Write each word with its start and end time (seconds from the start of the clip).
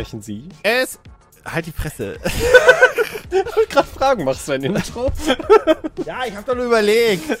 Sprechen 0.00 0.22
Sie? 0.22 0.48
Es. 0.62 0.98
Halt 1.44 1.66
die 1.66 1.72
Fresse. 1.72 2.16
Ich 3.32 3.56
wollte 3.56 3.68
gerade 3.68 3.86
fragen, 3.88 4.24
machst 4.24 4.48
du 4.48 4.52
ein 4.52 4.64
Intro? 4.64 5.12
ja, 6.04 6.24
ich 6.26 6.34
hab 6.34 6.44
doch 6.46 6.56
nur 6.56 6.64
überlegt. 6.64 7.22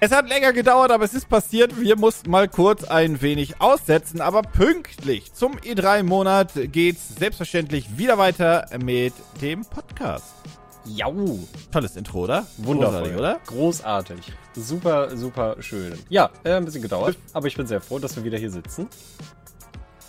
Es 0.00 0.10
hat 0.10 0.28
länger 0.28 0.52
gedauert, 0.52 0.90
aber 0.90 1.04
es 1.04 1.14
ist 1.14 1.28
passiert. 1.28 1.80
Wir 1.80 1.96
mussten 1.96 2.30
mal 2.30 2.48
kurz 2.48 2.84
ein 2.84 3.22
wenig 3.22 3.60
aussetzen, 3.62 4.20
aber 4.20 4.42
pünktlich 4.42 5.32
zum 5.32 5.56
E3-Monat 5.58 6.52
geht's 6.72 7.16
selbstverständlich 7.16 7.96
wieder 7.96 8.18
weiter 8.18 8.66
mit 8.84 9.14
dem 9.40 9.64
Podcast. 9.64 10.34
Jau. 10.84 11.38
Tolles 11.72 11.96
Intro, 11.96 12.24
oder? 12.24 12.46
Wundervoll, 12.58 13.10
Großartig, 13.12 13.18
oder? 13.18 13.40
Großartig. 13.46 14.32
Super, 14.54 15.16
super 15.16 15.56
schön. 15.60 15.98
Ja, 16.08 16.30
äh, 16.44 16.54
ein 16.54 16.64
bisschen 16.64 16.82
gedauert, 16.82 17.16
aber 17.32 17.46
ich 17.46 17.56
bin 17.56 17.66
sehr 17.66 17.80
froh, 17.80 17.98
dass 17.98 18.16
wir 18.16 18.24
wieder 18.24 18.38
hier 18.38 18.50
sitzen. 18.50 18.88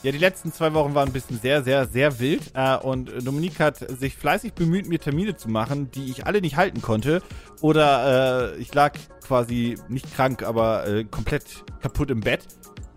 Ja, 0.04 0.12
die 0.12 0.20
letzten 0.20 0.54
zwei 0.54 0.74
Wochen 0.74 0.94
waren 0.94 1.10
ein 1.10 1.14
bisschen 1.14 1.40
sehr, 1.40 1.64
sehr, 1.64 1.88
sehr 1.88 2.20
wild. 2.20 2.52
Äh, 2.54 2.78
und 2.78 3.12
Dominique 3.26 3.60
hat 3.60 3.78
sich 3.78 4.16
fleißig 4.16 4.54
bemüht, 4.54 4.88
mir 4.88 5.00
Termine 5.00 5.36
zu 5.36 5.50
machen, 5.50 5.90
die 5.92 6.12
ich 6.12 6.26
alle 6.28 6.40
nicht 6.40 6.56
halten 6.56 6.82
konnte. 6.82 7.22
Oder 7.62 8.54
äh, 8.54 8.58
ich 8.58 8.74
lag 8.74 8.94
quasi 9.26 9.78
nicht 9.90 10.14
krank, 10.16 10.44
aber 10.44 10.88
äh, 10.88 11.04
komplett 11.04 11.64
kaputt 11.82 12.12
im 12.12 12.22
Bett. 12.22 12.42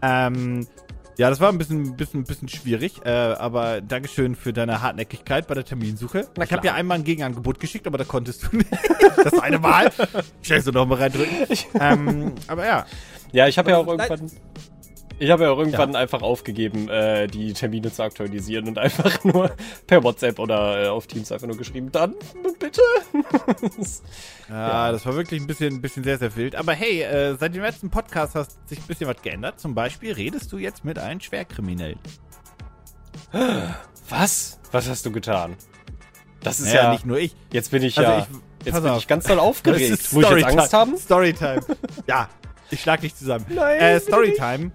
Ähm, 0.03 0.67
ja, 1.17 1.29
das 1.29 1.41
war 1.41 1.51
ein 1.51 1.59
bisschen, 1.59 1.97
bisschen, 1.97 2.25
bisschen 2.25 2.49
schwierig, 2.49 3.05
äh, 3.05 3.11
aber 3.11 3.81
Dankeschön 3.81 4.35
für 4.35 4.53
deine 4.53 4.81
Hartnäckigkeit 4.81 5.47
bei 5.47 5.55
der 5.55 5.65
Terminsuche. 5.65 6.29
Na 6.37 6.45
ich 6.45 6.53
habe 6.53 6.67
ja 6.67 6.75
einmal 6.75 6.99
ein 6.99 7.05
Gegenangebot 7.05 7.61
geschickt, 7.61 7.87
aber 7.87 7.99
da 7.99 8.05
konntest 8.05 8.45
du 8.45 8.57
nicht. 8.57 8.71
das 9.23 9.39
eine 9.39 9.59
Mal. 9.59 9.91
Schnell 10.43 10.63
so 10.63 10.71
nochmal 10.71 10.99
reindrücken. 10.99 11.37
ähm, 11.79 12.35
aber 12.47 12.65
ja. 12.65 12.87
Ja, 13.33 13.49
ich 13.49 13.59
habe 13.59 13.71
ja 13.71 13.79
auch 13.79 13.87
ist 13.87 14.01
irgendwann. 14.01 14.31
Ich 15.23 15.31
habe 15.31 15.45
ja 15.45 15.51
auch 15.51 15.59
irgendwann 15.59 15.95
einfach 15.97 16.23
aufgegeben, 16.23 16.89
äh, 16.89 17.27
die 17.27 17.53
Termine 17.53 17.93
zu 17.93 18.03
aktualisieren 18.03 18.67
und 18.69 18.79
einfach 18.79 19.23
nur 19.25 19.55
per 19.87 20.03
WhatsApp 20.03 20.39
oder 20.39 20.85
äh, 20.85 20.89
auf 20.89 21.07
Teams 21.07 21.31
einfach 21.31 21.47
nur 21.47 21.57
geschrieben, 21.59 21.93
dann 21.93 22.15
bitte. 22.59 22.81
Ja, 24.49 24.91
das 24.91 25.05
war 25.07 25.15
wirklich 25.15 25.41
ein 25.41 25.47
bisschen, 25.47 25.75
ein 25.75 25.81
bisschen 25.81 26.03
sehr, 26.05 26.19
sehr 26.19 26.35
wild. 26.37 26.57
Aber 26.57 26.73
hey, 26.73 27.03
äh, 27.03 27.37
seit 27.39 27.55
dem 27.55 27.63
letzten 27.63 27.91
Podcast 27.91 28.35
hat 28.35 28.49
sich 28.67 28.79
ein 28.81 28.87
bisschen 28.87 29.07
was 29.09 29.21
geändert. 29.23 29.61
Zum 29.61 29.75
Beispiel 29.75 30.13
redest 30.13 30.51
du 30.53 30.59
jetzt 30.59 30.85
mit 30.85 30.99
einem 30.99 31.21
Schwerkriminellen. 31.21 31.99
Was? 34.09 34.59
Was 34.73 34.89
hast 34.89 35.07
du 35.07 35.13
getan? 35.13 35.57
Das 36.43 36.59
ist 36.59 36.67
Naja, 36.69 36.85
ja. 36.85 36.93
nicht 36.93 37.07
nur 37.07 37.19
ich. 37.19 37.37
jetzt 37.53 37.71
bin 37.71 37.83
ich 37.83 37.99
Also 37.99 38.11
ja. 38.11 38.19
ich- 38.21 38.67
jetzt 38.67 38.75
bin 38.83 38.91
auf. 38.91 38.99
ich 38.99 39.07
ganz 39.07 39.25
doll 39.27 39.39
aufgeregt. 39.39 40.13
Muss 40.13 40.25
ich 40.25 40.31
jetzt. 40.31 40.45
Angst 40.47 40.73
haben? 40.73 40.97
Storytime. 40.97 41.61
ja, 42.07 42.29
ich 42.71 42.81
schlag 42.81 43.01
dich 43.03 43.15
zusammen. 43.15 43.45
Nein, 43.51 43.79
Äh, 43.79 44.01
Storytime. 44.01 44.73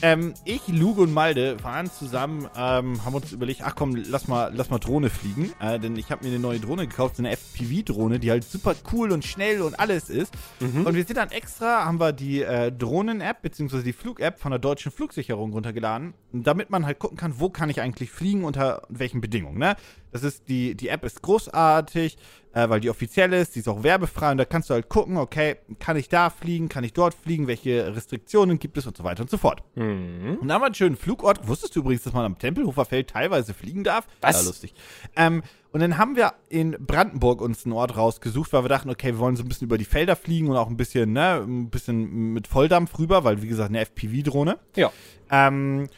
Ähm, 0.00 0.34
ich, 0.44 0.66
Luke 0.68 1.00
und 1.00 1.12
Malde 1.12 1.56
waren 1.64 1.90
zusammen, 1.90 2.48
ähm, 2.56 3.04
haben 3.04 3.14
uns 3.14 3.32
überlegt, 3.32 3.62
ach 3.64 3.74
komm, 3.74 3.96
lass 3.96 4.28
mal, 4.28 4.52
lass 4.54 4.70
mal 4.70 4.78
Drohne 4.78 5.10
fliegen. 5.10 5.52
Äh, 5.60 5.80
denn 5.80 5.96
ich 5.96 6.10
habe 6.10 6.24
mir 6.24 6.30
eine 6.30 6.38
neue 6.38 6.60
Drohne 6.60 6.86
gekauft, 6.86 7.16
so 7.16 7.22
eine 7.22 7.32
FPV-Drohne, 7.32 8.18
die 8.18 8.30
halt 8.30 8.44
super 8.44 8.74
cool 8.92 9.10
und 9.10 9.24
schnell 9.24 9.62
und 9.62 9.78
alles 9.80 10.08
ist. 10.08 10.32
Und 10.60 10.94
wir 10.94 11.04
sind 11.04 11.16
dann 11.16 11.30
extra, 11.30 11.84
haben 11.84 11.98
wir 11.98 12.12
die 12.12 12.42
äh, 12.42 12.70
Drohnen-App, 12.70 13.42
beziehungsweise 13.42 13.82
die 13.82 13.92
Flug-App 13.92 14.38
von 14.38 14.50
der 14.50 14.58
deutschen 14.58 14.92
Flugsicherung 14.92 15.52
runtergeladen, 15.52 16.14
damit 16.32 16.70
man 16.70 16.86
halt 16.86 16.98
gucken 16.98 17.16
kann, 17.16 17.40
wo 17.40 17.48
kann 17.50 17.70
ich 17.70 17.80
eigentlich 17.80 18.10
fliegen, 18.10 18.44
unter 18.44 18.82
welchen 18.88 19.20
Bedingungen, 19.20 19.58
ne? 19.58 19.76
Das 20.10 20.22
ist, 20.22 20.48
die, 20.48 20.74
die 20.74 20.88
App 20.88 21.04
ist 21.04 21.22
großartig, 21.22 22.16
äh, 22.58 22.68
weil 22.68 22.80
die 22.80 22.90
offiziell 22.90 23.32
ist, 23.32 23.54
die 23.54 23.60
ist 23.60 23.68
auch 23.68 23.82
werbefrei 23.82 24.32
und 24.32 24.38
da 24.38 24.44
kannst 24.44 24.68
du 24.68 24.74
halt 24.74 24.88
gucken, 24.88 25.16
okay, 25.16 25.56
kann 25.78 25.96
ich 25.96 26.08
da 26.08 26.28
fliegen, 26.28 26.68
kann 26.68 26.82
ich 26.82 26.92
dort 26.92 27.14
fliegen, 27.14 27.46
welche 27.46 27.94
Restriktionen 27.94 28.58
gibt 28.58 28.76
es 28.78 28.86
und 28.86 28.96
so 28.96 29.04
weiter 29.04 29.22
und 29.22 29.30
so 29.30 29.36
fort. 29.36 29.62
Mhm. 29.76 30.38
Und 30.40 30.48
da 30.48 30.54
haben 30.54 30.62
wir 30.62 30.66
einen 30.66 30.74
schönen 30.74 30.96
Flugort. 30.96 31.46
Wusstest 31.46 31.76
du 31.76 31.80
übrigens, 31.80 32.02
dass 32.02 32.12
man 32.12 32.24
am 32.24 32.38
Tempelhofer 32.38 32.84
Feld 32.84 33.10
teilweise 33.10 33.54
fliegen 33.54 33.84
darf? 33.84 34.06
Was? 34.20 34.40
Ja, 34.40 34.48
lustig. 34.48 34.74
Ähm, 35.14 35.42
und 35.70 35.80
dann 35.80 35.98
haben 35.98 36.16
wir 36.16 36.32
in 36.48 36.76
Brandenburg 36.80 37.40
uns 37.42 37.64
einen 37.64 37.74
Ort 37.74 37.96
rausgesucht, 37.96 38.52
weil 38.52 38.64
wir 38.64 38.68
dachten, 38.68 38.90
okay, 38.90 39.08
wir 39.08 39.18
wollen 39.18 39.36
so 39.36 39.44
ein 39.44 39.48
bisschen 39.48 39.66
über 39.66 39.78
die 39.78 39.84
Felder 39.84 40.16
fliegen 40.16 40.48
und 40.48 40.56
auch 40.56 40.68
ein 40.68 40.76
bisschen, 40.76 41.12
ne, 41.12 41.42
ein 41.46 41.70
bisschen 41.70 42.32
mit 42.32 42.48
Volldampf 42.48 42.98
rüber, 42.98 43.22
weil, 43.22 43.42
wie 43.42 43.48
gesagt, 43.48 43.68
eine 43.68 43.80
FPV-Drohne. 43.80 44.58
Ja. 44.74 44.90
Ähm, 45.30 45.88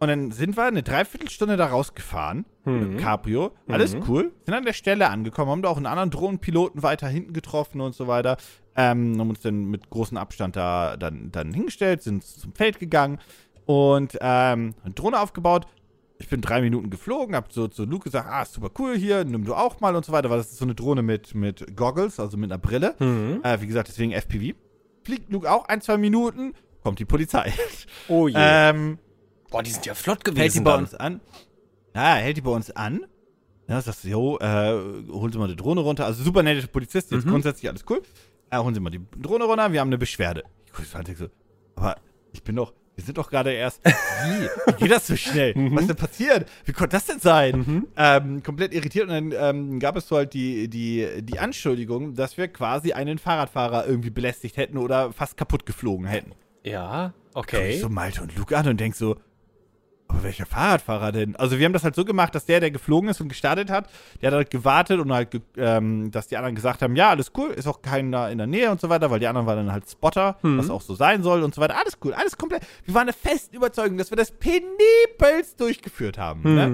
und 0.00 0.08
dann 0.08 0.30
sind 0.30 0.56
wir 0.56 0.64
eine 0.64 0.82
Dreiviertelstunde 0.82 1.56
da 1.56 1.66
rausgefahren 1.66 2.44
mit 2.64 2.82
dem 2.82 2.96
Cabrio. 2.98 3.52
Alles 3.66 3.96
cool. 4.06 4.32
Sind 4.44 4.54
an 4.54 4.64
der 4.64 4.72
Stelle 4.72 5.08
angekommen, 5.10 5.50
haben 5.50 5.62
da 5.62 5.68
auch 5.68 5.76
einen 5.76 5.86
anderen 5.86 6.10
Drohnenpiloten 6.10 6.82
weiter 6.82 7.08
hinten 7.08 7.32
getroffen 7.32 7.80
und 7.80 7.94
so 7.94 8.06
weiter. 8.06 8.36
Ähm, 8.76 9.18
haben 9.18 9.30
uns 9.30 9.40
dann 9.40 9.64
mit 9.64 9.90
großem 9.90 10.16
Abstand 10.16 10.54
da 10.54 10.96
dann, 10.96 11.32
dann 11.32 11.52
hingestellt, 11.52 12.02
sind 12.02 12.24
zum 12.24 12.52
Feld 12.54 12.78
gegangen 12.78 13.18
und 13.66 14.16
ähm, 14.20 14.74
eine 14.84 14.94
Drohne 14.94 15.18
aufgebaut. 15.18 15.66
Ich 16.20 16.28
bin 16.28 16.40
drei 16.40 16.60
Minuten 16.60 16.90
geflogen, 16.90 17.34
hab 17.34 17.52
so 17.52 17.68
zu 17.68 17.84
Luke 17.84 18.04
gesagt, 18.04 18.28
ah, 18.30 18.44
super 18.44 18.70
cool 18.78 18.96
hier, 18.96 19.24
nimm 19.24 19.44
du 19.44 19.54
auch 19.54 19.80
mal 19.80 19.94
und 19.96 20.04
so 20.04 20.12
weiter, 20.12 20.30
weil 20.30 20.38
das 20.38 20.52
ist 20.52 20.58
so 20.58 20.64
eine 20.64 20.74
Drohne 20.74 21.02
mit, 21.02 21.34
mit 21.34 21.76
Goggles, 21.76 22.20
also 22.20 22.36
mit 22.36 22.50
einer 22.50 22.58
Brille. 22.58 22.94
Mhm. 22.98 23.40
Äh, 23.42 23.60
wie 23.60 23.66
gesagt, 23.66 23.88
deswegen 23.88 24.12
FPV. 24.12 24.56
Fliegt 25.02 25.30
Luke 25.32 25.50
auch 25.50 25.66
ein, 25.68 25.80
zwei 25.80 25.96
Minuten, 25.96 26.54
kommt 26.82 26.98
die 26.98 27.04
Polizei. 27.04 27.52
Oh 28.08 28.28
je. 28.28 28.34
ähm, 28.38 28.98
Boah, 29.50 29.62
die 29.62 29.70
sind 29.70 29.86
ja 29.86 29.94
flott 29.94 30.18
hält 30.26 30.28
die 30.28 30.32
gewesen. 30.34 30.64
bei 30.64 30.72
Dann. 30.72 30.80
uns 30.80 30.94
an. 30.94 31.20
Ja, 31.94 32.14
hält 32.14 32.36
die 32.36 32.40
bei 32.42 32.50
uns 32.50 32.70
an. 32.70 33.06
Ja, 33.68 33.80
sagst 33.82 34.04
du, 34.04 34.08
jo, 34.08 34.38
äh, 34.38 34.72
holen 35.10 35.32
Sie 35.32 35.38
mal 35.38 35.48
die 35.48 35.56
Drohne 35.56 35.80
runter. 35.82 36.06
Also 36.06 36.24
super 36.24 36.42
nette 36.42 36.66
Polizist, 36.68 37.10
jetzt 37.10 37.26
grundsätzlich 37.26 37.68
alles 37.68 37.84
cool. 37.90 38.02
Äh, 38.50 38.58
holen 38.58 38.74
Sie 38.74 38.80
mal 38.80 38.90
die 38.90 39.00
Drohne 39.20 39.44
runter, 39.44 39.72
wir 39.72 39.80
haben 39.80 39.88
eine 39.88 39.98
Beschwerde. 39.98 40.44
Ich 40.64 40.72
guck 40.72 40.84
so 40.86 40.98
denk 41.02 41.18
so, 41.18 41.26
aber 41.76 41.96
ich 42.32 42.42
bin 42.42 42.56
doch, 42.56 42.72
wir 42.94 43.04
sind 43.04 43.18
doch 43.18 43.28
gerade 43.30 43.52
erst. 43.52 43.84
Wie? 43.84 44.48
Wie 44.72 44.72
geht 44.78 44.90
das 44.90 45.06
so 45.06 45.16
schnell? 45.16 45.52
Was 45.72 45.82
ist 45.82 45.88
denn 45.90 45.96
passiert? 45.96 46.48
Wie 46.64 46.72
konnte 46.72 46.96
das 46.96 47.04
denn 47.06 47.20
sein? 47.20 47.86
Ähm, 47.96 48.42
komplett 48.42 48.72
irritiert 48.72 49.08
und 49.08 49.32
dann 49.32 49.56
ähm, 49.56 49.78
gab 49.80 49.96
es 49.96 50.08
so 50.08 50.16
halt 50.16 50.32
die, 50.32 50.68
die, 50.68 51.06
die 51.22 51.38
Anschuldigung, 51.38 52.14
dass 52.14 52.38
wir 52.38 52.48
quasi 52.48 52.92
einen 52.92 53.18
Fahrradfahrer 53.18 53.86
irgendwie 53.86 54.10
belästigt 54.10 54.56
hätten 54.56 54.78
oder 54.78 55.12
fast 55.12 55.36
kaputt 55.36 55.66
geflogen 55.66 56.06
hätten. 56.06 56.32
Ja, 56.64 57.12
Guck 57.34 57.52
ich 57.52 57.58
okay. 57.58 57.78
so 57.78 57.88
Malte 57.90 58.22
und 58.22 58.34
Luke 58.36 58.56
an 58.56 58.66
und 58.66 58.80
denk 58.80 58.94
so, 58.94 59.16
aber 60.08 60.22
welcher 60.22 60.46
Fahrradfahrer 60.46 61.12
denn? 61.12 61.36
Also 61.36 61.58
wir 61.58 61.66
haben 61.66 61.72
das 61.72 61.84
halt 61.84 61.94
so 61.94 62.04
gemacht, 62.04 62.34
dass 62.34 62.46
der, 62.46 62.60
der 62.60 62.70
geflogen 62.70 63.10
ist 63.10 63.20
und 63.20 63.28
gestartet 63.28 63.70
hat, 63.70 63.88
der 64.20 64.28
hat 64.28 64.34
halt 64.36 64.50
gewartet 64.50 65.00
und 65.00 65.12
halt, 65.12 65.30
ge 65.30 65.40
ähm, 65.56 66.10
dass 66.10 66.28
die 66.28 66.36
anderen 66.36 66.54
gesagt 66.54 66.80
haben, 66.82 66.96
ja, 66.96 67.10
alles 67.10 67.32
cool, 67.36 67.50
ist 67.50 67.66
auch 67.66 67.82
keiner 67.82 68.30
in 68.30 68.38
der 68.38 68.46
Nähe 68.46 68.70
und 68.70 68.80
so 68.80 68.88
weiter, 68.88 69.10
weil 69.10 69.20
die 69.20 69.26
anderen 69.26 69.46
waren 69.46 69.58
dann 69.66 69.72
halt 69.72 69.88
Spotter, 69.88 70.38
was 70.42 70.70
auch 70.70 70.80
so 70.80 70.94
sein 70.94 71.22
soll 71.22 71.42
und 71.42 71.54
so 71.54 71.60
weiter. 71.60 71.76
Alles 71.76 71.98
cool, 72.04 72.14
alles 72.14 72.36
komplett. 72.38 72.62
Wir 72.84 72.94
waren 72.94 73.06
der 73.06 73.14
festen 73.14 73.54
Überzeugung, 73.54 73.98
dass 73.98 74.10
wir 74.10 74.16
das 74.16 74.30
penibelst 74.32 75.60
durchgeführt 75.60 76.16
haben. 76.18 76.42
Ne? 76.54 76.66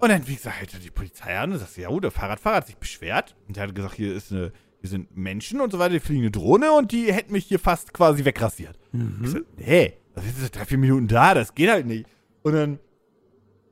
Und 0.00 0.08
dann, 0.10 0.26
wie 0.28 0.34
gesagt, 0.34 0.56
hält 0.58 0.84
die 0.84 0.90
Polizei 0.90 1.38
an 1.38 1.52
und 1.52 1.58
sagt, 1.58 1.76
ja, 1.76 1.88
oh, 1.88 2.00
der 2.00 2.10
Fahrradfahrer 2.10 2.56
hat 2.56 2.66
sich 2.66 2.76
beschwert. 2.76 3.34
Und 3.46 3.56
der 3.56 3.64
hat 3.64 3.74
gesagt, 3.74 3.94
hier 3.94 4.14
ist 4.14 4.30
eine, 4.32 4.52
hier 4.80 4.90
sind 4.90 5.16
Menschen 5.16 5.60
und 5.60 5.72
so 5.72 5.78
weiter, 5.78 5.94
die 5.94 6.00
fliegen 6.00 6.22
eine 6.22 6.30
Drohne 6.30 6.72
und 6.72 6.92
die 6.92 7.12
hätten 7.12 7.32
mich 7.32 7.46
hier 7.46 7.58
fast 7.58 7.92
quasi 7.92 8.24
wegrasiert. 8.24 8.78
Ich 9.22 9.30
so, 9.30 9.38
nee, 9.56 9.94
das 10.14 10.24
ist 10.24 10.42
jetzt 10.42 10.56
drei, 10.56 10.64
vier 10.64 10.78
Minuten 10.78 11.08
da, 11.08 11.34
das 11.34 11.54
geht 11.54 11.70
halt 11.70 11.86
nicht. 11.86 12.06
Und 12.42 12.52
dann 12.52 12.78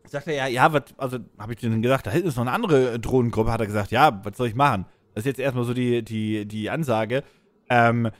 sagt 0.08 0.26
er, 0.28 0.34
ja, 0.34 0.46
ja, 0.46 0.72
was, 0.72 0.82
also 0.96 1.18
habe 1.38 1.52
ich 1.52 1.60
denen 1.60 1.82
gesagt, 1.82 2.06
da 2.06 2.10
hinten 2.10 2.28
ist 2.28 2.36
noch 2.36 2.44
eine 2.44 2.52
andere 2.52 2.98
Drohnengruppe, 2.98 3.52
hat 3.52 3.60
er 3.60 3.66
gesagt, 3.66 3.90
ja, 3.90 4.20
was 4.24 4.36
soll 4.36 4.48
ich 4.48 4.54
machen? 4.54 4.86
Das 5.14 5.22
ist 5.22 5.26
jetzt 5.26 5.40
erstmal 5.40 5.64
so 5.64 5.74
die, 5.74 6.02
die, 6.02 6.46
die 6.46 6.70
Ansage. 6.70 7.24
Ähm, 7.68 8.10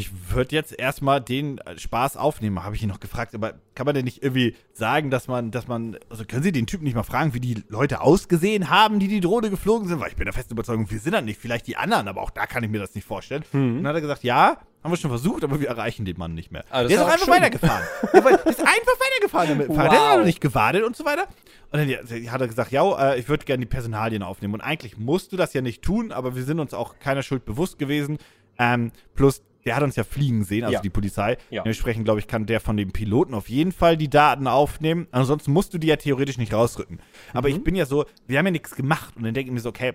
ich 0.00 0.10
würde 0.34 0.54
jetzt 0.54 0.76
erstmal 0.78 1.20
den 1.20 1.58
äh, 1.58 1.78
Spaß 1.78 2.16
aufnehmen, 2.16 2.62
habe 2.64 2.74
ich 2.74 2.82
ihn 2.82 2.88
noch 2.88 3.00
gefragt, 3.00 3.34
aber 3.34 3.54
kann 3.74 3.86
man 3.86 3.94
denn 3.94 4.04
nicht 4.04 4.22
irgendwie 4.22 4.56
sagen, 4.72 5.10
dass 5.10 5.28
man, 5.28 5.50
dass 5.50 5.68
man, 5.68 5.96
also 6.08 6.24
können 6.24 6.42
Sie 6.42 6.52
den 6.52 6.66
Typen 6.66 6.84
nicht 6.84 6.94
mal 6.96 7.02
fragen, 7.02 7.34
wie 7.34 7.40
die 7.40 7.62
Leute 7.68 8.00
ausgesehen 8.00 8.70
haben, 8.70 8.98
die 8.98 9.08
die 9.08 9.20
Drohne 9.20 9.50
geflogen 9.50 9.86
sind? 9.88 10.00
Weil 10.00 10.08
ich 10.08 10.16
bin 10.16 10.24
der 10.24 10.34
festen 10.34 10.54
Überzeugung, 10.54 10.90
wir 10.90 10.98
sind 10.98 11.12
das 11.12 11.22
nicht, 11.22 11.40
vielleicht 11.40 11.66
die 11.66 11.76
anderen, 11.76 12.08
aber 12.08 12.22
auch 12.22 12.30
da 12.30 12.46
kann 12.46 12.64
ich 12.64 12.70
mir 12.70 12.80
das 12.80 12.94
nicht 12.94 13.04
vorstellen. 13.06 13.44
Und 13.52 13.76
dann 13.78 13.86
hat 13.88 13.94
er 13.94 14.00
gesagt, 14.00 14.24
ja, 14.24 14.58
haben 14.82 14.92
wir 14.92 14.96
schon 14.96 15.10
versucht, 15.10 15.44
aber 15.44 15.60
wir 15.60 15.68
erreichen 15.68 16.04
den 16.06 16.16
Mann 16.18 16.34
nicht 16.34 16.50
mehr. 16.50 16.64
Ah, 16.70 16.82
der 16.82 16.90
ist 16.96 16.98
auch 17.02 17.06
einfach 17.08 17.26
schön. 17.26 17.34
weitergefahren. 17.34 17.82
der 18.14 18.24
war- 18.24 18.46
ist 18.46 18.60
einfach 18.60 18.96
weitergefahren 18.98 19.48
damit 19.50 19.66
Fahrrad. 19.66 19.92
Der 19.92 20.00
hat 20.00 20.14
Wow. 20.14 20.20
auch 20.20 20.24
nicht 20.24 20.40
gewartet 20.40 20.84
und 20.84 20.96
so 20.96 21.04
weiter. 21.04 21.26
Und 21.72 21.78
dann 21.78 22.30
hat 22.32 22.40
er 22.40 22.48
gesagt, 22.48 22.72
ja, 22.72 23.12
äh, 23.12 23.20
ich 23.20 23.28
würde 23.28 23.44
gerne 23.44 23.60
die 23.60 23.68
Personalien 23.68 24.22
aufnehmen. 24.22 24.54
Und 24.54 24.60
eigentlich 24.62 24.96
musst 24.96 25.32
du 25.32 25.36
das 25.36 25.52
ja 25.52 25.60
nicht 25.60 25.82
tun, 25.82 26.12
aber 26.12 26.34
wir 26.34 26.44
sind 26.44 26.58
uns 26.60 26.72
auch 26.72 26.98
keiner 26.98 27.22
Schuld 27.22 27.44
bewusst 27.44 27.78
gewesen. 27.78 28.16
Ähm, 28.58 28.90
plus, 29.14 29.42
der 29.64 29.76
hat 29.76 29.82
uns 29.82 29.96
ja 29.96 30.04
fliegen 30.04 30.44
sehen, 30.44 30.64
also 30.64 30.74
Ja. 30.74 30.80
die 30.80 30.90
Polizei. 30.90 31.36
Ja. 31.50 31.62
Dementsprechend, 31.62 32.04
glaube 32.04 32.20
ich, 32.20 32.26
kann 32.26 32.46
der 32.46 32.60
von 32.60 32.76
dem 32.76 32.92
Piloten 32.92 33.34
auf 33.34 33.48
jeden 33.48 33.72
Fall 33.72 33.96
die 33.96 34.08
Daten 34.08 34.46
aufnehmen. 34.46 35.06
Ansonsten 35.10 35.52
musst 35.52 35.74
du 35.74 35.78
die 35.78 35.86
ja 35.88 35.96
theoretisch 35.96 36.38
nicht 36.38 36.52
rausrücken. 36.54 37.00
Aber 37.32 37.48
Mhm. 37.48 37.54
ich 37.56 37.64
bin 37.64 37.74
ja 37.74 37.86
so, 37.86 38.04
wir 38.26 38.38
haben 38.38 38.46
ja 38.46 38.52
nichts 38.52 38.74
gemacht. 38.74 39.16
Und 39.16 39.24
dann 39.24 39.34
denke 39.34 39.50
ich 39.50 39.54
mir 39.54 39.60
so, 39.60 39.68
okay, 39.68 39.92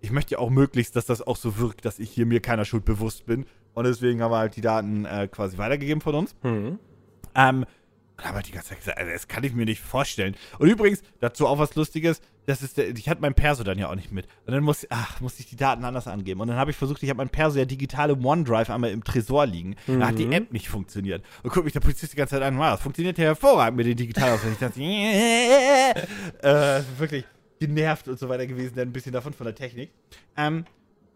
ich 0.00 0.10
möchte 0.10 0.32
ja 0.32 0.38
auch 0.38 0.50
möglichst, 0.50 0.96
dass 0.96 1.06
das 1.06 1.22
auch 1.22 1.36
so 1.36 1.58
wirkt, 1.58 1.84
dass 1.84 1.98
ich 1.98 2.10
hier 2.10 2.26
mir 2.26 2.40
keiner 2.40 2.64
Schuld 2.64 2.84
bewusst 2.84 3.24
bin. 3.26 3.46
Und 3.72 3.84
deswegen 3.86 4.20
haben 4.22 4.30
wir 4.32 4.38
halt 4.38 4.56
die 4.56 4.60
Daten 4.60 5.04
äh, 5.04 5.28
quasi 5.30 5.58
weitergegeben 5.58 6.00
von 6.00 6.14
uns. 6.14 6.34
Mhm. 6.42 6.78
Ähm, 7.34 7.64
Und 8.16 8.24
habe 8.24 8.36
halt 8.36 8.46
die 8.46 8.52
ganze 8.52 8.70
Zeit 8.70 8.78
gesagt, 8.78 8.98
also 8.98 9.10
das 9.10 9.26
kann 9.26 9.42
ich 9.42 9.54
mir 9.54 9.64
nicht 9.64 9.80
vorstellen. 9.80 10.36
Und 10.58 10.68
übrigens, 10.68 11.02
dazu 11.20 11.48
auch 11.48 11.58
was 11.58 11.74
Lustiges, 11.74 12.20
das 12.46 12.62
ist 12.62 12.76
der, 12.76 12.90
ich 12.90 13.08
hatte 13.08 13.20
mein 13.20 13.34
Perso 13.34 13.64
dann 13.64 13.78
ja 13.78 13.88
auch 13.88 13.94
nicht 13.96 14.12
mit. 14.12 14.26
Und 14.46 14.52
dann 14.52 14.62
musste, 14.62 14.86
ach, 14.90 15.20
musste 15.20 15.40
ich 15.40 15.48
die 15.48 15.56
Daten 15.56 15.84
anders 15.84 16.06
angeben. 16.06 16.40
Und 16.40 16.48
dann 16.48 16.56
habe 16.56 16.70
ich 16.70 16.76
versucht, 16.76 17.02
ich 17.02 17.10
habe 17.10 17.18
mein 17.18 17.28
Perso 17.28 17.58
ja 17.58 17.64
digital 17.64 18.10
im 18.10 18.24
OneDrive 18.24 18.70
einmal 18.70 18.90
im 18.90 19.02
Tresor 19.02 19.46
liegen. 19.46 19.74
Mhm. 19.86 20.00
Da 20.00 20.08
hat 20.08 20.18
die 20.18 20.26
mhm. 20.26 20.32
App 20.32 20.52
nicht 20.52 20.68
funktioniert. 20.68 21.24
Und 21.42 21.52
guckt 21.52 21.64
mich 21.64 21.72
der 21.72 21.80
Polizist 21.80 22.12
die 22.12 22.16
ganze 22.16 22.36
Zeit 22.36 22.42
an, 22.42 22.56
wow, 22.56 22.72
das 22.72 22.82
funktioniert 22.82 23.18
ja 23.18 23.24
hervorragend 23.24 23.76
mit 23.78 23.86
den 23.86 23.96
Digitalausweis. 23.96 24.52
Ich 24.52 24.58
dachte, 24.58 24.80
äh, 26.42 26.82
wirklich 26.98 27.24
genervt 27.58 28.06
und 28.08 28.18
so 28.18 28.28
weiter 28.28 28.46
gewesen, 28.46 28.74
dann 28.76 28.88
ein 28.88 28.92
bisschen 28.92 29.12
davon 29.12 29.32
von 29.32 29.46
der 29.46 29.54
Technik. 29.54 29.90
Ähm, 30.36 30.66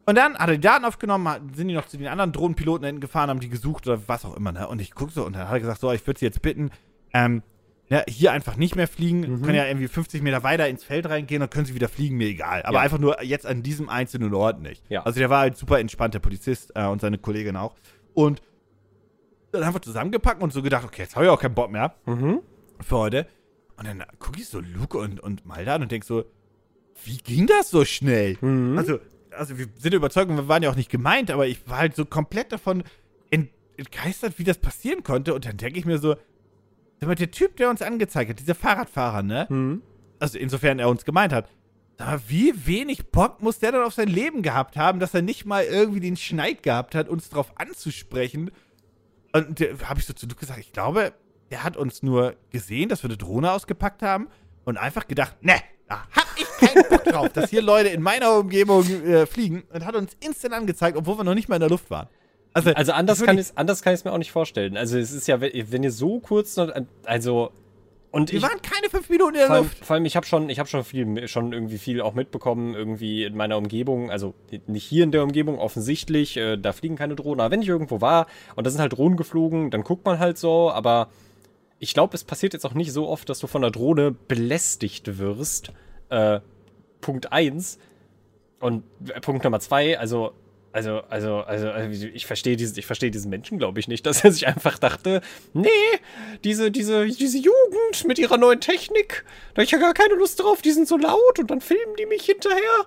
und 0.06 0.14
dann 0.14 0.38
hat 0.38 0.48
er 0.48 0.54
die 0.54 0.60
Daten 0.60 0.86
aufgenommen, 0.86 1.52
sind 1.54 1.68
die 1.68 1.74
noch 1.74 1.86
zu 1.86 1.98
den 1.98 2.06
anderen 2.06 2.32
Drohnenpiloten 2.32 2.86
hinten 2.86 3.02
gefahren, 3.02 3.28
haben 3.28 3.40
die 3.40 3.50
gesucht 3.50 3.86
oder 3.86 4.00
was 4.06 4.24
auch 4.24 4.34
immer. 4.36 4.52
Ne? 4.52 4.66
Und 4.66 4.80
ich 4.80 4.94
gucke 4.94 5.12
so 5.12 5.26
und 5.26 5.34
dann 5.34 5.46
hat 5.46 5.52
er 5.52 5.60
gesagt, 5.60 5.82
so, 5.82 5.92
ich 5.92 6.06
würde 6.06 6.18
sie 6.18 6.24
jetzt 6.24 6.40
bitten, 6.40 6.70
ähm, 7.12 7.42
ja, 7.90 8.02
hier 8.06 8.32
einfach 8.32 8.56
nicht 8.56 8.76
mehr 8.76 8.86
fliegen, 8.86 9.20
mhm. 9.20 9.42
können 9.42 9.54
ja 9.54 9.66
irgendwie 9.66 9.88
50 9.88 10.22
Meter 10.22 10.42
weiter 10.42 10.68
ins 10.68 10.84
Feld 10.84 11.08
reingehen 11.08 11.42
und 11.42 11.50
können 11.50 11.64
sie 11.64 11.74
wieder 11.74 11.88
fliegen, 11.88 12.16
mir 12.16 12.28
egal. 12.28 12.62
Aber 12.62 12.78
ja. 12.78 12.80
einfach 12.82 12.98
nur 12.98 13.22
jetzt 13.22 13.46
an 13.46 13.62
diesem 13.62 13.88
einzelnen 13.88 14.34
Ort 14.34 14.60
nicht. 14.60 14.84
Ja. 14.90 15.04
Also 15.04 15.18
der 15.18 15.30
war 15.30 15.40
halt 15.40 15.56
super 15.56 15.78
entspannt, 15.78 16.12
der 16.12 16.18
Polizist 16.18 16.72
äh, 16.74 16.84
und 16.86 17.00
seine 17.00 17.16
Kollegin 17.18 17.56
auch. 17.56 17.74
Und 18.12 18.42
dann 19.52 19.72
wir 19.72 19.80
zusammengepackt 19.80 20.42
und 20.42 20.52
so 20.52 20.62
gedacht, 20.62 20.84
okay, 20.84 21.02
jetzt 21.02 21.16
habe 21.16 21.24
ich 21.24 21.30
auch 21.30 21.40
keinen 21.40 21.54
Bock 21.54 21.70
mehr 21.70 21.94
mhm. 22.04 22.40
für 22.80 22.96
heute. 22.96 23.26
Und 23.78 23.86
dann 23.86 24.04
gucke 24.18 24.38
ich 24.38 24.48
so 24.48 24.60
Luke 24.60 24.98
und, 24.98 25.20
und 25.20 25.46
Malda 25.46 25.76
an 25.76 25.82
und 25.82 25.90
denke 25.90 26.06
so, 26.06 26.24
wie 27.04 27.16
ging 27.16 27.46
das 27.46 27.70
so 27.70 27.86
schnell? 27.86 28.36
Mhm. 28.40 28.76
Also, 28.76 28.98
also 29.30 29.56
wir 29.56 29.68
sind 29.76 29.94
überzeugt, 29.94 30.30
wir 30.30 30.48
waren 30.48 30.62
ja 30.62 30.70
auch 30.70 30.76
nicht 30.76 30.90
gemeint, 30.90 31.30
aber 31.30 31.46
ich 31.46 31.66
war 31.66 31.78
halt 31.78 31.96
so 31.96 32.04
komplett 32.04 32.52
davon 32.52 32.82
entgeistert, 33.78 34.38
wie 34.38 34.44
das 34.44 34.58
passieren 34.58 35.04
konnte. 35.04 35.32
Und 35.32 35.46
dann 35.46 35.56
denke 35.56 35.78
ich 35.78 35.86
mir 35.86 35.98
so, 35.98 36.16
der 37.00 37.30
Typ, 37.30 37.56
der 37.56 37.70
uns 37.70 37.82
angezeigt 37.82 38.30
hat, 38.30 38.40
dieser 38.40 38.54
Fahrradfahrer, 38.54 39.22
ne? 39.22 39.46
Mhm. 39.48 39.82
Also 40.18 40.38
insofern 40.38 40.78
er 40.78 40.88
uns 40.88 41.04
gemeint 41.04 41.32
hat. 41.32 41.48
Aber 41.98 42.20
wie 42.28 42.66
wenig 42.66 43.10
Bock 43.10 43.42
muss 43.42 43.58
der 43.58 43.72
dann 43.72 43.82
auf 43.82 43.94
sein 43.94 44.08
Leben 44.08 44.42
gehabt 44.42 44.76
haben, 44.76 45.00
dass 45.00 45.14
er 45.14 45.22
nicht 45.22 45.46
mal 45.46 45.64
irgendwie 45.64 46.00
den 46.00 46.16
Schneid 46.16 46.62
gehabt 46.62 46.94
hat, 46.94 47.08
uns 47.08 47.28
drauf 47.28 47.52
anzusprechen. 47.56 48.50
Und 49.32 49.60
habe 49.84 50.00
ich 50.00 50.06
so 50.06 50.12
zu 50.12 50.26
Luke 50.26 50.40
gesagt, 50.40 50.60
ich 50.60 50.72
glaube, 50.72 51.12
der 51.50 51.64
hat 51.64 51.76
uns 51.76 52.02
nur 52.02 52.36
gesehen, 52.50 52.88
dass 52.88 53.02
wir 53.02 53.10
eine 53.10 53.16
Drohne 53.16 53.52
ausgepackt 53.52 54.02
haben 54.02 54.28
und 54.64 54.76
einfach 54.76 55.08
gedacht, 55.08 55.42
ne, 55.42 55.54
da 55.88 56.06
hab 56.14 56.26
ich 56.36 56.46
keinen 56.58 56.88
Bock 56.88 57.04
drauf, 57.04 57.28
dass 57.30 57.50
hier 57.50 57.62
Leute 57.62 57.88
in 57.88 58.02
meiner 58.02 58.34
Umgebung 58.34 58.86
äh, 58.86 59.26
fliegen 59.26 59.64
und 59.72 59.84
hat 59.84 59.96
uns 59.96 60.16
instant 60.20 60.54
angezeigt, 60.54 60.96
obwohl 60.96 61.18
wir 61.18 61.24
noch 61.24 61.34
nicht 61.34 61.48
mal 61.48 61.56
in 61.56 61.60
der 61.60 61.70
Luft 61.70 61.90
waren. 61.90 62.08
Also, 62.58 62.74
also 62.74 62.92
anders, 62.92 63.22
kann 63.22 63.38
ich, 63.38 63.46
anders 63.54 63.82
kann 63.82 63.94
ich 63.94 64.00
es 64.00 64.04
mir 64.04 64.12
auch 64.12 64.18
nicht 64.18 64.32
vorstellen. 64.32 64.76
Also 64.76 64.98
es 64.98 65.12
ist 65.12 65.28
ja, 65.28 65.40
wenn 65.40 65.82
ihr 65.82 65.92
so 65.92 66.20
kurz 66.20 66.56
noch, 66.56 66.70
also 67.04 67.52
und 68.10 68.32
wir 68.32 68.38
ich, 68.38 68.42
waren 68.42 68.60
keine 68.62 68.88
fünf 68.88 69.10
Minuten 69.10 69.34
in 69.34 69.38
der 69.40 69.46
vor 69.46 69.56
allem, 69.56 69.64
Luft. 69.64 69.84
Vor 69.84 69.94
allem, 69.94 70.04
ich 70.06 70.16
habe 70.16 70.24
schon, 70.24 70.48
ich 70.48 70.58
habe 70.58 70.68
schon 70.68 70.82
viel, 70.82 71.28
schon 71.28 71.52
irgendwie 71.52 71.78
viel 71.78 72.00
auch 72.00 72.14
mitbekommen, 72.14 72.74
irgendwie 72.74 73.24
in 73.24 73.36
meiner 73.36 73.58
Umgebung, 73.58 74.10
also 74.10 74.34
nicht 74.66 74.84
hier 74.84 75.04
in 75.04 75.12
der 75.12 75.22
Umgebung, 75.22 75.58
offensichtlich, 75.58 76.36
äh, 76.36 76.56
da 76.56 76.72
fliegen 76.72 76.96
keine 76.96 77.16
Drohnen. 77.16 77.40
Aber 77.40 77.50
wenn 77.50 77.60
ich 77.60 77.68
irgendwo 77.68 78.00
war 78.00 78.26
und 78.56 78.66
da 78.66 78.70
sind 78.70 78.80
halt 78.80 78.94
Drohnen 78.94 79.16
geflogen, 79.16 79.70
dann 79.70 79.82
guckt 79.82 80.06
man 80.06 80.18
halt 80.18 80.38
so, 80.38 80.70
aber 80.70 81.08
ich 81.78 81.92
glaube, 81.94 82.14
es 82.14 82.24
passiert 82.24 82.54
jetzt 82.54 82.64
auch 82.64 82.74
nicht 82.74 82.92
so 82.92 83.08
oft, 83.08 83.28
dass 83.28 83.40
du 83.40 83.46
von 83.46 83.62
der 83.62 83.70
Drohne 83.70 84.12
belästigt 84.12 85.18
wirst. 85.18 85.72
Äh, 86.08 86.40
Punkt 87.00 87.32
1. 87.32 87.78
Und 88.60 88.84
äh, 89.06 89.20
Punkt 89.20 89.44
Nummer 89.44 89.60
2, 89.60 89.98
also 89.98 90.32
also, 90.72 91.00
also, 91.08 91.38
also, 91.38 91.70
also 91.70 92.06
ich 92.06 92.26
verstehe 92.26 92.56
diesen, 92.56 92.78
ich 92.78 92.86
verstehe 92.86 93.10
diesen 93.10 93.30
Menschen, 93.30 93.58
glaube 93.58 93.80
ich, 93.80 93.88
nicht, 93.88 94.04
dass 94.06 94.22
er 94.24 94.32
sich 94.32 94.46
einfach 94.46 94.78
dachte, 94.78 95.22
nee, 95.54 95.68
diese, 96.44 96.70
diese, 96.70 97.06
diese 97.06 97.38
Jugend 97.38 98.04
mit 98.06 98.18
ihrer 98.18 98.36
neuen 98.36 98.60
Technik, 98.60 99.24
da 99.54 99.60
habe 99.60 99.64
ich 99.64 99.70
ja 99.70 99.78
gar 99.78 99.94
keine 99.94 100.14
Lust 100.14 100.40
drauf, 100.40 100.62
die 100.62 100.72
sind 100.72 100.86
so 100.86 100.98
laut 100.98 101.38
und 101.38 101.50
dann 101.50 101.60
filmen 101.60 101.96
die 101.98 102.06
mich 102.06 102.22
hinterher. 102.22 102.86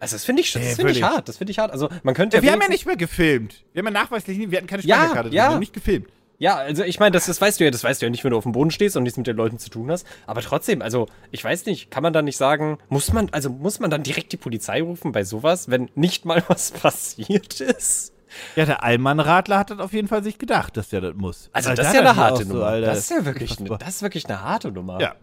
Also 0.00 0.16
das 0.16 0.24
finde 0.24 0.42
ich, 0.42 0.52
das 0.52 0.76
finde 0.76 0.92
ich 0.92 1.02
hart, 1.02 1.28
das 1.28 1.36
finde 1.36 1.50
ich 1.52 1.58
hart. 1.58 1.70
Also 1.70 1.88
man 2.02 2.14
könnte 2.14 2.38
ja, 2.38 2.42
Wir 2.42 2.52
haben 2.52 2.62
ja 2.62 2.68
nicht 2.68 2.86
mehr 2.86 2.96
gefilmt. 2.96 3.64
Wir 3.72 3.80
haben 3.80 3.86
ja 3.86 3.92
nachweislich, 4.02 4.50
wir 4.50 4.56
hatten 4.56 4.66
keine 4.66 4.82
Speicherkarte, 4.82 5.28
ja, 5.28 5.34
ja. 5.34 5.48
wir 5.48 5.54
haben 5.54 5.60
nicht 5.60 5.74
gefilmt. 5.74 6.08
Ja, 6.40 6.56
also 6.56 6.84
ich 6.84 6.98
meine, 6.98 7.12
das, 7.12 7.26
das 7.26 7.38
weißt 7.38 7.60
du 7.60 7.64
ja, 7.64 7.70
das 7.70 7.84
weißt 7.84 8.00
du 8.00 8.06
ja 8.06 8.10
nicht, 8.10 8.24
wenn 8.24 8.30
du 8.30 8.38
auf 8.38 8.44
dem 8.44 8.52
Boden 8.52 8.70
stehst 8.70 8.96
und 8.96 9.02
nichts 9.02 9.18
mit 9.18 9.26
den 9.26 9.36
Leuten 9.36 9.58
zu 9.58 9.68
tun 9.68 9.90
hast. 9.90 10.06
Aber 10.26 10.40
trotzdem, 10.40 10.80
also 10.80 11.06
ich 11.30 11.44
weiß 11.44 11.66
nicht, 11.66 11.90
kann 11.90 12.02
man 12.02 12.14
da 12.14 12.22
nicht 12.22 12.38
sagen, 12.38 12.78
muss 12.88 13.12
man, 13.12 13.28
also 13.30 13.50
muss 13.50 13.78
man 13.78 13.90
dann 13.90 14.02
direkt 14.02 14.32
die 14.32 14.38
Polizei 14.38 14.80
rufen 14.80 15.12
bei 15.12 15.22
sowas, 15.22 15.68
wenn 15.70 15.90
nicht 15.94 16.24
mal 16.24 16.42
was 16.48 16.70
passiert 16.70 17.60
ist? 17.60 18.14
Ja, 18.56 18.64
der 18.64 18.82
Allmann-Radler 18.82 19.58
hat 19.58 19.70
das 19.70 19.80
auf 19.80 19.92
jeden 19.92 20.08
Fall 20.08 20.24
sich 20.24 20.38
gedacht, 20.38 20.78
dass 20.78 20.88
der 20.88 21.02
das 21.02 21.14
muss. 21.14 21.50
Also, 21.52 21.70
also 21.70 21.82
das 21.82 21.88
ist 21.88 21.94
ja 21.94 22.00
eine 22.00 22.16
harte 22.16 22.46
Nummer. 22.46 22.74
So, 22.74 22.80
das 22.86 22.98
ist 22.98 23.10
ja 23.10 23.24
wirklich, 23.26 23.60
eine, 23.60 23.68
das 23.76 23.88
ist 23.96 24.02
wirklich 24.02 24.24
eine 24.26 24.40
harte 24.40 24.72
Nummer. 24.72 24.98
Ja. 24.98 25.16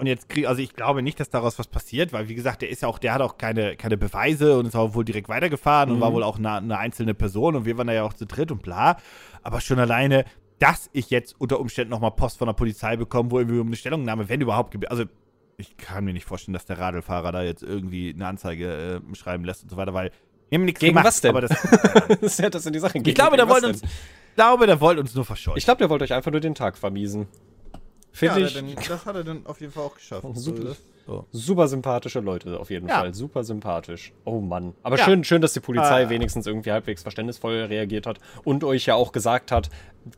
Und 0.00 0.06
jetzt 0.06 0.30
krieg, 0.30 0.46
also 0.46 0.62
ich 0.62 0.74
glaube 0.74 1.02
nicht, 1.02 1.20
dass 1.20 1.28
daraus 1.28 1.58
was 1.58 1.66
passiert, 1.66 2.14
weil 2.14 2.28
wie 2.30 2.34
gesagt, 2.34 2.62
der 2.62 2.70
ist 2.70 2.80
ja 2.80 2.88
auch, 2.88 2.98
der 2.98 3.12
hat 3.12 3.20
auch 3.20 3.36
keine, 3.36 3.76
keine 3.76 3.98
Beweise 3.98 4.58
und 4.58 4.64
ist 4.64 4.74
auch 4.74 4.94
wohl 4.94 5.04
direkt 5.04 5.28
weitergefahren 5.28 5.90
mhm. 5.90 5.96
und 5.96 6.00
war 6.00 6.14
wohl 6.14 6.22
auch 6.22 6.38
eine, 6.38 6.52
eine, 6.52 6.78
einzelne 6.78 7.12
Person 7.12 7.54
und 7.54 7.66
wir 7.66 7.76
waren 7.76 7.86
da 7.86 7.92
ja 7.92 8.04
auch 8.04 8.14
zu 8.14 8.24
dritt 8.24 8.50
und 8.50 8.62
bla. 8.62 8.96
Aber 9.42 9.60
schon 9.60 9.78
alleine, 9.78 10.24
dass 10.58 10.88
ich 10.94 11.10
jetzt 11.10 11.38
unter 11.38 11.60
Umständen 11.60 11.90
nochmal 11.90 12.12
Post 12.12 12.38
von 12.38 12.46
der 12.46 12.54
Polizei 12.54 12.96
bekomme, 12.96 13.30
wo 13.30 13.38
irgendwie 13.38 13.58
um 13.58 13.66
eine 13.66 13.76
Stellungnahme, 13.76 14.30
wenn 14.30 14.40
überhaupt, 14.40 14.74
also 14.90 15.04
ich 15.58 15.76
kann 15.76 16.06
mir 16.06 16.14
nicht 16.14 16.24
vorstellen, 16.24 16.54
dass 16.54 16.64
der 16.64 16.78
Radlfahrer 16.78 17.30
da 17.30 17.42
jetzt 17.42 17.62
irgendwie 17.62 18.14
eine 18.14 18.26
Anzeige 18.26 19.02
äh, 19.06 19.14
schreiben 19.14 19.44
lässt 19.44 19.64
und 19.64 19.68
so 19.68 19.76
weiter, 19.76 19.92
weil 19.92 20.12
wir 20.48 20.58
haben 20.58 20.64
nichts 20.64 20.80
Gegen 20.80 20.92
gemacht. 20.92 21.08
was 21.08 21.20
denn? 21.20 21.30
Aber 21.30 21.42
das, 21.42 21.50
das 22.08 22.22
ist 22.22 22.38
ja 22.40 22.48
das 22.48 22.64
in 22.64 22.72
die 22.72 22.78
Sache. 22.78 22.96
ich 23.04 23.14
glaube, 23.14 23.36
der 23.36 23.50
wollte 23.50 23.68
uns, 23.68 23.82
glaube, 24.34 24.66
der 24.66 24.80
wollte 24.80 25.02
uns 25.02 25.14
nur 25.14 25.26
verscheuchen. 25.26 25.58
Ich 25.58 25.64
glaube, 25.64 25.78
der 25.78 25.90
wollte 25.90 26.04
euch 26.04 26.14
einfach 26.14 26.30
nur 26.30 26.40
den 26.40 26.54
Tag 26.54 26.78
vermiesen. 26.78 27.28
Finde 28.12 28.40
ja, 28.40 28.46
ich. 28.46 28.54
Denn, 28.54 28.74
das 28.74 29.06
hat 29.06 29.14
er 29.14 29.24
dann 29.24 29.46
auf 29.46 29.60
jeden 29.60 29.72
Fall 29.72 29.84
auch 29.84 29.94
geschafft. 29.94 30.26
Super, 30.34 30.76
so. 31.06 31.26
super 31.32 31.68
sympathische 31.68 32.20
Leute, 32.20 32.58
auf 32.58 32.70
jeden 32.70 32.88
ja. 32.88 33.00
Fall. 33.00 33.14
Super 33.14 33.44
sympathisch. 33.44 34.12
Oh 34.24 34.40
Mann. 34.40 34.74
Aber 34.82 34.98
ja. 34.98 35.04
schön, 35.04 35.24
schön, 35.24 35.40
dass 35.40 35.52
die 35.52 35.60
Polizei 35.60 36.06
ah. 36.06 36.10
wenigstens 36.10 36.46
irgendwie 36.46 36.72
halbwegs 36.72 37.02
verständnisvoll 37.02 37.62
reagiert 37.64 38.06
hat 38.06 38.18
und 38.44 38.64
euch 38.64 38.86
ja 38.86 38.94
auch 38.94 39.12
gesagt 39.12 39.52
hat, 39.52 39.70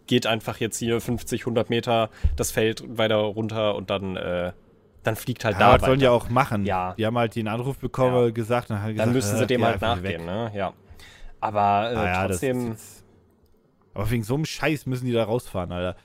geht 0.06 0.26
einfach 0.26 0.58
jetzt 0.58 0.78
hier 0.78 1.00
50, 1.00 1.42
100 1.42 1.70
Meter 1.70 2.10
das 2.36 2.50
Feld 2.50 2.84
weiter 2.98 3.16
runter 3.16 3.74
und 3.74 3.90
dann. 3.90 4.16
Äh, 4.16 4.52
dann 5.04 5.16
fliegt 5.16 5.44
halt 5.44 5.58
ja, 5.58 5.72
da. 5.72 5.78
Das 5.78 5.86
sollen 5.86 5.98
ja 5.98 6.12
auch 6.12 6.28
machen. 6.28 6.64
Ja. 6.64 6.94
Die 6.96 7.04
haben 7.04 7.18
halt 7.18 7.34
den 7.34 7.48
Anruf 7.48 7.78
bekommen, 7.78 8.26
ja. 8.26 8.30
gesagt, 8.30 8.70
und 8.70 8.80
halt 8.80 8.92
gesagt, 8.92 9.06
dann 9.08 9.12
müssen 9.12 9.36
sie 9.36 9.42
äh, 9.42 9.46
dem 9.48 9.64
halt 9.64 9.80
nachgehen, 9.80 10.24
ne? 10.24 10.52
Ja. 10.54 10.74
Aber 11.40 11.90
äh, 11.92 11.96
ah, 11.96 12.28
trotzdem. 12.28 12.76
Aber 13.94 14.10
wegen 14.10 14.22
so 14.22 14.34
einem 14.34 14.44
Scheiß 14.44 14.86
müssen 14.86 15.06
die 15.06 15.12
da 15.12 15.24
rausfahren, 15.24 15.72
Alter. 15.72 15.96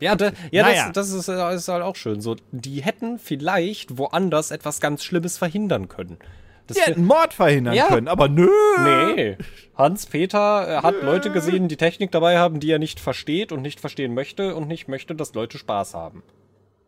Ja, 0.00 0.14
da, 0.14 0.32
ja 0.50 0.62
naja. 0.62 0.90
das, 0.92 1.10
das 1.10 1.20
ist, 1.20 1.28
das, 1.28 1.62
ist, 1.62 1.68
halt 1.68 1.82
auch 1.82 1.96
schön. 1.96 2.20
So, 2.20 2.36
die 2.52 2.82
hätten 2.82 3.18
vielleicht 3.18 3.98
woanders 3.98 4.50
etwas 4.50 4.80
ganz 4.80 5.04
Schlimmes 5.04 5.38
verhindern 5.38 5.88
können. 5.88 6.18
Das 6.66 6.76
die 6.76 6.82
hätten 6.82 7.04
Mord 7.04 7.32
verhindern 7.32 7.74
ja. 7.74 7.86
können, 7.86 8.08
aber 8.08 8.28
nö. 8.28 8.50
Nee. 8.84 9.38
Hans-Peter 9.74 10.68
äh, 10.68 10.82
hat 10.82 10.96
nö. 11.00 11.06
Leute 11.06 11.32
gesehen, 11.32 11.68
die 11.68 11.76
Technik 11.76 12.12
dabei 12.12 12.38
haben, 12.38 12.60
die 12.60 12.70
er 12.70 12.78
nicht 12.78 13.00
versteht 13.00 13.52
und 13.52 13.62
nicht 13.62 13.80
verstehen 13.80 14.14
möchte 14.14 14.54
und 14.54 14.68
nicht 14.68 14.86
möchte, 14.86 15.14
dass 15.14 15.34
Leute 15.34 15.56
Spaß 15.56 15.94
haben. 15.94 16.22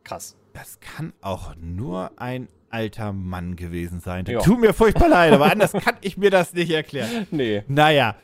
Krass. 0.05 0.37
Das 0.53 0.81
kann 0.81 1.13
auch 1.23 1.55
nur 1.57 2.13
ein 2.17 2.49
alter 2.69 3.13
Mann 3.13 3.57
gewesen 3.57 4.01
sein. 4.01 4.25
Tut 4.25 4.61
mir 4.61 4.75
furchtbar 4.75 5.09
leid, 5.09 5.33
aber 5.33 5.47
anders 5.53 5.73
kann 5.73 5.97
ich 6.03 6.17
mir 6.17 6.31
das 6.31 6.53
nicht 6.53 6.71
erklären. 6.71 7.27
Nee. 7.31 7.65
Naja, 7.67 8.17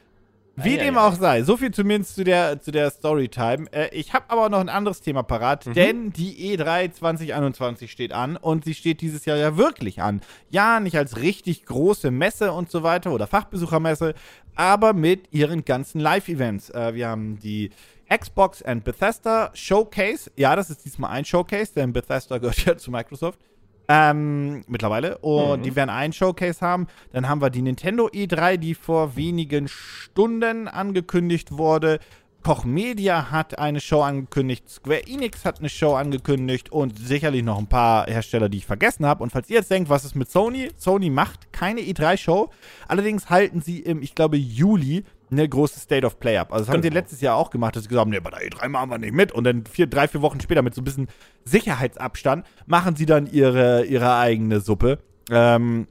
wie 0.57 0.79
ah, 0.81 0.85
dem 0.85 0.95
ja, 0.95 1.07
auch 1.07 1.15
sei, 1.15 1.43
so 1.43 1.57
viel 1.57 1.71
zumindest 1.71 2.15
zu 2.15 2.25
der, 2.25 2.61
zu 2.61 2.71
der 2.71 2.91
Storytime. 2.91 3.67
Äh, 3.73 3.95
ich 3.95 4.15
habe 4.15 4.25
aber 4.29 4.49
noch 4.49 4.61
ein 4.61 4.69
anderes 4.69 5.01
Thema 5.03 5.23
parat, 5.23 5.67
mhm. 5.67 5.75
denn 5.75 6.13
die 6.13 6.57
E3 6.57 6.93
2021 6.93 7.91
steht 7.91 8.13
an 8.13 8.37
und 8.37 8.65
sie 8.65 8.75
steht 8.75 9.01
dieses 9.01 9.25
Jahr 9.27 9.37
ja 9.37 9.57
wirklich 9.57 10.01
an. 10.01 10.23
Ja, 10.51 10.81
nicht 10.81 10.97
als 10.97 11.19
richtig 11.19 11.67
große 11.67 12.11
Messe 12.11 12.53
und 12.53 12.71
so 12.71 12.83
weiter 12.83 13.13
oder 13.13 13.27
Fachbesuchermesse, 13.27 14.15
aber 14.55 14.95
mit 14.95 15.33
ihren 15.33 15.65
ganzen 15.65 16.01
Live-Events. 16.01 16.71
Äh, 16.71 16.95
wir 16.95 17.09
haben 17.09 17.39
die 17.39 17.71
Xbox 18.09 18.63
and 18.63 18.85
Bethesda 18.85 19.51
Showcase. 19.53 20.31
Ja, 20.37 20.57
das 20.57 20.71
ist 20.71 20.85
diesmal 20.85 21.11
ein 21.11 21.25
Showcase, 21.25 21.75
denn 21.75 21.93
Bethesda 21.93 22.39
gehört 22.39 22.65
ja 22.65 22.77
zu 22.77 22.91
Microsoft. 22.91 23.39
Ähm, 23.89 24.65
mittlerweile. 24.67 25.19
Und 25.19 25.61
mhm. 25.61 25.63
die 25.63 25.77
werden 25.77 25.91
einen 25.91 26.13
Showcase 26.13 26.61
haben. 26.61 26.87
Dann 27.13 27.29
haben 27.29 27.41
wir 27.41 27.51
die 27.51 27.63
Nintendo 27.63 28.07
E3, 28.09 28.57
die 28.57 28.75
vor 28.75 29.17
wenigen 29.17 29.69
Stunden 29.69 30.69
angekündigt 30.69 31.53
wurde. 31.53 32.01
Koch 32.47 32.65
Media 32.65 33.33
hat 33.33 33.59
eine 33.59 33.81
Show 33.81 34.03
angekündigt, 34.03 34.71
Square 34.71 35.05
Enix 35.09 35.45
hat 35.45 35.59
eine 35.59 35.69
Show 35.69 35.95
angekündigt 35.95 36.71
und 36.71 36.97
sicherlich 36.97 37.43
noch 37.43 37.59
ein 37.59 37.67
paar 37.67 38.07
Hersteller, 38.07 38.49
die 38.49 38.59
ich 38.59 38.67
vergessen 38.67 39.05
habe. 39.05 39.25
Und 39.25 39.31
falls 39.31 39.51
ihr 39.51 39.57
jetzt 39.57 39.71
denkt, 39.73 39.91
was 39.91 40.05
ist 40.05 40.15
mit 40.15 40.31
Sony? 40.31 40.71
Sony 40.77 41.11
macht 41.11 41.53
keine 41.53 41.81
E3-Show. 41.81 42.51
Allerdings 42.87 43.31
halten 43.31 43.63
sie 43.63 43.81
im, 43.81 44.01
ich 44.01 44.15
glaube, 44.15 44.37
Juli 44.37 45.03
eine 45.31 45.49
große 45.49 45.81
State 45.81 46.07
of 46.07 46.19
Play 46.21 46.37
ab. 46.39 46.53
Also 46.53 46.65
das 46.67 46.69
haben 46.73 46.83
genau. 46.83 46.93
sie 46.93 46.99
letztes 46.99 47.21
Jahr 47.21 47.37
auch 47.37 47.51
gemacht, 47.51 47.75
dass 47.77 47.83
sie 47.85 47.89
gesagt 47.89 48.03
haben, 48.03 48.11
nee, 48.11 48.21
bei 48.21 48.31
der 48.31 48.41
E3 48.49 48.69
machen 48.69 48.91
wir 48.91 48.99
nicht 48.99 49.13
mit. 49.15 49.33
Und 49.33 49.45
dann 49.45 49.65
vier, 49.67 49.87
drei, 49.87 50.07
vier 50.09 50.23
Wochen 50.23 50.41
später 50.41 50.63
mit 50.63 50.75
so 50.75 50.81
ein 50.81 50.85
bisschen 50.85 51.09
Sicherheitsabstand 51.45 52.47
machen 52.67 52.97
sie 52.97 53.07
dann 53.07 53.27
ihre, 53.27 53.85
ihre 53.85 54.17
eigene 54.17 54.61
Suppe. 54.61 54.99
Ähm, 55.31 55.89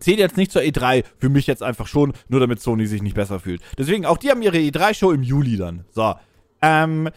zählt 0.00 0.18
jetzt 0.18 0.36
nicht 0.36 0.50
zur 0.50 0.62
E3, 0.62 1.04
für 1.18 1.28
mich 1.28 1.46
jetzt 1.46 1.62
einfach 1.62 1.86
schon, 1.86 2.12
nur 2.28 2.40
damit 2.40 2.60
Sony 2.60 2.86
sich 2.86 3.02
nicht 3.02 3.14
besser 3.14 3.40
fühlt. 3.40 3.62
Deswegen, 3.78 4.06
auch 4.06 4.18
die 4.18 4.30
haben 4.30 4.42
ihre 4.42 4.56
E3-Show 4.58 5.12
im 5.12 5.22
Juli 5.22 5.56
dann. 5.56 5.84
So. 5.90 6.14
Ähm, 6.62 7.10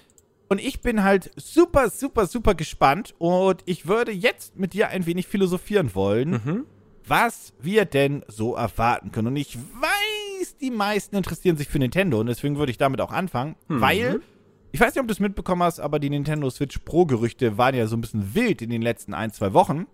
Und 0.47 0.59
ich 0.59 0.81
bin 0.81 1.03
halt 1.03 1.31
super, 1.37 1.89
super, 1.89 2.25
super 2.27 2.55
gespannt. 2.55 3.15
Und 3.17 3.63
ich 3.65 3.87
würde 3.87 4.11
jetzt 4.11 4.57
mit 4.59 4.73
dir 4.73 4.89
ein 4.89 5.05
wenig 5.05 5.27
philosophieren 5.27 5.95
wollen, 5.95 6.29
Mhm. 6.31 6.65
Was 7.07 7.53
wir 7.59 7.85
denn 7.85 8.23
so 8.27 8.55
erwarten 8.55 9.11
können. 9.11 9.29
Und 9.29 9.37
ich 9.37 9.57
weiß, 9.57 10.57
die 10.57 10.71
meisten 10.71 11.15
interessieren 11.15 11.57
sich 11.57 11.67
für 11.67 11.79
Nintendo. 11.79 12.19
Und 12.19 12.27
deswegen 12.27 12.57
würde 12.57 12.71
ich 12.71 12.77
damit 12.77 13.01
auch 13.01 13.11
anfangen. 13.11 13.55
Weil, 13.67 14.21
ich 14.71 14.79
weiß 14.79 14.93
nicht, 14.93 15.01
ob 15.01 15.07
du 15.07 15.13
es 15.13 15.19
mitbekommen 15.19 15.63
hast, 15.63 15.79
aber 15.79 15.99
die 15.99 16.09
Nintendo 16.09 16.49
Switch 16.49 16.79
Pro-Gerüchte 16.79 17.57
waren 17.57 17.75
ja 17.75 17.87
so 17.87 17.97
ein 17.97 18.01
bisschen 18.01 18.35
wild 18.35 18.61
in 18.61 18.69
den 18.69 18.81
letzten 18.81 19.13
ein, 19.13 19.31
zwei 19.31 19.53
Wochen. 19.53 19.87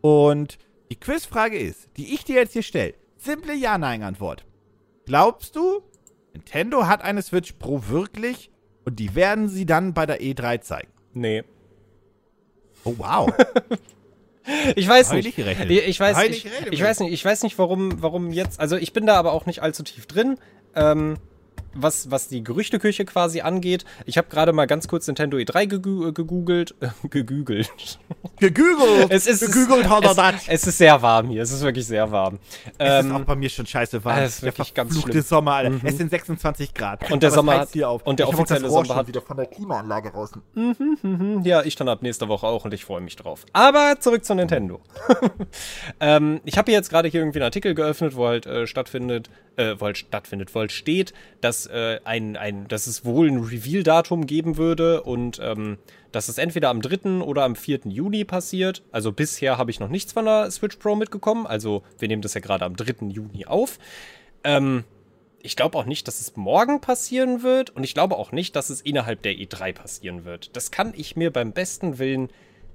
Und 0.00 0.58
die 0.90 0.96
Quizfrage 0.96 1.58
ist, 1.58 1.88
die 1.96 2.14
ich 2.14 2.24
dir 2.24 2.36
jetzt 2.36 2.52
hier 2.52 2.62
stelle, 2.62 2.94
simple 3.16 3.54
Ja-Nein-Antwort. 3.54 4.44
Glaubst 5.06 5.56
du, 5.56 5.82
Nintendo 6.32 6.86
hat 6.86 7.02
eine 7.02 7.22
Switch 7.22 7.52
Pro 7.52 7.88
wirklich 7.88 8.50
und 8.84 8.98
die 8.98 9.14
werden 9.14 9.48
sie 9.48 9.66
dann 9.66 9.94
bei 9.94 10.06
der 10.06 10.20
E3 10.20 10.60
zeigen? 10.60 10.88
Nee. 11.12 11.44
Oh, 12.84 12.94
wow. 12.98 13.32
Ich 14.76 14.88
weiß 14.88 15.12
nicht. 15.12 15.38
Ich, 15.38 16.00
weiß 16.00 16.22
ich 16.28 16.46
Ich 16.70 16.82
weiß 16.82 17.00
nicht. 17.00 17.12
Ich 17.12 17.24
weiß 17.24 17.42
nicht, 17.42 17.58
warum, 17.58 18.02
warum 18.02 18.32
jetzt. 18.32 18.60
Also 18.60 18.76
ich 18.76 18.92
bin 18.92 19.06
da 19.06 19.16
aber 19.16 19.32
auch 19.32 19.46
nicht 19.46 19.62
allzu 19.62 19.82
tief 19.82 20.06
drin. 20.06 20.38
Ähm, 20.74 21.16
was, 21.74 22.10
was 22.10 22.28
die 22.28 22.42
Gerüchteküche 22.44 23.04
quasi 23.04 23.40
angeht. 23.40 23.84
Ich 24.06 24.18
habe 24.18 24.28
gerade 24.28 24.52
mal 24.52 24.66
ganz 24.66 24.88
kurz 24.88 25.06
Nintendo 25.06 25.36
E3 25.36 25.64
gegü- 25.68 26.08
äh, 26.08 26.12
gegoogelt. 26.12 26.74
Äh, 26.80 26.88
gegügelt. 27.08 27.70
Gegügelt. 28.38 29.06
Es 29.10 29.26
ist, 29.26 29.40
Gegügelt 29.40 29.88
hat 29.88 30.04
er 30.04 30.10
es, 30.10 30.16
das. 30.16 30.34
es 30.48 30.66
ist 30.66 30.78
sehr 30.78 31.00
warm 31.02 31.28
hier. 31.28 31.42
Es 31.42 31.50
ist 31.52 31.62
wirklich 31.62 31.86
sehr 31.86 32.10
warm. 32.10 32.38
Es 32.78 33.00
ist 33.00 33.04
Ähm, 33.06 33.16
auch 33.16 33.20
bei 33.20 33.36
mir 33.36 33.48
schon 33.48 33.66
scheiße 33.66 34.04
warm. 34.04 34.18
Es 34.18 34.34
ist 34.34 34.42
der 34.42 34.52
wirklich 34.52 34.74
ganz 34.74 35.00
schlimm. 35.00 35.22
Sommer, 35.22 35.54
Alter. 35.54 35.80
Es 35.84 35.96
sind 35.98 36.10
26 36.10 36.74
Grad. 36.74 37.10
Und 37.10 37.22
der 37.22 37.28
Aber 37.28 37.36
Sommer 37.36 37.58
hat- 37.60 37.70
hier 37.72 37.88
auf. 37.88 38.02
und 38.06 38.18
der 38.18 38.26
Ich 38.28 38.34
offizielle 38.34 38.68
Sommer 38.68 38.96
hat- 38.96 39.06
wieder 39.08 39.20
von 39.22 39.36
der 39.36 39.46
Klimaanlage 39.46 40.10
draußen. 40.10 40.42
Ja, 41.44 41.62
ich 41.62 41.76
dann 41.76 41.88
ab 41.88 42.02
nächster 42.02 42.28
Woche 42.28 42.46
auch 42.46 42.64
und 42.64 42.74
ich 42.74 42.84
freue 42.84 43.00
mich 43.00 43.16
drauf. 43.16 43.44
Aber 43.52 43.96
zurück 44.00 44.24
zu 44.24 44.34
Nintendo. 44.34 44.80
ähm, 46.00 46.40
ich 46.44 46.58
habe 46.58 46.72
jetzt 46.72 46.90
gerade 46.90 47.08
hier 47.08 47.20
irgendwie 47.20 47.38
einen 47.38 47.44
Artikel 47.44 47.74
geöffnet, 47.74 48.16
wo 48.16 48.26
halt 48.26 48.46
äh, 48.46 48.66
stattfindet, 48.66 49.30
äh, 49.56 49.76
wo 49.78 49.86
halt 49.86 49.98
stattfindet, 49.98 50.54
wo 50.54 50.60
halt 50.60 50.72
steht, 50.72 51.12
dass 51.40 51.66
äh, 51.66 52.00
ein, 52.04 52.36
ein, 52.36 52.68
dass 52.68 52.86
es 52.86 53.04
wohl 53.04 53.28
ein 53.28 53.38
Reveal-Datum 53.38 54.26
geben 54.26 54.56
würde 54.56 55.02
und 55.02 55.40
ähm, 55.42 55.78
dass 56.12 56.28
es 56.28 56.38
entweder 56.38 56.70
am 56.70 56.80
3. 56.80 57.22
oder 57.22 57.44
am 57.44 57.56
4. 57.56 57.80
Juni 57.86 58.24
passiert. 58.24 58.82
Also 58.92 59.12
bisher 59.12 59.58
habe 59.58 59.70
ich 59.70 59.80
noch 59.80 59.88
nichts 59.88 60.12
von 60.12 60.24
der 60.24 60.50
Switch 60.50 60.76
Pro 60.76 60.94
mitgekommen. 60.94 61.46
Also 61.46 61.82
wir 61.98 62.08
nehmen 62.08 62.22
das 62.22 62.34
ja 62.34 62.40
gerade 62.40 62.64
am 62.64 62.76
3. 62.76 63.06
Juni 63.08 63.46
auf. 63.46 63.78
Ähm, 64.44 64.84
ich 65.42 65.56
glaube 65.56 65.76
auch 65.76 65.84
nicht, 65.84 66.08
dass 66.08 66.20
es 66.20 66.36
morgen 66.36 66.80
passieren 66.80 67.42
wird 67.42 67.70
und 67.70 67.84
ich 67.84 67.94
glaube 67.94 68.16
auch 68.16 68.32
nicht, 68.32 68.56
dass 68.56 68.70
es 68.70 68.80
innerhalb 68.80 69.22
der 69.22 69.34
E3 69.34 69.74
passieren 69.74 70.24
wird. 70.24 70.56
Das 70.56 70.70
kann 70.70 70.94
ich 70.96 71.16
mir 71.16 71.30
beim 71.30 71.52
besten 71.52 71.98
Willen 71.98 72.30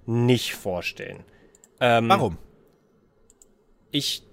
nicht 0.05 0.53
vorstellen. 0.53 1.23
Ähm, 1.79 2.09
Warum? 2.09 2.37
Ich 3.91 4.23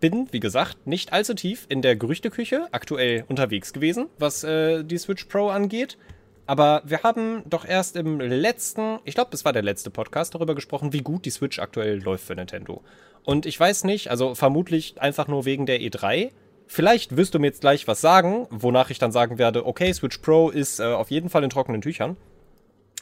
bin, 0.00 0.28
wie 0.32 0.40
gesagt, 0.40 0.86
nicht 0.86 1.12
allzu 1.12 1.34
tief 1.34 1.66
in 1.68 1.82
der 1.82 1.96
Gerüchteküche 1.96 2.68
aktuell 2.72 3.24
unterwegs 3.28 3.72
gewesen, 3.72 4.06
was 4.18 4.44
äh, 4.44 4.84
die 4.84 4.98
Switch 4.98 5.24
Pro 5.24 5.48
angeht. 5.48 5.98
Aber 6.46 6.82
wir 6.84 7.04
haben 7.04 7.44
doch 7.48 7.64
erst 7.64 7.94
im 7.94 8.18
letzten, 8.18 8.98
ich 9.04 9.14
glaube, 9.14 9.30
es 9.32 9.44
war 9.44 9.52
der 9.52 9.62
letzte 9.62 9.90
Podcast, 9.90 10.34
darüber 10.34 10.56
gesprochen, 10.56 10.92
wie 10.92 11.02
gut 11.02 11.24
die 11.24 11.30
Switch 11.30 11.60
aktuell 11.60 12.02
läuft 12.02 12.24
für 12.24 12.34
Nintendo. 12.34 12.82
Und 13.24 13.46
ich 13.46 13.60
weiß 13.60 13.84
nicht, 13.84 14.10
also 14.10 14.34
vermutlich 14.34 15.00
einfach 15.00 15.28
nur 15.28 15.44
wegen 15.44 15.66
der 15.66 15.80
E3. 15.80 16.32
Vielleicht 16.66 17.16
wirst 17.16 17.34
du 17.34 17.38
mir 17.38 17.46
jetzt 17.48 17.60
gleich 17.60 17.86
was 17.86 18.00
sagen, 18.00 18.48
wonach 18.50 18.90
ich 18.90 18.98
dann 18.98 19.12
sagen 19.12 19.38
werde, 19.38 19.64
okay, 19.64 19.92
Switch 19.92 20.18
Pro 20.18 20.50
ist 20.50 20.80
äh, 20.80 20.84
auf 20.84 21.10
jeden 21.10 21.28
Fall 21.28 21.44
in 21.44 21.50
trockenen 21.50 21.82
Tüchern. 21.82 22.16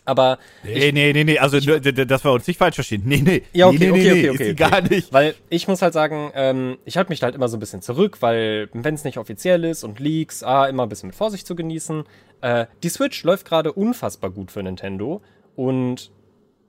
Aber 0.08 0.38
Nee, 0.64 0.90
nee, 0.92 1.12
nee, 1.12 1.24
nee. 1.24 1.38
Also, 1.38 1.58
nur, 1.58 1.80
d- 1.80 1.92
d- 1.92 2.04
dass 2.06 2.24
wir 2.24 2.32
uns 2.32 2.46
nicht 2.46 2.56
falsch 2.58 2.76
verstehen. 2.76 3.02
Nee, 3.04 3.20
nee. 3.22 3.42
Ja, 3.52 3.66
okay, 3.68 3.78
nee, 3.78 3.90
okay, 3.90 4.00
nee, 4.02 4.10
okay, 4.10 4.20
nee. 4.22 4.30
okay, 4.30 4.50
okay. 4.52 4.54
gar 4.54 4.80
nicht. 4.80 5.12
Weil 5.12 5.34
ich 5.50 5.68
muss 5.68 5.82
halt 5.82 5.92
sagen, 5.92 6.30
ähm, 6.34 6.78
ich 6.84 6.96
halte 6.96 7.10
mich 7.10 7.20
da 7.20 7.26
halt 7.26 7.34
immer 7.34 7.48
so 7.48 7.56
ein 7.56 7.60
bisschen 7.60 7.82
zurück, 7.82 8.18
weil 8.20 8.68
wenn 8.72 8.94
es 8.94 9.04
nicht 9.04 9.18
offiziell 9.18 9.64
ist 9.64 9.84
und 9.84 10.00
Leaks, 10.00 10.42
ah, 10.42 10.66
immer 10.66 10.84
ein 10.84 10.88
bisschen 10.88 11.08
mit 11.08 11.16
Vorsicht 11.16 11.46
zu 11.46 11.54
genießen. 11.54 12.04
Äh, 12.40 12.66
die 12.82 12.88
Switch 12.88 13.22
läuft 13.24 13.46
gerade 13.46 13.72
unfassbar 13.72 14.30
gut 14.30 14.50
für 14.50 14.62
Nintendo 14.62 15.20
und 15.56 16.10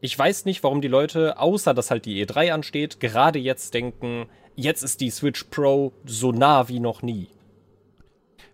ich 0.02 0.18
weiß 0.18 0.46
nicht, 0.46 0.64
warum 0.64 0.82
die 0.82 0.88
Leute, 0.88 1.38
außer 1.40 1.74
dass 1.74 1.92
halt 1.92 2.06
die 2.06 2.26
E3 2.26 2.52
ansteht, 2.54 3.00
gerade 3.00 3.38
jetzt 3.40 3.74
denken, 3.74 4.28
jetzt 4.56 4.82
ist 4.84 5.02
die 5.02 5.10
Switch 5.12 5.44
Pro 5.46 5.94
so 6.06 6.32
nah 6.32 6.68
wie 6.70 6.80
noch 6.80 7.02
nie. 7.02 7.28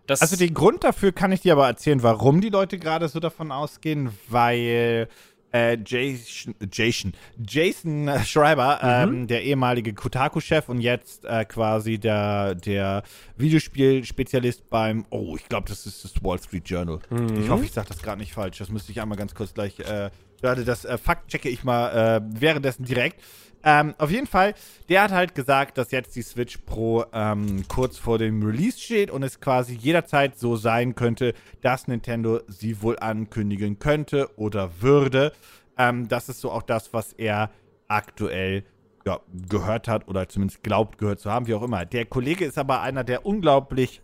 Das, 0.08 0.22
Also 0.22 0.36
den 0.36 0.54
Grund 0.54 0.84
dafür 0.84 1.12
kann 1.12 1.32
ich 1.32 1.42
dir 1.42 1.54
aber 1.54 1.68
erzählen, 1.68 2.04
warum 2.04 2.42
die 2.42 2.50
Leute 2.50 2.78
gerade 2.78 3.08
so 3.08 3.20
davon 3.20 3.52
ausgehen, 3.52 4.12
weil 4.30 5.08
äh, 5.52 5.78
Jason, 5.86 6.54
Jason, 6.72 7.14
Jason 7.48 8.12
Schreiber, 8.26 8.80
ähm, 8.84 9.28
der 9.28 9.44
ehemalige 9.44 9.94
Kotaku-Chef 9.94 10.68
und 10.68 10.82
jetzt 10.82 11.24
äh, 11.24 11.46
quasi 11.46 11.98
der, 11.98 12.56
der 12.56 13.04
Videospielspezialist 13.38 14.70
beim, 14.70 15.06
oh, 15.10 15.36
ich 15.38 15.48
glaube, 15.48 15.70
das 15.70 15.86
ist 15.86 16.04
das 16.04 16.22
Wall 16.22 16.40
Street 16.40 16.70
Journal. 16.70 17.00
Ich 17.40 17.50
hoffe, 17.50 17.64
ich 17.64 17.72
sage 17.72 17.88
das 17.88 18.02
gerade 18.02 18.20
nicht 18.20 18.34
falsch. 18.34 18.58
Das 18.58 18.70
müsste 18.70 18.92
ich 18.92 19.02
einmal 19.02 19.18
ganz 19.18 19.34
kurz 19.34 19.54
gleich, 19.54 19.80
äh, 19.80 20.10
das 20.42 20.86
äh, 20.86 20.98
Fakt 20.98 21.30
checke 21.32 21.50
ich 21.50 21.64
mal 21.64 22.20
äh, 22.22 22.22
währenddessen 22.40 22.84
direkt. 22.86 23.22
Ähm, 23.68 23.96
auf 23.98 24.12
jeden 24.12 24.28
Fall, 24.28 24.54
der 24.90 25.02
hat 25.02 25.12
halt 25.12 25.34
gesagt, 25.34 25.80
dass 25.80 25.90
jetzt 25.90 26.16
die 26.16 26.22
Switch 26.22 26.60
Pro 26.60 27.04
ähm, 27.12 27.66
kurz 27.68 27.98
vor 27.98 28.20
dem 28.20 28.44
Release 28.44 28.80
steht 28.80 29.10
und 29.10 29.24
es 29.24 29.40
quasi 29.42 29.74
jederzeit 29.74 30.38
so 30.38 30.56
sein 30.56 30.94
könnte, 30.94 31.34
dass 31.62 31.88
Nintendo 31.88 32.42
sie 32.48 32.84
wohl 32.84 33.00
ankündigen 33.00 33.80
könnte 33.80 34.30
oder 34.38 34.70
würde. 34.82 35.34
Ähm, 35.80 36.08
das 36.08 36.30
ist 36.30 36.42
so 36.42 36.52
auch 36.52 36.62
das, 36.62 36.94
was 36.94 37.14
er 37.14 37.50
aktuell 37.88 38.64
ja, 39.04 39.20
gehört 39.50 39.88
hat 39.88 40.08
oder 40.08 40.30
zumindest 40.30 40.62
glaubt 40.62 41.00
gehört 41.00 41.20
zu 41.20 41.32
haben, 41.32 41.48
wie 41.48 41.56
auch 41.56 41.64
immer. 41.64 41.86
Der 41.86 42.06
Kollege 42.06 42.46
ist 42.46 42.60
aber 42.60 42.82
einer, 42.82 43.04
der 43.04 43.26
unglaublich 43.26 44.02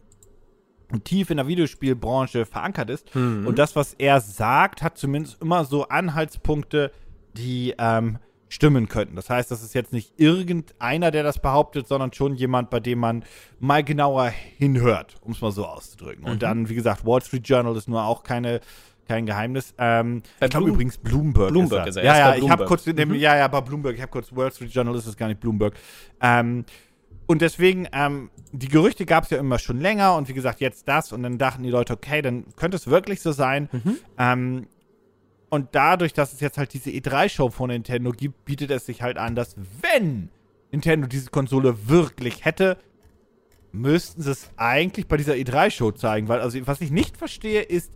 tief 1.04 1.30
in 1.30 1.38
der 1.38 1.48
Videospielbranche 1.48 2.46
verankert 2.46 2.90
ist. 2.90 3.16
Und 3.16 3.58
das, 3.60 3.76
was 3.76 3.94
er 3.94 4.20
sagt, 4.20 4.82
hat 4.82 4.98
zumindest 4.98 5.42
immer 5.42 5.64
so 5.66 5.88
Anhaltspunkte, 5.88 6.92
die 7.34 7.74
ähm, 7.78 8.18
stimmen 8.52 8.90
könnten. 8.90 9.16
Das 9.16 9.30
heißt, 9.30 9.50
das 9.50 9.64
ist 9.64 9.74
jetzt 9.74 9.94
nicht 9.94 10.20
irgendeiner, 10.20 11.10
der 11.10 11.24
das 11.24 11.40
behauptet, 11.40 11.88
sondern 11.88 12.12
schon 12.12 12.36
jemand, 12.36 12.70
bei 12.70 12.82
dem 12.82 13.00
man 13.00 13.24
mal 13.60 13.82
genauer 13.82 14.28
hinhört, 14.28 15.16
um 15.22 15.32
es 15.32 15.40
mal 15.42 15.52
so 15.52 15.66
auszudrücken. 15.66 16.26
Und 16.26 16.44
dann, 16.44 16.68
wie 16.68 16.76
gesagt, 16.76 17.06
Wall 17.06 17.22
Street 17.22 17.48
Journal 17.48 17.76
ist 17.78 17.88
nur 17.88 18.04
auch 18.04 18.24
keine 18.24 18.60
kein 19.08 19.26
Geheimnis. 19.26 19.74
Ähm, 19.78 20.22
ich 20.40 20.50
glaube 20.50 20.70
übrigens 20.70 20.98
Bloomberg. 20.98 21.50
Bloomberg 21.50 21.88
ist 21.88 21.98
ist 21.98 22.04
er. 22.04 22.04
er. 22.04 22.10
Er 22.14 22.20
Ja, 22.20 22.30
ist 22.32 22.38
ja, 22.38 22.46
ich 22.46 22.50
habe 22.52 22.66
kurz 22.66 22.88
in 22.88 22.96
dem, 22.96 23.14
ja, 23.16 23.36
ja, 23.36 23.48
bei 23.48 23.62
Bloomberg. 23.62 23.96
Ich 23.96 24.02
habe 24.02 24.12
kurz 24.12 24.34
Wall 24.36 24.52
Street 24.52 24.74
Journal, 24.74 24.96
ist 24.96 25.08
es 25.08 25.18
gar 25.18 25.28
nicht 25.28 25.40
Bloomberg. 25.40 25.74
Ähm, 26.22 26.66
und 27.26 27.42
deswegen, 27.42 27.88
ähm, 27.94 28.30
die 28.52 28.68
Gerüchte 28.68 29.06
gab 29.06 29.24
es 29.24 29.30
ja 29.30 29.38
immer 29.38 29.60
schon 29.60 29.80
länger 29.80 30.16
und 30.16 30.28
wie 30.28 30.34
gesagt, 30.34 30.60
jetzt 30.60 30.88
das. 30.88 31.14
Und 31.14 31.24
dann 31.24 31.38
dachten 31.38 31.64
die 31.64 31.70
Leute, 31.70 31.94
okay, 31.94 32.22
dann 32.22 32.46
könnte 32.58 32.76
es 32.78 32.88
wirklich 32.88 33.22
so 33.22 33.32
sein. 33.32 33.70
Ähm, 34.18 34.68
und 35.52 35.70
dadurch, 35.74 36.14
dass 36.14 36.34
es 36.34 36.40
jetzt 36.40 36.58
halt 36.58 36.74
diese 36.74 36.90
E3-Show 36.90 37.50
von 37.52 37.70
Nintendo 37.70 38.12
gibt, 38.12 38.46
bietet 38.46 38.72
es 38.72 38.88
sich 38.88 39.04
halt 39.04 39.18
an, 39.18 39.36
dass 39.36 39.56
wenn 39.82 40.30
Nintendo 40.72 41.06
diese 41.08 41.30
Konsole 41.30 41.88
wirklich 41.88 42.44
hätte, 42.46 42.78
müssten 43.72 44.22
sie 44.22 44.32
es 44.32 44.50
eigentlich 44.58 45.08
bei 45.08 45.18
dieser 45.18 45.34
E3-Show 45.34 45.92
zeigen. 45.92 46.28
Weil, 46.28 46.42
also, 46.42 46.58
was 46.68 46.82
ich 46.82 46.92
nicht 46.92 47.18
verstehe, 47.18 47.62
ist, 47.62 47.92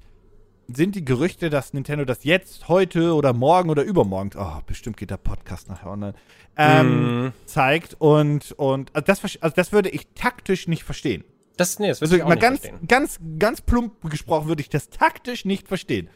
sind 0.67 0.95
die 0.95 1.05
Gerüchte, 1.05 1.49
dass 1.49 1.73
Nintendo 1.73 2.05
das 2.05 2.23
jetzt, 2.23 2.67
heute 2.69 3.13
oder 3.13 3.33
morgen 3.33 3.69
oder 3.69 3.83
übermorgen, 3.83 4.31
oh, 4.37 4.59
bestimmt 4.65 4.97
geht 4.97 5.11
der 5.11 5.17
Podcast 5.17 5.69
nachher 5.69 5.89
online, 5.91 6.13
ähm, 6.57 7.25
Mhm. 7.25 7.33
zeigt 7.45 7.95
und, 7.99 8.51
und 8.53 8.89
also, 8.95 9.05
das, 9.05 9.23
also 9.41 9.55
das 9.55 9.71
würde 9.71 9.89
ich 9.89 10.07
taktisch 10.15 10.67
nicht 10.67 10.83
verstehen. 10.83 11.23
das, 11.57 11.77
nee, 11.79 11.87
das 11.89 12.01
würde 12.01 12.05
Also 12.05 12.15
ich 12.17 12.23
auch 12.23 12.27
mal 12.29 12.33
nicht 12.35 12.41
ganz, 12.41 12.59
verstehen. 12.61 12.87
ganz, 12.87 13.19
ganz 13.39 13.61
plump 13.61 14.09
gesprochen 14.09 14.47
würde 14.47 14.61
ich 14.61 14.69
das 14.69 14.89
taktisch 14.89 15.45
nicht 15.45 15.67
verstehen. 15.67 16.09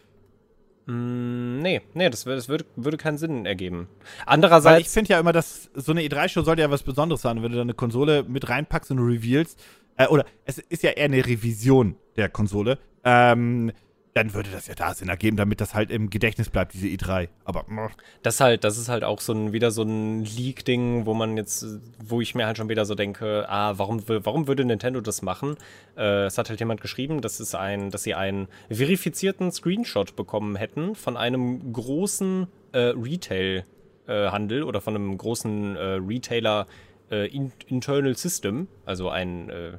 Mm, 0.89 1.60
Nee, 1.62 1.81
nee, 1.93 2.10
das, 2.10 2.24
das 2.24 2.50
würde, 2.50 2.65
würde 2.75 2.98
keinen 2.98 3.17
Sinn 3.17 3.46
ergeben. 3.46 3.88
Weil 3.88 4.24
ich 4.24 4.27
Andererseits, 4.27 4.93
finde 4.93 5.10
ja 5.10 5.19
immer, 5.19 5.34
dass 5.34 5.69
so 5.74 5.91
eine 5.91 6.01
E3-Show 6.01 6.41
sollte 6.41 6.62
ja 6.62 6.72
was 6.72 6.84
Besonderes 6.84 7.22
sein. 7.22 7.43
Wenn 7.43 7.51
du 7.51 7.58
da 7.58 7.62
eine 7.62 7.74
Konsole 7.74 8.24
mit 8.24 8.50
reinpackst 8.50 8.91
und 8.91 9.00
revealst, 9.00 9.62
äh, 9.98 10.08
oder 10.08 10.25
es 10.46 10.58
ist 10.58 10.84
ja 10.84 10.91
eher 10.91 11.05
eine 11.05 11.25
Revision 11.25 11.96
der 12.15 12.29
Konsole, 12.29 12.79
ähm, 13.03 13.72
dann 14.13 14.34
würde 14.34 14.50
das 14.50 14.68
ja 14.68 14.75
da 14.75 14.94
Sinn 14.94 15.08
ergeben, 15.08 15.38
damit 15.38 15.62
das 15.62 15.74
halt 15.74 15.92
im 15.92 16.10
Gedächtnis 16.10 16.50
bleibt, 16.50 16.74
diese 16.74 16.88
E3. 16.88 17.30
Aber 17.46 17.66
mh, 17.68 17.92
das 18.24 18.39
halt, 18.39 18.63
das 18.63 18.78
ist 18.78 18.89
halt 18.89 19.04
auch 19.04 19.22
so 19.22 19.34
ein, 19.34 19.54
wieder 19.54 19.72
so 19.72 19.84
ein 19.84 20.25
Leak-Ding, 20.25 21.06
wo 21.06 21.13
man 21.13 21.38
jetzt, 21.38 21.63
äh, 21.63 21.80
wo 22.04 22.20
ich 22.20 22.34
mir 22.36 22.46
halt 22.46 22.58
schon 22.58 22.70
wieder 22.70 22.86
so 22.86 22.96
denke, 22.96 23.46
ah, 23.48 23.78
warum, 23.78 24.01
warum 24.08 24.48
würde 24.48 24.66
Nintendo 24.66 25.00
das 25.01 25.22
machen? 25.22 25.58
Äh, 25.96 26.25
es 26.25 26.38
hat 26.38 26.50
halt 26.50 26.60
jemand 26.60 26.82
geschrieben, 26.82 27.22
das 27.22 27.39
ist 27.39 27.56
ein, 27.56 27.92
dass 27.92 28.04
sie 28.04 28.16
einen 28.16 28.48
verifizierten 28.70 29.51
Screenshot 29.51 30.16
bekommen 30.16 30.56
hätten 30.56 30.96
von 30.96 31.16
einem 31.16 31.72
großen 31.72 32.48
äh, 32.72 32.80
Retail-Handel 32.80 34.63
oder 34.63 34.82
von 34.82 34.96
einem 34.96 35.18
großen 35.18 35.75
äh, 35.75 35.82
Retailer 36.06 36.66
äh, 37.12 37.28
in, 37.28 37.51
Internal 37.68 38.16
System, 38.16 38.68
also 38.86 39.10
ein 39.10 39.50
äh, 39.50 39.78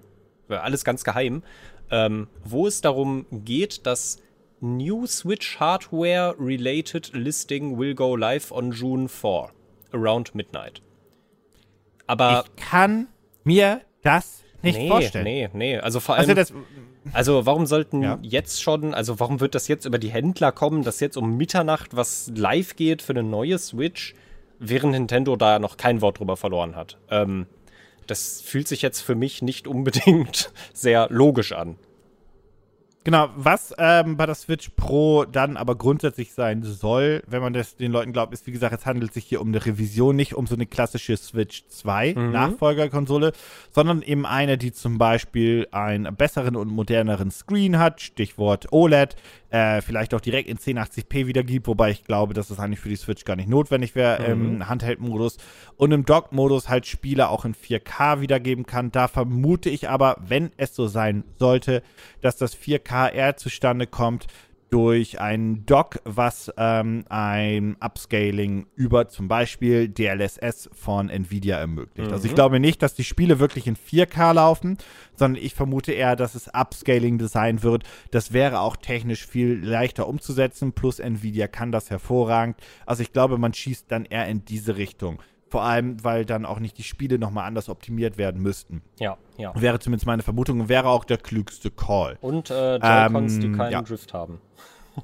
alles 0.49 0.85
ganz 0.85 1.05
geheim, 1.05 1.43
ähm, 1.91 2.29
wo 2.45 2.67
es 2.67 2.81
darum 2.81 3.27
geht, 3.31 3.87
dass 3.87 4.19
New 4.61 5.07
Switch 5.07 5.59
hardware 5.59 6.35
related 6.39 7.13
listing 7.15 7.79
will 7.79 7.95
go 7.95 8.15
live 8.17 8.53
on 8.53 8.73
June 8.73 9.09
4, 9.09 9.49
around 9.93 10.35
midnight. 10.35 10.83
Aber 12.07 12.45
ich 12.47 12.65
kann 12.65 13.07
mir 13.45 13.81
das 14.03 14.43
nicht 14.63 14.79
nee, 14.79 14.89
vorstellen. 14.89 15.25
nee, 15.25 15.49
nee. 15.53 15.79
Also 15.79 16.01
vor 16.01 16.17
allem, 16.17 16.29
Also 16.29 16.35
das, 16.35 16.53
also 17.13 17.47
warum 17.47 17.67
sollten 17.67 18.03
Ja. 18.03 18.19
jetzt 18.23 18.63
schon, 18.63 18.93
also 18.93 19.19
warum 19.21 19.41
wird 19.41 19.55
das 19.55 19.69
jetzt 19.69 19.87
über 19.87 19.99
die 19.99 20.11
Händler 20.11 20.53
kommen, 20.53 20.83
dass 20.83 21.01
jetzt 21.01 21.17
um 21.17 21.37
Mitternacht 21.37 21.97
was 21.97 22.31
live 22.35 22.77
geht 22.77 23.01
für 23.01 23.13
eine 23.13 23.23
neue 23.23 23.59
Switch, 23.59 24.15
während 24.59 24.93
Nintendo 24.93 25.37
da 25.37 25.59
noch 25.59 25.79
kein 25.79 26.03
Wort 26.03 26.19
drüber 26.19 26.37
verloren 26.37 26.77
hat? 26.77 26.99
Ähm, 27.11 27.47
das 28.11 28.41
fühlt 28.41 28.69
sich 28.69 28.83
jetzt 28.83 29.01
für 29.01 29.15
mich 29.15 29.43
nicht 29.43 29.69
unbedingt 29.69 30.53
sehr 30.75 31.09
logisch 31.11 31.53
an. 31.53 31.77
Genau, 33.03 33.31
was 33.35 33.75
ähm, 33.79 34.19
bei 34.19 34.27
der 34.27 34.35
Switch 34.35 34.69
Pro 34.77 35.25
dann 35.25 35.57
aber 35.57 35.75
grundsätzlich 35.75 36.35
sein 36.35 36.63
soll, 36.63 37.23
wenn 37.27 37.41
man 37.41 37.55
das 37.55 37.77
den 37.77 37.93
Leuten 37.93 38.13
glaubt, 38.13 38.35
ist, 38.35 38.47
wie 38.47 38.53
gesagt, 38.53 38.79
es 38.79 38.85
handelt 38.85 39.15
sich 39.15 39.25
hier 39.25 39.41
um 39.41 39.49
eine 39.49 39.65
Revision, 39.65 40.17
nicht 40.17 40.35
um 40.35 40.47
so 40.47 40.55
eine 40.55 40.67
klassische 40.67 41.17
Switch 41.17 41.65
2 41.69 42.13
Nachfolgerkonsole, 42.13 43.33
sondern 43.71 44.03
eben 44.03 44.27
eine, 44.27 44.59
die 44.59 44.73
zum 44.73 44.99
Beispiel 44.99 45.67
einen 45.71 46.15
besseren 46.15 46.57
und 46.57 46.69
moderneren 46.69 47.31
Screen 47.31 47.79
hat, 47.79 48.03
Stichwort 48.03 48.71
OLED, 48.71 49.17
äh, 49.51 49.81
vielleicht 49.81 50.15
auch 50.15 50.21
direkt 50.21 50.49
in 50.49 50.59
1080p 50.59 51.27
wiedergibt, 51.27 51.67
wobei 51.67 51.91
ich 51.91 52.05
glaube, 52.05 52.35
dass 52.35 52.49
das 52.49 52.59
eigentlich 52.59 52.81
für 52.81 52.89
die 52.89 52.97
Switch 52.97 53.25
gar 53.25 53.37
nicht 53.37 53.49
notwendig 53.49 53.95
wäre 53.95 54.25
im 54.25 54.69
Handheld-Modus 54.69 55.39
und 55.77 55.93
im 55.93 56.05
Dock-Modus 56.05 56.69
halt 56.69 56.87
Spiele 56.87 57.29
auch 57.29 57.45
in 57.45 57.55
4K 57.55 58.21
wiedergeben 58.21 58.65
kann. 58.67 58.93
Da 58.93 59.09
vermute 59.09 59.69
ich 59.71 59.89
aber, 59.89 60.17
wenn 60.21 60.51
es 60.57 60.75
so 60.75 60.87
sein 60.87 61.25
sollte, 61.39 61.83
dass 62.21 62.37
das 62.37 62.57
4K 62.57 63.13
eher 63.13 63.37
zustande 63.37 63.87
kommt 63.87 64.27
durch 64.71 65.21
ein 65.21 65.67
Dock, 65.67 66.01
was 66.05 66.53
ähm, 66.57 67.05
ein 67.09 67.77
Upscaling 67.81 68.67
über 68.77 69.09
zum 69.09 69.27
Beispiel 69.27 69.89
DLSS 69.89 70.71
von 70.73 71.11
Nvidia 71.11 71.59
ermöglicht. 71.59 72.13
Also 72.13 72.27
ich 72.27 72.35
glaube 72.35 72.61
nicht, 72.61 72.81
dass 72.83 72.95
die 72.95 73.05
Spiele 73.05 73.41
wirklich 73.41 73.67
in 73.67 73.77
4K 73.77 74.33
laufen, 74.33 74.79
sondern 75.17 75.43
ich 75.43 75.55
vermute 75.55 75.93
eher, 75.93 76.15
dass 76.15 76.37
es 76.37 76.49
Upscaling-Design 76.49 77.65
wird. 77.65 77.85
Das 78.13 78.33
wäre 78.33 78.61
auch 78.61 78.77
technisch 78.77 79.27
viel 79.27 79.61
leichter 79.63 80.07
umzusetzen, 80.07 80.73
plus 80.73 81.01
Nvidia 81.01 81.49
kann 81.49 81.73
das 81.73 81.91
hervorragend. 81.91 82.57
Also 82.87 83.03
ich 83.03 83.13
glaube, 83.13 83.39
man 83.39 83.53
schießt 83.53 83.87
dann 83.89 84.05
eher 84.05 84.29
in 84.29 84.45
diese 84.45 84.77
Richtung. 84.77 85.21
Vor 85.51 85.63
allem, 85.65 86.03
weil 86.05 86.25
dann 86.25 86.47
auch 86.47 86.61
nicht 86.61 86.79
die 86.79 86.85
Spiele 86.85 87.19
nochmal 87.19 87.47
anders 87.47 87.69
optimiert 87.69 88.17
werden 88.19 88.41
müssten. 88.41 88.83
Ja, 89.01 89.19
ja. 89.37 89.53
Wäre 89.61 89.81
zumindest 89.81 90.07
meine 90.07 90.23
Vermutung 90.23 90.61
und 90.61 90.69
wäre 90.69 90.89
auch 90.89 91.05
der 91.05 91.19
klügste 91.19 91.73
Call. 91.73 92.17
Und 92.21 92.51
äh, 92.51 92.77
Joy-Cons, 92.77 93.41
die 93.41 93.47
Ähm, 93.47 93.57
keinen 93.57 93.73
ja. 93.73 93.83
Drift 93.83 94.15
haben. 94.15 94.41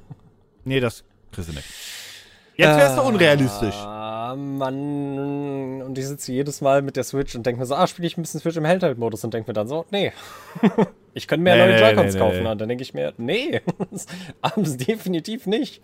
Nee, 0.63 0.81
das 0.81 1.05
kriegst 1.31 1.49
du 1.49 1.53
nicht. 1.53 1.65
Jetzt 2.57 2.77
wär's 2.77 2.95
doch 2.97 3.05
unrealistisch. 3.07 3.75
Ah, 3.75 4.35
Mann. 4.35 5.81
Und 5.81 5.97
ich 5.97 6.05
sitze 6.07 6.33
jedes 6.33 6.59
Mal 6.59 6.81
mit 6.81 6.97
der 6.97 7.03
Switch 7.05 7.35
und 7.35 7.45
denke 7.45 7.59
mir 7.59 7.65
so, 7.65 7.75
ah, 7.75 7.87
spiele 7.87 8.07
ich 8.07 8.17
ein 8.17 8.21
bisschen 8.21 8.41
Switch 8.41 8.57
im 8.57 8.65
Handheld-Modus 8.67 9.23
und 9.23 9.33
denke 9.33 9.49
mir 9.49 9.53
dann 9.53 9.67
so, 9.69 9.85
nee. 9.91 10.11
ich 11.13 11.27
könnte 11.27 11.43
mir 11.43 11.55
Nee, 11.55 11.61
neue 11.61 11.75
nee, 11.75 11.79
Joy-Cons 11.79 12.13
nee, 12.15 12.19
kaufen. 12.19 12.45
Und 12.45 12.59
dann 12.59 12.67
denke 12.67 12.81
ich 12.81 12.93
mir, 12.93 13.13
nee, 13.17 13.61
abends 14.41 14.75
definitiv 14.75 15.45
nicht. 15.47 15.81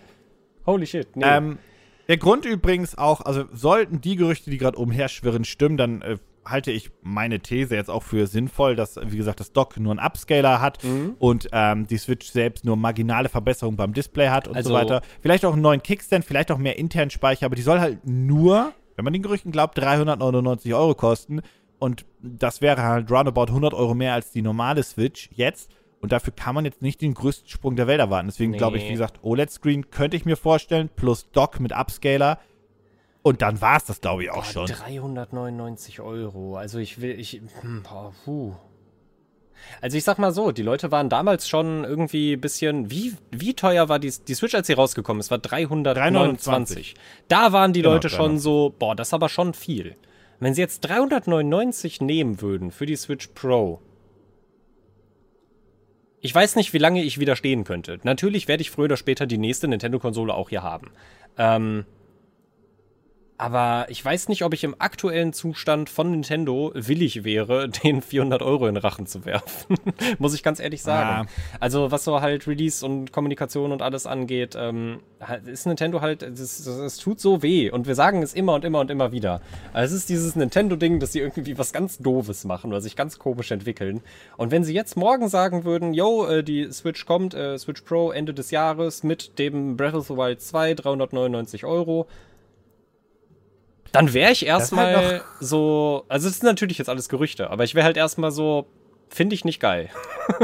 Holy 0.65 0.85
shit, 0.85 1.15
nee. 1.15 1.23
Ähm, 1.25 1.59
der 2.07 2.17
Grund 2.17 2.45
übrigens 2.45 2.97
auch, 2.97 3.21
also 3.21 3.45
sollten 3.53 4.01
die 4.01 4.15
Gerüchte, 4.15 4.49
die 4.51 4.57
gerade 4.57 4.77
umherschwirren, 4.77 5.45
stimmen, 5.45 5.77
dann 5.77 6.01
äh, 6.01 6.17
halte 6.45 6.71
ich 6.71 6.91
meine 7.01 7.39
These 7.39 7.73
jetzt 7.75 7.89
auch 7.89 8.03
für 8.03 8.27
sinnvoll, 8.27 8.75
dass, 8.75 8.97
wie 9.01 9.15
gesagt, 9.15 9.39
das 9.39 9.53
Dock 9.53 9.77
nur 9.79 9.91
einen 9.91 10.05
Upscaler 10.05 10.59
hat 10.59 10.83
Mhm. 10.83 11.15
und 11.19 11.47
ähm, 11.53 11.87
die 11.87 11.97
Switch 11.97 12.27
selbst 12.29 12.65
nur 12.65 12.75
marginale 12.75 13.29
Verbesserungen 13.29 13.77
beim 13.77 13.93
Display 13.93 14.27
hat 14.27 14.47
und 14.49 14.55
Also- 14.57 14.69
so 14.69 14.75
weiter. 14.75 15.01
Vielleicht 15.21 15.45
auch 15.45 15.53
einen 15.53 15.61
neuen 15.61 15.81
Kickstand, 15.81 16.25
vielleicht 16.25 16.51
auch 16.51 16.57
mehr 16.57 16.77
internen 16.77 17.11
Speicher, 17.11 17.45
aber 17.45 17.55
die 17.55 17.61
soll 17.61 17.79
halt 17.79 18.05
nur, 18.05 18.73
wenn 18.97 19.05
man 19.05 19.13
den 19.13 19.21
Gerüchten 19.23 19.51
glaubt, 19.53 19.77
399 19.77 20.73
Euro 20.73 20.95
kosten. 20.95 21.41
Und 21.79 22.05
das 22.21 22.61
wäre 22.61 22.81
halt 22.83 23.09
roundabout 23.11 23.47
100 23.51 23.73
Euro 23.73 23.93
mehr 23.93 24.13
als 24.13 24.31
die 24.31 24.41
normale 24.41 24.83
Switch 24.83 25.29
jetzt. 25.33 25.69
Und 26.03 26.11
dafür 26.11 26.33
kann 26.35 26.53
man 26.53 26.65
jetzt 26.65 26.81
nicht 26.81 27.01
den 27.01 27.13
größten 27.13 27.47
Sprung 27.47 27.77
der 27.77 27.87
Welt 27.87 28.01
erwarten. 28.01 28.27
Deswegen 28.27 28.51
glaube 28.51 28.75
ich, 28.75 28.83
Nee. 28.83 28.89
wie 28.89 28.93
gesagt, 28.93 29.19
OLED-Screen 29.23 29.89
könnte 29.89 30.17
ich 30.17 30.25
mir 30.25 30.35
vorstellen, 30.35 30.89
plus 30.93 31.31
Dock 31.31 31.61
mit 31.61 31.71
Upscaler. 31.71 32.39
Und 33.21 33.41
dann 33.41 33.61
war 33.61 33.77
es 33.77 33.85
das, 33.85 34.01
glaube 34.01 34.23
ich, 34.25 34.29
auch 34.31 34.43
schon. 34.43 34.65
399 34.67 36.01
Euro. 36.01 36.57
Also 36.57 36.77
ich 36.79 36.99
will, 36.99 37.17
ich, 37.17 37.41
hm, 37.61 37.83
boah, 37.83 38.11
puh. 38.25 38.53
Also 39.79 39.95
ich 39.95 40.03
sag 40.03 40.19
mal 40.19 40.33
so, 40.33 40.51
die 40.51 40.61
Leute 40.61 40.91
waren 40.91 41.07
damals 41.07 41.47
schon 41.47 41.85
irgendwie 41.85 42.33
ein 42.33 42.41
bisschen, 42.41 42.91
wie, 42.91 43.15
wie 43.31 43.53
teuer 43.53 43.87
war 43.87 43.97
die, 43.97 44.11
die 44.27 44.33
Switch, 44.33 44.55
als 44.55 44.67
sie 44.67 44.73
rausgekommen 44.73 45.21
ist? 45.21 45.31
War 45.31 45.37
329. 45.37 46.95
Da 47.29 47.53
waren 47.53 47.71
die 47.71 47.81
Genau, 47.81 47.93
Leute 47.93 48.09
schon 48.09 48.25
300. 48.31 48.41
so, 48.41 48.75
boah, 48.77 48.93
das 48.93 49.07
ist 49.07 49.13
aber 49.13 49.29
schon 49.29 49.53
viel. 49.53 49.95
Wenn 50.41 50.53
sie 50.53 50.59
jetzt 50.59 50.81
399 50.81 52.01
nehmen 52.01 52.41
würden 52.41 52.71
für 52.71 52.85
die 52.85 52.97
Switch 52.97 53.27
Pro, 53.33 53.79
ich 56.23 56.33
weiß 56.33 56.55
nicht, 56.55 56.71
wie 56.71 56.77
lange 56.77 57.03
ich 57.03 57.19
widerstehen 57.19 57.65
könnte. 57.65 57.99
Natürlich 58.03 58.47
werde 58.47 58.61
ich 58.61 58.71
früher 58.71 58.85
oder 58.85 58.95
später 58.95 59.25
die 59.25 59.37
nächste 59.37 59.67
Nintendo-Konsole 59.67 60.33
auch 60.33 60.49
hier 60.49 60.63
haben. 60.63 60.91
Ähm, 61.37 61.85
aber 63.37 63.87
ich 63.89 64.03
weiß 64.03 64.29
nicht, 64.29 64.43
ob 64.43 64.53
ich 64.53 64.63
im 64.63 64.75
aktuellen 64.79 65.33
Zustand 65.33 65.89
von 65.89 66.11
Nintendo 66.11 66.71
willig 66.75 67.23
wäre, 67.23 67.67
den 67.83 68.01
400 68.01 68.41
Euro 68.41 68.67
in 68.67 68.77
Rachen 68.77 69.07
zu 69.07 69.25
werfen. 69.25 69.77
Muss 70.19 70.33
ich 70.33 70.43
ganz 70.43 70.59
ehrlich 70.59 70.83
sagen. 70.83 71.27
Also, 71.59 71.91
was 71.91 72.03
so 72.03 72.21
halt 72.21 72.47
Release 72.47 72.85
und 72.85 73.11
Kommunikation 73.11 73.71
und 73.71 73.81
alles 73.81 74.05
angeht, 74.05 74.55
ähm, 74.57 74.99
ist 75.45 75.65
Nintendo 75.65 76.01
halt, 76.01 76.21
es, 76.21 76.65
es 76.65 76.97
tut 76.97 77.19
so 77.19 77.41
weh. 77.41 77.71
Und 77.71 77.87
wir 77.87 77.95
sagen 77.95 78.21
es 78.21 78.33
immer 78.33 78.53
und 78.53 78.65
immer 78.65 78.79
und 78.79 78.91
immer 78.91 79.11
wieder. 79.11 79.41
Also, 79.73 79.95
es 79.95 80.01
ist 80.01 80.09
dieses 80.09 80.35
Nintendo-Ding, 80.35 80.99
dass 80.99 81.13
sie 81.13 81.19
irgendwie 81.19 81.57
was 81.57 81.73
ganz 81.73 81.97
Doofes 81.97 82.45
machen 82.45 82.71
oder 82.71 82.81
sich 82.81 82.95
ganz 82.95 83.17
komisch 83.19 83.51
entwickeln. 83.51 84.01
Und 84.37 84.51
wenn 84.51 84.63
sie 84.63 84.73
jetzt 84.73 84.95
morgen 84.95 85.27
sagen 85.27 85.63
würden, 85.63 85.93
yo, 85.93 86.25
äh, 86.25 86.43
die 86.43 86.71
Switch 86.71 87.05
kommt, 87.05 87.33
äh, 87.33 87.57
Switch 87.57 87.81
Pro 87.81 88.11
Ende 88.11 88.33
des 88.33 88.51
Jahres 88.51 89.03
mit 89.03 89.39
dem 89.39 89.75
Breath 89.75 89.95
of 89.95 90.07
the 90.07 90.15
Wild 90.15 90.41
2, 90.41 90.75
399 90.75 91.65
Euro, 91.65 92.07
dann 93.93 94.13
wäre 94.13 94.31
ich 94.33 94.41
ist 94.43 94.47
erstmal 94.49 94.95
halt 94.95 95.23
so, 95.39 96.03
also 96.09 96.27
es 96.27 96.39
sind 96.39 96.47
natürlich 96.47 96.77
jetzt 96.77 96.89
alles 96.89 97.07
Gerüchte, 97.07 97.49
aber 97.49 97.63
ich 97.63 97.73
wäre 97.75 97.85
halt 97.85 97.95
erstmal 97.95 98.31
so, 98.31 98.67
finde 99.09 99.33
ich 99.35 99.45
nicht 99.45 99.59
geil. 99.61 99.89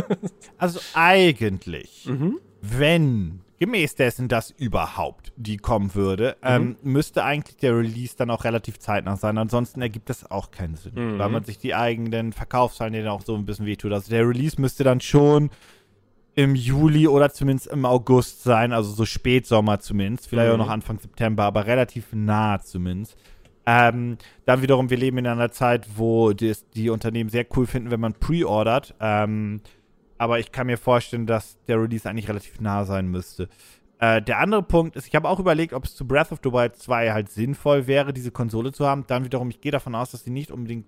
Also 0.58 0.80
eigentlich, 0.94 2.06
Mhm. 2.06 2.40
wenn 2.62 3.42
gemäß 3.60 3.96
dessen 3.96 4.28
das 4.28 4.52
überhaupt 4.52 5.32
die 5.38 5.56
kommen 5.58 5.96
würde, 5.96 6.36
ähm, 6.44 6.78
Mhm. 6.82 6.92
müsste 6.92 7.24
eigentlich 7.24 7.58
der 7.58 7.76
Release 7.78 8.16
dann 8.18 8.30
auch 8.30 8.44
relativ 8.44 8.78
zeitnah 8.80 9.16
sein. 9.18 9.38
Ansonsten 9.38 9.82
ergibt 9.82 10.10
das 10.10 10.30
auch 10.30 10.52
keinen 10.52 10.76
Sinn, 10.76 10.94
Mhm. 10.96 11.20
weil 11.20 11.30
man 11.30 11.44
sich 11.44 11.58
die 11.60 11.76
eigenen 11.76 12.34
Verkaufszahlen 12.34 12.94
denen 12.94 13.08
auch 13.08 13.22
so 13.22 13.36
ein 13.36 13.46
bisschen 13.46 13.66
wehtut. 13.66 13.92
Also 13.94 14.10
der 14.10 14.28
Release 14.28 14.60
müsste 14.60 14.84
dann 14.84 15.00
schon 15.02 15.50
im 16.36 16.56
Juli 16.56 17.08
oder 17.08 17.32
zumindest 17.32 17.68
im 17.68 17.86
August 17.86 18.44
sein, 18.44 18.72
also 18.74 18.92
so 18.92 19.06
Spätsommer 19.06 19.80
zumindest, 19.80 20.28
vielleicht 20.30 20.50
auch 20.52 20.54
Mhm. 20.58 20.60
noch 20.60 20.70
Anfang 20.70 21.00
September, 21.00 21.44
aber 21.44 21.66
relativ 21.66 22.08
nah 22.12 22.60
zumindest. 22.62 23.16
Ähm, 23.72 24.18
dann 24.46 24.64
wiederum, 24.64 24.90
wir 24.90 24.98
leben 24.98 25.20
in 25.20 25.28
einer 25.28 25.52
Zeit, 25.52 25.86
wo 25.96 26.34
das, 26.34 26.68
die 26.72 26.90
Unternehmen 26.90 27.30
sehr 27.30 27.46
cool 27.56 27.68
finden, 27.68 27.92
wenn 27.92 28.00
man 28.00 28.14
pre-ordert. 28.14 28.96
Ähm, 29.00 29.62
aber 30.18 30.40
ich 30.40 30.52
kann 30.52 30.66
mir 30.66 30.80
vorstellen, 30.80 31.28
dass 31.28 31.64
der 31.68 31.80
Release 31.80 32.10
eigentlich 32.10 32.28
relativ 32.28 32.60
nah 32.60 32.84
sein 32.84 33.08
müsste. 33.12 33.48
Äh, 34.00 34.24
der 34.24 34.40
andere 34.40 34.64
Punkt 34.64 34.96
ist, 34.96 35.08
ich 35.08 35.14
habe 35.14 35.30
auch 35.30 35.40
überlegt, 35.40 35.74
ob 35.74 35.86
es 35.86 35.96
zu 35.96 36.08
Breath 36.08 36.32
of 36.32 36.40
the 36.44 36.52
Wild 36.52 36.78
2 36.78 37.12
halt 37.12 37.30
sinnvoll 37.30 37.86
wäre, 37.86 38.12
diese 38.12 38.32
Konsole 38.32 38.72
zu 38.72 38.88
haben. 38.88 39.04
Dann 39.06 39.24
wiederum, 39.24 39.52
ich 39.52 39.62
gehe 39.62 39.72
davon 39.72 39.94
aus, 39.94 40.12
dass 40.12 40.24
sie 40.24 40.32
nicht 40.32 40.50
unbedingt 40.50 40.88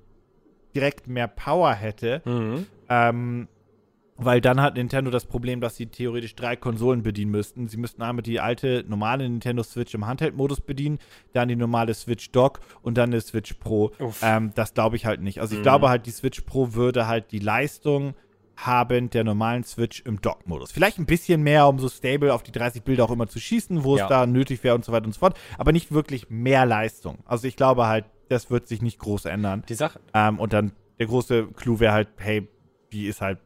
direkt 0.73 1.07
mehr 1.07 1.27
Power 1.27 1.73
hätte. 1.73 2.23
Ähm, 2.89 3.47
weil 4.25 4.41
dann 4.41 4.61
hat 4.61 4.75
Nintendo 4.75 5.11
das 5.11 5.25
Problem, 5.25 5.61
dass 5.61 5.75
sie 5.75 5.87
theoretisch 5.87 6.35
drei 6.35 6.55
Konsolen 6.55 7.03
bedienen 7.03 7.31
müssten. 7.31 7.67
Sie 7.67 7.77
müssten 7.77 8.01
einmal 8.01 8.23
die 8.23 8.39
alte 8.39 8.83
normale 8.87 9.27
Nintendo 9.27 9.63
Switch 9.63 9.93
im 9.93 10.05
Handheld-Modus 10.07 10.61
bedienen, 10.61 10.99
dann 11.33 11.47
die 11.47 11.55
normale 11.55 11.93
Switch 11.93 12.31
Dock 12.31 12.59
und 12.81 12.97
dann 12.97 13.09
eine 13.11 13.21
Switch 13.21 13.53
Pro. 13.55 13.91
Ähm, 14.21 14.51
das 14.55 14.73
glaube 14.73 14.95
ich 14.95 15.05
halt 15.05 15.21
nicht. 15.21 15.39
Also 15.41 15.53
ich 15.53 15.59
Mhm. 15.59 15.63
glaube 15.63 15.89
halt, 15.89 16.05
die 16.05 16.11
Switch 16.11 16.41
Pro 16.41 16.73
würde 16.73 17.07
halt 17.07 17.31
die 17.31 17.39
Leistung 17.39 18.13
haben 18.57 19.09
der 19.09 19.23
normalen 19.23 19.63
Switch 19.63 20.01
im 20.05 20.21
Dock-Modus. 20.21 20.71
Vielleicht 20.71 20.99
ein 20.99 21.05
bisschen 21.07 21.41
mehr, 21.41 21.67
um 21.67 21.79
so 21.79 21.89
stable 21.89 22.33
auf 22.33 22.43
die 22.43 22.51
30 22.51 22.83
Bilder 22.83 23.05
auch 23.05 23.11
immer 23.11 23.27
zu 23.27 23.39
schießen, 23.39 23.83
wo 23.83 23.97
Ja. 23.97 24.03
es 24.03 24.09
da 24.09 24.27
nötig 24.27 24.63
wäre 24.63 24.75
und 24.75 24.85
so 24.85 24.91
weiter 24.91 25.05
und 25.05 25.13
so 25.13 25.19
fort. 25.19 25.37
Aber 25.57 25.71
nicht 25.71 25.91
wirklich 25.91 26.29
mehr 26.29 26.65
Leistung. 26.67 27.19
Also 27.25 27.47
ich 27.47 27.55
glaube 27.55 27.87
halt, 27.87 28.05
das 28.29 28.51
wird 28.51 28.67
sich 28.67 28.81
nicht 28.81 28.99
groß 28.99 29.25
ändern. 29.25 29.63
Die 29.67 29.73
Sache, 29.73 29.99
Ähm, 30.13 30.37
und 30.39 30.53
dann 30.53 30.73
der 30.99 31.07
große 31.07 31.47
Clou 31.55 31.79
wäre 31.79 31.93
halt, 31.93 32.09
hey, 32.17 32.47
die 32.93 33.07
ist 33.07 33.21
halt 33.21 33.39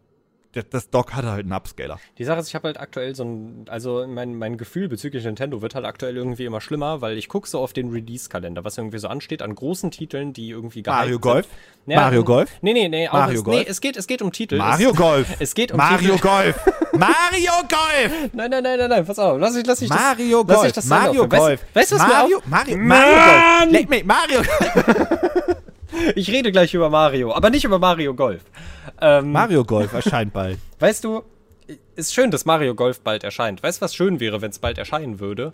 das, 0.64 0.90
Dock 0.90 1.14
hatte 1.14 1.32
halt 1.32 1.44
einen 1.44 1.54
Upscaler. 1.54 2.00
Die 2.18 2.24
Sache 2.24 2.40
ist, 2.40 2.48
ich 2.48 2.56
habe 2.56 2.68
halt 2.68 2.80
aktuell 2.80 3.16
so 3.16 3.24
ein, 3.24 3.66
also 3.70 4.06
mein, 4.08 4.36
mein 4.36 4.58
Gefühl 4.58 4.88
bezüglich 4.88 5.24
Nintendo 5.26 5.62
wird 5.62 5.76
halt 5.76 5.86
aktuell 5.86 6.16
irgendwie 6.16 6.46
immer 6.46 6.62
schlimmer, 6.62 7.02
weil 7.02 7.18
ich 7.18 7.30
gucke 7.30 7.48
so 7.48 7.60
auf 7.60 7.74
den 7.74 7.92
Release-Kalender, 7.92 8.64
was 8.64 8.78
irgendwie 8.78 9.00
so 9.00 9.08
ansteht 9.08 9.42
an 9.42 9.56
großen 9.56 9.92
Titeln, 9.92 10.34
die 10.34 10.50
irgendwie 10.50 10.84
Mario. 10.86 11.20
Golf? 11.20 11.48
Ja, 11.86 12.02
Mario 12.02 12.24
Golf? 12.24 12.50
Nee, 12.62 12.74
nee, 12.74 12.88
nee. 12.88 13.10
Mario 13.12 13.40
es, 13.40 13.44
Golf? 13.44 13.58
Nee, 13.58 13.66
es 13.68 13.82
geht, 13.82 13.98
es 13.98 14.08
geht 14.08 14.22
um 14.22 14.32
Titel. 14.32 14.58
Mario 14.58 14.92
es, 14.92 14.98
Golf. 14.98 15.28
Es 15.40 15.54
geht 15.54 15.72
um 15.72 15.78
Mario 15.78 16.16
Titel. 16.16 16.28
Golf. 16.28 16.60
Mario 16.94 17.52
Golf. 17.70 18.34
Nein, 18.34 18.50
nein, 18.50 18.64
nein, 18.64 18.80
nein, 18.80 18.90
nein, 18.90 19.06
pass 19.06 19.20
auf. 19.20 19.40
Lass 19.40 19.56
ich, 19.56 19.66
lass 19.66 19.82
ich 19.82 19.90
Mario 19.90 20.44
das, 20.44 20.48
lass 20.48 20.58
Golf. 20.58 20.68
ich 20.68 20.74
das 20.74 20.86
Mario. 20.86 21.28
Golf. 21.28 21.62
Weißt, 21.74 21.76
weißt 21.76 21.92
du, 21.92 21.96
was 21.96 22.08
Mario, 22.08 22.40
mir 22.40 22.50
Mario, 22.50 22.78
Mann! 22.78 22.88
Mario 22.88 23.60
Golf. 23.60 23.72
Leck 23.72 23.90
mich, 23.90 24.06
Mario 24.06 24.36
auch, 24.36 24.46
Ich 26.16 26.30
rede 26.30 26.52
gleich 26.52 26.74
über 26.74 26.90
Mario, 26.90 27.34
aber 27.34 27.50
nicht 27.50 27.64
über 27.64 27.80
Mario 27.80 28.14
Golf. 28.14 28.44
Ähm, 29.02 29.32
Mario 29.32 29.64
Golf 29.64 29.94
erscheint 29.94 30.34
bald. 30.34 30.60
Weißt 30.80 31.04
du, 31.04 31.24
ist 31.96 32.14
schön, 32.14 32.32
dass 32.32 32.46
Mario 32.46 32.76
Golf 32.76 33.02
bald 33.02 33.24
erscheint. 33.24 33.64
Weißt 33.64 33.82
du, 33.82 33.86
was 33.86 33.96
schön 33.96 34.20
wäre, 34.20 34.42
wenn 34.42 34.52
es 34.52 34.60
bald 34.60 34.78
erscheinen 34.78 35.20
würde? 35.20 35.54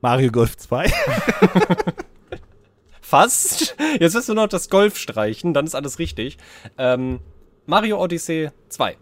Mario 0.00 0.30
Golf 0.30 0.56
2. 0.56 0.88
Fast. 3.00 3.76
Jetzt 3.98 4.14
wirst 4.14 4.28
du 4.28 4.34
noch 4.34 4.48
das 4.48 4.70
Golf 4.70 4.96
streichen, 4.96 5.52
dann 5.52 5.66
ist 5.66 5.74
alles 5.74 5.98
richtig. 5.98 6.38
Ähm, 6.78 7.20
Mario 7.66 8.02
Odyssey 8.02 8.50
2. 8.68 8.96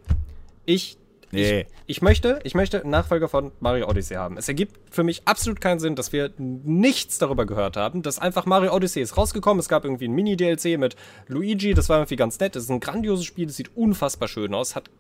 Ich, 0.64 0.97
Nee. 1.30 1.60
ich, 1.60 1.66
ich 1.86 2.02
möchte, 2.02 2.38
ich 2.44 2.54
möchte 2.54 2.80
einen 2.80 2.90
Nachfolger 2.90 3.28
von 3.28 3.52
Mario 3.60 3.88
Odyssey 3.88 4.16
haben. 4.16 4.36
Es 4.36 4.48
ergibt 4.48 4.78
für 4.90 5.02
mich 5.02 5.22
absolut 5.26 5.60
keinen 5.60 5.78
Sinn, 5.78 5.94
dass 5.94 6.12
wir 6.12 6.30
nichts 6.38 7.18
darüber 7.18 7.46
gehört 7.46 7.76
haben, 7.76 8.02
dass 8.02 8.18
einfach 8.18 8.46
Mario 8.46 8.74
Odyssey 8.74 9.02
ist 9.02 9.16
rausgekommen. 9.16 9.60
Es 9.60 9.68
gab 9.68 9.84
irgendwie 9.84 10.08
ein 10.08 10.12
Mini-DLC 10.12 10.78
mit 10.78 10.96
Luigi, 11.26 11.74
das 11.74 11.88
war 11.88 11.98
irgendwie 11.98 12.16
ganz 12.16 12.38
nett. 12.40 12.56
Das 12.56 12.64
ist 12.64 12.70
ein 12.70 12.80
grandioses 12.80 13.24
Spiel, 13.24 13.46
das 13.46 13.56
sieht 13.56 13.76
unfassbar 13.76 14.28
schön 14.28 14.54
aus, 14.54 14.74
hat 14.74 14.90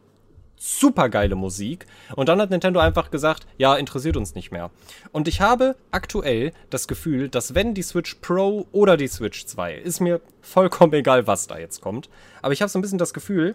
super 0.58 1.08
geile 1.08 1.34
Musik. 1.34 1.86
Und 2.16 2.28
dann 2.28 2.40
hat 2.40 2.50
Nintendo 2.50 2.80
einfach 2.80 3.10
gesagt, 3.10 3.46
ja, 3.56 3.76
interessiert 3.76 4.16
uns 4.16 4.34
nicht 4.34 4.50
mehr. 4.50 4.70
Und 5.12 5.28
ich 5.28 5.40
habe 5.40 5.76
aktuell 5.90 6.52
das 6.70 6.88
Gefühl, 6.88 7.28
dass 7.28 7.54
wenn 7.54 7.74
die 7.74 7.82
Switch 7.82 8.16
Pro 8.16 8.66
oder 8.72 8.96
die 8.96 9.08
Switch 9.08 9.46
2, 9.46 9.74
ist 9.76 10.00
mir 10.00 10.20
vollkommen 10.40 10.92
egal, 10.92 11.26
was 11.26 11.46
da 11.46 11.58
jetzt 11.58 11.80
kommt. 11.80 12.08
Aber 12.42 12.52
ich 12.52 12.62
habe 12.62 12.68
so 12.68 12.78
ein 12.78 12.82
bisschen 12.82 12.98
das 12.98 13.14
Gefühl, 13.14 13.54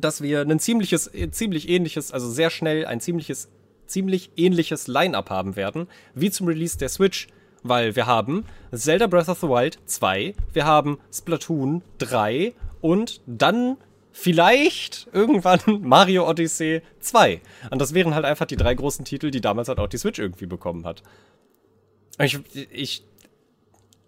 dass 0.00 0.22
wir 0.22 0.42
ein 0.42 0.58
ziemliches, 0.58 1.12
äh, 1.12 1.30
ziemlich 1.30 1.68
ähnliches, 1.68 2.12
also 2.12 2.28
sehr 2.30 2.50
schnell 2.50 2.86
ein 2.86 3.00
ziemliches, 3.00 3.48
ziemlich 3.86 4.30
ähnliches 4.36 4.86
Line-Up 4.86 5.30
haben 5.30 5.56
werden, 5.56 5.88
wie 6.14 6.30
zum 6.30 6.46
Release 6.46 6.78
der 6.78 6.88
Switch. 6.88 7.28
Weil 7.64 7.96
wir 7.96 8.06
haben 8.06 8.44
Zelda 8.72 9.08
Breath 9.08 9.28
of 9.28 9.40
the 9.40 9.48
Wild 9.48 9.78
2, 9.86 10.34
wir 10.52 10.64
haben 10.64 10.98
Splatoon 11.12 11.82
3 11.98 12.54
und 12.80 13.20
dann 13.26 13.76
vielleicht 14.12 15.08
irgendwann 15.12 15.60
Mario 15.82 16.28
Odyssey 16.28 16.82
2. 17.00 17.40
Und 17.70 17.80
das 17.80 17.94
wären 17.94 18.14
halt 18.14 18.24
einfach 18.24 18.46
die 18.46 18.56
drei 18.56 18.74
großen 18.74 19.04
Titel, 19.04 19.30
die 19.30 19.40
damals 19.40 19.68
halt 19.68 19.78
auch 19.78 19.88
die 19.88 19.98
Switch 19.98 20.18
irgendwie 20.18 20.46
bekommen 20.46 20.84
hat. 20.84 21.02
Ich, 22.20 22.38
ich 22.70 23.04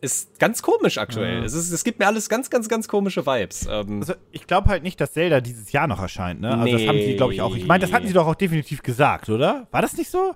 ist 0.01 0.39
ganz 0.39 0.63
komisch 0.63 0.99
aktuell. 0.99 1.41
Ja. 1.41 1.45
Es, 1.45 1.53
ist, 1.55 1.71
es 1.73 1.85
gibt 1.85 1.99
mir 1.99 2.07
alles 2.07 2.29
ganz, 2.29 2.49
ganz, 2.51 2.69
ganz 2.69 2.89
komische 2.89 3.27
Vibes. 3.27 3.67
Ähm, 3.71 4.01
Also, 4.01 4.15
ich 4.33 4.47
glaube 4.47 4.69
halt 4.69 4.83
nicht, 4.83 5.01
dass 5.01 5.13
Zelda 5.13 5.41
dieses 5.41 5.73
Jahr 5.73 5.87
noch 5.87 6.01
erscheint, 6.01 6.41
ne? 6.41 6.57
Also, 6.57 6.79
das 6.79 6.87
haben 6.89 6.99
sie, 6.99 7.17
glaube 7.17 7.35
ich, 7.35 7.41
auch. 7.43 7.55
Ich 7.55 7.67
meine, 7.67 7.83
das 7.83 7.93
hatten 7.93 8.07
sie 8.07 8.13
doch 8.15 8.27
auch 8.27 8.35
definitiv 8.35 8.83
gesagt, 8.83 9.29
oder? 9.29 9.67
War 9.71 9.83
das 9.83 9.97
nicht 9.97 10.11
so? 10.11 10.35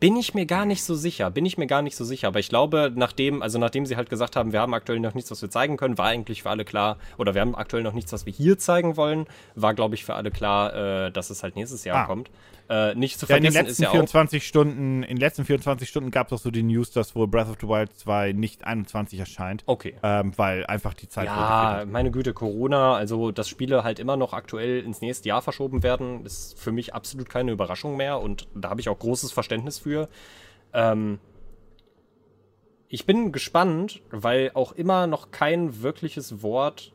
Bin 0.00 0.16
ich 0.16 0.34
mir 0.34 0.46
gar 0.46 0.64
nicht 0.66 0.82
so 0.82 0.96
sicher, 0.96 1.30
bin 1.30 1.46
ich 1.46 1.58
mir 1.58 1.68
gar 1.68 1.80
nicht 1.80 1.94
so 1.96 2.04
sicher. 2.04 2.26
Aber 2.26 2.40
ich 2.40 2.48
glaube, 2.48 2.90
nachdem, 2.92 3.40
also 3.40 3.60
nachdem 3.60 3.86
sie 3.86 3.96
halt 3.96 4.10
gesagt 4.10 4.34
haben, 4.34 4.52
wir 4.52 4.60
haben 4.60 4.74
aktuell 4.74 4.98
noch 4.98 5.14
nichts, 5.14 5.30
was 5.30 5.40
wir 5.42 5.48
zeigen 5.50 5.76
können, 5.76 5.96
war 5.96 6.06
eigentlich 6.06 6.42
für 6.42 6.50
alle 6.50 6.64
klar, 6.64 6.98
oder 7.18 7.34
wir 7.34 7.40
haben 7.40 7.54
aktuell 7.54 7.84
noch 7.84 7.92
nichts, 7.92 8.12
was 8.12 8.26
wir 8.26 8.32
hier 8.32 8.58
zeigen 8.58 8.96
wollen, 8.96 9.26
war, 9.54 9.74
glaube 9.74 9.94
ich, 9.94 10.04
für 10.04 10.14
alle 10.14 10.32
klar, 10.32 10.74
äh, 11.06 11.12
dass 11.12 11.30
es 11.30 11.44
halt 11.44 11.54
nächstes 11.54 11.84
Jahr 11.84 11.98
Ah. 11.98 12.06
kommt. 12.06 12.30
Äh, 12.72 12.94
nicht 12.94 13.18
zu 13.18 13.26
Ja, 13.26 13.36
in 13.36 13.42
den 13.42 13.52
vergessen 13.52 13.68
letzten 13.68 13.82
ja 13.82 13.88
auch. 13.90 13.92
24 13.92 14.46
Stunden, 14.46 15.02
in 15.02 15.16
den 15.16 15.18
letzten 15.18 15.44
24 15.44 15.86
Stunden 15.86 16.10
gab 16.10 16.28
es 16.28 16.32
auch 16.32 16.42
so 16.42 16.50
die 16.50 16.62
News, 16.62 16.90
dass 16.90 17.14
wohl 17.14 17.28
Breath 17.28 17.50
of 17.50 17.56
the 17.60 17.68
Wild 17.68 17.94
2 17.94 18.32
nicht 18.32 18.64
21 18.64 19.18
erscheint. 19.18 19.62
Okay. 19.66 19.94
Ähm, 20.02 20.32
weil 20.38 20.64
einfach 20.64 20.94
die 20.94 21.06
Zeit 21.06 21.26
Ja, 21.26 21.84
meine 21.86 22.10
Güte, 22.10 22.32
Corona, 22.32 22.94
also 22.94 23.30
dass 23.30 23.50
Spiele 23.50 23.84
halt 23.84 23.98
immer 23.98 24.16
noch 24.16 24.32
aktuell 24.32 24.80
ins 24.80 25.02
nächste 25.02 25.28
Jahr 25.28 25.42
verschoben 25.42 25.82
werden, 25.82 26.24
ist 26.24 26.58
für 26.58 26.72
mich 26.72 26.94
absolut 26.94 27.28
keine 27.28 27.52
Überraschung 27.52 27.98
mehr 27.98 28.20
und 28.20 28.48
da 28.54 28.70
habe 28.70 28.80
ich 28.80 28.88
auch 28.88 28.98
großes 28.98 29.32
Verständnis 29.32 29.78
für. 29.78 30.08
Ähm, 30.72 31.18
ich 32.88 33.04
bin 33.04 33.32
gespannt, 33.32 34.00
weil 34.10 34.50
auch 34.54 34.72
immer 34.72 35.06
noch 35.06 35.30
kein 35.30 35.82
wirkliches 35.82 36.42
Wort 36.42 36.94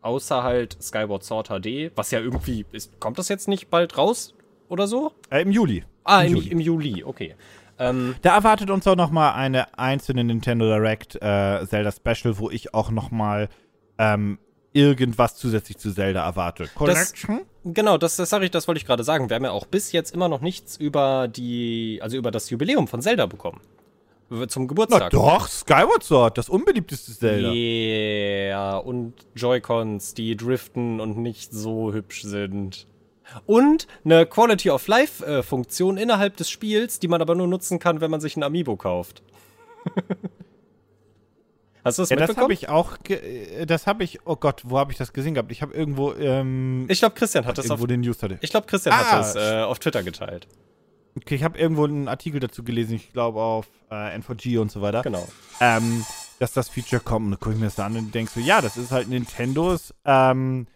außer 0.00 0.42
halt 0.42 0.78
Skyward 0.82 1.24
Sword 1.24 1.48
HD, 1.48 1.92
was 1.94 2.10
ja 2.10 2.20
irgendwie 2.20 2.64
ist, 2.72 2.98
kommt 3.00 3.18
das 3.18 3.28
jetzt 3.28 3.48
nicht 3.48 3.68
bald 3.68 3.98
raus 3.98 4.34
oder 4.70 4.86
so? 4.86 5.12
Äh, 5.30 5.42
Im 5.42 5.50
Juli. 5.50 5.84
Ah, 6.04 6.22
Im 6.22 6.28
im, 6.28 6.36
Juli. 6.36 6.48
im 6.48 6.60
Juli, 6.60 7.04
okay. 7.04 7.34
Ähm, 7.78 8.14
Da 8.22 8.34
erwartet 8.34 8.70
uns 8.70 8.86
auch 8.86 8.96
noch 8.96 9.10
mal 9.10 9.32
eine 9.32 9.78
einzelne 9.78 10.24
Nintendo 10.24 10.66
Direct 10.66 11.16
äh, 11.16 11.66
Zelda 11.66 11.92
Special, 11.92 12.38
wo 12.38 12.50
ich 12.50 12.74
auch 12.74 12.90
noch 12.90 13.10
mal 13.10 13.48
ähm, 13.98 14.38
irgendwas 14.72 15.36
zusätzlich 15.36 15.78
zu 15.78 15.92
Zelda 15.92 16.24
erwarte. 16.24 16.68
Collection? 16.74 17.40
Genau, 17.64 17.98
das, 17.98 18.16
das 18.16 18.30
sage 18.30 18.44
ich, 18.46 18.50
das 18.50 18.68
wollte 18.68 18.78
ich 18.78 18.86
gerade 18.86 19.04
sagen. 19.04 19.28
Wir 19.28 19.36
haben 19.36 19.44
ja 19.44 19.50
auch 19.50 19.66
bis 19.66 19.92
jetzt 19.92 20.14
immer 20.14 20.28
noch 20.28 20.40
nichts 20.40 20.76
über 20.76 21.28
die, 21.28 21.98
also 22.02 22.16
über 22.16 22.30
das 22.30 22.48
Jubiläum 22.50 22.86
von 22.88 23.02
Zelda 23.02 23.26
bekommen. 23.26 23.60
Zum 24.46 24.62
Na 24.62 24.68
Geburtstag. 24.68 25.10
doch, 25.10 25.48
Skyward 25.48 26.04
Sword, 26.04 26.38
das 26.38 26.48
unbeliebteste 26.48 27.12
Zelda. 27.12 27.50
Yeah, 27.50 28.76
und 28.76 29.14
Joy-Cons, 29.34 30.14
die 30.14 30.36
driften 30.36 31.00
und 31.00 31.18
nicht 31.18 31.52
so 31.52 31.92
hübsch 31.92 32.22
sind. 32.22 32.86
Und 33.46 33.86
eine 34.04 34.26
Quality 34.26 34.70
of 34.70 34.86
Life-Funktion 34.88 35.96
innerhalb 35.96 36.36
des 36.36 36.50
Spiels, 36.50 36.98
die 36.98 37.08
man 37.08 37.20
aber 37.22 37.34
nur 37.34 37.46
nutzen 37.46 37.78
kann, 37.78 38.00
wenn 38.00 38.10
man 38.10 38.20
sich 38.20 38.36
ein 38.36 38.42
Amiibo 38.42 38.76
kauft. 38.76 39.22
Hast 41.82 41.96
du 41.98 42.02
das 42.02 42.10
Ja, 42.10 42.16
das 42.16 42.28
mitbekommen? 42.28 42.42
habe 42.44 42.52
ich 42.52 42.68
auch, 42.68 42.98
äh, 43.08 43.64
das 43.64 43.86
habe 43.86 44.04
ich, 44.04 44.18
oh 44.26 44.36
Gott, 44.36 44.62
wo 44.66 44.78
habe 44.78 44.92
ich 44.92 44.98
das 44.98 45.12
gesehen 45.14 45.32
gehabt? 45.34 45.50
Ich 45.50 45.62
habe 45.62 45.72
irgendwo, 45.72 46.12
ähm, 46.12 46.84
Ich 46.88 46.98
glaube, 46.98 47.14
Christian 47.14 47.46
hat 47.46 47.56
das 47.56 47.70
auf, 47.70 47.82
den 47.86 48.00
News 48.00 48.22
hatte. 48.22 48.38
ich 48.42 48.50
glaube, 48.50 48.66
Christian 48.66 48.94
Ah, 48.94 48.98
hat 49.12 49.20
das 49.20 49.36
äh, 49.36 49.62
auf 49.62 49.78
Twitter 49.78 50.02
geteilt. 50.02 50.46
Okay, 51.16 51.34
ich 51.36 51.42
habe 51.42 51.58
irgendwo 51.58 51.84
einen 51.84 52.06
Artikel 52.06 52.38
dazu 52.38 52.62
gelesen, 52.62 52.94
ich 52.96 53.12
glaube 53.14 53.40
auf 53.40 53.66
äh, 53.90 53.94
N4G 54.18 54.58
und 54.60 54.70
so 54.70 54.82
weiter. 54.82 55.02
Genau. 55.02 55.26
ähm, 55.60 56.04
dass 56.38 56.52
das 56.52 56.68
Feature 56.68 57.00
kommt. 57.00 57.24
Und 57.26 57.30
dann 57.32 57.40
gucke 57.40 57.54
ich 57.54 57.58
mir 57.60 57.66
das 57.66 57.78
an 57.80 57.96
und 57.96 58.14
denke 58.14 58.30
so, 58.32 58.40
ja, 58.40 58.60
das 58.60 58.76
ist 58.76 58.90
halt 58.92 59.08
Nintendos, 59.08 59.94
ähm, 60.04 60.66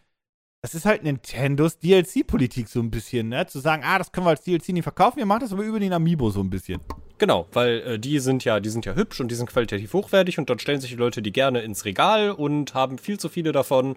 das 0.65 0.75
ist 0.75 0.87
halt 0.87 1.03
Nintendos 1.03 1.79
DLC-Politik 1.79 2.69
so 2.69 2.81
ein 2.81 2.91
bisschen, 2.91 3.29
ne? 3.29 3.47
Zu 3.47 3.59
sagen, 3.59 3.83
ah, 3.85 3.99
das 3.99 4.11
können 4.13 4.25
wir 4.25 4.31
als 4.31 4.41
DLC 4.45 4.71
nicht 4.71 4.83
verkaufen, 4.85 5.19
wir 5.19 5.27
machen 5.27 5.41
das 5.41 5.53
aber 5.53 5.63
über 5.63 5.79
den 5.79 5.93
Amiibo 5.93 6.31
so 6.31 6.41
ein 6.41 6.49
bisschen. 6.49 6.81
Genau, 7.19 7.47
weil 7.53 7.81
äh, 7.83 7.99
die 7.99 8.19
sind 8.19 8.45
ja, 8.47 8.61
die 8.61 8.71
sind 8.71 8.87
ja 8.87 8.95
hübsch 8.95 9.21
und 9.21 9.29
die 9.31 9.35
sind 9.35 9.51
qualitativ 9.51 9.93
hochwertig 9.93 10.39
und 10.39 10.49
dann 10.49 10.59
stellen 10.59 10.81
sich 10.81 10.89
die 10.89 10.97
Leute 10.97 11.21
die 11.21 11.33
gerne 11.33 11.61
ins 11.61 11.85
Regal 11.85 12.31
und 12.31 12.73
haben 12.73 12.97
viel 12.97 13.21
zu 13.21 13.29
viele 13.29 13.53
davon. 13.53 13.97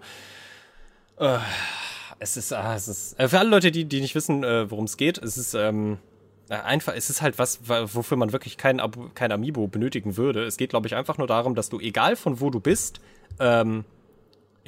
Äh, 1.16 1.38
es 2.18 2.36
ist, 2.36 2.52
ah, 2.52 2.74
es 2.76 2.86
ist 2.86 3.18
äh, 3.18 3.28
für 3.28 3.38
alle 3.38 3.48
Leute, 3.48 3.70
die, 3.70 3.86
die 3.86 4.02
nicht 4.02 4.14
wissen, 4.14 4.44
äh, 4.44 4.70
worum 4.70 4.84
es 4.84 4.98
geht, 4.98 5.16
es 5.16 5.38
ist 5.38 5.54
ähm, 5.54 5.96
äh, 6.50 6.54
einfach, 6.56 6.92
es 6.94 7.08
ist 7.08 7.22
halt 7.22 7.38
was, 7.38 7.66
wa- 7.66 7.86
wofür 7.90 8.18
man 8.18 8.32
wirklich 8.32 8.58
kein, 8.58 8.78
kein 9.14 9.32
Amiibo 9.32 9.68
benötigen 9.68 10.18
würde. 10.18 10.44
Es 10.44 10.58
geht, 10.58 10.68
glaube 10.68 10.86
ich, 10.86 10.94
einfach 10.94 11.16
nur 11.16 11.26
darum, 11.28 11.54
dass 11.54 11.70
du, 11.70 11.80
egal 11.80 12.14
von 12.14 12.40
wo 12.42 12.50
du 12.50 12.60
bist, 12.60 13.00
ähm, 13.40 13.86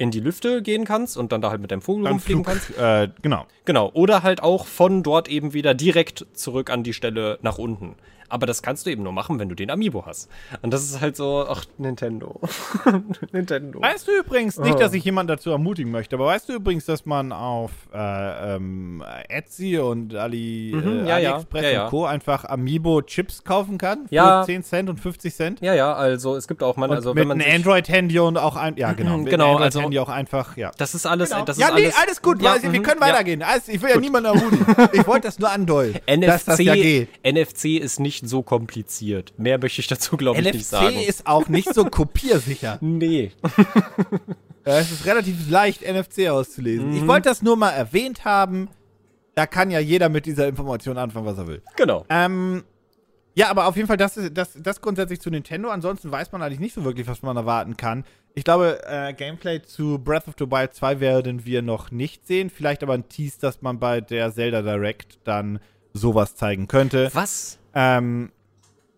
in 0.01 0.09
die 0.09 0.19
Lüfte 0.19 0.63
gehen 0.63 0.83
kannst 0.83 1.15
und 1.15 1.31
dann 1.31 1.41
da 1.41 1.51
halt 1.51 1.61
mit 1.61 1.69
deinem 1.71 1.83
Vogel 1.83 2.05
Beim 2.05 2.13
rumfliegen 2.13 2.43
Flug, 2.43 2.55
kannst. 2.55 2.77
äh, 2.77 3.09
genau. 3.21 3.45
Genau, 3.65 3.91
oder 3.93 4.23
halt 4.23 4.41
auch 4.41 4.65
von 4.65 5.03
dort 5.03 5.29
eben 5.29 5.53
wieder 5.53 5.75
direkt 5.75 6.25
zurück 6.33 6.71
an 6.71 6.83
die 6.83 6.93
Stelle 6.93 7.37
nach 7.43 7.59
unten. 7.59 7.95
Aber 8.31 8.45
das 8.45 8.61
kannst 8.61 8.85
du 8.85 8.89
eben 8.89 9.03
nur 9.03 9.11
machen, 9.11 9.39
wenn 9.39 9.49
du 9.49 9.55
den 9.55 9.69
Amiibo 9.69 10.05
hast. 10.05 10.29
Und 10.61 10.73
das 10.73 10.83
ist 10.83 11.01
halt 11.01 11.15
so, 11.17 11.45
ach, 11.49 11.65
Nintendo. 11.77 12.39
Nintendo. 13.31 13.81
Weißt 13.81 14.07
du 14.07 14.11
übrigens, 14.17 14.57
nicht, 14.57 14.75
Oh. 14.75 14.79
dass 14.79 14.93
ich 14.93 15.03
jemanden 15.03 15.27
dazu 15.29 15.51
ermutigen 15.51 15.91
möchte, 15.91 16.15
aber 16.15 16.27
weißt 16.27 16.49
du 16.49 16.53
übrigens, 16.53 16.85
dass 16.85 17.05
man 17.05 17.31
auf 17.31 17.71
äh, 17.93 18.55
ähm, 18.55 19.03
Etsy 19.29 19.77
und 19.79 20.15
Ali, 20.15 20.71
Mhm, 20.73 21.05
äh, 21.05 21.09
ja, 21.09 21.15
AliExpress 21.33 21.63
ja, 21.63 21.69
ja. 21.69 21.83
und 21.85 21.89
Co. 21.89 22.05
einfach 22.05 22.45
Amiibo-Chips 22.45 23.43
kaufen 23.43 23.77
kann 23.77 24.07
für 24.07 24.15
Ja. 24.15 24.43
10 24.45 24.63
Cent 24.63 24.89
und 24.89 24.99
50 24.99 25.33
Cent? 25.35 25.59
Ja, 25.61 25.73
ja, 25.73 25.93
also 25.93 26.35
es 26.35 26.47
gibt 26.47 26.63
auch 26.63 26.77
man, 26.77 26.89
Und 26.89 26.95
also 26.97 27.09
mit 27.13 27.21
wenn 27.21 27.27
man 27.27 27.41
einem 27.41 27.55
Android-Handy 27.55 28.19
und 28.19 28.37
auch 28.37 28.55
ein, 28.55 28.77
ja 28.77 28.93
genau, 28.93 29.17
Mhm, 29.17 29.23
mit 29.23 29.31
genau, 29.31 29.49
einem 29.55 29.63
also- 29.63 29.79
Android-Handy 29.79 29.99
auch 29.99 30.09
einfach, 30.09 30.57
ja. 30.57 30.71
das 30.77 30.95
ist 30.95 31.05
alles, 31.05 31.31
Genau. 31.31 31.45
das 31.45 31.57
ja, 31.57 31.67
ist 31.67 31.75
nee, 31.75 31.83
alles, 31.85 31.97
alles 31.97 32.21
gut, 32.21 32.41
Ja, 32.41 32.55
ich, 32.55 32.63
wir 32.63 32.69
mhm, 32.69 32.83
können 32.83 33.01
weitergehen. 33.01 33.43
Alles, 33.43 33.67
ich 33.67 33.81
will 33.81 33.89
ja 33.89 33.97
niemanden 33.99 34.27
ermutigen. 34.35 34.65
Ich 34.93 35.05
wollte 35.07 35.27
das 35.27 35.37
nur 35.39 35.51
andeuten, 35.51 35.99
dass 36.21 36.43
NFC, 36.43 36.45
das 36.45 36.59
ja 36.59 36.73
geht. 36.75 37.09
NFC 37.25 37.77
ist 37.77 37.99
nicht 37.99 38.20
so 38.27 38.43
kompliziert. 38.43 39.33
Mehr 39.37 39.57
möchte 39.57 39.81
ich 39.81 39.87
dazu, 39.87 40.17
glaube 40.17 40.39
ich, 40.39 40.53
nicht 40.53 40.65
sagen. 40.65 40.95
NFC 40.95 41.07
ist 41.07 41.27
auch 41.27 41.47
nicht 41.47 41.73
so 41.73 41.85
kopiersicher. 41.85 42.77
nee. 42.81 43.31
Ja, 44.63 44.77
es 44.77 44.91
ist 44.91 45.07
relativ 45.07 45.49
leicht, 45.49 45.81
NFC 45.81 46.27
auszulesen. 46.29 46.91
Mhm. 46.91 46.97
Ich 46.97 47.07
wollte 47.07 47.29
das 47.29 47.41
nur 47.41 47.55
mal 47.57 47.71
erwähnt 47.71 48.25
haben. 48.25 48.69
Da 49.33 49.47
kann 49.47 49.71
ja 49.71 49.79
jeder 49.79 50.07
mit 50.07 50.27
dieser 50.27 50.47
Information 50.47 50.99
anfangen, 50.99 51.25
was 51.25 51.39
er 51.39 51.47
will. 51.47 51.63
Genau. 51.77 52.05
Ähm, 52.09 52.63
Ja, 53.33 53.49
aber 53.49 53.65
auf 53.65 53.75
jeden 53.75 53.87
Fall, 53.87 53.97
das, 53.97 54.17
ist, 54.17 54.37
das, 54.37 54.55
das 54.61 54.79
grundsätzlich 54.81 55.19
zu 55.19 55.31
Nintendo. 55.31 55.69
Ansonsten 55.69 56.11
weiß 56.11 56.31
man 56.31 56.43
eigentlich 56.43 56.59
nicht 56.59 56.75
so 56.75 56.83
wirklich, 56.83 57.07
was 57.07 57.23
man 57.23 57.37
erwarten 57.37 57.75
kann. 57.75 58.03
Ich 58.35 58.43
glaube, 58.43 58.79
äh, 58.85 59.13
Gameplay 59.13 59.63
zu 59.63 59.97
Breath 59.97 60.27
of 60.27 60.35
the 60.37 60.45
Wild 60.51 60.75
2 60.75 60.99
werden 60.99 61.43
wir 61.43 61.63
noch 61.63 61.89
nicht 61.89 62.27
sehen. 62.27 62.51
Vielleicht 62.51 62.83
aber 62.83 62.93
ein 62.93 63.09
Tease, 63.09 63.39
dass 63.41 63.63
man 63.63 63.79
bei 63.79 63.99
der 63.99 64.31
Zelda 64.31 64.61
Direct 64.61 65.19
dann 65.23 65.59
sowas 65.93 66.35
zeigen 66.35 66.67
könnte. 66.67 67.09
Was? 67.13 67.59
Ähm, 67.73 68.31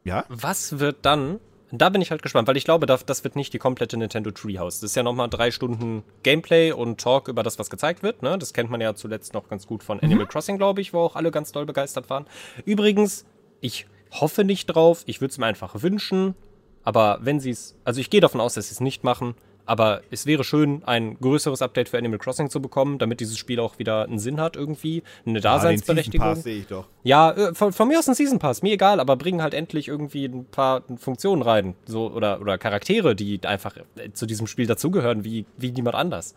ja? 0.04 0.26
Was 0.30 0.80
wird 0.80 0.98
dann? 1.04 1.40
Da 1.76 1.90
bin 1.90 2.02
ich 2.02 2.12
halt 2.12 2.22
gespannt, 2.22 2.48
weil 2.48 2.58
ich 2.58 2.66
glaube, 2.66 2.86
das, 2.86 3.04
das 3.04 3.24
wird 3.24 3.36
nicht 3.36 3.52
die 3.52 3.58
komplette 3.58 3.98
Nintendo 3.98 4.30
Treehouse. 4.30 4.82
Das 4.82 4.92
ist 4.92 4.96
ja 4.96 5.02
nochmal 5.02 5.28
drei 5.28 5.50
Stunden 5.50 6.04
Gameplay 6.22 6.72
und 6.72 7.02
Talk 7.02 7.28
über 7.28 7.42
das, 7.42 7.58
was 7.58 7.72
gezeigt 7.72 8.04
wird. 8.04 8.22
Ne? 8.22 8.38
Das 8.38 8.54
kennt 8.54 8.70
man 8.70 8.80
ja 8.80 8.94
zuletzt 8.94 9.34
noch 9.34 9.50
ganz 9.50 9.66
gut 9.66 9.84
von 9.84 10.00
Animal 10.00 10.28
Crossing, 10.28 10.58
glaube 10.58 10.82
ich, 10.82 10.94
wo 10.94 11.00
auch 11.00 11.16
alle 11.16 11.32
ganz 11.32 11.52
doll 11.52 11.66
begeistert 11.66 12.12
waren. 12.12 12.28
Übrigens, 12.66 13.26
ich 13.60 13.88
hoffe 14.12 14.44
nicht 14.44 14.68
drauf. 14.68 15.02
Ich 15.08 15.20
würde 15.20 15.32
es 15.32 15.40
mir 15.40 15.48
einfach 15.48 15.82
wünschen. 15.82 16.36
Aber 16.84 17.18
wenn 17.22 17.40
sie 17.40 17.50
es, 17.50 17.76
also 17.84 18.00
ich 18.00 18.12
gehe 18.12 18.22
davon 18.22 18.40
aus, 18.40 18.54
dass 18.54 18.68
sie 18.68 18.74
es 18.74 18.80
nicht 18.80 19.04
machen. 19.04 19.34
Aber 19.66 20.02
es 20.12 20.26
wäre 20.26 20.44
schön, 20.44 20.84
ein 20.86 21.18
größeres 21.20 21.62
Update 21.62 21.90
für 21.90 21.98
Animal 21.98 22.20
Crossing 22.20 22.50
zu 22.50 22.62
bekommen, 22.62 22.98
damit 22.98 23.20
dieses 23.20 23.38
Spiel 23.38 23.60
auch 23.60 23.80
wieder 23.80 24.04
einen 24.04 24.20
Sinn 24.20 24.42
hat 24.42 24.56
irgendwie, 24.56 25.04
eine 25.26 25.40
Daseinsberechtigung. 25.40 26.28
Ja, 26.28 26.34
den 26.34 26.42
Season 26.42 26.42
Pass 26.42 26.44
sehe 26.44 26.60
ich 26.60 26.68
doch. 26.68 26.88
Ja, 27.04 27.32
äh, 27.32 27.54
von, 27.54 27.72
von, 27.72 27.88
mir 27.88 28.00
aus 28.00 28.08
ein 28.08 28.16
Season 28.16 28.40
Pass, 28.40 28.62
mir 28.62 28.74
egal, 28.74 29.00
aber 29.00 29.16
bringen 29.16 29.42
halt 29.42 29.54
endlich 29.54 29.88
irgendwie 29.88 30.26
ein 30.26 30.46
paar 30.46 30.84
Funktionen 30.98 31.42
rein, 31.42 31.76
so 31.86 32.12
oder 32.12 32.42
oder 32.42 32.58
Charaktere, 32.58 33.16
die 33.16 33.40
einfach 33.46 33.78
äh, 33.96 34.12
zu 34.12 34.26
diesem 34.26 34.48
Spiel 34.48 34.68
dazugehören, 34.68 35.24
wie 35.24 35.46
wie 35.58 35.72
niemand 35.72 35.96
anders. 35.96 36.36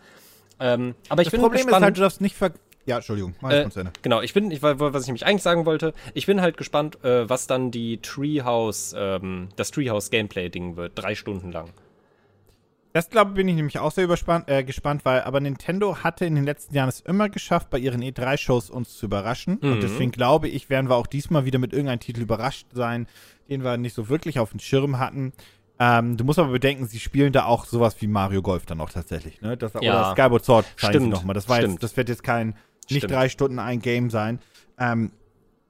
Ähm, 0.61 0.95
aber 1.09 1.23
ich 1.23 1.27
das 1.27 1.33
bin 1.33 1.41
Problem 1.41 1.65
gespannt, 1.65 1.83
ist 1.83 1.85
halt, 1.85 1.97
du 1.97 2.01
darfst 2.01 2.21
nicht 2.21 2.37
ver 2.37 2.53
ja, 2.87 2.97
Entschuldigung, 2.97 3.35
mach 3.41 3.51
äh. 3.51 3.67
Genau, 4.03 4.21
ich 4.21 4.33
bin, 4.33 4.53
ich, 4.53 4.63
was 4.63 5.03
ich 5.03 5.09
nämlich 5.09 5.27
eigentlich 5.27 5.43
sagen 5.43 5.67
wollte, 5.67 5.93
ich 6.15 6.27
bin 6.27 6.41
halt 6.41 6.57
gespannt, 6.57 7.05
äh, 7.05 7.29
was 7.29 7.49
dann 7.49 7.73
die 7.73 7.99
Treehouse, 8.01 8.95
ähm, 8.97 9.49
das 9.57 9.73
Treehouse-Gameplay-Ding 9.73 10.77
wird, 10.77 10.93
drei 10.95 11.17
Stunden 11.17 11.51
lang. 11.51 11.71
Das 12.97 13.11
glaube 13.11 13.33
bin 13.33 13.47
ich 13.47 13.57
nämlich 13.57 13.79
auch 13.79 13.93
sehr 13.93 14.09
äh, 14.47 14.65
gespannt, 14.65 15.05
weil 15.05 15.21
aber 15.21 15.39
Nintendo 15.39 15.99
hatte 16.03 16.25
in 16.25 16.35
den 16.35 16.47
letzten 16.47 16.75
Jahren 16.75 16.89
es 16.89 17.01
immer 17.01 17.29
geschafft, 17.29 17.69
bei 17.69 17.77
ihren 17.77 18.03
E3-Shows 18.03 18.71
uns 18.71 18.97
zu 18.97 19.05
überraschen. 19.05 19.59
Mhm. 19.61 19.73
Und 19.73 19.83
deswegen 19.83 20.13
glaube 20.13 20.49
ich, 20.49 20.71
werden 20.71 20.89
wir 20.89 20.97
auch 20.97 21.07
diesmal 21.07 21.45
wieder 21.45 21.59
mit 21.59 21.75
irgendeinem 21.75 22.01
Titel 22.01 22.23
überrascht 22.23 22.69
sein, 22.73 23.07
den 23.51 23.63
wir 23.65 23.77
nicht 23.77 23.93
so 23.93 24.09
wirklich 24.09 24.39
auf 24.39 24.49
dem 24.53 24.61
Schirm 24.61 24.99
hatten. 24.99 25.35
Ähm, 25.79 26.17
du 26.17 26.25
musst 26.25 26.39
aber 26.39 26.53
bedenken, 26.53 26.87
sie 26.87 26.99
spielen 26.99 27.35
da 27.35 27.45
auch 27.45 27.67
sowas 27.67 28.01
wie 28.01 28.07
Mario 28.07 28.41
Golf 28.41 28.65
dann 28.65 28.81
auch 28.81 28.89
tatsächlich. 28.89 29.43
Ne? 29.43 29.59
Das, 29.59 29.75
Ja. 29.75 29.81
Oder 29.81 30.13
Skyward 30.13 30.45
Sword 30.47 30.65
zeigen 30.79 30.93
sie 30.93 30.99
Stimmt, 31.01 31.11
nochmal. 31.13 31.35
Das, 31.35 31.51
war 31.51 31.57
jetzt, 31.59 31.67
stimmt. 31.67 31.83
das 31.83 31.97
wird 31.99 32.09
jetzt 32.09 32.23
kein, 32.23 32.57
nicht 32.89 33.01
Stimmt. 33.01 33.13
drei 33.13 33.29
Stunden 33.29 33.59
ein 33.59 33.81
Game 33.81 34.09
sein. 34.09 34.39
Ähm, 34.79 35.13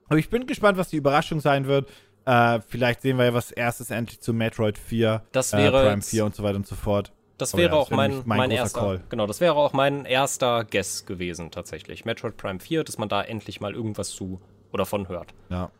aber 0.07 0.17
ich 0.17 0.29
bin 0.29 0.47
gespannt, 0.47 0.77
was 0.77 0.87
die 0.87 0.95
Überraschung 0.95 1.41
sein 1.41 1.67
wird. 1.67 1.89
Äh, 2.25 2.61
vielleicht 2.67 3.01
sehen 3.01 3.17
wir 3.17 3.25
ja 3.25 3.33
was 3.33 3.51
erstes 3.51 3.89
endlich 3.89 4.21
zu 4.21 4.33
Metroid 4.33 4.77
4, 4.77 5.23
Das 5.33 5.51
äh, 5.51 5.57
wäre 5.57 5.81
Prime 5.81 5.95
jetzt- 5.95 6.09
4 6.11 6.23
und 6.23 6.35
so 6.35 6.43
weiter 6.43 6.55
und 6.55 6.67
so 6.67 6.75
fort. 6.75 7.11
Das 7.37 7.55
wäre 7.55 7.75
ja, 7.75 7.79
auch 7.79 7.91
mein, 7.91 8.23
mein 8.25 8.37
mein, 8.37 8.51
erster, 8.51 8.79
Call. 8.79 9.03
genau, 9.09 9.27
das 9.27 9.41
wäre 9.41 9.53
auch 9.55 9.73
mein 9.73 10.05
erster 10.05 10.65
Guess 10.65 11.05
gewesen 11.05 11.51
tatsächlich. 11.51 12.03
Metroid 12.05 12.35
Prime 12.37 12.59
4, 12.59 12.83
dass 12.83 12.97
man 12.97 13.09
da 13.09 13.21
endlich 13.21 13.61
mal 13.61 13.73
irgendwas 13.73 14.09
zu 14.09 14.41
oder 14.71 14.85
von 14.85 15.07
hört. 15.07 15.33
Ja. 15.49 15.71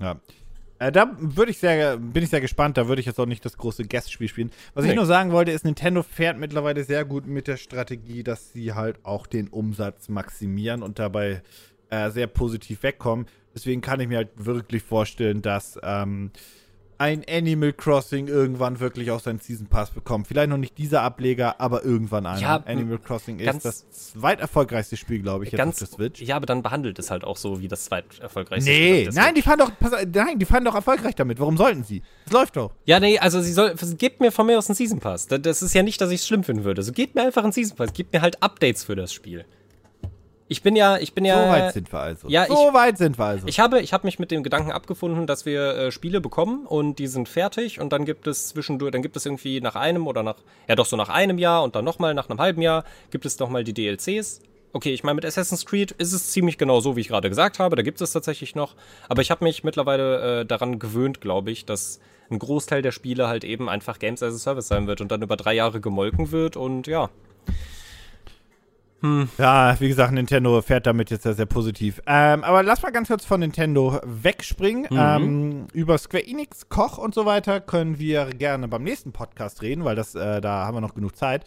Ja. 0.00 0.20
Äh, 0.78 0.90
da 0.90 1.14
würde 1.18 1.50
ich 1.50 1.58
sehr, 1.58 1.98
bin 1.98 2.22
ich 2.22 2.30
sehr 2.30 2.40
gespannt. 2.40 2.78
Da 2.78 2.88
würde 2.88 3.00
ich 3.00 3.06
jetzt 3.06 3.20
auch 3.20 3.26
nicht 3.26 3.44
das 3.44 3.58
große 3.58 3.84
Guest-Spiel 3.84 4.28
spielen. 4.28 4.50
Was 4.72 4.84
ich 4.84 4.90
Nee. 4.90 4.96
nur 4.96 5.04
sagen 5.04 5.30
wollte, 5.32 5.50
ist, 5.50 5.64
Nintendo 5.66 6.02
fährt 6.02 6.38
mittlerweile 6.38 6.82
sehr 6.84 7.04
gut 7.04 7.26
mit 7.26 7.46
der 7.46 7.58
Strategie, 7.58 8.24
dass 8.24 8.52
sie 8.52 8.72
halt 8.72 8.98
auch 9.04 9.26
den 9.26 9.48
Umsatz 9.48 10.08
maximieren 10.08 10.82
und 10.82 10.98
dabei 10.98 11.42
äh, 11.90 12.08
sehr 12.10 12.26
positiv 12.26 12.82
wegkommen. 12.82 13.26
Deswegen 13.54 13.82
kann 13.82 14.00
ich 14.00 14.08
mir 14.08 14.18
halt 14.18 14.30
wirklich 14.36 14.82
vorstellen, 14.82 15.42
dass 15.42 15.78
ähm, 15.82 16.30
ein 17.00 17.24
Animal 17.26 17.72
Crossing 17.72 18.28
irgendwann 18.28 18.78
wirklich 18.78 19.10
auch 19.10 19.20
seinen 19.20 19.40
Season 19.40 19.66
Pass 19.66 19.90
bekommt. 19.90 20.26
Vielleicht 20.26 20.50
noch 20.50 20.58
nicht 20.58 20.76
dieser 20.76 21.00
Ableger, 21.00 21.58
aber 21.58 21.82
irgendwann 21.82 22.26
einer. 22.26 22.38
Ja, 22.38 22.56
Animal 22.66 22.98
Crossing 22.98 23.38
ist 23.38 23.64
das 23.64 23.88
zweiterfolgreichste 23.90 24.98
Spiel, 24.98 25.22
glaube 25.22 25.46
ich, 25.46 25.52
jetzt 25.52 25.58
Ganz, 25.58 25.82
auf 25.82 25.88
der 25.88 25.96
Switch. 25.96 26.20
ja, 26.20 26.36
aber 26.36 26.44
dann 26.44 26.62
behandelt 26.62 26.98
es 26.98 27.10
halt 27.10 27.24
auch 27.24 27.38
so 27.38 27.62
wie 27.62 27.68
das 27.68 27.86
zweiterfolgreichste 27.86 28.70
Nee, 28.70 29.06
Spiel 29.06 29.14
nein, 29.14 29.34
die 29.34 29.40
fahren 29.40 29.58
doch, 29.60 29.72
pass, 29.78 29.92
nein, 30.12 30.38
die 30.38 30.44
fahren 30.44 30.62
doch 30.66 30.74
erfolgreich 30.74 31.14
damit. 31.14 31.40
Warum 31.40 31.56
sollten 31.56 31.84
sie? 31.84 32.02
Es 32.26 32.32
läuft 32.32 32.56
doch. 32.56 32.74
Ja, 32.84 33.00
nee, 33.00 33.18
also 33.18 33.40
sie 33.40 33.52
soll, 33.54 33.74
gebt 33.96 34.20
mir 34.20 34.30
von 34.30 34.46
mir 34.46 34.58
aus 34.58 34.68
einen 34.68 34.76
Season 34.76 35.00
Pass. 35.00 35.26
Das, 35.26 35.62
ist 35.62 35.72
ja 35.74 35.82
nicht, 35.82 36.02
dass 36.02 36.10
ich 36.10 36.20
es 36.20 36.26
schlimm 36.26 36.44
finden 36.44 36.64
würde. 36.64 36.82
So 36.82 36.92
gebt 36.92 37.14
mir 37.14 37.22
einfach 37.22 37.42
einen 37.42 37.52
Season 37.52 37.78
Pass, 37.78 37.94
gebt 37.94 38.12
mir 38.12 38.20
halt 38.20 38.42
Updates 38.42 38.84
für 38.84 38.94
das 38.94 39.10
Spiel. 39.14 39.46
Ich 40.50 40.62
bin 40.64 40.74
ja, 40.74 40.98
ich 40.98 41.14
bin 41.14 41.24
ja. 41.24 41.44
so 41.44 41.48
weit 41.48 41.72
sind 41.72 41.92
wir 41.92 42.00
also. 42.00 42.28
ja, 42.28 42.46
so 42.46 42.54
ich- 42.68 42.74
weit 42.74 42.98
sind 42.98 43.18
wir 43.20 43.24
also. 43.24 43.46
Ich 43.46 43.60
habe, 43.60 43.80
ich 43.80 43.92
habe 43.92 44.04
mich 44.04 44.18
mit 44.18 44.32
dem 44.32 44.42
Gedanken 44.42 44.72
abgefunden, 44.72 45.28
dass 45.28 45.46
wir 45.46 45.76
äh, 45.76 45.92
Spiele 45.92 46.20
bekommen 46.20 46.66
und 46.66 46.98
die 46.98 47.06
sind 47.06 47.28
fertig 47.28 47.80
und 47.80 47.92
dann 47.92 48.04
gibt 48.04 48.26
es 48.26 48.48
zwischendurch, 48.48 48.90
dann 48.90 49.00
gibt 49.00 49.14
es 49.14 49.24
irgendwie 49.24 49.60
nach 49.60 49.76
einem 49.76 50.08
oder 50.08 50.24
nach, 50.24 50.34
ja 50.66 50.74
doch 50.74 50.86
so 50.86 50.96
nach 50.96 51.08
einem 51.08 51.38
Jahr 51.38 51.62
und 51.62 51.76
dann 51.76 51.84
nochmal 51.84 52.14
nach 52.14 52.28
einem 52.28 52.40
halben 52.40 52.62
Jahr 52.62 52.82
gibt 53.12 53.26
es 53.26 53.38
nochmal 53.38 53.62
die 53.62 53.72
DLCs. 53.72 54.40
Okay, 54.72 54.92
ich 54.92 55.04
meine, 55.04 55.14
mit 55.14 55.24
Assassin's 55.24 55.64
Creed 55.64 55.92
ist 55.92 56.12
es 56.12 56.32
ziemlich 56.32 56.58
genau 56.58 56.80
so, 56.80 56.96
wie 56.96 57.00
ich 57.02 57.08
gerade 57.08 57.28
gesagt 57.28 57.60
habe. 57.60 57.76
Da 57.76 57.82
gibt 57.82 58.00
es 58.00 58.10
tatsächlich 58.12 58.56
noch. 58.56 58.74
Aber 59.08 59.22
ich 59.22 59.30
habe 59.30 59.44
mich 59.44 59.62
mittlerweile 59.62 60.40
äh, 60.40 60.46
daran 60.46 60.80
gewöhnt, 60.80 61.20
glaube 61.20 61.52
ich, 61.52 61.64
dass 61.64 62.00
ein 62.28 62.40
Großteil 62.40 62.82
der 62.82 62.90
Spiele 62.90 63.28
halt 63.28 63.44
eben 63.44 63.68
einfach 63.68 64.00
Games 64.00 64.20
as 64.20 64.34
a 64.34 64.38
Service 64.38 64.66
sein 64.66 64.88
wird 64.88 65.00
und 65.00 65.12
dann 65.12 65.22
über 65.22 65.36
drei 65.36 65.54
Jahre 65.54 65.80
gemolken 65.80 66.32
wird 66.32 66.56
und 66.56 66.88
ja. 66.88 67.08
Ja, 69.38 69.80
wie 69.80 69.88
gesagt, 69.88 70.12
Nintendo 70.12 70.60
fährt 70.62 70.86
damit 70.86 71.10
jetzt 71.10 71.22
sehr, 71.22 71.34
sehr 71.34 71.46
positiv. 71.46 72.02
Ähm, 72.06 72.44
aber 72.44 72.62
lass 72.62 72.82
mal 72.82 72.90
ganz 72.90 73.08
kurz 73.08 73.24
von 73.24 73.40
Nintendo 73.40 74.00
wegspringen. 74.04 74.86
Mhm. 74.90 74.98
Ähm, 74.98 75.66
über 75.72 75.96
Square 75.98 76.26
Enix, 76.26 76.68
Koch 76.68 76.98
und 76.98 77.14
so 77.14 77.26
weiter 77.26 77.60
können 77.60 77.98
wir 77.98 78.26
gerne 78.26 78.68
beim 78.68 78.82
nächsten 78.82 79.12
Podcast 79.12 79.62
reden, 79.62 79.84
weil 79.84 79.96
das, 79.96 80.14
äh, 80.14 80.40
da 80.40 80.66
haben 80.66 80.76
wir 80.76 80.80
noch 80.80 80.94
genug 80.94 81.16
Zeit. 81.16 81.46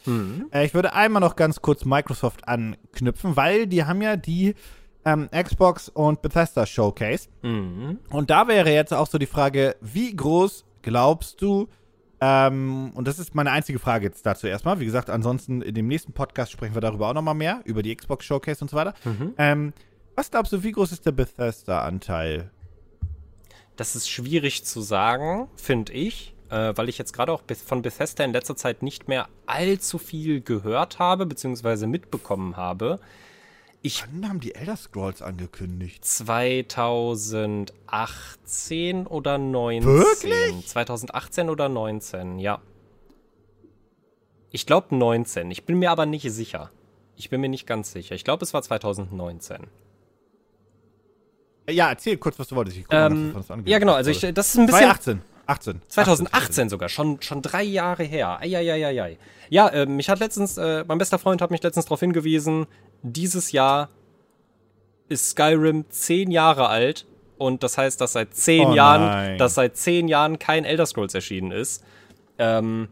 Äh, 0.51 0.65
ich 0.65 0.73
würde 0.73 0.93
einmal 0.93 1.19
noch 1.19 1.35
ganz 1.35 1.61
kurz 1.61 1.85
Microsoft 1.85 2.47
anknüpfen, 2.47 3.35
weil 3.35 3.67
die 3.67 3.85
haben 3.85 4.01
ja 4.01 4.15
die 4.15 4.55
ähm, 5.05 5.29
Xbox 5.31 5.89
und 5.89 6.21
Bethesda 6.21 6.65
Showcase. 6.65 7.27
Mhm. 7.41 7.99
Und 8.09 8.29
da 8.29 8.47
wäre 8.47 8.71
jetzt 8.71 8.93
auch 8.93 9.07
so 9.07 9.17
die 9.17 9.25
Frage, 9.25 9.75
wie 9.81 10.15
groß 10.15 10.65
glaubst 10.81 11.41
du, 11.41 11.67
ähm, 12.25 12.91
und 12.95 13.05
das 13.05 13.19
ist 13.19 13.35
meine 13.35 13.51
einzige 13.51 13.79
Frage 13.79 14.05
jetzt 14.05 14.25
dazu 14.25 14.47
erstmal. 14.47 14.79
Wie 14.79 14.85
gesagt, 14.85 15.09
ansonsten 15.09 15.61
in 15.61 15.75
dem 15.75 15.87
nächsten 15.87 16.13
Podcast 16.13 16.53
sprechen 16.53 16.73
wir 16.73 16.79
darüber 16.79 17.09
auch 17.09 17.13
nochmal 17.13 17.35
mehr, 17.35 17.59
über 17.65 17.83
die 17.83 17.93
Xbox 17.93 18.23
Showcase 18.23 18.63
und 18.63 18.69
so 18.69 18.77
weiter. 18.77 18.93
Mhm. 19.03 19.33
Ähm, 19.37 19.73
was 20.15 20.31
glaubst 20.31 20.53
du, 20.53 20.63
wie 20.63 20.71
groß 20.71 20.93
ist 20.93 21.05
der 21.05 21.11
Bethesda-Anteil? 21.11 22.49
Das 23.75 23.97
ist 23.97 24.09
schwierig 24.09 24.63
zu 24.63 24.79
sagen, 24.79 25.49
finde 25.57 25.91
ich, 25.91 26.33
äh, 26.49 26.71
weil 26.77 26.87
ich 26.87 26.97
jetzt 26.97 27.11
gerade 27.11 27.29
auch 27.33 27.41
von 27.65 27.81
Bethesda 27.81 28.23
in 28.23 28.31
letzter 28.31 28.55
Zeit 28.55 28.83
nicht 28.83 29.09
mehr 29.09 29.27
allzu 29.45 29.97
viel 29.97 30.39
gehört 30.39 30.99
habe, 30.99 31.25
beziehungsweise 31.25 31.87
mitbekommen 31.87 32.55
habe. 32.55 33.01
Ich 33.85 34.05
Wann 34.13 34.29
haben 34.29 34.39
die 34.39 34.55
Elder 34.55 34.77
Scrolls 34.77 35.21
angekündigt? 35.21 36.05
2018 36.05 39.05
oder 39.07 39.37
19. 39.37 39.85
Wirklich? 39.85 40.65
2018 40.67 41.49
oder 41.49 41.67
19, 41.67 42.39
ja. 42.39 42.61
Ich 44.51 44.65
glaube 44.65 44.95
19. 44.95 45.51
Ich 45.51 45.65
bin 45.65 45.79
mir 45.79 45.91
aber 45.91 46.05
nicht 46.05 46.31
sicher. 46.31 46.71
Ich 47.17 47.29
bin 47.29 47.41
mir 47.41 47.49
nicht 47.49 47.67
ganz 47.67 47.91
sicher. 47.91 48.15
Ich 48.15 48.23
glaube, 48.23 48.45
es 48.45 48.53
war 48.53 48.61
2019. 48.61 49.67
Äh, 51.65 51.73
Ja, 51.73 51.89
erzähl 51.89 52.15
kurz, 52.15 52.39
was 52.39 52.47
du 52.47 52.55
wolltest. 52.55 52.77
Ich 52.77 52.83
guck 52.83 52.93
mal, 52.93 53.11
Ähm, 53.11 53.31
was 53.33 53.51
angekündigt 53.51 53.67
ja, 53.69 53.79
genau. 53.79 53.95
Also 53.95 54.11
ich, 54.11 54.21
das 54.21 54.47
ist 54.47 54.57
ein 54.59 54.65
bisschen. 54.65 54.79
2018. 54.91 55.21
18. 55.45 55.81
2018 55.89 56.69
sogar, 56.69 56.87
schon, 56.87 57.21
schon 57.21 57.41
drei 57.41 57.63
Jahre 57.63 58.03
her. 58.03 58.39
Eieieiei. 58.39 59.17
Ja, 59.49 59.67
äh, 59.67 59.85
mich 59.85 60.09
hat 60.09 60.19
letztens, 60.19 60.57
äh, 60.57 60.85
mein 60.87 60.99
bester 60.99 61.19
Freund 61.19 61.41
hat 61.41 61.51
mich 61.51 61.61
letztens 61.61 61.87
darauf 61.87 61.99
hingewiesen, 61.99 62.65
dieses 63.03 63.51
Jahr 63.51 63.89
ist 65.09 65.29
Skyrim 65.31 65.85
zehn 65.89 66.31
Jahre 66.31 66.67
alt 66.69 67.05
und 67.37 67.61
das 67.63 67.77
heißt, 67.77 67.99
dass 68.01 68.13
seit 68.13 68.33
zehn 68.35 68.67
Oh 68.69 68.73
Jahren, 68.73 69.01
nein. 69.05 69.37
dass 69.37 69.55
seit 69.55 69.75
zehn 69.77 70.07
Jahren 70.07 70.39
kein 70.39 70.65
Elder 70.65 70.85
Scrolls 70.85 71.13
erschienen 71.13 71.51
ist. 71.51 71.83
Ähm, 72.39 72.87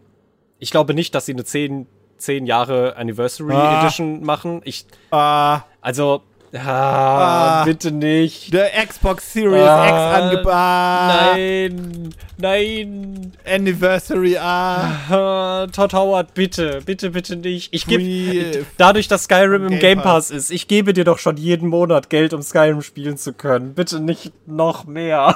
ich 0.59 0.71
glaube 0.71 0.93
nicht, 0.93 1.15
dass 1.15 1.25
sie 1.25 1.33
eine 1.33 1.45
zehn, 1.45 1.87
zehn 2.17 2.45
Jahre 2.45 2.95
Anniversary 2.97 3.53
Ah. 3.53 3.81
Edition 3.81 4.23
machen. 4.23 4.61
Ich, 4.65 4.85
Ah, 5.09 5.61
also, 5.79 6.21
ah, 6.53 7.61
Ah. 7.61 7.65
bitte 7.65 7.91
nicht. 7.91 8.53
der 8.53 8.69
Xbox 8.85 9.31
Series 9.33 9.63
Ah, 9.65 9.87
X 9.87 10.21
angebracht. 10.23 11.35
Nein, 11.35 12.09
nein. 12.37 13.31
Anniversary, 13.45 14.37
ah. 14.37 14.91
Ah, 15.09 15.67
Todd 15.71 15.93
Howard, 15.93 16.33
bitte, 16.33 16.81
bitte, 16.85 17.11
bitte 17.11 17.35
nicht. 17.35 17.73
Ich 17.73 17.85
gebe 17.85 18.65
dadurch, 18.77 19.07
dass 19.07 19.23
Skyrim 19.25 19.63
im 19.63 19.69
Game 19.69 19.79
Game 19.79 19.97
Pass. 19.99 20.29
Pass 20.29 20.31
ist, 20.31 20.51
ich 20.51 20.67
gebe 20.67 20.93
dir 20.93 21.03
doch 21.03 21.19
schon 21.19 21.37
jeden 21.37 21.69
Monat 21.69 22.09
Geld, 22.09 22.33
um 22.33 22.41
Skyrim 22.41 22.81
spielen 22.81 23.17
zu 23.17 23.33
können. 23.33 23.73
Bitte 23.73 23.99
nicht 23.99 24.31
noch 24.47 24.85
mehr. 24.85 25.35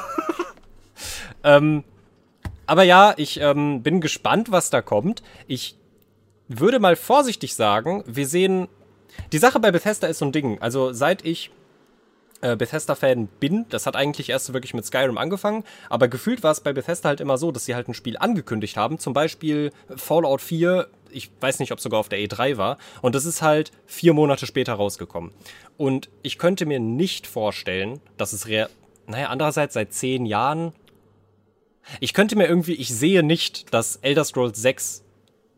ähm, 1.44 1.84
aber 2.68 2.84
ja, 2.84 3.14
ich 3.18 3.40
ähm, 3.40 3.84
bin 3.84 4.02
gespannt, 4.02 4.52
was 4.52 4.70
da 4.70 4.82
kommt. 4.82 5.22
Ich 5.48 5.76
würde 6.48 6.80
mal 6.80 6.96
vorsichtig 6.96 7.56
sagen, 7.56 8.04
wir 8.08 8.28
sehen. 8.28 8.68
Die 9.32 9.38
Sache 9.38 9.60
bei 9.60 9.72
Bethesda 9.72 10.08
ist 10.08 10.20
so 10.20 10.26
ein 10.26 10.32
Ding. 10.32 10.62
Also 10.62 10.94
seit 10.94 11.26
ich 11.26 11.52
äh, 12.42 12.56
Bethesda-Fan 12.56 13.28
bin. 13.40 13.66
Das 13.70 13.86
hat 13.86 13.96
eigentlich 13.96 14.30
erst 14.30 14.54
wirklich 14.54 14.74
mit 14.74 14.86
Skyrim 14.86 15.18
angefangen. 15.18 15.64
Aber 15.90 16.08
gefühlt 16.08 16.44
war 16.44 16.52
es 16.52 16.60
bei 16.60 16.74
Bethesda 16.74 17.10
halt 17.10 17.22
immer 17.22 17.38
so, 17.38 17.52
dass 17.52 17.66
sie 17.66 17.76
halt 17.76 17.88
ein 17.88 17.94
Spiel 17.94 18.18
angekündigt 18.18 18.78
haben. 18.78 19.00
Zum 19.00 19.14
Beispiel 19.14 19.72
Fallout 19.96 20.42
4. 20.42 20.88
Ich 21.10 21.32
weiß 21.40 21.60
nicht, 21.60 21.72
ob 21.72 21.80
sogar 21.80 22.00
auf 22.00 22.10
der 22.10 22.20
E3 22.20 22.58
war. 22.58 22.78
Und 23.02 23.16
das 23.16 23.26
ist 23.26 23.42
halt 23.42 23.72
vier 23.86 24.14
Monate 24.14 24.46
später 24.46 24.74
rausgekommen. 24.74 25.32
Und 25.78 26.10
ich 26.22 26.38
könnte 26.38 26.66
mir 26.66 26.80
nicht 26.80 27.26
vorstellen, 27.26 28.00
dass 28.18 28.34
es. 28.34 28.46
Naja, 29.08 29.30
andererseits 29.30 29.74
seit 29.74 29.94
zehn 29.94 30.26
Jahren. 30.26 30.74
Ich 32.00 32.14
könnte 32.14 32.36
mir 32.36 32.48
irgendwie, 32.48 32.74
ich 32.74 32.90
sehe 32.90 33.24
nicht, 33.24 33.74
dass 33.74 33.98
Elder 33.98 34.24
Scrolls 34.24 34.62
6 34.62 35.04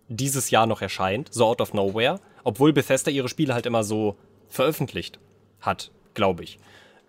dieses 0.10 0.52
Jahr 0.52 0.68
noch 0.68 0.82
erscheint, 0.82 1.34
so 1.34 1.46
out 1.46 1.62
of 1.62 1.74
nowhere, 1.74 2.20
obwohl 2.48 2.72
Bethesda 2.72 3.12
ihre 3.12 3.28
Spiele 3.28 3.54
halt 3.54 3.66
immer 3.66 3.84
so 3.84 4.16
veröffentlicht 4.48 5.20
hat, 5.60 5.92
glaube 6.14 6.46
ich. 6.46 6.60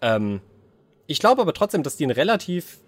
Ähm, 0.00 0.40
ich 1.06 1.20
glaube 1.20 1.40
aber 1.40 1.54
trotzdem, 1.54 1.84
dass 1.84 1.96
die 1.96 2.02
einen 2.02 2.10
relativ. 2.10 2.80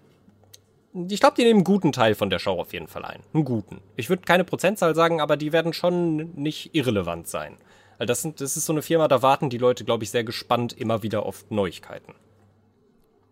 Ich 1.07 1.21
glaube, 1.21 1.35
die 1.37 1.43
nehmen 1.43 1.59
einen 1.59 1.63
guten 1.63 1.93
Teil 1.93 2.13
von 2.13 2.29
der 2.29 2.39
Show 2.39 2.59
auf 2.59 2.73
jeden 2.73 2.89
Fall 2.89 3.05
ein. 3.05 3.21
Einen 3.33 3.45
guten. 3.45 3.79
Ich 3.95 4.09
würde 4.09 4.23
keine 4.23 4.43
Prozentzahl 4.43 4.95
sagen, 4.95 5.21
aber 5.21 5.37
die 5.37 5.53
werden 5.53 5.71
schon 5.71 6.33
nicht 6.33 6.75
irrelevant 6.75 7.29
sein. 7.29 7.55
Das, 7.99 8.21
sind, 8.21 8.41
das 8.41 8.57
ist 8.57 8.65
so 8.65 8.73
eine 8.73 8.81
Firma, 8.81 9.07
da 9.07 9.21
warten 9.21 9.49
die 9.49 9.57
Leute, 9.57 9.85
glaube 9.85 10.03
ich, 10.03 10.11
sehr 10.11 10.25
gespannt 10.25 10.73
immer 10.73 11.03
wieder 11.03 11.25
auf 11.25 11.45
Neuigkeiten. 11.49 12.15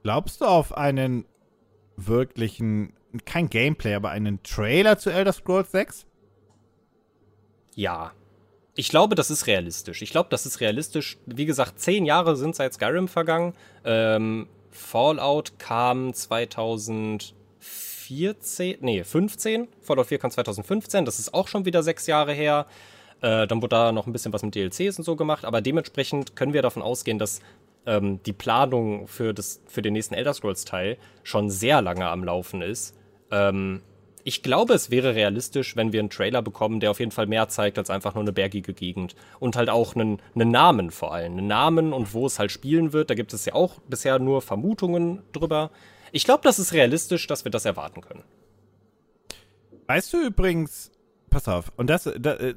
Glaubst 0.01 0.39
du 0.39 0.45
auf 0.45 0.77
einen 0.77 1.25
wirklichen, 1.97 2.93
kein 3.25 3.49
Gameplay, 3.49 3.95
aber 3.95 4.11
einen 4.11 4.41
Trailer 4.43 4.97
zu 4.97 5.09
Elder 5.09 5.33
Scrolls 5.33 5.71
6? 5.71 6.05
Ja. 7.75 8.13
Ich 8.79 8.87
glaube, 8.87 9.15
das 9.15 9.29
ist 9.29 9.45
realistisch. 9.45 10.01
Ich 10.01 10.11
glaube, 10.11 10.29
das 10.29 10.45
ist 10.45 10.61
realistisch. 10.61 11.17
Wie 11.25 11.45
gesagt, 11.45 11.81
zehn 11.81 12.05
Jahre 12.05 12.37
sind 12.37 12.55
seit 12.55 12.73
Skyrim 12.73 13.09
vergangen. 13.09 13.53
Ähm, 13.83 14.47
Fallout 14.71 15.59
kam 15.59 16.13
2014, 16.13 18.77
nee, 18.79 19.03
15. 19.03 19.67
Fallout 19.81 20.07
4 20.07 20.19
kam 20.19 20.31
2015. 20.31 21.03
Das 21.03 21.19
ist 21.19 21.33
auch 21.33 21.49
schon 21.49 21.65
wieder 21.65 21.83
sechs 21.83 22.07
Jahre 22.07 22.31
her. 22.31 22.67
Äh, 23.19 23.47
dann 23.47 23.61
wurde 23.61 23.75
da 23.75 23.91
noch 23.91 24.07
ein 24.07 24.13
bisschen 24.13 24.31
was 24.31 24.43
mit 24.43 24.55
DLCs 24.55 24.97
und 24.97 25.03
so 25.03 25.17
gemacht. 25.17 25.43
Aber 25.43 25.59
dementsprechend 25.59 26.37
können 26.37 26.53
wir 26.53 26.61
davon 26.61 26.81
ausgehen, 26.81 27.19
dass 27.19 27.41
ähm, 27.85 28.23
die 28.23 28.31
Planung 28.31 29.09
für, 29.09 29.33
das, 29.33 29.59
für 29.67 29.81
den 29.81 29.91
nächsten 29.91 30.13
Elder 30.13 30.33
Scrolls-Teil 30.33 30.97
schon 31.23 31.49
sehr 31.49 31.81
lange 31.81 32.07
am 32.07 32.23
Laufen 32.23 32.61
ist. 32.61 32.95
Ähm, 33.29 33.81
ich 34.29 34.43
glaube, 34.43 34.75
es 34.75 34.91
wäre 34.91 35.15
realistisch, 35.15 35.75
wenn 35.75 35.91
wir 35.91 35.99
einen 35.99 36.11
Trailer 36.11 36.43
bekommen, 36.43 36.79
der 36.79 36.91
auf 36.91 36.99
jeden 36.99 37.11
Fall 37.11 37.25
mehr 37.25 37.47
zeigt 37.47 37.79
als 37.79 37.89
einfach 37.89 38.13
nur 38.13 38.21
eine 38.21 38.31
bergige 38.31 38.75
Gegend. 38.75 39.15
Und 39.39 39.55
halt 39.55 39.71
auch 39.71 39.95
einen, 39.95 40.21
einen 40.35 40.51
Namen 40.51 40.91
vor 40.91 41.15
allem. 41.15 41.31
Einen 41.31 41.47
Namen 41.47 41.93
und 41.93 42.13
wo 42.13 42.27
es 42.27 42.37
halt 42.37 42.51
spielen 42.51 42.93
wird. 42.93 43.09
Da 43.09 43.15
gibt 43.15 43.33
es 43.33 43.45
ja 43.45 43.55
auch 43.55 43.79
bisher 43.87 44.19
nur 44.19 44.43
Vermutungen 44.43 45.23
drüber. 45.31 45.71
Ich 46.11 46.25
glaube, 46.25 46.41
das 46.43 46.59
ist 46.59 46.73
realistisch, 46.73 47.25
dass 47.25 47.43
wir 47.43 47.49
das 47.49 47.65
erwarten 47.65 48.01
können. 48.01 48.23
Weißt 49.87 50.13
du 50.13 50.21
übrigens, 50.21 50.91
pass 51.31 51.47
auf, 51.47 51.71
und 51.75 51.89
das, 51.89 52.03
das 52.03 52.39
äh, 52.39 52.53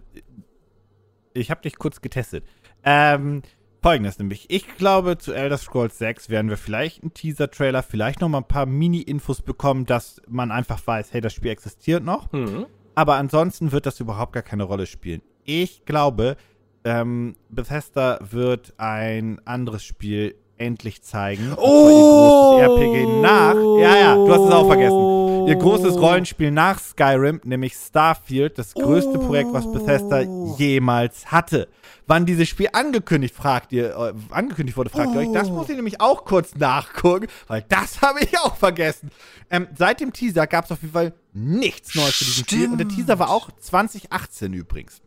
ich 1.32 1.50
habe 1.50 1.62
dich 1.62 1.76
kurz 1.76 2.02
getestet. 2.02 2.44
Ähm, 2.84 3.40
Folgendes 3.82 4.18
nämlich. 4.18 4.46
Ich 4.48 4.76
glaube, 4.76 5.18
zu 5.18 5.32
Elder 5.32 5.58
Scrolls 5.58 5.98
6 5.98 6.30
werden 6.30 6.48
wir 6.48 6.56
vielleicht 6.56 7.02
einen 7.02 7.14
Teaser-Trailer, 7.14 7.82
vielleicht 7.82 8.20
noch 8.20 8.28
mal 8.28 8.38
ein 8.38 8.48
paar 8.48 8.66
Mini-Infos 8.66 9.42
bekommen, 9.42 9.86
dass 9.86 10.22
man 10.28 10.52
einfach 10.52 10.86
weiß, 10.86 11.12
hey, 11.12 11.20
das 11.20 11.32
Spiel 11.32 11.50
existiert 11.50 12.04
noch. 12.04 12.30
Mhm. 12.32 12.66
Aber 12.94 13.16
ansonsten 13.16 13.72
wird 13.72 13.86
das 13.86 13.98
überhaupt 13.98 14.34
gar 14.34 14.44
keine 14.44 14.62
Rolle 14.62 14.86
spielen. 14.86 15.22
Ich 15.44 15.84
glaube, 15.84 16.36
ähm, 16.84 17.34
Bethesda 17.48 18.18
wird 18.20 18.74
ein 18.76 19.40
anderes 19.46 19.82
Spiel 19.82 20.36
endlich 20.62 21.02
zeigen. 21.02 21.54
Oh! 21.56 22.58
Ihr 22.58 22.66
großes 22.66 22.80
RPG 22.80 23.20
nach. 23.20 23.54
Ja, 23.80 23.96
ja, 23.96 24.14
du 24.14 24.32
hast 24.32 24.46
es 24.46 24.52
auch 24.52 24.66
vergessen. 24.66 25.48
Ihr 25.48 25.56
großes 25.56 26.00
Rollenspiel 26.00 26.50
nach 26.50 26.78
Skyrim, 26.78 27.40
nämlich 27.44 27.74
Starfield, 27.74 28.58
das 28.58 28.74
größte 28.74 29.18
oh. 29.18 29.26
Projekt, 29.26 29.52
was 29.52 29.70
Bethesda 29.70 30.20
jemals 30.56 31.32
hatte 31.32 31.68
wann 32.06 32.26
dieses 32.26 32.48
Spiel 32.48 32.68
angekündigt, 32.72 33.34
fragt 33.34 33.72
ihr, 33.72 33.96
äh, 33.96 34.12
angekündigt 34.34 34.76
wurde, 34.76 34.90
fragt 34.90 35.10
oh. 35.10 35.14
ihr 35.14 35.20
euch. 35.20 35.32
Das 35.32 35.48
muss 35.48 35.68
ich 35.68 35.76
nämlich 35.76 36.00
auch 36.00 36.24
kurz 36.24 36.54
nachgucken, 36.54 37.28
weil 37.46 37.64
das 37.68 38.02
habe 38.02 38.20
ich 38.20 38.38
auch 38.38 38.56
vergessen. 38.56 39.10
Ähm, 39.50 39.68
seit 39.76 40.00
dem 40.00 40.12
Teaser 40.12 40.46
gab 40.46 40.66
es 40.66 40.72
auf 40.72 40.82
jeden 40.82 40.92
Fall 40.92 41.14
nichts 41.32 41.94
Neues 41.94 42.18
zu 42.18 42.24
diesem 42.24 42.44
Spiel. 42.44 42.70
Und 42.70 42.78
der 42.78 42.88
Teaser 42.88 43.18
war 43.18 43.30
auch 43.30 43.50
2018 43.58 44.52
übrigens. 44.52 45.00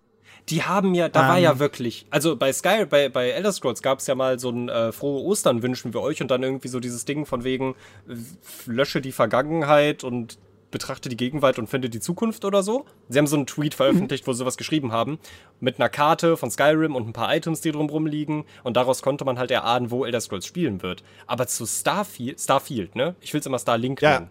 Die 0.50 0.64
haben 0.64 0.94
ja, 0.94 1.10
da 1.10 1.22
um. 1.22 1.28
war 1.28 1.38
ja 1.38 1.54
ähm. 1.54 1.60
wirklich, 1.60 2.06
also 2.10 2.36
bei 2.36 2.54
Sky, 2.54 2.86
bei, 2.86 3.10
bei 3.10 3.30
Elder 3.30 3.52
Scrolls 3.52 3.82
gab 3.82 4.00
es 4.00 4.08
ja 4.08 4.16
mal 4.16 4.40
so 4.40 4.50
ein 4.50 4.70
äh, 4.70 4.92
frohe 4.92 5.24
Ostern 5.24 5.64
wünschen 5.64 5.94
wir 5.94 6.02
euch 6.02 6.22
und 6.22 6.30
dann 6.30 6.44
irgendwie 6.44 6.68
so 6.68 6.80
dieses 6.80 7.06
Ding 7.06 7.26
von 7.26 7.44
wegen 7.44 7.76
lösche 8.66 9.02
die 9.02 9.12
Vergangenheit 9.12 10.04
und 10.04 10.38
betrachte 10.76 11.08
die 11.08 11.16
Gegenwart 11.16 11.58
und 11.58 11.68
finde 11.68 11.90
die 11.90 12.02
Zukunft 12.02 12.44
oder 12.44 12.62
so. 12.62 12.86
Sie 13.08 13.18
haben 13.18 13.28
so 13.28 13.38
einen 13.38 13.48
Tweet 13.48 13.74
veröffentlicht, 13.76 14.28
wo 14.28 14.34
sie 14.34 14.40
sowas 14.40 14.58
geschrieben 14.58 14.92
haben, 14.92 15.20
mit 15.62 15.80
einer 15.80 15.88
Karte 15.88 16.36
von 16.36 16.52
Skyrim 16.52 16.98
und 16.98 17.08
ein 17.08 17.14
paar 17.14 17.34
Items, 17.34 17.62
die 17.62 17.72
drumrum 17.72 18.06
liegen. 18.06 18.44
Und 18.64 18.76
daraus 18.76 19.02
konnte 19.02 19.24
man 19.24 19.40
halt 19.40 19.52
erahnen, 19.52 19.90
wo 19.90 20.04
Elder 20.04 20.20
Scrolls 20.20 20.46
spielen 20.46 20.84
wird. 20.84 21.02
Aber 21.28 21.48
zu 21.48 21.66
Starfield, 21.66 22.42
Starfield, 22.42 22.96
ne? 22.96 23.16
Ich 23.22 23.34
will 23.34 23.40
es 23.40 23.46
immer 23.46 23.58
Starlink 23.58 24.02
ja. 24.02 24.20
nennen. 24.20 24.30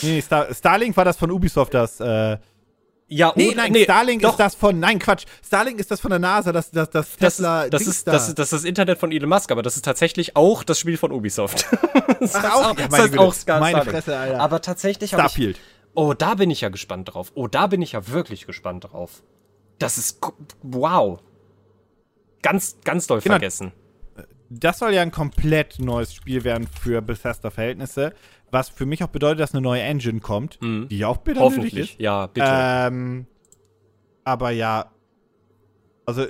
nee, 0.00 0.20
Star, 0.22 0.52
Starlink 0.54 0.96
war 0.96 1.04
das 1.04 1.18
von 1.18 1.30
Ubisoft, 1.30 1.74
das, 1.74 2.00
äh, 2.00 2.38
ja, 3.08 3.32
nee, 3.36 3.52
nein, 3.54 3.72
nee, 3.72 3.84
Starlink 3.84 4.22
doch. 4.22 4.32
ist 4.32 4.40
das 4.40 4.54
von, 4.54 4.80
nein, 4.80 4.98
Quatsch. 4.98 5.26
Starlink 5.44 5.78
ist 5.78 5.90
das 5.90 6.00
von 6.00 6.10
der 6.10 6.18
NASA, 6.18 6.52
das, 6.52 6.70
das, 6.70 6.90
das 6.90 7.16
Tesla. 7.16 7.68
Das, 7.68 7.82
ist, 7.82 8.06
das, 8.06 8.28
ist, 8.28 8.38
das 8.38 8.52
ist 8.52 8.52
das 8.52 8.64
Internet 8.64 8.98
von 8.98 9.12
Elon 9.12 9.28
Musk, 9.28 9.50
aber 9.52 9.62
das 9.62 9.76
ist 9.76 9.84
tatsächlich 9.84 10.34
auch 10.34 10.64
das 10.64 10.80
Spiel 10.80 10.96
von 10.96 11.12
Ubisoft. 11.12 11.66
das 12.20 12.34
Ach, 12.34 12.44
auch, 12.44 12.70
auch, 12.70 12.78
ja, 12.78 12.88
das 12.88 12.98
heißt 12.98 13.18
auch 13.18 13.60
meine 13.60 13.84
Fresse, 13.84 14.16
Alter. 14.16 14.40
Aber 14.40 14.60
tatsächlich 14.60 15.10
Starfield. 15.10 15.56
Ich, 15.56 15.62
Oh, 15.96 16.12
da 16.12 16.34
bin 16.34 16.50
ich 16.50 16.60
ja 16.60 16.68
gespannt 16.68 17.14
drauf. 17.14 17.32
Oh, 17.34 17.48
da 17.48 17.68
bin 17.68 17.80
ich 17.80 17.92
ja 17.92 18.08
wirklich 18.08 18.46
gespannt 18.46 18.84
drauf. 18.84 19.22
Das 19.78 19.96
ist 19.96 20.20
wow. 20.62 21.20
Ganz, 22.42 22.76
ganz 22.84 23.06
doll 23.06 23.20
genau. 23.20 23.32
vergessen. 23.32 23.72
Das 24.50 24.78
soll 24.78 24.92
ja 24.92 25.00
ein 25.00 25.10
komplett 25.10 25.78
neues 25.78 26.14
Spiel 26.14 26.44
werden 26.44 26.68
für 26.68 27.00
Bethesda-Verhältnisse, 27.00 28.12
was 28.56 28.70
für 28.70 28.86
mich 28.86 29.04
auch 29.04 29.08
bedeutet, 29.08 29.40
dass 29.40 29.52
eine 29.52 29.60
neue 29.60 29.82
Engine 29.82 30.20
kommt, 30.20 30.58
mhm. 30.62 30.88
die 30.88 31.04
auch 31.04 31.18
bitte 31.18 31.40
Hoffentlich, 31.40 31.92
ist. 31.92 32.00
ja, 32.00 32.26
bitte. 32.26 32.46
Ähm, 32.48 33.26
aber 34.24 34.50
ja, 34.50 34.92
also 36.06 36.24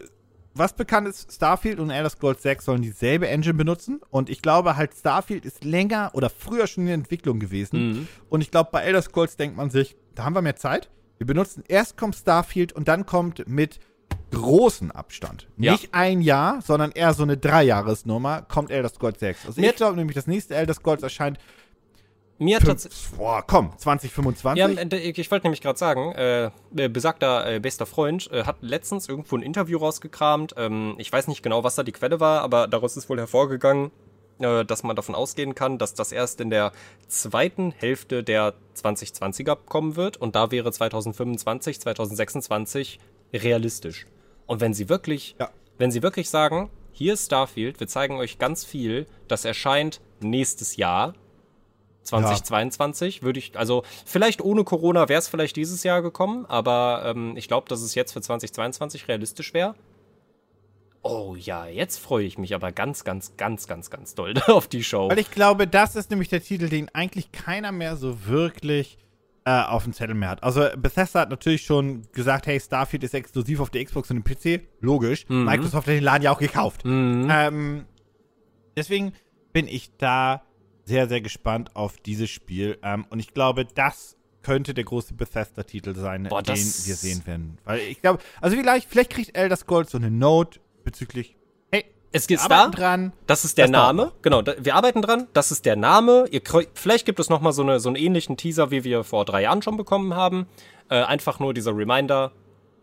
was 0.53 0.73
bekannt 0.73 1.07
ist, 1.07 1.33
Starfield 1.33 1.79
und 1.79 1.91
Elder 1.91 2.11
Scrolls 2.11 2.43
6 2.43 2.65
sollen 2.65 2.83
dieselbe 2.83 3.29
Engine 3.29 3.55
benutzen. 3.55 4.01
Und 4.11 4.29
ich 4.29 4.43
glaube 4.43 4.77
halt, 4.77 4.95
Starfield 4.95 5.45
ist 5.45 5.63
länger 5.63 6.11
oder 6.15 6.29
früher 6.29 6.67
schon 6.67 6.89
in 6.89 6.95
Entwicklung 6.95 7.39
gewesen. 7.39 7.91
Mhm. 7.91 8.09
Und 8.29 8.41
ich 8.41 8.51
glaube, 8.51 8.71
bei 8.73 8.81
Elder 8.81 9.03
Scrolls 9.03 9.37
denkt 9.37 9.57
man 9.57 9.71
sich, 9.71 9.97
da 10.17 10.25
haben 10.25 10.35
wir 10.35 10.43
mehr 10.43 10.57
Zeit. 10.57 10.91
Wir 11.19 11.29
benutzen, 11.29 11.63
erst 11.69 11.97
kommt 11.97 12.17
Starfield 12.17 12.73
und 12.73 12.89
dann 12.89 13.07
kommt 13.07 13.47
mit 13.47 13.79
großen 14.33 14.91
Abstand. 14.91 15.47
Ja. 15.59 15.73
Nicht 15.73 15.95
ein 15.95 16.21
Jahr, 16.23 16.61
sondern 16.61 16.91
eher 16.91 17.15
so 17.15 17.23
eine 17.23 17.37
Dreijahresnummer, 17.37 18.43
kommt 18.43 18.73
Elder 18.73 18.89
Scrolls 18.89 19.21
6. 19.21 19.47
Also 19.47 19.63
ich 19.63 19.77
glaube 19.77 19.97
nämlich, 19.97 20.17
das 20.17 20.27
nächste 20.27 20.57
Elder 20.57 20.75
Scrolls 20.75 21.05
erscheint 21.05 21.39
mir 22.39 22.61
tatsächlich. 22.61 23.11
Boah, 23.17 23.43
komm, 23.47 23.73
2025. 23.77 24.59
Ja, 24.59 24.69
ich 24.69 25.31
wollte 25.31 25.47
nämlich 25.47 25.61
gerade 25.61 25.79
sagen, 25.79 26.13
äh, 26.13 26.51
besagter 26.89 27.55
äh, 27.55 27.61
bester 27.61 27.87
Freund 27.87 28.31
äh, 28.31 28.45
hat 28.45 28.57
letztens 28.61 29.09
irgendwo 29.09 29.37
ein 29.37 29.43
Interview 29.43 29.79
rausgekramt. 29.79 30.55
Ähm, 30.57 30.95
ich 30.99 31.13
weiß 31.13 31.29
nicht 31.29 31.43
genau, 31.43 31.65
was 31.65 31.75
da 31.75 31.83
die 31.83 31.93
Quelle 31.93 32.21
war, 32.21 32.43
aber 32.43 32.69
daraus 32.69 32.97
ist 32.97 33.09
wohl 33.09 33.19
hervorgegangen, 33.19 33.91
äh, 34.39 34.65
dass 34.65 34.83
man 34.83 34.97
davon 34.97 35.15
ausgehen 35.15 35.55
kann, 35.55 35.79
dass 35.79 35.95
das 35.95 36.13
erst 36.13 36.41
in 36.41 36.51
der 36.51 36.73
zweiten 37.09 37.73
Hälfte 37.73 38.23
der 38.23 38.55
2020er 38.77 39.57
kommen 39.57 39.97
wird. 39.97 40.17
Und 40.19 40.37
da 40.37 40.51
wäre 40.51 40.71
2025, 40.71 41.81
2026 41.81 42.99
realistisch. 43.33 44.07
Und 44.47 44.61
wenn 44.61 44.75
sie 44.75 44.89
wirklich, 44.89 45.37
ja. 45.41 45.51
wenn 45.79 45.91
sie 45.91 46.03
wirklich 46.03 46.31
sagen, 46.31 46.71
hier 46.93 47.15
ist 47.15 47.27
Starfield, 47.27 47.81
wir 47.81 47.89
zeigen 47.89 48.17
euch 48.17 48.39
ganz 48.39 48.65
viel, 48.65 49.07
das 49.29 49.45
erscheint 49.45 50.01
nächstes 50.21 50.77
Jahr 50.77 51.15
2022 52.07 53.17
ja. 53.17 53.23
würde 53.23 53.39
ich, 53.39 53.59
also 53.59 53.83
vielleicht 54.05 54.43
ohne 54.43 54.65
Corona 54.65 55.09
wäre 55.09 55.19
es 55.19 55.29
vielleicht 55.29 55.57
dieses 55.57 55.83
Jahr 55.83 56.03
gekommen, 56.03 56.47
aber 56.47 57.03
ähm, 57.07 57.37
ich 57.37 57.49
glaube, 57.49 57.69
dass 57.69 57.83
es 57.83 57.95
jetzt 57.95 58.13
für 58.13 58.21
2022 58.21 59.09
realistisch 59.09 59.55
wäre. 59.55 59.75
Oh 61.03 61.37
ja, 61.39 61.67
jetzt 61.67 61.99
freue 61.99 62.25
ich 62.25 62.37
mich 62.37 62.55
aber 62.55 62.73
ganz, 62.73 63.05
ganz, 63.05 63.37
ganz, 63.37 63.69
ganz, 63.69 63.91
ganz 63.91 64.15
doll 64.15 64.35
auf 64.49 64.67
die 64.67 64.83
Show. 64.83 65.09
Weil 65.09 65.21
ich 65.21 65.31
glaube, 65.31 65.69
das 65.69 65.95
ist 65.95 66.11
nämlich 66.11 66.29
der 66.29 66.43
Titel, 66.43 66.69
den 66.69 66.89
eigentlich 66.95 67.31
keiner 67.31 67.71
mehr 67.71 67.97
so 67.97 68.27
wirklich 68.27 68.99
äh, 69.45 69.63
auf 69.63 69.85
dem 69.85 69.93
Zettel 69.93 70.17
mehr 70.17 70.31
hat. 70.31 70.43
Also 70.43 70.67
Bethesda 70.77 71.21
hat 71.21 71.31
natürlich 71.31 71.63
schon 71.63 72.03
gesagt, 72.11 72.49
hey, 72.49 72.59
Starfield 72.59 73.05
ist 73.05 73.15
exklusiv 73.15 73.61
auf 73.61 73.71
der 73.71 73.85
Xbox 73.85 74.11
und 74.11 74.17
dem 74.17 74.25
PC. 74.25 74.67
Logisch. 74.81 75.29
Mhm. 75.29 75.45
Microsoft 75.45 75.87
hat 75.87 75.95
den 75.95 76.03
Laden 76.03 76.25
ja 76.25 76.33
auch 76.33 76.41
gekauft. 76.41 76.85
Mhm. 76.85 77.29
Ähm, 77.31 77.85
deswegen 78.77 79.13
bin 79.53 79.69
ich 79.69 79.97
da 79.99 80.43
sehr, 80.87 81.09
sehr 81.09 81.21
gespannt 81.21 81.75
auf 81.75 81.99
dieses 81.99 82.31
Spiel. 82.31 82.79
Ähm, 82.83 83.05
und 83.11 83.19
ich 83.19 83.35
glaube, 83.35 83.67
das 83.67 84.17
könnte 84.43 84.73
der 84.73 84.85
große 84.85 85.15
Bethesda-Titel 85.15 85.95
sein, 85.97 86.25
Boah, 86.31 86.43
den 86.43 86.55
wir 86.55 86.63
sehen 86.63 87.27
werden. 87.27 87.59
Weil 87.65 87.81
ich 87.81 88.01
glaube, 88.01 88.21
also 88.41 88.57
vielleicht, 88.57 88.89
vielleicht 88.89 89.11
kriegt 89.11 89.37
Elder 89.37 89.57
Scrolls 89.57 89.91
so 89.91 89.99
eine 89.99 90.11
Note 90.11 90.61
bezüglich, 90.85 91.35
hey, 91.73 91.85
Es 92.13 92.29
geht 92.29 92.39
da. 92.49 92.69
dran. 92.69 93.13
Das 93.27 93.45
ist 93.45 93.59
der 93.59 93.65
Das 93.67 93.73
Name. 93.73 94.13
Genau, 94.23 94.43
da, 94.43 94.55
wir 94.65 94.77
arbeiten 94.77 95.03
dran. 95.03 95.27
Das 95.33 95.51
ist 95.51 95.67
der 95.67 95.75
Name. 95.75 96.27
Ihr, 96.31 96.43
vielleicht 96.75 97.07
gibt 97.07 97.19
es 97.19 97.29
noch 97.29 97.41
mal 97.41 97.51
so, 97.53 97.63
eine, 97.63 97.81
so 97.81 97.89
einen 97.89 97.97
ähnlichen 97.97 98.37
Teaser, 98.37 98.71
wie 98.71 98.85
wir 98.85 99.03
vor 99.03 99.25
drei 99.25 99.43
Jahren 99.43 99.63
schon 99.63 99.77
bekommen 99.77 100.15
haben. 100.15 100.47
Äh, 100.89 101.03
einfach 101.03 101.41
nur 101.41 101.53
dieser 101.53 101.77
Reminder. 101.77 102.31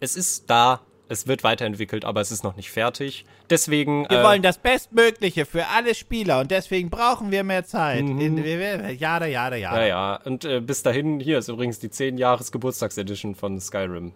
Es 0.02 0.18
ist 0.18 0.50
da. 0.50 0.82
Es 1.10 1.28
wird 1.28 1.44
weiterentwickelt, 1.44 2.06
aber 2.06 2.22
es 2.22 2.32
ist 2.32 2.44
noch 2.44 2.56
nicht 2.56 2.72
fertig. 2.72 3.26
Deswegen. 3.50 4.10
Wir 4.10 4.22
äh, 4.22 4.24
wollen 4.24 4.42
das 4.42 4.58
Bestmögliche 4.58 5.46
für 5.46 5.68
alle 5.68 5.94
Spieler 5.96 6.40
und 6.40 6.50
deswegen 6.50 6.90
brauchen 6.90 7.30
wir 7.30 7.44
mehr 7.44 7.66
Zeit. 7.66 8.00
In, 8.00 8.38
wir- 8.38 8.60
wir- 8.60 8.94
jada, 8.96 9.26
jada, 9.26 9.56
jada. 9.58 9.82
Ja, 9.82 9.88
ja. 9.88 10.16
Und 10.24 10.46
äh, 10.46 10.62
bis 10.62 10.82
dahin, 10.82 11.20
hier 11.20 11.38
ist 11.40 11.50
übrigens 11.50 11.80
die 11.80 11.90
10-Jahres-Geburtstagsedition 11.90 13.36
von 13.36 13.60
Skyrim. 13.60 14.14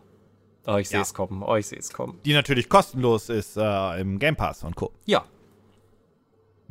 Oh, 0.65 0.77
ich 0.77 0.89
sehe 0.89 0.99
Ja. 0.99 1.03
es 1.03 1.13
kommen. 1.13 1.43
Oh, 1.43 1.55
ich 1.55 1.67
sehe 1.67 1.79
es 1.79 1.91
kommen. 1.93 2.19
Die 2.25 2.33
natürlich 2.33 2.67
kostenlos 2.69 3.29
ist 3.29 3.57
äh, 3.57 3.99
im 4.01 4.17
Game 4.17 4.35
Pass 4.35 4.63
und 4.63 4.75
Co. 4.75 4.91
Ja. 5.05 5.25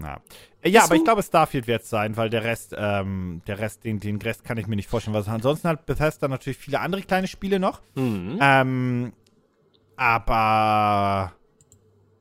Ja, 0.02 0.20
Äh, 0.62 0.70
ja 0.70 0.84
aber 0.84 0.94
ich 0.96 1.04
glaube, 1.04 1.22
Starfield 1.22 1.66
wird 1.66 1.82
es 1.82 1.90
sein, 1.90 2.16
weil 2.16 2.28
der 2.30 2.44
Rest, 2.44 2.74
ähm, 2.76 3.40
der 3.46 3.58
Rest, 3.58 3.84
den, 3.84 4.00
den 4.00 4.20
Rest 4.20 4.44
kann 4.44 4.58
ich 4.58 4.66
mir 4.66 4.76
nicht 4.76 4.88
vorstellen. 4.88 5.14
Was 5.14 5.28
ansonsten 5.28 5.68
hat 5.68 5.86
Bethesda 5.86 6.28
natürlich 6.28 6.58
viele 6.58 6.80
andere 6.80 7.02
kleine 7.02 7.26
Spiele 7.28 7.58
noch. 7.58 7.80
Mhm. 7.94 8.38
Ähm, 8.40 9.12
aber 9.96 11.32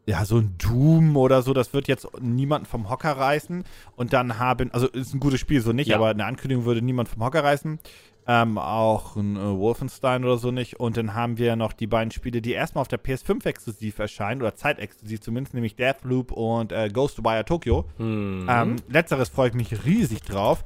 ja, 0.07 0.23
so 0.23 0.38
ein 0.38 0.55
Doom 0.59 1.17
oder 1.17 1.41
so, 1.41 1.53
das 1.53 1.73
wird 1.73 1.88
jetzt 1.88 2.07
niemanden 2.21 2.67
vom 2.67 2.89
Hocker 2.89 3.13
reißen. 3.17 3.63
Und 3.95 4.13
dann 4.13 4.38
haben, 4.38 4.71
also 4.71 4.88
ist 4.88 5.13
ein 5.15 5.19
gutes 5.19 5.39
Spiel, 5.39 5.61
so 5.61 5.73
nicht, 5.73 5.88
Ja. 5.88 5.95
aber 5.97 6.09
eine 6.09 6.26
Ankündigung 6.26 6.65
würde 6.65 6.82
niemand 6.82 7.09
vom 7.09 7.23
Hocker 7.23 7.43
reißen. 7.43 7.80
Ähm, 8.28 8.57
auch 8.57 9.15
ein 9.15 9.36
äh, 9.36 9.57
Wolfenstein 9.57 10.23
oder 10.23 10.38
so 10.38 10.51
nicht. 10.51 10.80
Und 10.80 10.97
dann 10.97 11.13
haben 11.13 11.38
wir 11.38 11.55
noch 11.55 11.73
die 11.73 11.86
beiden 11.88 12.11
Spiele, 12.11 12.41
die 12.41 12.53
erstmal 12.53 12.82
auf 12.82 12.88
der 12.88 12.99
PS5 13.03 13.45
exklusiv 13.45 13.99
erscheinen, 13.99 14.41
oder 14.41 14.55
zeitexklusiv 14.55 15.21
zumindest, 15.21 15.53
nämlich 15.53 15.76
Deathloop 15.76 16.32
und 16.32 16.71
äh, 16.71 16.89
Ghostwire 16.89 17.45
Tokyo. 17.45 17.86
Mhm. 17.97 18.47
Ähm, 18.49 18.76
letzteres 18.89 19.30
freue 19.30 19.49
ich 19.49 19.53
mich 19.55 19.86
riesig 19.86 20.21
drauf. 20.23 20.63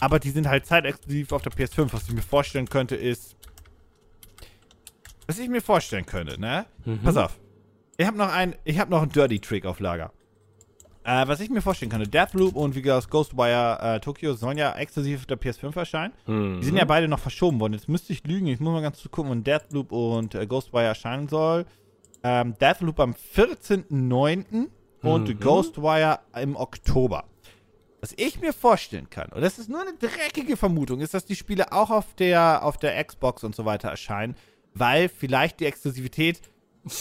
Aber 0.00 0.18
die 0.18 0.30
sind 0.30 0.48
halt 0.48 0.66
zeitexklusiv 0.66 1.32
auf 1.32 1.42
der 1.42 1.52
PS5. 1.52 1.92
Was 1.92 2.08
ich 2.08 2.14
mir 2.14 2.22
vorstellen 2.22 2.68
könnte, 2.68 2.96
ist. 2.96 3.36
Was 5.26 5.38
ich 5.38 5.48
mir 5.48 5.60
vorstellen 5.62 6.06
könnte, 6.06 6.38
ne? 6.40 6.66
Pass 7.02 7.16
auf. 7.16 7.38
Ich 7.96 8.06
habe 8.06 8.16
noch 8.18 8.32
ein, 8.32 8.54
ich 8.64 8.78
habe 8.78 8.90
noch 8.90 9.02
einen 9.02 9.12
Dirty 9.12 9.40
Trick 9.40 9.64
auf 9.66 9.80
Lager. 9.80 10.12
Äh, 11.04 11.28
was 11.28 11.40
ich 11.40 11.50
mir 11.50 11.60
vorstellen 11.60 11.90
könnte, 11.90 12.08
Deathloop 12.08 12.56
und 12.56 12.74
wie 12.74 12.82
gesagt 12.82 13.10
Ghostwire 13.10 13.78
äh, 13.80 14.00
Tokyo 14.00 14.32
sollen 14.34 14.56
ja 14.56 14.72
exklusiv 14.74 15.20
auf 15.20 15.26
der 15.26 15.38
PS5 15.38 15.76
erscheinen. 15.76 16.14
Mhm. 16.26 16.60
Die 16.60 16.66
sind 16.66 16.76
ja 16.76 16.84
beide 16.86 17.08
noch 17.08 17.18
verschoben 17.18 17.60
worden. 17.60 17.74
Jetzt 17.74 17.88
müsste 17.88 18.12
ich 18.12 18.24
lügen. 18.26 18.46
Ich 18.46 18.58
muss 18.58 18.72
mal 18.72 18.80
ganz 18.82 19.00
kurz 19.02 19.10
gucken, 19.12 19.30
wann 19.30 19.44
Deathloop 19.44 19.92
und 19.92 20.34
äh, 20.34 20.46
Ghostwire 20.46 20.84
erscheinen 20.86 21.28
soll. 21.28 21.66
Ähm, 22.22 22.54
Deathloop 22.58 22.98
am 23.00 23.14
14.09. 23.36 24.68
und 25.02 25.28
Mhm. 25.28 25.40
Ghostwire 25.40 26.20
im 26.40 26.56
Oktober. 26.56 27.24
Was 28.00 28.14
ich 28.16 28.40
mir 28.40 28.52
vorstellen 28.52 29.08
kann, 29.10 29.30
und 29.32 29.40
das 29.42 29.58
ist 29.58 29.68
nur 29.68 29.80
eine 29.82 29.94
dreckige 29.94 30.56
Vermutung, 30.56 31.00
ist, 31.00 31.14
dass 31.14 31.24
die 31.24 31.36
Spiele 31.36 31.72
auch 31.72 31.90
auf 31.90 32.14
der, 32.14 32.62
auf 32.64 32.76
der 32.78 33.02
Xbox 33.04 33.44
und 33.44 33.54
so 33.54 33.64
weiter 33.64 33.88
erscheinen, 33.88 34.36
weil 34.74 35.08
vielleicht 35.08 35.60
die 35.60 35.66
Exklusivität 35.66 36.40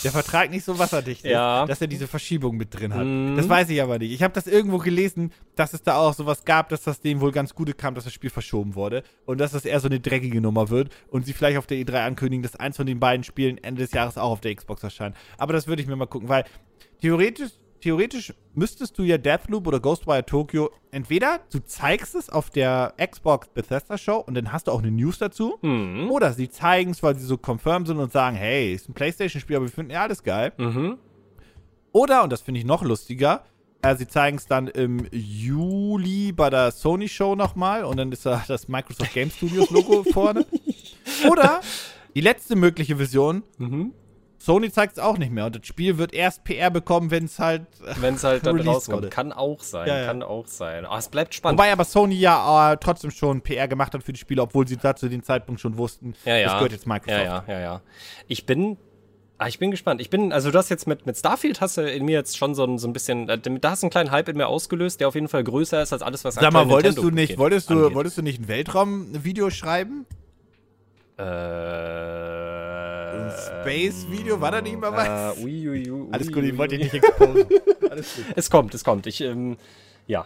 der 0.06 0.12
Vertrag 0.12 0.50
nicht 0.50 0.64
so 0.64 0.80
wasserdicht 0.80 1.26
Ja. 1.26 1.64
ist, 1.64 1.70
dass 1.70 1.82
er 1.82 1.88
diese 1.88 2.08
Verschiebung 2.08 2.56
mit 2.56 2.74
drin 2.74 2.94
hat. 2.94 3.06
Mhm. 3.06 3.36
Das 3.36 3.50
weiß 3.50 3.70
ich 3.70 3.82
aber 3.82 4.00
nicht. 4.00 4.14
Ich 4.14 4.24
habe 4.24 4.34
das 4.34 4.48
irgendwo 4.48 4.78
gelesen, 4.78 5.34
dass 5.58 5.74
es 5.74 5.84
da 5.84 5.98
auch 5.98 6.14
sowas 6.14 6.46
gab, 6.46 6.70
dass 6.70 6.84
das 6.84 7.02
denen 7.02 7.20
wohl 7.20 7.34
ganz 7.34 7.54
gut 7.54 7.78
kam, 7.78 7.94
dass 7.94 8.06
das 8.06 8.14
Spiel 8.14 8.30
verschoben 8.30 8.76
wurde 8.76 9.04
und 9.26 9.40
dass 9.42 9.52
das 9.52 9.66
eher 9.66 9.82
so 9.82 9.90
eine 9.90 10.00
dreckige 10.00 10.40
Nummer 10.40 10.70
wird 10.70 10.90
und 11.10 11.26
sie 11.26 11.34
vielleicht 11.34 11.58
auf 11.58 11.68
der 11.68 11.78
E3 11.80 12.06
ankündigen, 12.06 12.44
dass 12.44 12.56
eins 12.56 12.78
von 12.78 12.86
den 12.86 13.02
beiden 13.02 13.26
Spielen 13.26 13.58
Ende 13.62 13.82
des 13.82 13.92
Jahres 13.92 14.18
auch 14.18 14.32
auf 14.32 14.40
der 14.42 14.56
Xbox 14.56 14.84
erscheint. 14.84 15.18
Aber 15.38 15.52
das 15.52 15.68
würde 15.68 15.82
ich 15.82 15.88
mir 15.90 15.98
mal 15.98 16.06
gucken, 16.06 16.30
weil 16.30 16.46
theoretisch, 17.02 17.52
theoretisch 17.84 18.34
müsstest 18.54 18.98
du 18.98 19.04
ja 19.04 19.18
Deathloop 19.18 19.68
oder 19.68 19.82
Ghostwire 19.82 20.26
Tokyo 20.26 20.72
entweder 20.92 21.42
du 21.52 21.60
zeigst 21.60 22.16
es 22.16 22.30
auf 22.30 22.50
der 22.50 22.94
Xbox 22.98 23.50
Bethesda 23.50 23.98
Show 23.98 24.18
und 24.18 24.36
dann 24.36 24.54
hast 24.54 24.68
du 24.68 24.72
auch 24.72 24.80
eine 24.80 24.92
News 24.92 25.18
dazu. 25.18 25.58
Mhm. 25.62 26.10
Oder 26.10 26.32
sie 26.32 26.50
zeigen 26.50 26.92
es, 26.92 27.04
weil 27.04 27.16
sie 27.18 27.26
so 27.26 27.38
confirmed 27.38 27.88
sind 27.88 27.98
und 27.98 28.12
sagen, 28.12 28.38
hey, 28.38 28.74
ist 28.74 28.88
ein 28.88 28.94
Playstation-Spiel, 28.94 29.58
aber 29.58 29.66
wir 29.66 29.72
finden 29.72 29.92
ja 29.92 30.02
alles 30.02 30.24
geil. 30.24 30.54
Mhm. 30.58 30.98
Oder, 31.92 32.24
und 32.24 32.32
das 32.32 32.42
finde 32.42 32.60
ich 32.60 32.66
noch 32.66 32.84
lustiger, 32.84 33.44
äh, 33.82 33.96
sie 33.98 34.08
zeigen 34.08 34.38
es 34.38 34.48
dann 34.48 34.68
im 34.68 35.06
Juli 35.12 36.32
bei 36.32 36.50
der 36.50 36.72
Sony 36.72 37.10
Show 37.10 37.36
nochmal 37.36 37.84
und 37.84 37.98
dann 37.98 38.14
ist 38.14 38.26
da 38.26 38.44
das 38.48 38.70
Microsoft 38.70 39.14
Game 39.14 39.30
Studios 39.30 39.70
Logo 39.72 40.04
vorne. 40.06 40.46
Oder 41.30 41.60
die 42.16 42.22
letzte 42.22 42.56
mögliche 42.56 42.98
Vision, 42.98 43.44
Mhm. 43.58 43.94
Sony 44.44 44.70
zeigt 44.72 44.98
es 44.98 45.00
auch 45.00 45.18
nicht 45.18 45.32
mehr 45.32 45.46
und 45.46 45.56
das 45.56 45.66
Spiel 45.66 45.98
wird 45.98 46.14
erst 46.14 46.44
PR 46.44 46.70
bekommen, 46.70 47.12
wenn 47.12 47.24
es 47.26 47.40
halt. 47.40 47.62
äh, 47.86 47.94
Wenn 48.02 48.16
es 48.16 48.26
halt 48.26 48.46
dann 48.46 48.60
rauskommt. 48.60 49.10
Kann 49.10 49.32
auch 49.32 49.64
sein. 49.64 49.88
Ja, 49.88 50.00
ja. 50.00 50.06
Kann 50.08 50.22
auch 50.22 50.48
sein. 50.48 50.86
Aber 50.86 50.98
es 50.98 51.08
bleibt 51.08 51.34
spannend. 51.34 51.58
Wobei 51.58 51.72
aber 51.72 51.86
Sony 51.86 52.16
ja 52.16 52.74
äh, 52.74 52.78
trotzdem 52.78 53.12
schon 53.12 53.40
PR 53.42 53.70
gemacht 53.70 53.94
hat 53.94 54.04
für 54.04 54.12
die 54.12 54.20
Spiele, 54.20 54.42
obwohl 54.42 54.68
sie 54.68 54.76
da 54.76 54.98
zu 54.98 55.08
dem 55.08 55.24
Zeitpunkt 55.24 55.62
schon 55.62 55.78
wussten, 55.78 56.14
ja, 56.26 56.36
ja. 56.36 56.44
das 56.48 56.54
gehört 56.56 56.72
jetzt 56.74 56.86
Microsoft. 56.86 57.24
Ja, 57.24 57.44
ja, 57.48 57.54
ja, 57.54 57.60
ja. 57.62 57.82
Ich 58.28 58.46
bin. 58.46 58.76
Ah, 59.38 59.48
ich 59.48 59.60
bin 59.60 59.72
gespannt. 59.72 60.02
Ich 60.02 60.10
bin, 60.10 60.34
also 60.34 60.52
du 60.52 60.58
hast 60.58 60.68
jetzt 60.70 60.88
mit, 60.88 61.06
mit 61.06 61.18
Starfield 61.18 61.62
hast 61.62 61.78
du 61.78 61.90
in 61.90 62.04
mir 62.06 62.12
jetzt 62.14 62.38
schon 62.38 62.54
so 62.54 62.66
ein, 62.66 62.78
so 62.78 62.88
ein 62.88 62.94
bisschen, 62.94 63.30
äh, 63.30 63.40
da 63.40 63.72
hast 63.72 63.82
du 63.82 63.86
einen 63.88 63.92
kleinen 63.92 64.12
Hype 64.12 64.28
in 64.30 64.36
mir 64.38 64.48
ausgelöst, 64.48 65.00
der 65.00 65.08
auf 65.08 65.16
jeden 65.16 65.28
Fall 65.30 65.44
größer 65.44 65.82
ist 65.82 65.92
als 65.94 66.02
alles, 66.02 66.24
was 66.26 66.36
Sag 66.36 66.52
mal, 66.54 66.70
wolltest 66.70 66.98
Nintendo 66.98 67.10
du 67.10 67.16
nicht, 67.16 67.38
wolltest 67.38 67.70
du, 67.70 67.80
angeht. 67.84 67.96
wolltest 67.96 68.18
du 68.18 68.22
nicht 68.22 68.42
ein 68.42 68.48
Weltraum-Video 68.48 69.50
schreiben? 69.50 70.06
Äh, 71.18 71.24
Space-Video? 73.34 74.40
War 74.42 74.52
da 74.52 74.62
nicht 74.62 74.80
mal 74.80 74.92
was? 74.92 75.38
Äh, 75.38 75.44
ui, 75.44 75.70
ui, 75.70 75.92
ui, 75.92 76.08
Alles 76.12 76.32
gut, 76.32 76.44
ich 76.44 76.52
ui. 76.54 76.58
wollte 76.58 76.78
dich 76.78 76.92
nicht 76.92 77.04
exposen. 77.04 77.46
Alles 77.90 78.16
gut. 78.16 78.26
Es 78.36 78.50
kommt, 78.50 78.74
es 78.76 78.84
kommt. 78.84 79.08
Ich, 79.08 79.22
ähm, 79.22 79.58
ja. 80.08 80.26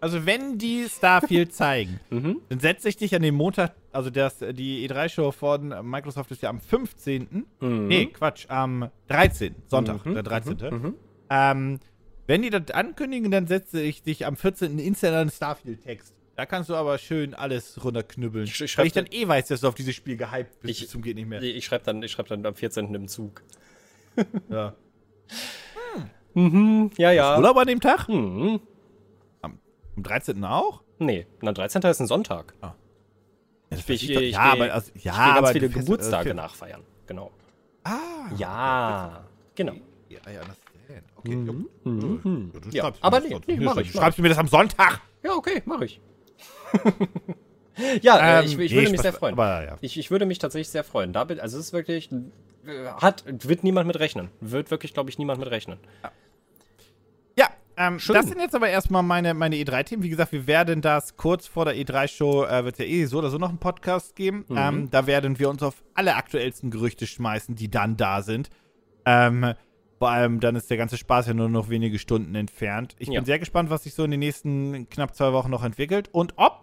Also 0.00 0.24
wenn 0.26 0.58
die 0.58 0.86
Starfield 0.88 1.52
zeigen, 1.54 1.98
Mhm. 2.10 2.40
dann 2.48 2.60
setze 2.60 2.88
ich 2.88 2.96
dich 2.96 3.14
an 3.14 3.22
den 3.22 3.34
Montag, 3.34 3.74
also 3.92 4.10
das, 4.10 4.38
die 4.38 4.88
E3-Show 4.88 5.32
von 5.32 5.74
Microsoft 5.88 6.30
ist 6.30 6.42
ja 6.42 6.50
am 6.50 6.60
15. 6.60 7.46
Mhm. 7.60 7.86
Nee, 7.88 8.06
Quatsch, 8.06 8.46
am 8.48 8.90
13. 9.08 9.54
Sonntag, 9.68 10.04
Mhm, 10.06 10.14
der 10.14 10.22
13. 10.22 10.56
mhm. 10.70 10.94
Ähm, 11.30 11.80
wenn 12.28 12.42
die 12.42 12.50
das 12.50 12.70
ankündigen, 12.72 13.30
dann 13.30 13.46
setze 13.46 13.80
ich 13.80 14.02
dich 14.02 14.26
am 14.26 14.36
14. 14.36 14.78
instant 14.78 15.14
an 15.14 15.30
Starfield-Text. 15.30 16.12
Da 16.36 16.44
kannst 16.46 16.68
du 16.68 16.74
aber 16.74 16.98
schön 16.98 17.32
alles 17.34 17.82
runterknüppeln. 17.82 18.44
Ich- 18.44 18.60
ich 18.60 18.76
weil 18.78 18.86
ich 18.86 18.92
dann 18.92 19.06
eh 19.10 19.26
weiß, 19.26 19.48
dass 19.48 19.62
du 19.62 19.68
auf 19.68 19.74
dieses 19.74 19.94
Spiel 19.94 20.16
gehypt 20.18 20.60
bist. 20.60 20.70
Ich- 20.70 20.80
bis 20.80 20.90
zum 20.90 21.00
geht 21.02 21.16
nicht 21.16 21.26
mehr. 21.28 21.42
Ich 21.42 21.64
schreibe 21.64 21.84
dann, 21.84 22.02
ich 22.02 22.12
schreib 22.12 22.28
dann 22.28 22.44
am 22.44 22.54
14. 22.54 22.94
im 22.94 23.08
Zug. 23.08 23.42
ja. 24.50 24.74
Mhm, 26.34 26.90
ja, 26.98 27.10
ja. 27.12 27.36
Urlaub 27.36 27.56
an 27.56 27.66
dem 27.66 27.80
Tag? 27.80 28.08
Mhm. 28.08 28.60
Am 29.40 29.58
13. 29.96 30.44
auch? 30.44 30.82
Nee, 30.98 31.26
na, 31.40 31.52
13. 31.52 31.80
ist 31.82 32.00
ein 32.00 32.06
Sonntag. 32.06 32.52
Ja, 32.62 32.76
das 33.70 33.78
Ich, 33.88 33.88
ich, 34.10 34.10
ich, 34.10 34.32
ja, 34.32 34.40
aber 34.40 34.72
also, 34.72 34.90
ja, 34.94 34.98
ich 34.98 35.02
gehe 35.04 35.12
ganz 35.12 35.38
aber 35.38 35.46
viele 35.48 35.68
Geburtstage 35.70 36.30
äh, 36.30 36.34
nachfeiern. 36.34 36.82
Genau. 37.06 37.30
Ah. 37.84 38.30
Ja, 38.36 39.24
genau. 39.54 39.74
Ja, 40.08 40.30
ja, 40.30 40.40
das 40.44 40.56
Okay, 41.16 41.32
Mhm. 41.32 41.68
Mhm. 41.84 42.52
Ja, 42.54 42.60
du 42.60 42.68
Ja, 42.70 42.82
schreibst 42.84 43.04
aber 43.04 43.20
nee, 43.20 43.36
nee, 43.46 43.56
mach 43.60 43.76
ich, 43.78 43.92
mach 43.94 44.02
Schreibst 44.02 44.18
du 44.18 44.22
mir 44.22 44.28
das 44.28 44.38
am 44.38 44.48
Sonntag? 44.48 45.00
Ja, 45.22 45.32
okay, 45.34 45.62
mache 45.64 45.86
ich. 45.86 46.00
ja, 48.02 48.40
äh, 48.40 48.40
Ähm, 48.40 48.46
ich, 48.46 48.58
ich 48.58 48.70
nee, 48.72 48.76
würde 48.76 48.90
mich 48.90 49.00
Spaß, 49.00 49.02
sehr 49.02 49.12
freuen. 49.12 49.32
Aber 49.34 49.64
ja. 49.64 49.76
Ich, 49.80 49.98
ich 49.98 50.10
würde 50.10 50.26
mich 50.26 50.38
tatsächlich 50.38 50.68
sehr 50.68 50.84
freuen. 50.84 51.12
Da 51.12 51.22
also 51.22 51.58
es 51.58 51.66
ist 51.66 51.72
wirklich, 51.72 52.10
äh, 52.12 52.86
hat, 53.00 53.24
wird 53.26 53.64
niemand 53.64 53.86
mit 53.86 53.98
rechnen. 53.98 54.30
Wird 54.40 54.70
wirklich, 54.70 54.94
glaube 54.94 55.10
ich, 55.10 55.18
niemand 55.18 55.40
mit 55.40 55.50
rechnen. 55.50 55.78
Ja, 57.38 57.48
ähm, 57.76 57.98
das 58.08 58.26
sind 58.26 58.40
jetzt 58.40 58.54
aber 58.54 58.68
erstmal 58.68 59.02
meine, 59.02 59.34
meine 59.34 59.56
E3-Themen. 59.56 60.02
Wie 60.02 60.08
gesagt, 60.08 60.32
wir 60.32 60.46
werden 60.46 60.80
das 60.80 61.16
kurz 61.16 61.46
vor 61.46 61.66
der 61.66 61.74
E3-Show, 61.74 62.44
äh, 62.44 62.64
wird 62.64 62.78
ja 62.78 62.84
eh 62.86 63.04
so 63.04 63.18
oder 63.18 63.30
so 63.30 63.38
noch 63.38 63.50
einen 63.50 63.58
Podcast 63.58 64.16
geben. 64.16 64.44
Mhm. 64.48 64.56
Ähm, 64.56 64.90
da 64.90 65.06
werden 65.06 65.38
wir 65.38 65.50
uns 65.50 65.62
auf 65.62 65.82
alle 65.94 66.14
aktuellsten 66.14 66.70
Gerüchte 66.70 67.06
schmeißen, 67.06 67.54
die 67.54 67.70
dann 67.70 67.96
da 67.96 68.22
sind. 68.22 68.48
Ähm, 69.04 69.54
vor 69.98 70.10
allem, 70.10 70.40
dann 70.40 70.56
ist 70.56 70.68
der 70.70 70.76
ganze 70.76 70.96
Spaß 70.96 71.28
ja 71.28 71.34
nur 71.34 71.48
noch 71.48 71.68
wenige 71.70 71.98
Stunden 71.98 72.34
entfernt. 72.34 72.94
Ich 72.98 73.08
Ja. 73.08 73.14
bin 73.20 73.24
sehr 73.24 73.38
gespannt, 73.38 73.70
was 73.70 73.84
sich 73.84 73.94
so 73.94 74.04
in 74.04 74.10
den 74.10 74.20
nächsten 74.20 74.88
knapp 74.90 75.14
zwei 75.14 75.32
Wochen 75.32 75.50
noch 75.50 75.64
entwickelt 75.64 76.08
und 76.12 76.34
ob 76.36 76.62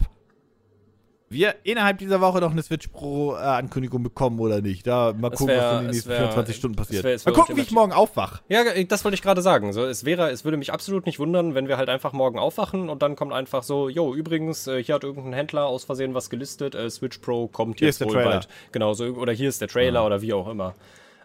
wir 1.30 1.56
innerhalb 1.64 1.98
dieser 1.98 2.22
Woche 2.22 2.40
noch 2.42 2.52
eine 2.52 2.62
Switch 2.62 2.90
Pro-Ankündigung 2.90 4.04
bekommen 4.04 4.40
oder 4.40 4.62
nicht. 4.62 4.86
Da 4.86 5.14
mal 5.18 5.32
Es 5.34 5.40
gucken, 5.40 5.56
was 5.58 5.64
wär- 5.64 5.72
in 5.80 5.86
den 5.86 5.92
nächsten 5.92 6.10
wär- 6.12 6.18
24 6.18 6.56
Stunden 6.56 6.76
passiert. 6.76 7.04
wär- 7.04 7.18
mal 7.26 7.34
gucken, 7.34 7.58
wie 7.58 7.62
ich 7.62 7.72
morgen 7.72 7.92
aufwach. 7.92 8.44
Ja, 8.50 8.62
das 8.88 9.04
wollte 9.04 9.16
ich 9.16 9.24
gerade 9.24 9.42
sagen. 9.42 9.74
So, 9.74 9.84
es 9.84 10.06
wäre, 10.06 10.30
es 10.30 10.44
würde 10.46 10.58
mich 10.58 10.72
absolut 10.72 11.08
nicht 11.08 11.18
wundern, 11.18 11.56
wenn 11.56 11.68
wir 11.68 11.78
halt 11.78 11.90
einfach 11.90 12.14
morgen 12.14 12.38
aufwachen 12.38 12.88
und 12.88 13.02
dann 13.02 13.16
kommt 13.16 13.34
einfach 13.34 13.64
so, 13.64 13.90
jo, 13.90 14.14
übrigens, 14.14 14.68
äh, 14.68 14.84
hier 14.84 14.94
hat 14.94 15.04
irgendein 15.04 15.34
Händler 15.34 15.66
aus 15.66 15.86
Versehen 15.86 16.14
was 16.14 16.30
gelistet, 16.30 16.76
äh, 16.76 16.88
Switch 16.92 17.18
Pro 17.18 17.48
kommt 17.48 17.80
Hier 17.80 17.88
jetzt 17.88 17.96
ist 17.96 18.02
der 18.02 18.08
wohl 18.10 18.14
Trailer. 18.14 18.30
bald. 18.30 18.48
Genau, 18.72 18.94
so, 18.94 19.06
oder 19.06 19.34
hier 19.34 19.50
ist 19.50 19.60
der 19.60 19.68
Trailer 19.70 20.06
oder 20.06 20.22
wie 20.22 20.34
auch 20.34 20.48
immer. 20.48 20.76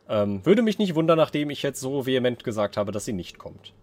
Ähm, 0.08 0.44
würde 0.44 0.62
mich 0.62 0.78
nicht 0.78 0.94
wundern, 0.94 1.18
nachdem 1.18 1.50
ich 1.50 1.62
jetzt 1.62 1.80
so 1.80 2.06
vehement 2.06 2.44
gesagt 2.44 2.76
habe, 2.76 2.92
dass 2.92 3.04
sie 3.04 3.12
nicht 3.12 3.38
kommt. 3.38 3.74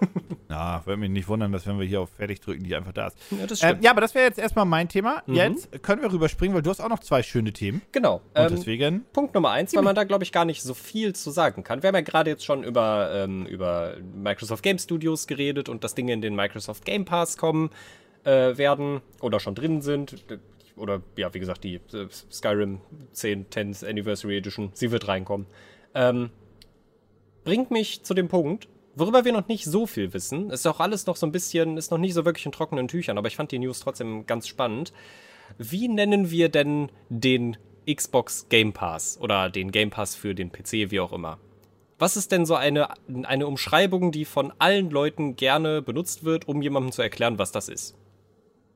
Na, 0.48 0.84
würde 0.84 1.00
mich 1.00 1.10
nicht 1.10 1.28
wundern, 1.28 1.52
dass 1.52 1.66
wenn 1.66 1.78
wir 1.78 1.86
hier 1.86 2.00
auf 2.00 2.10
Fertig 2.10 2.40
drücken, 2.40 2.64
die 2.64 2.74
einfach 2.74 2.92
da 2.92 3.08
ist. 3.08 3.16
Ja, 3.30 3.46
das 3.46 3.62
Ähm, 3.62 3.78
ja, 3.80 3.90
aber 3.90 4.00
das 4.00 4.14
wäre 4.14 4.26
jetzt 4.26 4.38
erstmal 4.38 4.64
mein 4.64 4.88
Thema. 4.88 5.22
Mhm. 5.26 5.34
Jetzt 5.34 5.82
können 5.82 6.02
wir 6.02 6.12
rüberspringen, 6.12 6.54
weil 6.54 6.62
du 6.62 6.70
hast 6.70 6.80
auch 6.80 6.88
noch 6.88 7.00
zwei 7.00 7.22
schöne 7.22 7.52
Themen. 7.52 7.82
Genau. 7.92 8.16
Und 8.16 8.22
Ähm, 8.34 8.48
deswegen. 8.50 9.04
Punkt 9.12 9.34
Nummer 9.34 9.50
eins, 9.50 9.74
weil 9.74 9.82
man 9.82 9.94
da, 9.94 10.04
glaube 10.04 10.24
ich, 10.24 10.32
gar 10.32 10.44
nicht 10.44 10.62
so 10.62 10.74
viel 10.74 11.14
zu 11.14 11.30
sagen 11.30 11.64
kann. 11.64 11.82
Wir 11.82 11.88
haben 11.88 11.94
ja 11.94 12.00
gerade 12.02 12.30
jetzt 12.30 12.44
schon 12.44 12.62
über, 12.64 13.10
ähm, 13.12 13.46
über 13.46 13.94
Microsoft 14.14 14.62
Game 14.62 14.78
Studios 14.78 15.26
geredet 15.26 15.68
und 15.68 15.84
dass 15.84 15.94
Dinge 15.94 16.12
in 16.12 16.20
den 16.20 16.34
Microsoft 16.34 16.84
Game 16.84 17.04
Pass 17.04 17.36
kommen 17.36 17.70
äh, 18.24 18.56
werden 18.56 19.00
oder 19.20 19.40
schon 19.40 19.54
drin 19.54 19.82
sind. 19.82 20.24
Oder, 20.76 21.02
ja, 21.16 21.32
wie 21.32 21.40
gesagt, 21.40 21.64
die 21.64 21.76
äh, 21.76 22.08
Skyrim 22.30 22.80
10, 23.12 23.46
10th 23.46 23.88
Anniversary 23.88 24.36
Edition, 24.36 24.70
sie 24.74 24.90
wird 24.90 25.08
reinkommen. 25.08 25.46
Ähm, 25.94 26.30
bringt 27.44 27.70
mich 27.70 28.02
zu 28.02 28.12
dem 28.12 28.28
Punkt, 28.28 28.68
worüber 28.94 29.24
wir 29.24 29.32
noch 29.32 29.48
nicht 29.48 29.64
so 29.64 29.86
viel 29.86 30.12
wissen. 30.12 30.50
Ist 30.50 30.66
auch 30.66 30.80
alles 30.80 31.06
noch 31.06 31.16
so 31.16 31.26
ein 31.26 31.32
bisschen, 31.32 31.76
ist 31.76 31.90
noch 31.90 31.98
nicht 31.98 32.14
so 32.14 32.24
wirklich 32.24 32.46
in 32.46 32.52
trockenen 32.52 32.88
Tüchern, 32.88 33.18
aber 33.18 33.28
ich 33.28 33.36
fand 33.36 33.52
die 33.52 33.58
News 33.58 33.80
trotzdem 33.80 34.26
ganz 34.26 34.46
spannend. 34.48 34.92
Wie 35.58 35.88
nennen 35.88 36.30
wir 36.30 36.48
denn 36.48 36.90
den 37.08 37.56
Xbox 37.90 38.48
Game 38.48 38.72
Pass 38.72 39.18
oder 39.20 39.48
den 39.48 39.70
Game 39.70 39.90
Pass 39.90 40.14
für 40.14 40.34
den 40.34 40.50
PC, 40.50 40.90
wie 40.90 41.00
auch 41.00 41.12
immer? 41.12 41.38
Was 41.98 42.16
ist 42.16 42.32
denn 42.32 42.44
so 42.44 42.54
eine, 42.54 42.88
eine 43.22 43.46
Umschreibung, 43.46 44.12
die 44.12 44.26
von 44.26 44.52
allen 44.58 44.90
Leuten 44.90 45.36
gerne 45.36 45.80
benutzt 45.80 46.24
wird, 46.24 46.46
um 46.46 46.60
jemandem 46.60 46.92
zu 46.92 47.00
erklären, 47.00 47.38
was 47.38 47.52
das 47.52 47.68
ist? 47.68 47.96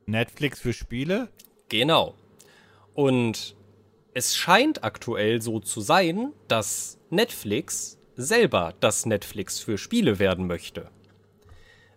Netflix 0.07 0.61
für 0.61 0.73
Spiele? 0.73 1.29
Genau. 1.71 2.15
Und 2.95 3.57
es 4.13 4.37
scheint 4.37 4.85
aktuell 4.85 5.41
so 5.41 5.61
zu 5.61 5.81
sein, 5.81 6.33
dass 6.49 6.99
Netflix 7.09 7.99
selber 8.17 8.75
das 8.81 9.07
Netflix 9.07 9.61
für 9.61 9.79
Spiele 9.79 10.19
werden 10.19 10.47
möchte. 10.47 10.91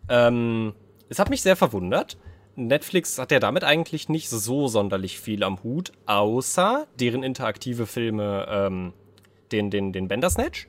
Ähm, 0.07 0.73
es 1.09 1.19
hat 1.19 1.29
mich 1.29 1.41
sehr 1.41 1.55
verwundert. 1.55 2.17
Netflix 2.55 3.17
hat 3.17 3.31
ja 3.31 3.39
damit 3.39 3.63
eigentlich 3.63 4.09
nicht 4.09 4.29
so 4.29 4.67
sonderlich 4.67 5.19
viel 5.19 5.43
am 5.43 5.63
Hut, 5.63 5.91
außer 6.05 6.87
deren 6.99 7.23
interaktive 7.23 7.87
Filme, 7.87 8.45
ähm, 8.47 8.93
den, 9.51 9.71
den, 9.71 9.91
den 9.91 10.07
Bandersnatch. 10.07 10.67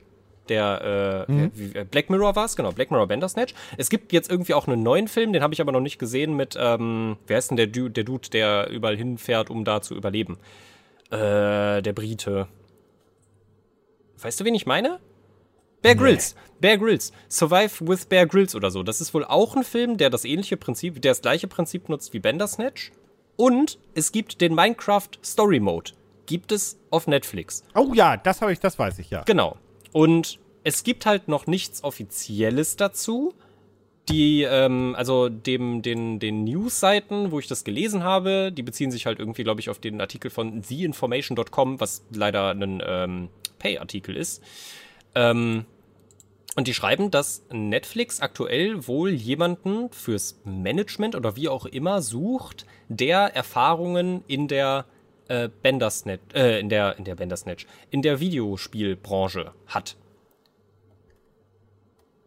Der 0.49 1.25
äh, 1.27 1.49
wie, 1.53 1.75
äh, 1.77 1.85
Black 1.85 2.09
Mirror 2.09 2.35
war 2.35 2.45
es, 2.45 2.55
genau, 2.55 2.71
Black 2.71 2.91
Mirror 2.91 3.07
Bandersnatch. 3.07 3.53
Es 3.77 3.89
gibt 3.89 4.13
jetzt 4.13 4.29
irgendwie 4.29 4.53
auch 4.53 4.67
einen 4.67 4.83
neuen 4.83 5.07
Film, 5.07 5.33
den 5.33 5.41
habe 5.41 5.53
ich 5.53 5.61
aber 5.61 5.71
noch 5.71 5.81
nicht 5.81 5.97
gesehen, 5.97 6.35
mit, 6.35 6.55
ähm, 6.59 7.17
wer 7.27 7.37
ist 7.37 7.49
denn 7.49 7.57
der 7.57 7.67
Dude, 7.67 7.91
der 7.91 8.03
Dude, 8.03 8.29
der 8.29 8.69
überall 8.69 8.95
hinfährt, 8.95 9.49
um 9.49 9.65
da 9.65 9.81
zu 9.81 9.95
überleben? 9.95 10.37
Äh, 11.09 11.81
der 11.81 11.93
Brite. 11.93 12.47
Weißt 14.19 14.39
du, 14.39 14.45
wen 14.45 14.55
ich 14.55 14.65
meine? 14.65 14.99
Bear 15.81 15.95
Grylls. 15.95 16.35
Bear 16.59 16.77
Grylls. 16.77 17.11
Survive 17.29 17.87
with 17.87 18.05
Bear 18.05 18.25
Grylls 18.25 18.55
oder 18.55 18.71
so. 18.71 18.81
Das 18.81 19.01
ist 19.01 19.13
wohl 19.13 19.23
auch 19.23 19.55
ein 19.55 19.63
Film, 19.63 19.97
der 19.97 20.09
das 20.09 20.25
ähnliche 20.25 20.57
Prinzip, 20.57 20.99
der 21.01 21.11
das 21.11 21.21
gleiche 21.21 21.47
Prinzip 21.47 21.89
nutzt 21.89 22.13
wie 22.13 22.19
Bandersnatch. 22.19 22.91
Und 23.35 23.77
es 23.93 24.11
gibt 24.11 24.41
den 24.41 24.55
Minecraft 24.55 25.09
Story 25.23 25.59
Mode. 25.59 25.91
Gibt 26.25 26.51
es 26.51 26.79
auf 26.89 27.05
Netflix. 27.05 27.63
Oh 27.75 27.91
ja, 27.93 28.17
das 28.17 28.41
habe 28.41 28.51
ich, 28.51 28.59
das 28.59 28.79
weiß 28.79 28.97
ich 28.97 29.11
ja. 29.11 29.21
Genau. 29.25 29.57
Und 29.95 30.39
es 30.65 30.83
gibt 30.83 31.05
halt 31.05 31.29
noch 31.29 31.47
nichts 31.47 31.81
Offizielles 31.81 32.75
dazu. 32.75 33.33
Die, 34.09 34.41
ähm, 34.43 34.93
also 34.97 35.29
dem, 35.29 35.83
den, 35.83 36.19
den 36.19 36.43
News-Seiten, 36.43 37.31
wo 37.31 37.39
ich 37.39 37.47
das 37.47 37.63
gelesen 37.63 38.03
habe, 38.03 38.51
die 38.51 38.61
beziehen 38.61 38.91
sich 38.91 39.05
halt 39.05 39.19
irgendwie, 39.19 39.45
glaube 39.45 39.61
ich, 39.61 39.69
auf 39.69 39.79
den 39.79 40.01
Artikel 40.01 40.29
von 40.29 40.61
theinformation.com, 40.63 41.79
was 41.79 42.03
leider 42.11 42.49
ein 42.49 42.83
ähm, 42.85 43.29
Pay-Artikel 43.57 44.17
ist. 44.17 44.43
Ähm, 45.15 45.63
und 46.57 46.67
die 46.67 46.73
schreiben, 46.73 47.09
dass 47.09 47.45
Netflix 47.53 48.19
aktuell 48.19 48.85
wohl 48.87 49.11
jemanden 49.11 49.89
fürs 49.91 50.41
Management 50.43 51.15
oder 51.15 51.37
wie 51.37 51.47
auch 51.47 51.65
immer 51.65 52.01
sucht, 52.01 52.65
der 52.89 53.33
Erfahrungen 53.33 54.25
in 54.27 54.49
der 54.49 54.87
äh, 55.27 55.49
Bandersnatch, 55.63 56.21
äh, 56.33 56.59
in 56.59 56.69
der, 56.69 56.97
in 56.97 57.03
der 57.05 57.15
Bandersnatch, 57.15 57.65
in 57.91 58.01
der 58.01 58.19
Videospielbranche 58.19 59.53
hat. 59.67 59.97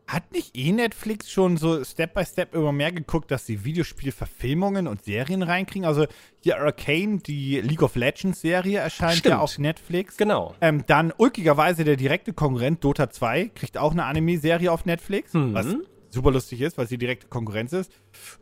Hat 0.07 0.33
nicht 0.33 0.57
eh 0.57 0.73
Netflix 0.73 1.31
schon 1.31 1.59
so 1.59 1.85
Step 1.85 2.15
by 2.15 2.25
Step 2.25 2.55
immer 2.55 2.73
mehr 2.73 2.93
geguckt, 2.93 3.31
dass 3.31 3.45
sie 3.45 3.63
Videospielverfilmungen 3.65 4.87
und 4.87 5.05
Serien 5.05 5.43
reinkriegen? 5.43 5.87
Also 5.87 6.07
hier 6.43 6.57
Arcane, 6.59 7.19
die 7.19 7.61
League 7.61 7.83
of 7.83 7.95
Legends 7.95 8.41
Serie 8.41 8.79
erscheint 8.79 9.19
Stimmt. 9.19 9.33
ja 9.35 9.39
auf 9.41 9.59
Netflix. 9.59 10.17
Genau. 10.17 10.55
Ähm, 10.63 10.85
dann 10.87 11.13
ulkigerweise 11.15 11.85
der 11.85 11.97
direkte 11.97 12.33
Konkurrent 12.33 12.83
Dota 12.83 13.11
2 13.11 13.51
kriegt 13.55 13.77
auch 13.77 13.93
eine 13.93 14.07
Anime-Serie 14.07 14.73
auf 14.73 14.87
Netflix, 14.87 15.35
Mhm. 15.35 15.53
was 15.53 15.67
super 16.09 16.31
lustig 16.31 16.63
ist, 16.63 16.79
weil 16.79 16.87
sie 16.89 16.97
direkte 16.97 17.27
Konkurrenz 17.27 17.75
ist. 17.75 17.93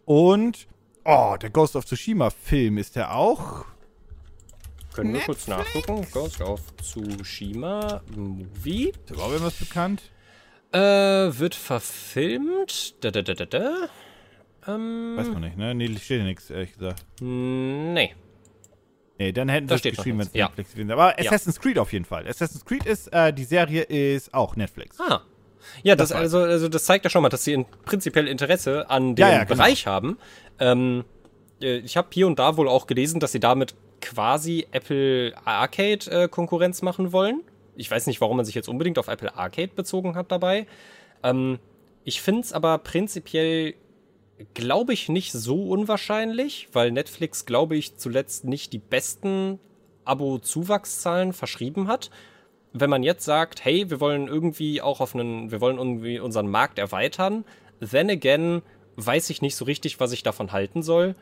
Und, 0.04 0.68
oh, 1.04 1.34
der 1.42 1.50
Ghost 1.50 1.74
of 1.74 1.84
Tsushima-Film 1.84 2.78
ist 2.78 2.94
der 2.94 3.12
auch. 3.12 3.64
Können 4.96 5.12
wir 5.14 5.20
kurz 5.20 5.46
nachgucken. 5.46 6.06
Ghost 6.12 6.40
of 6.40 6.60
Tsushima 6.78 8.00
Movie. 8.16 8.88
Ist 9.04 9.10
überhaupt 9.10 9.32
irgendwas 9.32 9.54
bekannt? 9.54 10.02
Äh, 10.72 10.78
wird 10.80 11.54
verfilmt. 11.54 12.94
Da, 13.04 13.10
da, 13.10 13.22
da, 13.22 13.34
da, 13.34 13.44
da. 13.46 13.74
Ähm, 14.66 15.14
Weiß 15.16 15.28
man 15.28 15.42
nicht, 15.42 15.56
ne? 15.56 15.74
Nee, 15.74 15.94
steht 15.98 16.20
ja 16.20 16.24
nichts, 16.24 16.50
ehrlich 16.50 16.72
gesagt. 16.72 17.04
nee. 17.20 18.14
Nee, 19.18 19.32
dann 19.32 19.48
hätten 19.48 19.66
sie 19.68 19.74
es 19.74 19.82
geschrieben, 19.82 20.18
wenn 20.18 20.26
es 20.26 20.32
Ja. 20.34 20.46
Netflix 20.46 20.72
gewesen 20.72 20.88
wäre. 20.88 21.00
Aber 21.00 21.18
Assassin's 21.18 21.58
Creed 21.58 21.78
auf 21.78 21.90
jeden 21.92 22.04
Fall. 22.04 22.28
Assassin's 22.28 22.64
Creed 22.66 22.84
ist, 22.84 23.06
äh, 23.14 23.32
die 23.32 23.44
Serie 23.44 23.82
ist 23.82 24.34
auch 24.34 24.56
Netflix. 24.56 25.00
Ah. 25.00 25.22
Ja, 25.82 25.96
das, 25.96 26.10
Das 26.10 26.18
also, 26.18 26.40
also 26.40 26.68
das 26.68 26.84
zeigt 26.84 27.04
ja 27.04 27.10
schon 27.10 27.22
mal, 27.22 27.28
dass 27.30 27.44
sie 27.44 27.54
in, 27.54 27.64
prinzipiell 27.86 28.28
Interesse 28.28 28.90
an 28.90 29.14
dem 29.14 29.22
Ja, 29.22 29.32
ja, 29.32 29.44
genau. 29.44 29.56
Bereich 29.56 29.86
haben. 29.86 30.18
Ähm, 30.58 31.04
äh, 31.62 31.78
ich 31.78 31.96
habe 31.96 32.08
hier 32.12 32.26
und 32.26 32.38
da 32.38 32.58
wohl 32.58 32.68
auch 32.68 32.86
gelesen, 32.86 33.18
dass 33.20 33.32
sie 33.32 33.40
damit 33.40 33.74
quasi 34.00 34.66
Apple 34.72 35.34
Arcade 35.44 36.10
äh, 36.10 36.28
Konkurrenz 36.28 36.82
machen 36.82 37.12
wollen. 37.12 37.42
Ich 37.76 37.90
weiß 37.90 38.06
nicht, 38.06 38.20
warum 38.20 38.36
man 38.36 38.46
sich 38.46 38.54
jetzt 38.54 38.68
unbedingt 38.68 38.98
auf 38.98 39.08
Apple 39.08 39.34
Arcade 39.34 39.72
bezogen 39.74 40.14
hat 40.14 40.32
dabei. 40.32 40.66
Ähm, 41.22 41.58
ich 42.04 42.20
finde 42.22 42.42
es 42.42 42.52
aber 42.52 42.78
prinzipiell, 42.78 43.74
glaube 44.54 44.92
ich, 44.92 45.08
nicht 45.08 45.32
so 45.32 45.68
unwahrscheinlich, 45.68 46.68
weil 46.72 46.90
Netflix, 46.90 47.46
glaube 47.46 47.76
ich, 47.76 47.96
zuletzt 47.96 48.44
nicht 48.44 48.72
die 48.72 48.78
besten 48.78 49.58
Abo-Zuwachszahlen 50.04 51.32
verschrieben 51.32 51.88
hat 51.88 52.10
wenn 52.80 52.90
man 52.90 53.02
jetzt 53.02 53.24
sagt, 53.24 53.64
hey, 53.64 53.90
wir 53.90 54.00
wollen 54.00 54.28
irgendwie 54.28 54.82
auch 54.82 55.00
auf 55.00 55.14
einen, 55.14 55.50
wir 55.50 55.60
wollen 55.60 55.78
irgendwie 55.78 56.20
unseren 56.20 56.48
Markt 56.48 56.78
erweitern, 56.78 57.44
then 57.80 58.10
again 58.10 58.62
weiß 58.96 59.30
ich 59.30 59.42
nicht 59.42 59.56
so 59.56 59.64
richtig, 59.64 60.00
was 60.00 60.12
ich 60.12 60.22
davon 60.22 60.52
halten 60.52 60.82
soll. 60.82 61.14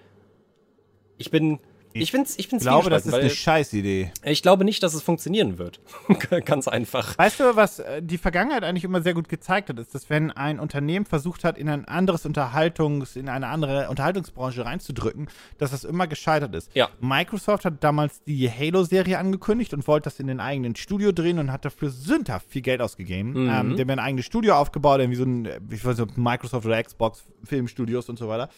Ich 1.17 1.31
bin, 1.31 1.61
ich 2.03 2.13
bin's, 2.13 2.35
ich 2.39 2.49
bin 2.49 2.59
Ich 2.59 2.65
glaube, 2.65 2.91
das 2.91 3.07
ist 3.07 3.15
eine 3.15 3.31
Scheißidee. 3.31 4.11
ich 4.25 4.43
glaube 4.43 4.65
nicht, 4.65 4.83
dass 4.83 4.95
es 4.95 5.03
funktionieren 5.03 5.59
wird. 5.59 5.81
Ganz 6.45 6.67
einfach. 6.67 7.17
Weißt 7.17 7.41
du, 7.41 7.57
was 7.57 7.79
äh, 7.79 8.03
die 8.03 8.19
Vergangenheit 8.19 8.65
eigentlich 8.65 8.85
immer 8.85 9.01
sehr 9.01 9.15
gut 9.15 9.29
gezeigt 9.29 9.69
hat, 9.69 9.79
ist, 9.79 9.95
dass 9.95 10.11
wenn 10.11 10.31
ein 10.33 10.59
Unternehmen 10.59 11.07
versucht 11.07 11.45
hat, 11.45 11.57
in 11.57 11.69
ein 11.69 11.85
anderes 11.85 12.27
Unterhaltungs-, 12.27 13.17
in 13.17 13.29
eine 13.29 13.47
andere 13.47 13.89
Unterhaltungsbranche 13.89 14.65
reinzudrücken, 14.65 15.29
dass 15.59 15.71
das 15.71 15.85
immer 15.85 16.07
gescheitert 16.07 16.55
ist. 16.55 16.75
Ja. 16.75 16.89
Microsoft 17.01 17.65
hat 17.65 17.85
damals 17.85 18.23
die 18.25 18.51
Halo-Serie 18.51 19.19
angekündigt 19.19 19.73
und 19.73 19.87
wollte 19.87 20.05
das 20.05 20.19
in 20.19 20.27
den 20.27 20.41
eigenen 20.41 20.75
Studio 20.77 21.13
drehen 21.13 21.39
und 21.39 21.53
hat 21.53 21.65
dafür 21.65 21.91
sündhaft 21.91 22.49
viel 22.49 22.63
Geld 22.63 22.81
ausgegeben. 22.81 23.45
Mhm. 23.45 23.51
Ähm, 23.51 23.77
die 23.77 23.83
haben 23.83 23.91
ein 23.91 23.99
eigenes 23.99 24.27
Studio 24.27 24.57
aufgebaut, 24.57 25.01
irgendwie 25.01 25.19
so 25.19 25.25
ein, 25.25 25.47
äh, 25.47 25.61
ich 25.71 25.85
weiß 25.85 25.99
nicht, 25.99 26.19
Microsoft 26.19 26.67
oder 26.67 26.83
Xbox 26.83 27.25
Filmstudios 27.45 28.09
und 28.09 28.19
so 28.19 28.29
weiter. 28.29 28.49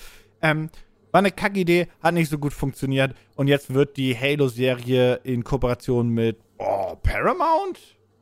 Ähm, 0.43 0.71
war 1.17 1.21
eine 1.21 1.31
Kackidee, 1.31 1.89
hat 2.03 2.13
nicht 2.13 2.29
so 2.29 2.37
gut 2.37 2.53
funktioniert 2.53 3.15
und 3.37 3.49
jetzt 3.49 3.73
wird 3.73 3.97
die 3.97 4.15
Halo-Serie 4.15 5.15
in 5.25 5.45
Kooperation 5.45 6.11
mit 6.11 6.37
oh, 6.59 6.95
Paramount? 7.03 7.79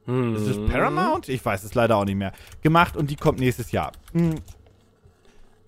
Ist 0.07 0.47
es 0.47 0.70
Paramount? 0.70 1.28
Ich 1.28 1.45
weiß 1.45 1.64
es 1.64 1.74
leider 1.74 1.97
auch 1.97 2.05
nicht 2.05 2.14
mehr. 2.14 2.30
Gemacht 2.62 2.97
und 2.97 3.11
die 3.11 3.16
kommt 3.16 3.40
nächstes 3.40 3.72
Jahr. 3.72 3.90
Hm. 4.12 4.36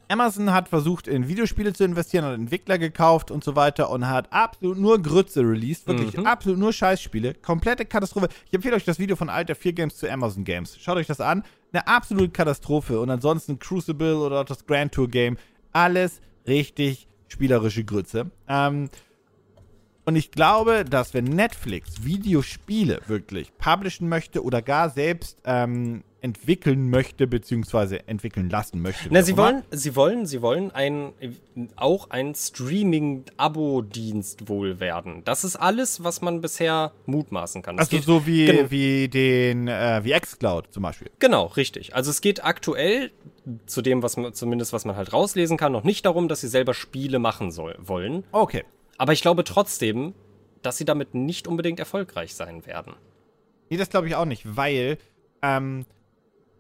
Amazon 0.09 0.53
hat 0.53 0.69
versucht, 0.69 1.09
in 1.09 1.27
Videospiele 1.27 1.73
zu 1.73 1.83
investieren, 1.83 2.25
hat 2.25 2.35
Entwickler 2.35 2.79
gekauft 2.79 3.33
und 3.33 3.43
so 3.43 3.57
weiter 3.57 3.91
und 3.91 4.07
hat 4.07 4.33
absolut 4.33 4.79
nur 4.79 5.03
Grütze 5.03 5.41
released. 5.41 5.89
Wirklich 5.89 6.25
absolut 6.25 6.61
nur 6.61 6.73
Scheißspiele. 6.73 7.35
Komplette 7.35 7.87
Katastrophe. 7.87 8.29
Ich 8.47 8.55
empfehle 8.55 8.77
euch 8.77 8.85
das 8.85 9.01
Video 9.01 9.17
von 9.17 9.29
Alter 9.29 9.57
4 9.57 9.73
Games 9.73 9.97
zu 9.97 10.09
Amazon 10.09 10.45
Games. 10.45 10.79
Schaut 10.79 10.97
euch 10.97 11.09
das 11.09 11.21
an. 11.21 11.43
Eine 11.73 11.89
absolute 11.89 12.31
Katastrophe. 12.31 13.01
Und 13.01 13.11
ansonsten 13.11 13.59
Crucible 13.59 14.15
oder 14.15 14.45
das 14.45 14.65
Grand 14.65 14.93
Tour 14.93 15.09
Game. 15.09 15.39
Alles 15.73 16.21
richtig 16.47 17.06
spielerische 17.29 17.85
Grütze. 17.85 18.31
Ähm, 18.49 18.89
und 20.05 20.15
ich 20.15 20.31
glaube, 20.31 20.85
dass 20.85 21.15
wenn 21.15 21.25
Netflix 21.25 22.05
Videospiele 22.05 23.01
wirklich 23.09 23.51
publishen 23.59 24.09
möchte 24.09 24.45
oder 24.45 24.63
gar 24.63 24.89
selbst 24.89 25.39
ähm, 25.45 26.05
entwickeln 26.21 26.91
möchte, 26.91 27.27
beziehungsweise 27.27 28.07
entwickeln 28.09 28.49
lassen 28.49 28.81
möchte. 28.83 29.09
Na, 29.11 29.23
sie 29.23 29.37
wollen, 29.37 29.65
sie 29.73 29.97
wollen, 29.97 30.27
sie 30.27 30.43
wollen 30.43 30.71
ein, 30.71 31.13
auch 31.75 32.11
ein 32.11 32.37
Streaming-Abo-Dienst 32.37 34.49
wohl 34.49 34.79
werden. 34.81 35.23
Das 35.25 35.45
ist 35.45 35.57
alles, 35.57 36.03
was 36.05 36.21
man 36.23 36.41
bisher 36.41 36.93
mutmaßen 37.07 37.63
kann. 37.63 37.77
Es 37.79 37.93
Also 37.93 37.99
so 38.05 38.27
wie, 38.27 38.47
Genau. 38.47 38.71
wie 38.71 39.09
den, 39.09 39.69
äh, 39.69 40.01
wie 40.05 40.13
Xcloud 40.19 40.73
zum 40.73 40.83
Beispiel. 40.85 41.11
Genau, 41.19 41.47
richtig. 41.47 41.95
Also 41.95 42.11
es 42.11 42.21
geht 42.21 42.45
aktuell 42.45 43.11
zu 43.67 43.83
dem, 43.83 44.03
was 44.03 44.17
man, 44.17 44.33
zumindest 44.35 44.73
was 44.73 44.85
man 44.85 44.97
halt 44.97 45.13
rauslesen 45.13 45.57
kann, 45.57 45.73
noch 45.73 45.85
nicht 45.85 46.05
darum, 46.05 46.29
dass 46.29 46.41
sie 46.41 46.49
selber 46.49 46.75
Spiele 46.75 47.19
machen 47.19 47.51
soll, 47.51 47.77
wollen. 47.79 48.25
Okay. 48.33 48.65
Aber 48.99 49.13
ich 49.13 49.23
glaube 49.23 49.45
trotzdem, 49.45 50.15
dass 50.63 50.79
sie 50.79 50.85
damit 50.85 51.15
nicht 51.15 51.47
unbedingt 51.47 51.79
erfolgreich 51.79 52.35
sein 52.35 52.67
werden. 52.67 52.95
Nee, 53.71 53.77
das 53.77 53.91
glaube 53.91 54.09
ich 54.09 54.17
auch 54.17 54.25
nicht, 54.25 54.57
weil, 54.57 54.99
ähm, 55.43 55.87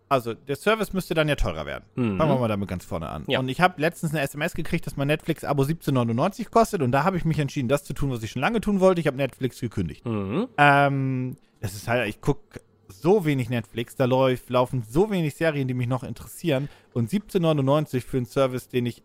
also 0.08 0.34
der 0.34 0.54
Service 0.54 0.92
müsste 0.92 1.14
dann 1.14 1.28
ja 1.28 1.34
teurer 1.34 1.66
werden. 1.66 1.84
Mhm. 1.96 2.18
Fangen 2.18 2.30
wir 2.30 2.38
mal 2.38 2.48
damit 2.48 2.68
ganz 2.68 2.84
vorne 2.84 3.08
an. 3.08 3.24
Ja. 3.26 3.40
Und 3.40 3.48
ich 3.48 3.60
habe 3.60 3.80
letztens 3.80 4.12
eine 4.12 4.22
SMS 4.22 4.54
gekriegt, 4.54 4.86
dass 4.86 4.96
mein 4.96 5.08
Netflix-Abo 5.08 5.64
17,99 5.64 6.50
kostet 6.50 6.82
und 6.82 6.92
da 6.92 7.02
habe 7.02 7.16
ich 7.16 7.24
mich 7.24 7.38
entschieden, 7.38 7.68
das 7.68 7.82
zu 7.82 7.94
tun, 7.94 8.10
was 8.10 8.22
ich 8.22 8.30
schon 8.30 8.42
lange 8.42 8.60
tun 8.60 8.78
wollte. 8.78 9.00
Ich 9.00 9.08
habe 9.08 9.16
Netflix 9.16 9.60
gekündigt. 9.60 10.06
Mhm. 10.06 10.48
Ähm, 10.56 11.36
das 11.60 11.74
ist 11.74 11.88
halt, 11.88 12.08
ich 12.08 12.20
gucke 12.20 12.60
so 12.88 13.24
wenig 13.24 13.48
Netflix, 13.48 13.96
da 13.96 14.04
läuft, 14.04 14.48
laufen 14.50 14.82
so 14.88 15.10
wenig 15.10 15.34
Serien, 15.34 15.68
die 15.68 15.74
mich 15.74 15.88
noch 15.88 16.02
interessieren 16.04 16.68
und 16.94 17.10
17,99 17.10 18.00
für 18.06 18.16
einen 18.18 18.26
Service, 18.26 18.68
den 18.68 18.86
ich 18.86 19.02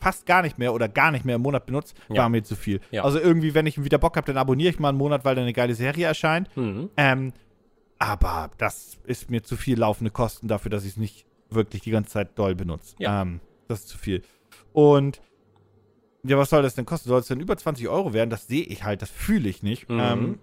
fast 0.00 0.26
gar 0.26 0.42
nicht 0.42 0.58
mehr 0.58 0.74
oder 0.74 0.88
gar 0.88 1.10
nicht 1.10 1.24
mehr 1.24 1.36
im 1.36 1.42
Monat 1.42 1.66
benutze, 1.66 1.94
Ja. 2.08 2.22
war 2.22 2.28
mir 2.28 2.42
zu 2.42 2.54
viel. 2.56 2.80
Ja. 2.90 3.04
Also 3.04 3.18
irgendwie, 3.18 3.54
wenn 3.54 3.66
ich 3.66 3.82
wieder 3.82 3.98
Bock 3.98 4.16
habe, 4.16 4.26
dann 4.26 4.36
abonniere 4.36 4.70
ich 4.70 4.78
mal 4.78 4.90
einen 4.90 4.98
Monat, 4.98 5.24
weil 5.24 5.34
da 5.34 5.42
eine 5.42 5.52
geile 5.52 5.74
Serie 5.74 6.06
erscheint. 6.06 6.54
Mhm. 6.56 6.90
Ähm, 6.96 7.32
aber 7.98 8.50
das 8.58 8.98
ist 9.04 9.30
mir 9.30 9.42
zu 9.42 9.56
viel 9.56 9.78
laufende 9.78 10.10
Kosten 10.10 10.48
dafür, 10.48 10.70
dass 10.70 10.84
ich 10.84 10.90
es 10.92 10.96
nicht 10.98 11.24
wirklich 11.48 11.82
die 11.82 11.90
ganze 11.90 12.10
Zeit 12.10 12.38
doll 12.38 12.54
benutze. 12.54 12.94
Ja. 12.98 13.22
Ähm, 13.22 13.40
das 13.68 13.80
ist 13.80 13.88
zu 13.88 13.98
viel. 13.98 14.22
Und 14.72 15.22
ja, 16.24 16.36
was 16.36 16.50
soll 16.50 16.62
das 16.62 16.74
denn 16.74 16.84
kosten? 16.84 17.08
Soll 17.08 17.20
es 17.20 17.28
denn 17.28 17.40
über 17.40 17.56
20 17.56 17.88
Euro 17.88 18.12
werden? 18.12 18.30
Das 18.30 18.46
sehe 18.48 18.64
ich 18.64 18.84
halt, 18.84 19.00
das 19.00 19.10
fühle 19.10 19.48
ich 19.48 19.62
nicht. 19.62 19.88
Mhm. 19.88 20.00
Ähm, 20.00 20.38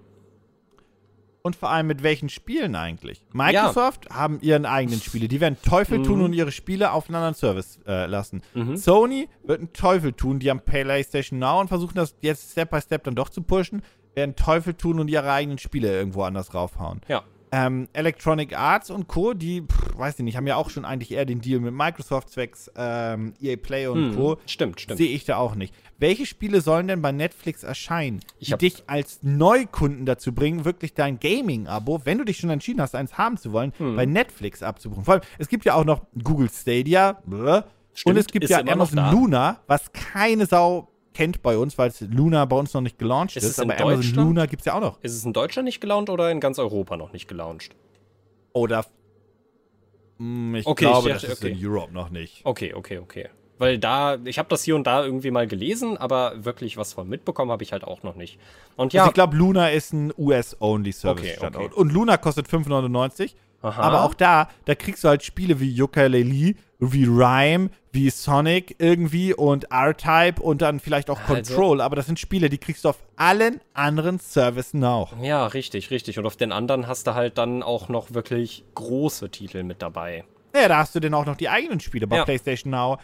und 1.45 1.57
vor 1.57 1.69
allem 1.69 1.87
mit 1.87 2.03
welchen 2.03 2.29
Spielen 2.29 2.73
eigentlich? 2.75 3.21
Microsoft 3.33 4.09
haben 4.09 4.39
ihren 4.41 4.65
eigenen 4.65 5.01
Spiele. 5.01 5.27
Die 5.27 5.41
werden 5.41 5.57
Teufel 5.61 6.01
tun 6.01 6.19
Mhm. 6.19 6.25
und 6.25 6.33
ihre 6.33 6.51
Spiele 6.53 6.91
auf 6.93 7.07
einen 7.07 7.15
anderen 7.15 7.35
Service 7.35 7.79
äh, 7.85 8.05
lassen. 8.05 8.41
Mhm. 8.53 8.77
Sony 8.77 9.27
wird 9.43 9.59
einen 9.59 9.73
Teufel 9.73 10.13
tun. 10.13 10.39
Die 10.39 10.49
haben 10.49 10.61
PlayStation 10.61 11.39
Now 11.39 11.59
und 11.59 11.67
versuchen 11.67 11.95
das 11.95 12.15
jetzt 12.21 12.51
Step 12.53 12.71
by 12.71 12.79
Step 12.81 13.03
dann 13.03 13.15
doch 13.15 13.27
zu 13.29 13.41
pushen. 13.41 13.81
Werden 14.15 14.35
Teufel 14.37 14.73
tun 14.73 14.99
und 14.99 15.09
ihre 15.09 15.29
eigenen 15.31 15.57
Spiele 15.57 15.91
irgendwo 15.93 16.23
anders 16.23 16.53
raufhauen. 16.53 17.01
Ja. 17.09 17.23
Ähm, 17.55 17.87
Electronic 17.93 18.57
Arts 18.57 18.89
und 18.89 19.07
Co., 19.07 19.35
die, 19.35 19.61
pff, 19.61 19.95
weiß 19.95 20.17
ich 20.17 20.25
nicht, 20.25 20.37
haben 20.37 20.47
ja 20.47 20.55
auch 20.55 20.71
schon 20.71 20.85
eigentlich 20.85 21.11
eher 21.11 21.23
den 21.25 21.39
Deal 21.39 21.59
mit 21.59 21.71
Microsoft 21.71 22.29
zwecks 22.31 22.71
ähm, 22.75 23.35
EA 23.39 23.57
Play 23.57 23.85
und 23.85 24.09
Mhm. 24.11 24.15
Co. 24.15 24.37
Stimmt, 24.47 24.81
stimmt. 24.81 24.97
Sehe 24.97 25.09
ich 25.09 25.25
da 25.25 25.37
auch 25.37 25.53
nicht. 25.53 25.71
Welche 25.99 26.25
Spiele 26.25 26.61
sollen 26.61 26.87
denn 26.87 27.03
bei 27.03 27.11
Netflix 27.11 27.61
erscheinen, 27.63 28.21
die 28.41 28.57
dich 28.57 28.83
als 28.87 29.19
Neukunden 29.21 30.07
dazu 30.07 30.33
bringen, 30.33 30.65
wirklich 30.65 30.95
dein 30.95 31.19
Gaming-Abo, 31.19 32.01
wenn 32.05 32.17
du 32.17 32.25
dich 32.25 32.37
schon 32.37 32.49
entschieden 32.49 32.81
hast, 32.81 32.95
eins 32.95 33.19
haben 33.19 33.37
zu 33.37 33.51
wollen, 33.51 33.71
Hm. 33.77 33.95
bei 33.97 34.07
Netflix 34.07 34.63
abzubuchen? 34.63 35.05
Vor 35.05 35.13
allem, 35.13 35.23
es 35.37 35.47
gibt 35.47 35.63
ja 35.65 35.75
auch 35.75 35.85
noch 35.85 36.01
Google 36.23 36.49
Stadia 36.49 37.21
bläh, 37.25 37.61
Stimmt, 37.93 38.15
und 38.15 38.19
es 38.19 38.25
gibt 38.25 38.49
ja 38.49 38.59
Amazon. 38.65 39.11
Luna, 39.11 39.59
was 39.67 39.91
keine 39.93 40.47
Sau 40.47 40.89
kennt 41.13 41.41
bei 41.41 41.57
uns, 41.57 41.77
weil 41.77 41.89
es 41.89 42.01
Luna 42.01 42.45
bei 42.45 42.55
uns 42.55 42.73
noch 42.73 42.81
nicht 42.81 42.97
gelauncht 42.99 43.35
Ist 43.37 43.43
ist, 43.43 43.59
aber 43.59 43.79
Amazon? 43.79 44.13
Luna 44.15 44.45
gibt 44.45 44.61
es 44.61 44.65
ja 44.65 44.73
auch 44.75 44.81
noch. 44.81 44.99
Ist 45.01 45.13
es 45.15 45.23
in 45.25 45.33
Deutschland 45.33 45.65
nicht 45.65 45.81
gelauncht 45.81 46.09
oder 46.09 46.29
in 46.31 46.39
ganz 46.39 46.59
Europa 46.59 46.97
noch 46.97 47.13
nicht 47.13 47.27
gelauncht? 47.27 47.75
Oder 48.53 48.85
Mm, 50.19 50.55
ich 50.55 50.67
Okay, 50.67 50.85
glaube, 50.85 51.09
ich 51.09 51.13
das 51.15 51.21
dachte, 51.23 51.33
ist 51.33 51.43
okay. 51.43 51.51
in 51.59 51.67
Europe 51.67 51.91
noch 51.93 52.09
nicht. 52.09 52.41
Okay, 52.45 52.73
okay, 52.73 52.99
okay. 52.99 53.29
Weil 53.57 53.77
da, 53.77 54.17
ich 54.25 54.39
habe 54.39 54.49
das 54.49 54.63
hier 54.63 54.75
und 54.75 54.85
da 54.85 55.03
irgendwie 55.05 55.31
mal 55.31 55.47
gelesen, 55.47 55.97
aber 55.97 56.43
wirklich 56.43 56.75
was 56.77 56.93
von 56.93 57.07
mitbekommen 57.07 57.51
habe 57.51 57.63
ich 57.63 57.71
halt 57.71 57.83
auch 57.83 58.03
noch 58.03 58.15
nicht. 58.15 58.39
Und 58.75 58.93
ja, 58.93 59.01
Also 59.01 59.09
ich 59.11 59.13
glaube, 59.15 59.35
Luna 59.35 59.69
ist 59.69 59.93
ein 59.93 60.13
US-Only-Service. 60.17 61.23
Okay, 61.23 61.35
Standort. 61.37 61.65
okay. 61.71 61.75
Und 61.81 61.91
Luna 61.91 62.17
kostet 62.17 62.47
5,99. 62.47 63.33
Aha. 63.63 63.81
Aber 63.81 64.03
auch 64.03 64.13
da, 64.13 64.49
da 64.65 64.75
kriegst 64.75 65.03
du 65.03 65.07
halt 65.07 65.23
Spiele 65.23 65.59
wie 65.59 65.71
Yooka-Laylee, 65.71 66.55
wie 66.79 67.05
Rhyme, 67.05 67.69
wie 67.93 68.09
Sonic 68.09 68.75
irgendwie 68.77 69.33
und 69.33 69.71
R-Type 69.71 70.41
und 70.41 70.61
dann 70.61 70.79
vielleicht 70.79 71.09
auch 71.09 71.19
Also- 71.21 71.33
Control. 71.55 71.81
Aber 71.81 71.95
das 71.95 72.05
sind 72.05 72.19
Spiele, 72.19 72.49
die 72.49 72.57
kriegst 72.57 72.83
du 72.85 72.89
auf 72.89 72.99
allen 73.15 73.61
anderen 73.73 74.19
Services 74.19 74.83
auch. 74.83 75.13
ja, 75.21 75.47
richtig, 75.47 75.89
richtig. 75.91 76.19
Und 76.19 76.25
auf 76.25 76.35
den 76.35 76.51
anderen 76.51 76.87
hast 76.87 77.07
du 77.07 77.13
halt 77.15 77.37
dann 77.37 77.63
auch 77.63 77.89
noch 77.89 78.13
wirklich 78.13 78.63
große 78.75 79.29
Titel 79.31 79.63
mit 79.63 79.81
dabei. 79.81 80.23
Ja, 80.55 80.67
da 80.67 80.77
hast 80.77 80.93
du 80.93 80.99
dann 80.99 81.13
auch 81.15 81.25
noch 81.25 81.35
die 81.37 81.49
eigenen 81.49 81.79
Spiele 81.79 82.05
bei 82.05 82.17
Ja. 82.17 82.25
PlayStation 82.25 82.69
Now. 82.71 82.97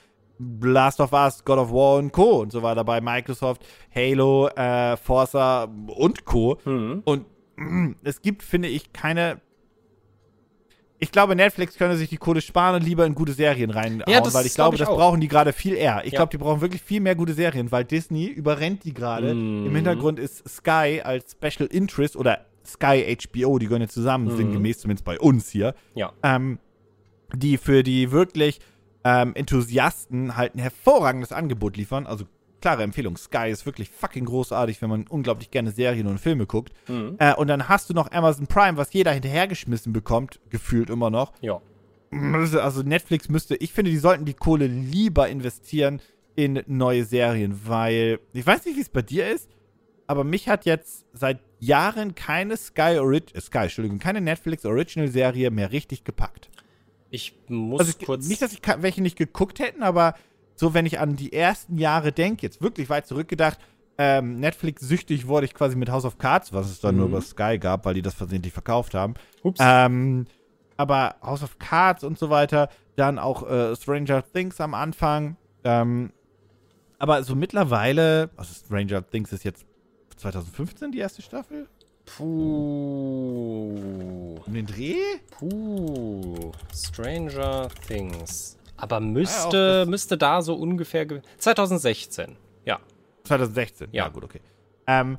Last 0.61 1.01
of 1.01 1.11
Us, 1.11 1.43
God 1.43 1.57
of 1.57 1.71
War 1.71 1.95
und 1.97 2.11
Co. 2.13 2.39
und 2.41 2.51
so 2.51 2.61
weiter 2.63 2.83
bei 2.85 3.01
Microsoft, 3.01 3.65
Halo, 3.93 4.47
äh, 4.49 4.95
Forza 4.97 5.67
und 5.87 6.23
Co. 6.25 6.57
Mhm. 6.63 7.01
Und 7.05 7.25
mm, 7.57 7.91
es 8.03 8.21
gibt, 8.21 8.43
finde 8.43 8.67
ich, 8.69 8.93
keine. 8.93 9.41
Ich 11.01 11.11
glaube, 11.13 11.33
Netflix 11.35 11.77
könnte 11.77 11.95
sich 11.95 12.09
die 12.09 12.17
Kohle 12.17 12.41
sparen 12.41 12.75
und 12.75 12.83
lieber 12.83 13.05
in 13.05 13.15
gute 13.15 13.31
Serien 13.31 13.69
reinhauen, 13.69 14.03
Ja, 14.07 14.21
weil 14.33 14.45
ich 14.45 14.53
glaub 14.53 14.65
glaube, 14.71 14.75
ich 14.75 14.79
das 14.81 14.89
auch. 14.89 14.97
brauchen 14.97 15.21
die 15.21 15.29
gerade 15.29 15.53
viel 15.53 15.73
eher. 15.73 16.01
Ich 16.03 16.11
Ja. 16.11 16.17
glaube, 16.17 16.31
die 16.31 16.37
brauchen 16.37 16.59
wirklich 16.59 16.81
viel 16.81 16.99
mehr 16.99 17.15
gute 17.15 17.33
Serien, 17.33 17.71
weil 17.71 17.85
Disney 17.85 18.25
überrennt 18.25 18.83
die 18.83 18.93
gerade. 18.93 19.33
Mhm. 19.33 19.65
Im 19.67 19.75
Hintergrund 19.75 20.19
ist 20.19 20.47
Sky 20.49 21.01
als 21.03 21.31
Special 21.31 21.69
Interest 21.71 22.17
oder 22.17 22.45
Sky 22.65 23.15
HBO, 23.17 23.57
die 23.59 23.67
gehören 23.67 23.81
ja 23.83 23.87
zusammen, 23.87 24.25
Mhm. 24.25 24.35
sinngemäß 24.37 24.79
zumindest 24.79 25.05
bei 25.05 25.17
uns 25.19 25.49
hier, 25.49 25.73
Ja. 25.95 26.11
ähm, 26.21 26.59
die 27.33 27.57
für 27.57 27.81
die 27.83 28.11
wirklich 28.11 28.59
ähm, 29.05 29.31
Enthusiasten 29.35 30.35
halt 30.35 30.55
ein 30.55 30.59
hervorragendes 30.59 31.31
Angebot 31.31 31.77
liefern. 31.77 32.05
Also 32.05 32.25
klare 32.61 32.83
Empfehlung, 32.83 33.17
Sky 33.17 33.49
ist 33.49 33.65
wirklich 33.65 33.89
fucking 33.89 34.25
großartig, 34.25 34.81
wenn 34.81 34.89
man 34.89 35.07
unglaublich 35.07 35.51
gerne 35.51 35.71
Serien 35.71 36.07
und 36.07 36.19
Filme 36.19 36.45
guckt. 36.45 36.73
Mhm. 36.87 37.15
Äh, 37.19 37.33
und 37.35 37.47
dann 37.47 37.69
hast 37.69 37.89
du 37.89 37.93
noch 37.93 38.11
Amazon 38.11 38.47
Prime, 38.47 38.77
was 38.77 38.93
jeder 38.93 39.11
hinterhergeschmissen 39.11 39.93
bekommt, 39.93 40.39
gefühlt 40.49 40.89
immer 40.89 41.09
noch. 41.09 41.33
Ja. 41.41 41.61
Also 42.11 42.81
Netflix 42.81 43.29
müsste, 43.29 43.55
ich 43.55 43.71
finde, 43.71 43.91
die 43.91 43.97
sollten 43.97 44.25
die 44.25 44.33
Kohle 44.33 44.65
lieber 44.65 45.29
investieren 45.29 46.01
in 46.35 46.63
neue 46.65 47.05
Serien, 47.05 47.61
weil 47.65 48.19
ich 48.33 48.45
weiß 48.47 48.65
nicht, 48.65 48.77
wie 48.77 48.81
es 48.81 48.89
bei 48.89 49.01
dir 49.03 49.29
ist, 49.29 49.49
aber 50.07 50.23
mich 50.23 50.49
hat 50.49 50.65
jetzt 50.65 51.05
seit 51.13 51.39
Jahren 51.59 52.15
keine 52.15 52.57
Sky 52.57 52.97
Orig 52.99 53.35
äh, 53.35 53.41
Sky, 53.41 53.59
Entschuldigung, 53.59 53.99
keine 53.99 54.21
Netflix 54.21 54.65
Original 54.65 55.07
Serie 55.09 55.51
mehr 55.51 55.71
richtig 55.71 56.03
gepackt. 56.03 56.49
Ich 57.11 57.37
muss 57.47 57.79
Also 57.79 57.93
kurz. 58.03 58.27
nicht, 58.27 58.41
dass 58.41 58.53
ich 58.53 58.61
welche 58.79 59.01
nicht 59.03 59.17
geguckt 59.17 59.59
hätten, 59.59 59.83
aber 59.83 60.15
so, 60.59 60.73
wenn 60.73 60.85
ich 60.85 60.99
an 60.99 61.15
die 61.15 61.31
ersten 61.31 61.77
Jahre 61.77 62.11
denke, 62.11 62.41
jetzt 62.45 62.61
wirklich 62.61 62.89
weit 62.89 63.07
zurückgedacht, 63.07 63.57
ähm, 63.97 64.39
Netflix 64.39 64.81
süchtig 64.81 65.27
wurde 65.27 65.45
ich 65.45 65.53
quasi 65.53 65.75
mit 65.75 65.89
House 65.89 66.05
of 66.05 66.17
Cards, 66.17 66.51
was 66.53 66.69
es 66.69 66.79
dann 66.81 66.95
nur 66.97 67.07
Mhm. 67.07 67.13
über 67.13 67.21
Sky 67.21 67.57
gab, 67.59 67.85
weil 67.85 67.93
die 67.93 68.01
das 68.01 68.13
versehentlich 68.13 68.53
verkauft 68.53 68.93
haben. 68.93 69.13
Ups. 69.43 69.59
Ähm, 69.61 70.25
aber 70.77 71.15
House 71.21 71.43
of 71.43 71.59
Cards 71.59 72.03
und 72.03 72.17
so 72.19 72.29
weiter, 72.29 72.69
dann 72.95 73.19
auch 73.19 73.49
äh, 73.49 73.75
Stranger 73.75 74.23
Things 74.33 74.59
am 74.61 74.73
Anfang. 74.73 75.35
Ähm, 75.63 76.11
aber 76.97 77.23
so 77.23 77.35
mittlerweile, 77.35 78.29
also 78.37 78.53
Stranger 78.53 79.07
Things 79.09 79.31
ist 79.33 79.43
jetzt 79.45 79.65
2015 80.17 80.91
die 80.91 80.99
erste 80.99 81.21
Staffel? 81.21 81.67
Puh. 82.17 82.35
Um 84.45 84.53
den 84.53 84.65
Dreh? 84.65 84.95
Puh. 85.31 86.51
Stranger 86.75 87.69
Things. 87.87 88.57
Aber 88.81 88.99
müsste, 88.99 89.79
das- 89.81 89.87
müsste 89.87 90.17
da 90.17 90.41
so 90.41 90.55
ungefähr. 90.55 91.05
ge- 91.05 91.21
2016. 91.37 92.35
Ja. 92.65 92.79
2016. 93.23 93.89
Ja. 93.91 94.07
gut, 94.09 94.23
okay. 94.23 94.41
Ähm, 94.87 95.17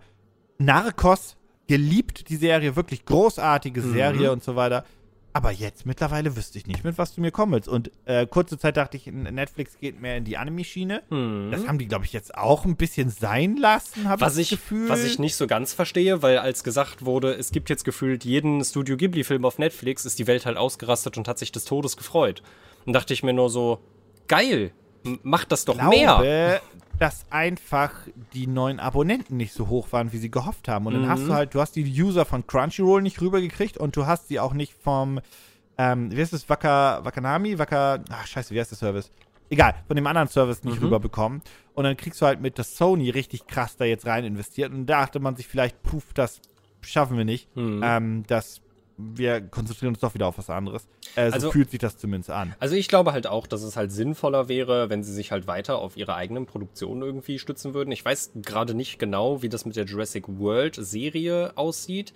Narcos, 0.59 1.37
geliebt 1.69 2.29
die 2.29 2.37
Serie, 2.37 2.77
wirklich 2.77 3.05
großartige 3.05 3.81
Mhm. 3.81 3.93
Serie 3.93 4.33
und 4.33 4.43
so 4.43 4.57
weiter. 4.57 4.85
Aber 5.33 5.53
jetzt 5.53 5.87
mittlerweile 5.87 6.35
wüsste 6.37 6.59
ich 6.59 6.67
nicht, 6.67 6.83
mit 6.83 6.99
was 6.99 7.15
du 7.15 7.21
mir 7.21 7.31
kommen 7.31 7.53
willst. 7.53 7.69
Und 7.69 7.93
äh, 8.05 8.27
kurze 8.27 8.59
Zeit 8.59 8.77
dachte 8.77 8.97
ich, 8.97 9.07
Netflix 9.07 9.79
geht 9.79 10.01
mehr 10.01 10.17
in 10.17 10.25
die 10.25 10.37
Anime-Schiene. 10.37 11.03
Hm. 11.09 11.51
Das 11.53 11.69
haben 11.69 11.79
die, 11.79 11.87
glaube 11.87 12.05
ich, 12.05 12.13
jetzt 12.13 12.35
auch 12.35 12.65
ein 12.65 12.75
bisschen 12.75 13.11
sein 13.11 13.57
lassen, 13.57 14.09
habe 14.09 14.25
ich 14.27 14.35
das 14.35 14.49
Gefühl. 14.51 14.89
was 14.89 15.05
ich 15.05 15.21
nicht 15.21 15.37
so 15.37 15.47
ganz 15.47 15.73
verstehe, 15.73 16.21
weil 16.23 16.39
als 16.39 16.65
gesagt 16.65 17.05
wurde, 17.05 17.33
es 17.33 17.53
gibt 17.53 17.71
jetzt 17.71 17.85
gefühlt 17.85 18.25
jeden 18.25 18.65
Studio 18.65 18.97
Ghibli-Film 18.97 19.45
auf 19.45 19.59
Netflix, 19.59 20.05
ist 20.05 20.19
die 20.19 20.27
Welt 20.27 20.47
halt 20.47 20.57
ausgerastet 20.57 21.17
und 21.17 21.29
hat 21.29 21.39
sich 21.39 21.53
des 21.53 21.65
Todes 21.65 21.97
gefreut. 21.97 22.43
Und 22.87 22.93
dachte 22.93 23.13
ich 23.15 23.23
mir 23.23 23.33
nur 23.33 23.51
so, 23.51 23.79
geil, 24.29 24.73
m- 25.05 25.19
macht 25.23 25.53
das 25.53 25.65
doch 25.65 25.75
glaube, 25.75 25.91
mehr. 26.23 26.61
dass 26.99 27.25
einfach 27.31 27.93
die 28.35 28.47
neuen 28.47 28.79
Abonnenten 28.81 29.37
nicht 29.37 29.53
so 29.55 29.69
hoch 29.69 29.93
waren, 29.93 30.13
wie 30.13 30.19
sie 30.19 30.31
gehofft 30.31 30.69
haben. 30.69 30.87
Und 30.87 30.93
dann 30.95 31.03
Mhm. 31.03 31.09
hast 31.09 31.27
du 31.29 31.33
halt, 31.33 31.55
du 31.55 31.61
hast 31.61 31.77
die 31.77 31.85
User 32.03 32.25
von 32.25 32.47
Crunchyroll 32.47 33.01
nicht 33.03 33.21
rübergekriegt 33.21 33.79
und 33.79 33.97
du 33.97 34.07
hast 34.07 34.29
sie 34.29 34.39
auch 34.41 34.53
nicht 34.53 34.75
vom, 34.75 35.21
ähm, 35.79 36.11
wie 36.15 36.21
heißt 36.21 36.33
das, 36.35 36.49
Waka, 36.49 37.01
Wakanami? 37.05 37.59
Waka, 37.59 38.03
ach 38.11 38.27
scheiße, 38.27 38.55
wie 38.55 38.61
heißt 38.61 38.71
der 38.73 38.79
Service? 38.79 39.11
Egal, 39.49 39.75
von 39.87 39.97
dem 39.97 40.07
anderen 40.07 40.29
Service 40.29 40.63
nicht 40.63 40.79
Mhm. 40.79 40.85
rüberbekommen. 40.85 41.43
Und 41.75 41.85
dann 41.85 41.97
kriegst 41.97 42.21
du 42.21 42.27
halt 42.27 42.41
mit, 42.41 42.59
dass 42.59 42.77
Sony 42.77 43.11
richtig 43.11 43.47
krass 43.47 43.77
da 43.77 43.85
jetzt 43.85 44.07
rein 44.07 44.25
investiert. 44.25 44.73
Und 44.73 44.87
da 44.87 45.01
dachte 45.01 45.19
man 45.21 45.35
sich 45.37 45.49
vielleicht, 45.49 45.83
puff, 45.83 46.13
das 46.15 46.41
schaffen 46.83 47.17
wir 47.17 47.25
nicht. 47.25 47.55
Mhm. 47.57 47.81
Ähm, 47.83 48.23
das, 48.27 48.61
wir 49.15 49.41
konzentrieren 49.41 49.91
uns 49.95 50.01
doch 50.01 50.15
wieder 50.15 50.27
auf 50.27 50.39
was 50.39 50.51
anderes. 50.51 50.87
Äh, 51.17 51.29
so 51.29 51.35
Also- 51.35 51.51
fühlt 51.53 51.71
sich 51.71 51.81
das 51.81 51.97
zumindest 51.99 52.31
an. 52.31 52.55
Also 52.59 52.75
ich 52.77 52.89
glaube 52.89 53.13
halt 53.13 53.27
auch, 53.27 53.47
dass 53.47 53.63
es 53.63 53.77
halt 53.77 53.93
sinnvoller 53.93 54.49
wäre, 54.49 54.91
wenn 54.91 55.03
sie 55.03 55.13
sich 55.13 55.33
halt 55.33 55.47
weiter 55.47 55.79
auf 55.79 55.97
ihre 55.97 56.15
eigenen 56.15 56.47
Produktionen 56.47 57.03
irgendwie 57.03 57.39
stützen 57.39 57.75
würden. 57.75 57.91
Ich 57.93 58.05
weiß 58.05 58.33
gerade 58.43 58.75
nicht 58.75 58.99
genau, 58.99 59.43
wie 59.43 59.49
das 59.49 59.65
mit 59.65 59.77
der 59.77 59.85
Jurassic 59.85 60.25
World 60.29 60.77
Serie 60.81 61.53
aussieht. 61.57 62.13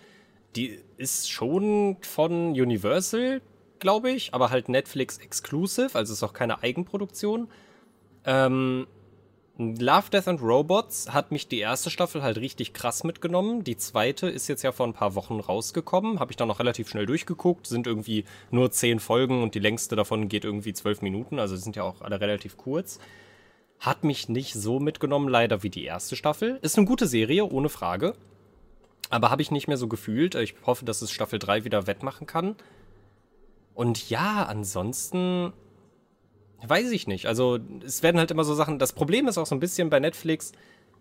Die 0.56 0.78
ist 0.96 1.30
schon 1.30 1.96
von 2.02 2.50
Universal, 2.52 3.40
glaube 3.80 4.10
ich, 4.10 4.32
aber 4.34 4.50
halt 4.50 4.68
Netflix 4.68 5.18
exclusive, 5.18 5.90
also 5.94 6.12
ist 6.12 6.22
auch 6.22 6.32
keine 6.32 6.62
Eigenproduktion. 6.62 7.48
Ähm, 8.24 8.86
Love, 9.56 10.10
Death 10.10 10.26
and 10.26 10.42
Robots 10.42 11.12
hat 11.12 11.30
mich 11.30 11.46
die 11.46 11.60
erste 11.60 11.88
Staffel 11.88 12.24
halt 12.24 12.38
richtig 12.38 12.72
krass 12.72 13.04
mitgenommen. 13.04 13.62
Die 13.62 13.76
zweite 13.76 14.28
ist 14.28 14.48
jetzt 14.48 14.62
ja 14.62 14.72
vor 14.72 14.84
ein 14.84 14.94
paar 14.94 15.14
Wochen 15.14 15.38
rausgekommen. 15.38 16.18
Habe 16.18 16.32
ich 16.32 16.36
dann 16.36 16.48
noch 16.48 16.58
relativ 16.58 16.88
schnell 16.88 17.06
durchgeguckt. 17.06 17.68
Sind 17.68 17.86
irgendwie 17.86 18.24
nur 18.50 18.72
zehn 18.72 18.98
Folgen 18.98 19.44
und 19.44 19.54
die 19.54 19.60
längste 19.60 19.94
davon 19.94 20.28
geht 20.28 20.44
irgendwie 20.44 20.72
zwölf 20.72 21.02
Minuten. 21.02 21.38
Also 21.38 21.54
sind 21.54 21.76
ja 21.76 21.84
auch 21.84 22.00
alle 22.00 22.20
relativ 22.20 22.56
kurz. 22.56 22.98
Hat 23.78 24.02
mich 24.02 24.28
nicht 24.28 24.54
so 24.54 24.80
mitgenommen, 24.80 25.28
leider 25.28 25.62
wie 25.62 25.70
die 25.70 25.84
erste 25.84 26.16
Staffel. 26.16 26.58
Ist 26.62 26.76
eine 26.76 26.88
gute 26.88 27.06
Serie, 27.06 27.44
ohne 27.44 27.68
Frage. 27.68 28.14
Aber 29.08 29.30
habe 29.30 29.42
ich 29.42 29.52
nicht 29.52 29.68
mehr 29.68 29.76
so 29.76 29.86
gefühlt. 29.86 30.34
Ich 30.34 30.56
hoffe, 30.66 30.84
dass 30.84 31.00
es 31.00 31.12
Staffel 31.12 31.38
3 31.38 31.64
wieder 31.64 31.86
wettmachen 31.86 32.26
kann. 32.26 32.56
Und 33.74 34.10
ja, 34.10 34.46
ansonsten 34.46 35.52
weiß 36.68 36.90
ich 36.90 37.06
nicht. 37.06 37.26
Also, 37.26 37.58
es 37.84 38.02
werden 38.02 38.18
halt 38.18 38.30
immer 38.30 38.44
so 38.44 38.54
Sachen. 38.54 38.78
Das 38.78 38.92
Problem 38.92 39.28
ist 39.28 39.38
auch 39.38 39.46
so 39.46 39.54
ein 39.54 39.60
bisschen 39.60 39.90
bei 39.90 40.00
Netflix. 40.00 40.52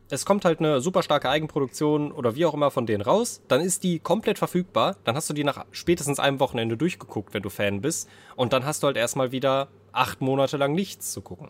Es 0.09 0.25
kommt 0.25 0.45
halt 0.45 0.59
eine 0.59 0.81
super 0.81 1.01
starke 1.01 1.29
Eigenproduktion 1.29 2.11
oder 2.11 2.35
wie 2.35 2.45
auch 2.45 2.53
immer 2.53 2.71
von 2.71 2.85
denen 2.85 3.01
raus. 3.01 3.41
Dann 3.47 3.61
ist 3.61 3.83
die 3.83 3.99
komplett 3.99 4.37
verfügbar. 4.37 4.97
Dann 5.05 5.15
hast 5.15 5.29
du 5.29 5.33
die 5.33 5.43
nach 5.43 5.65
spätestens 5.71 6.19
einem 6.19 6.39
Wochenende 6.39 6.77
durchgeguckt, 6.77 7.33
wenn 7.33 7.41
du 7.41 7.49
Fan 7.49 7.81
bist. 7.81 8.09
Und 8.35 8.53
dann 8.53 8.65
hast 8.65 8.83
du 8.83 8.87
halt 8.87 8.97
erstmal 8.97 9.31
wieder 9.31 9.69
acht 9.91 10.21
Monate 10.21 10.57
lang 10.57 10.73
nichts 10.73 11.11
zu 11.11 11.21
gucken. 11.21 11.49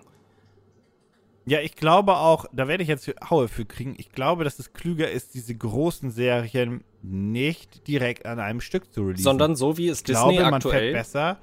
Ja, 1.46 1.60
ich 1.60 1.76
glaube 1.76 2.16
auch, 2.16 2.46
da 2.54 2.68
werde 2.68 2.84
ich 2.84 2.90
jetzt 2.90 3.12
Haue 3.30 3.50
für 3.50 3.66
kriegen. 3.66 3.96
Ich 3.98 4.12
glaube, 4.14 4.46
dass 4.46 4.60
es 4.60 4.72
klüger 4.72 5.12
ist, 5.12 5.34
diese 5.34 5.54
großen 5.54 6.10
Serien 6.10 6.84
nicht 7.02 7.88
direkt 7.88 8.26
an 8.26 8.40
einem 8.40 8.62
Stück 8.62 8.94
zu 8.94 9.02
releasen. 9.02 9.24
Sondern 9.24 9.56
so 9.56 9.78
wie 9.78 9.90
es 9.90 10.00
ich 10.00 10.04
Disney 10.06 10.36
glaube, 10.36 10.44
man 10.44 10.54
aktuell. 10.56 10.80
fährt 10.80 10.94
besser. 10.94 11.38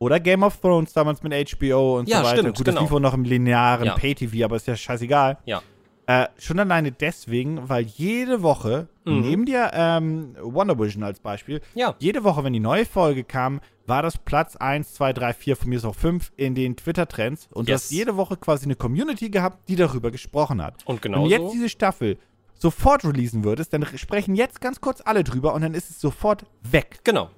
Oder 0.00 0.18
Game 0.18 0.42
of 0.42 0.56
Thrones 0.60 0.94
damals 0.94 1.22
mit 1.22 1.32
HBO 1.60 1.98
und 1.98 2.08
Ja, 2.08 2.20
so 2.20 2.24
weiter. 2.24 2.38
stimmt, 2.38 2.56
Gut, 2.56 2.64
genau. 2.64 2.80
das 2.80 2.84
lief 2.88 2.96
auch 2.96 3.00
noch 3.00 3.12
im 3.14 3.24
linearen 3.24 3.84
Ja. 3.86 3.94
Pay-TV, 3.96 4.44
aber 4.46 4.56
ist 4.56 4.66
ja 4.66 4.74
scheißegal. 4.74 5.36
Ja. 5.44 5.60
Äh, 6.06 6.26
schon 6.38 6.58
alleine 6.58 6.90
deswegen, 6.90 7.68
weil 7.68 7.84
jede 7.84 8.42
Woche, 8.42 8.88
Mhm. 9.04 9.20
neben 9.20 9.44
dir 9.44 9.70
ähm, 9.74 10.34
Wonder 10.40 10.78
Vision 10.78 11.02
als 11.04 11.20
Beispiel, 11.20 11.60
Ja. 11.74 11.94
jede 11.98 12.24
Woche, 12.24 12.42
wenn 12.42 12.54
die 12.54 12.60
neue 12.60 12.86
Folge 12.86 13.24
kam, 13.24 13.60
war 13.86 14.02
das 14.02 14.16
Platz 14.16 14.56
1, 14.56 14.94
2, 14.94 15.12
3, 15.12 15.34
4, 15.34 15.54
von 15.56 15.68
mir 15.68 15.76
ist 15.76 15.84
auch 15.84 15.94
5 15.94 16.32
in 16.36 16.54
den 16.54 16.76
Twitter-Trends. 16.76 17.48
Und 17.52 17.68
du 17.68 17.72
Yes. 17.72 17.82
hast 17.84 17.90
jede 17.90 18.16
Woche 18.16 18.38
quasi 18.38 18.64
eine 18.64 18.76
Community 18.76 19.28
gehabt, 19.28 19.68
die 19.68 19.76
darüber 19.76 20.10
gesprochen 20.10 20.62
hat. 20.62 20.76
Und 20.86 21.04
Wenn 21.04 21.12
genau 21.12 21.24
du 21.24 21.30
jetzt 21.30 21.42
so. 21.42 21.52
diese 21.52 21.68
Staffel 21.68 22.16
sofort 22.54 23.04
releasen 23.04 23.44
würdest, 23.44 23.72
dann 23.74 23.84
sprechen 23.96 24.34
jetzt 24.34 24.62
ganz 24.62 24.80
kurz 24.80 25.02
alle 25.04 25.24
drüber 25.24 25.52
und 25.54 25.60
dann 25.60 25.74
ist 25.74 25.90
es 25.90 26.00
sofort 26.00 26.46
weg. 26.62 27.00
Genau. 27.04 27.28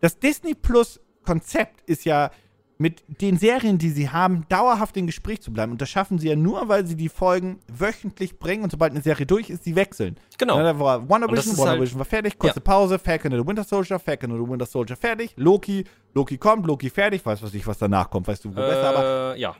Das 0.00 0.18
Disney 0.18 0.54
Plus 0.54 1.00
Konzept 1.26 1.82
ist 1.88 2.04
ja 2.06 2.30
mit 2.78 3.02
den 3.22 3.38
Serien, 3.38 3.78
die 3.78 3.88
sie 3.88 4.10
haben, 4.10 4.44
dauerhaft 4.50 4.98
im 4.98 5.06
Gespräch 5.06 5.40
zu 5.40 5.50
bleiben. 5.50 5.72
Und 5.72 5.80
das 5.80 5.88
schaffen 5.88 6.18
sie 6.18 6.28
ja 6.28 6.36
nur, 6.36 6.68
weil 6.68 6.86
sie 6.86 6.94
die 6.94 7.08
Folgen 7.08 7.58
wöchentlich 7.68 8.38
bringen 8.38 8.64
und 8.64 8.70
sobald 8.70 8.92
eine 8.92 9.00
Serie 9.00 9.24
durch 9.24 9.48
ist, 9.48 9.64
sie 9.64 9.74
wechseln. 9.76 10.18
Genau. 10.36 10.58
Ja, 10.58 10.78
war 10.78 11.08
Wonder 11.08 11.26
Und 11.26 11.36
das 11.36 11.46
Vision, 11.46 11.52
ist 11.54 11.58
Wonder 11.58 11.70
halt- 11.72 11.80
Vision 11.80 11.98
war 11.98 12.04
fertig, 12.04 12.38
kurze 12.38 12.56
Ja. 12.56 12.62
Pause, 12.62 12.98
Falcon 12.98 13.32
and 13.32 13.42
the 13.42 13.48
Winter 13.48 13.64
Soldier, 13.64 13.98
Falcon 13.98 14.30
and 14.30 14.44
the 14.44 14.50
Winter 14.50 14.66
Soldier 14.66 14.94
fertig, 14.96 15.32
Loki, 15.36 15.84
Loki 16.14 16.36
kommt, 16.36 16.66
Loki 16.66 16.90
fertig, 16.90 17.24
weiß 17.24 17.42
was 17.42 17.54
ich, 17.54 17.66
was 17.66 17.78
danach 17.78 18.10
kommt, 18.10 18.28
weißt 18.28 18.44
du, 18.44 18.50
wo 18.50 18.54
besser, 18.56 18.88
aber 18.90 19.34
Äh, 19.36 19.40
ja. 19.40 19.56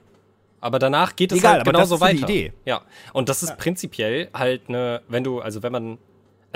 Aber 0.60 0.78
danach 0.78 1.16
geht 1.16 1.32
es 1.32 1.38
Egal, 1.38 1.52
halt 1.52 1.60
aber 1.62 1.72
genauso 1.72 1.96
das 1.96 2.02
ist 2.10 2.10
so 2.10 2.16
die 2.16 2.22
weiter. 2.22 2.32
Idee. 2.32 2.52
Ja. 2.66 2.82
Und 3.14 3.28
das 3.30 3.42
ist 3.42 3.56
prinzipiell 3.56 4.28
halt 4.34 4.68
eine, 4.68 5.00
wenn 5.08 5.24
du, 5.24 5.40
also 5.40 5.62
wenn 5.62 5.72
man. 5.72 5.98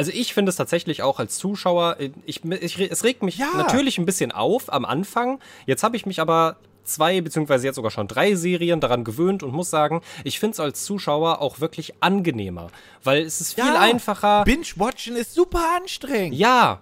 Also 0.01 0.13
ich 0.15 0.33
finde 0.33 0.49
es 0.49 0.57
tatsächlich 0.57 1.03
auch 1.03 1.19
als 1.19 1.37
Zuschauer, 1.37 1.97
äh, 2.01 2.09
ich, 2.25 2.43
ich, 2.43 2.81
es 2.91 3.05
regt 3.05 3.23
mich 3.23 3.37
Ja. 3.37 3.49
natürlich 3.55 3.99
ein 3.99 4.07
bisschen 4.07 4.33
auf 4.33 4.73
am 4.73 4.87
Anfang. 4.87 5.41
Jetzt 5.67 5.83
habe 5.83 5.95
ich 5.95 6.07
mich 6.07 6.21
aber 6.23 6.57
zwei, 6.85 7.21
beziehungsweise 7.21 7.67
jetzt 7.67 7.77
sogar 7.77 7.91
schon 7.91 8.09
drei 8.09 8.35
Serien 8.35 8.81
daran 8.81 9.05
gewöhnt 9.05 9.43
und 9.43 9.53
muss 9.53 9.69
sagen, 9.69 10.01
ich 10.25 10.41
finde 10.41 10.55
es 10.55 10.61
als 10.61 10.85
Zuschauer 10.87 11.43
auch 11.43 11.61
wirklich 11.61 11.93
angenehmer. 12.01 12.69
Weil 13.05 13.25
es 13.27 13.43
ist 13.43 13.53
viel 13.57 13.65
Ja. 13.67 13.79
einfacher. 13.79 14.45
Binge-Watchen 14.45 15.17
ist 15.17 15.35
super 15.35 15.63
anstrengend. 15.77 16.35
Ja. 16.35 16.81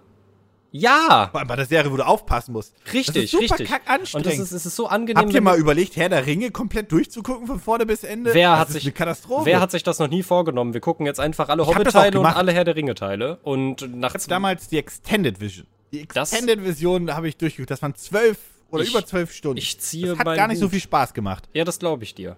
Ja. 0.71 1.29
Vor 1.31 1.39
allem 1.39 1.47
bei 1.47 1.55
der 1.55 1.65
Serie, 1.65 1.91
wo 1.91 1.97
du 1.97 2.05
aufpassen 2.05 2.51
musst. 2.53 2.73
Richtig, 2.93 3.05
das 3.15 3.23
ist 3.23 3.31
super 3.31 3.43
richtig. 3.43 3.69
kack 3.69 3.81
anstrengend. 3.85 4.27
Und 4.27 4.33
das 4.33 4.39
ist, 4.45 4.51
es 4.51 4.65
ist 4.65 4.75
so 4.75 4.87
angenehm. 4.87 5.23
Habt 5.23 5.33
ihr 5.33 5.41
mal 5.41 5.57
überlegt, 5.57 5.95
Herr 5.95 6.09
der 6.09 6.25
Ringe 6.25 6.51
komplett 6.51 6.91
durchzugucken 6.91 7.47
von 7.47 7.59
vorne 7.59 7.85
bis 7.85 8.03
Ende? 8.03 8.33
Wer 8.33 8.51
das 8.51 8.59
hat 8.59 8.67
ist 8.69 8.73
sich 8.75 8.83
eine 8.83 8.91
Katastrophe. 8.93 9.45
Wer 9.45 9.59
hat 9.61 9.71
sich 9.71 9.83
das 9.83 9.99
noch 9.99 10.07
nie 10.09 10.21
vorgenommen? 10.23 10.73
Wir 10.73 10.81
gucken 10.81 11.05
jetzt 11.05 11.19
einfach 11.19 11.49
alle 11.49 11.63
Ich 11.63 11.67
Hobbit-Teile 11.69 12.19
und 12.19 12.25
alle 12.25 12.51
Herr 12.51 12.65
der 12.65 12.75
Ringe-Teile. 12.75 13.39
Und 13.43 13.95
nach 13.95 14.15
damals 14.27 14.67
die 14.67 14.77
Extended 14.77 15.39
Vision. 15.39 15.65
Die 15.91 16.01
Extended 16.01 16.63
Vision 16.63 17.15
habe 17.15 17.27
ich 17.27 17.37
durchgeguckt. 17.37 17.71
Das 17.71 17.81
waren 17.81 17.95
zwölf 17.95 18.37
oder 18.69 18.83
Ich- 18.83 18.91
über 18.91 19.03
zwölf 19.03 19.31
Stunden. 19.33 19.57
ich 19.57 19.79
ziehe 19.79 20.09
das 20.09 20.19
hat 20.19 20.35
gar 20.35 20.47
nicht 20.47 20.59
so 20.59 20.65
Hut. 20.65 20.71
viel 20.73 20.81
Spaß 20.81 21.15
gemacht. 21.15 21.49
Ja, 21.53 21.63
das 21.63 21.79
glaube 21.79 22.03
ich 22.03 22.13
dir. 22.13 22.37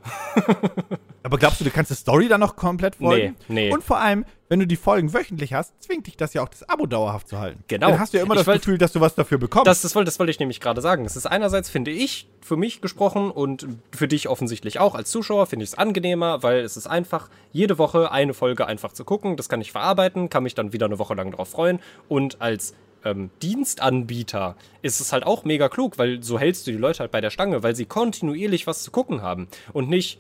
Aber 1.24 1.38
glaubst 1.38 1.60
du, 1.60 1.66
du 1.66 1.70
kannst 1.72 1.92
die 1.92 1.96
Story 1.96 2.28
dann 2.28 2.40
noch 2.40 2.56
komplett 2.56 2.96
folgen? 2.96 3.36
Nee, 3.48 3.68
nee. 3.68 3.74
Und 3.74 3.84
vor 3.84 3.98
allem, 4.00 4.26
wenn 4.52 4.60
du 4.60 4.68
die 4.68 4.76
Folgen 4.76 5.14
wöchentlich 5.14 5.54
hast, 5.54 5.82
zwingt 5.82 6.08
dich 6.08 6.18
das 6.18 6.34
ja 6.34 6.44
auch, 6.44 6.50
das 6.50 6.68
Abo 6.68 6.86
dauerhaft 6.86 7.30
zu 7.30 7.40
halten. 7.40 7.64
Genau. 7.70 7.88
Dann 7.92 8.00
hast 8.02 8.12
du 8.14 8.18
ja 8.18 8.24
immer 8.24 8.34
Ich 8.34 8.42
das 8.42 8.48
wollt- 8.48 8.60
Gefühl, 8.60 8.78
dass 8.78 8.92
du 8.92 9.00
was 9.00 9.16
dafür 9.16 9.38
bekommst. 9.38 9.66
Das, 9.66 9.82
das, 9.82 9.96
wollte, 9.96 10.08
das 10.08 10.20
wollte 10.20 10.30
ich 10.32 10.40
nämlich 10.40 10.60
gerade 10.60 10.82
sagen. 10.82 11.06
Es 11.06 11.16
ist 11.16 11.26
einerseits, 11.26 11.70
finde 11.70 11.92
ich, 11.92 12.28
für 12.42 12.58
mich 12.58 12.82
gesprochen 12.82 13.32
und 13.32 13.66
für 13.96 14.10
dich 14.10 14.28
offensichtlich 14.28 14.78
auch 14.78 14.94
als 14.94 15.10
Zuschauer, 15.10 15.46
finde 15.46 15.64
ich 15.64 15.70
es 15.70 15.78
angenehmer, 15.78 16.44
weil 16.44 16.60
es 16.60 16.76
ist 16.76 16.86
einfach, 16.88 17.30
jede 17.54 17.78
Woche 17.78 18.12
eine 18.12 18.34
Folge 18.34 18.68
einfach 18.68 18.92
zu 18.92 19.06
gucken. 19.06 19.38
Das 19.38 19.48
kann 19.48 19.62
ich 19.62 19.72
verarbeiten, 19.72 20.30
kann 20.30 20.44
mich 20.44 20.54
dann 20.54 20.74
wieder 20.74 20.88
eine 20.88 21.00
Woche 21.00 21.14
lang 21.14 21.32
darauf 21.32 21.48
freuen. 21.48 21.80
Und 22.10 22.42
als 22.42 22.74
ähm, 23.06 23.30
Dienstanbieter 23.42 24.58
ist 24.82 25.00
es 25.00 25.14
halt 25.14 25.24
auch 25.26 25.46
mega 25.46 25.70
klug, 25.70 25.98
weil 25.98 26.22
so 26.22 26.38
hältst 26.38 26.68
du 26.68 26.72
die 26.72 26.78
Leute 26.78 27.00
halt 27.00 27.12
bei 27.12 27.22
der 27.22 27.30
Stange, 27.30 27.64
weil 27.64 27.74
sie 27.74 27.86
kontinuierlich 27.86 28.68
was 28.68 28.84
zu 28.84 28.92
gucken 28.92 29.22
haben. 29.22 29.48
Und 29.72 29.90
nicht, 29.90 30.20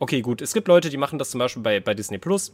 okay, 0.00 0.22
gut, 0.22 0.42
es 0.42 0.54
gibt 0.54 0.66
Leute, 0.66 0.90
die 0.90 0.96
machen 0.96 1.20
das 1.20 1.30
zum 1.30 1.38
Beispiel 1.38 1.62
bei, 1.62 1.78
bei 1.78 1.94
Disney 1.94 2.18
Plus. 2.18 2.52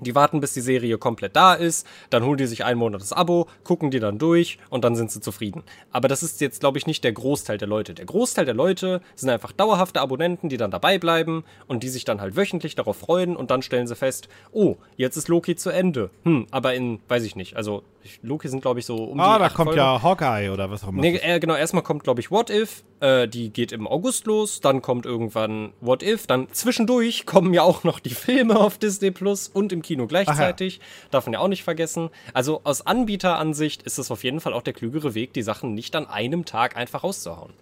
Die 0.00 0.14
warten, 0.14 0.40
bis 0.40 0.52
die 0.52 0.60
Serie 0.60 0.98
komplett 0.98 1.36
da 1.36 1.54
ist, 1.54 1.86
dann 2.10 2.24
holen 2.24 2.36
die 2.36 2.46
sich 2.46 2.64
einen 2.64 2.78
Monat 2.78 3.00
das 3.00 3.12
Abo, 3.12 3.48
gucken 3.64 3.90
die 3.90 4.00
dann 4.00 4.18
durch 4.18 4.58
und 4.68 4.84
dann 4.84 4.94
sind 4.94 5.10
sie 5.10 5.20
zufrieden. 5.20 5.62
Aber 5.90 6.08
das 6.08 6.22
ist 6.22 6.40
jetzt, 6.40 6.60
glaube 6.60 6.76
ich, 6.78 6.86
nicht 6.86 7.02
der 7.02 7.12
Großteil 7.12 7.56
der 7.56 7.68
Leute. 7.68 7.94
Der 7.94 8.04
Großteil 8.04 8.44
der 8.44 8.54
Leute 8.54 9.00
sind 9.14 9.30
einfach 9.30 9.52
dauerhafte 9.52 10.00
Abonnenten, 10.00 10.48
die 10.48 10.58
dann 10.58 10.70
dabei 10.70 10.98
bleiben 10.98 11.44
und 11.66 11.82
die 11.82 11.88
sich 11.88 12.04
dann 12.04 12.20
halt 12.20 12.36
wöchentlich 12.36 12.74
darauf 12.74 12.98
freuen 12.98 13.36
und 13.36 13.50
dann 13.50 13.62
stellen 13.62 13.86
sie 13.86 13.96
fest, 13.96 14.28
oh, 14.52 14.76
jetzt 14.96 15.16
ist 15.16 15.28
Loki 15.28 15.56
zu 15.56 15.70
Ende. 15.70 16.10
Hm, 16.24 16.46
aber 16.50 16.74
in, 16.74 17.00
weiß 17.08 17.24
ich 17.24 17.36
nicht, 17.36 17.56
also 17.56 17.82
Loki 18.22 18.48
sind, 18.48 18.62
glaube 18.62 18.80
ich, 18.80 18.86
so 18.86 18.96
um 18.96 19.20
ah, 19.20 19.38
die 19.38 19.44
da 19.44 19.48
kommt 19.48 19.68
Folgen. 19.68 19.78
ja 19.78 20.02
Hawkeye 20.02 20.50
oder 20.50 20.70
was 20.70 20.84
auch 20.84 20.88
immer. 20.88 21.02
Nee, 21.02 21.16
äh, 21.16 21.40
genau, 21.40 21.54
erstmal 21.54 21.82
kommt, 21.82 22.04
glaube 22.04 22.20
ich, 22.20 22.30
What 22.30 22.50
If. 22.50 22.84
Äh, 23.00 23.28
die 23.28 23.50
geht 23.50 23.72
im 23.72 23.86
August 23.86 24.26
los. 24.26 24.60
Dann 24.60 24.82
kommt 24.82 25.06
irgendwann 25.06 25.72
What 25.80 26.02
If. 26.02 26.26
Dann 26.26 26.48
zwischendurch 26.52 27.26
kommen 27.26 27.52
ja 27.52 27.62
auch 27.62 27.84
noch 27.84 28.00
die 28.00 28.10
Filme 28.10 28.58
auf 28.58 28.78
Disney 28.78 29.10
Plus 29.10 29.48
und 29.48 29.72
im 29.72 29.82
Kino 29.86 30.06
gleichzeitig. 30.06 30.80
Darf 31.10 31.26
man 31.26 31.34
ja 31.34 31.38
auch 31.38 31.48
nicht 31.48 31.62
vergessen. 31.64 32.10
Also 32.34 32.60
aus 32.64 32.86
Anbieteransicht 32.86 33.82
ist 33.82 33.98
es 33.98 34.10
auf 34.10 34.24
jeden 34.24 34.40
Fall 34.40 34.52
auch 34.52 34.62
der 34.62 34.72
klügere 34.74 35.14
Weg, 35.14 35.32
die 35.32 35.42
Sachen 35.42 35.74
nicht 35.74 35.94
an 35.96 36.06
einem 36.06 36.44
Tag 36.44 36.76
einfach 36.76 37.04
rauszuhauen. 37.04 37.52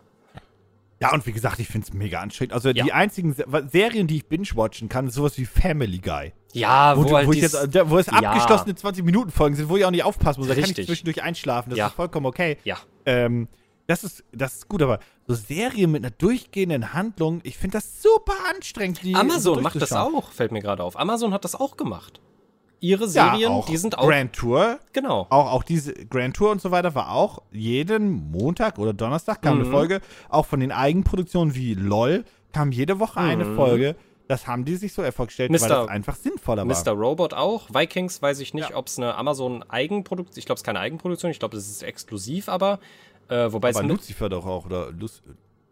Ja, 1.00 1.12
und 1.12 1.26
wie 1.26 1.32
gesagt, 1.32 1.58
ich 1.58 1.66
finde 1.66 1.86
es 1.86 1.92
mega 1.92 2.20
anstrengend. 2.20 2.54
Also 2.54 2.70
Ja. 2.70 2.84
die 2.84 2.92
einzigen 2.92 3.34
Se 3.34 3.44
Serien, 3.70 4.06
die 4.06 4.16
ich 4.16 4.26
binge-watchen 4.26 4.88
kann, 4.88 5.08
ist 5.08 5.14
sowas 5.14 5.36
wie 5.38 5.44
Family 5.44 5.98
Guy. 5.98 6.32
Ja, 6.52 6.96
Wo, 6.96 7.04
wo, 7.04 7.16
halt 7.16 7.26
wo, 7.26 7.32
ich 7.32 7.40
dies- 7.40 7.52
jetzt, 7.52 7.90
wo 7.90 7.98
es 7.98 8.06
Ja. 8.06 8.12
abgeschlossene 8.14 8.74
20-Minuten-Folgen 8.74 9.56
sind, 9.56 9.68
wo 9.68 9.76
ich 9.76 9.84
auch 9.84 9.90
nicht 9.90 10.04
aufpassen 10.04 10.40
muss. 10.40 10.48
Da 10.48 10.54
kann 10.54 10.62
ich 10.62 10.70
Richtig. 10.70 10.86
zwischendurch 10.86 11.22
einschlafen. 11.22 11.70
Das 11.70 11.78
Ja. 11.78 11.88
ist 11.88 11.94
vollkommen 11.94 12.26
okay. 12.26 12.56
Ja. 12.64 12.78
Ähm, 13.06 13.48
das 13.86 14.04
ist, 14.04 14.24
das 14.32 14.54
ist 14.54 14.68
gut, 14.68 14.82
aber 14.82 14.98
so 15.26 15.34
Serien 15.34 15.90
mit 15.92 16.02
einer 16.04 16.10
durchgehenden 16.10 16.92
Handlung, 16.94 17.40
ich 17.44 17.56
finde 17.58 17.78
das 17.78 18.02
super 18.02 18.34
anstrengend. 18.54 19.00
Amazon 19.14 19.56
so 19.56 19.60
macht 19.60 19.80
das 19.80 19.92
auch, 19.92 20.30
fällt 20.32 20.52
mir 20.52 20.60
gerade 20.60 20.82
auf. 20.82 20.98
Amazon 20.98 21.32
hat 21.32 21.44
das 21.44 21.54
auch 21.54 21.76
gemacht. 21.76 22.20
Ihre 22.80 23.04
Ja, 23.04 23.08
Serien, 23.32 23.50
auch 23.52 23.64
die 23.66 23.76
sind 23.78 23.96
auch. 23.96 24.06
Grand 24.08 24.34
Tour, 24.34 24.78
Genau. 24.92 25.26
auch, 25.30 25.52
auch 25.52 25.62
diese 25.62 25.92
Grand 25.94 26.36
Tour 26.36 26.50
und 26.50 26.60
so 26.60 26.70
weiter 26.70 26.94
war 26.94 27.12
auch 27.12 27.40
jeden 27.50 28.30
Montag 28.30 28.78
oder 28.78 28.92
Donnerstag 28.92 29.40
kam 29.40 29.56
Mhm. 29.58 29.62
eine 29.64 29.70
Folge. 29.70 30.00
Auch 30.28 30.44
von 30.44 30.60
den 30.60 30.70
Eigenproduktionen 30.72 31.54
wie 31.54 31.72
LOL 31.74 32.24
kam 32.52 32.72
jede 32.72 33.00
Woche 33.00 33.20
eine 33.20 33.44
Mhm. 33.46 33.56
Folge. 33.56 33.96
Das 34.28 34.46
haben 34.46 34.64
die 34.64 34.76
sich 34.76 34.92
so 34.94 35.02
erfolggestellt, 35.02 35.50
weil 35.52 35.68
das 35.68 35.88
einfach 35.88 36.16
sinnvoller 36.16 36.66
war. 36.66 36.82
Mr. 36.84 36.92
Robot 36.92 37.34
auch. 37.34 37.68
Vikings 37.72 38.20
weiß 38.22 38.40
ich 38.40 38.54
nicht, 38.54 38.70
Ja. 38.70 38.76
ob 38.76 38.86
es 38.86 38.98
eine 38.98 39.14
Amazon-Eigenproduktion 39.16 40.38
Ich 40.38 40.46
glaube, 40.46 40.56
es 40.56 40.60
ist 40.60 40.64
keine 40.66 40.80
Eigenproduktion. 40.80 41.30
Ich 41.30 41.38
glaube, 41.38 41.56
es 41.56 41.68
ist 41.68 41.82
exklusiv, 41.82 42.48
aber. 42.48 42.80
Äh, 43.28 43.52
wobei 43.52 43.70
aber 43.70 43.80
es. 43.82 43.86
Lucifer 43.86 44.28
doch 44.28 44.44
auch, 44.46 44.66
oder 44.66 44.90
Luc 44.92 45.10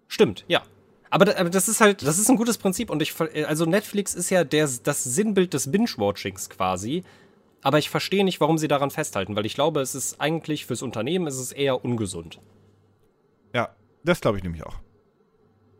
Stimmt, 0.08 0.44
ja. 0.48 0.62
Aber, 1.10 1.36
aber 1.38 1.50
das 1.50 1.68
ist 1.68 1.80
halt, 1.80 2.02
das 2.06 2.18
ist 2.18 2.30
ein 2.30 2.36
gutes 2.36 2.56
Prinzip 2.58 2.88
und 2.90 3.02
ich, 3.02 3.12
ver- 3.12 3.28
also 3.46 3.66
Netflix 3.66 4.14
ist 4.14 4.30
ja 4.30 4.44
der, 4.44 4.68
das 4.82 5.04
Sinnbild 5.04 5.52
des 5.52 5.70
Binge-Watchings 5.70 6.48
quasi. 6.48 7.04
Aber 7.60 7.78
ich 7.78 7.90
verstehe 7.90 8.24
nicht, 8.24 8.40
warum 8.40 8.58
sie 8.58 8.66
daran 8.66 8.90
festhalten, 8.90 9.36
weil 9.36 9.46
ich 9.46 9.54
glaube, 9.54 9.80
es 9.82 9.94
ist 9.94 10.20
eigentlich 10.20 10.66
fürs 10.66 10.82
Unternehmen 10.82 11.26
ist 11.26 11.38
es 11.38 11.52
eher 11.52 11.84
ungesund. 11.84 12.40
Ja, 13.54 13.74
das 14.04 14.20
glaube 14.20 14.38
ich 14.38 14.42
nämlich 14.42 14.64
auch. 14.64 14.76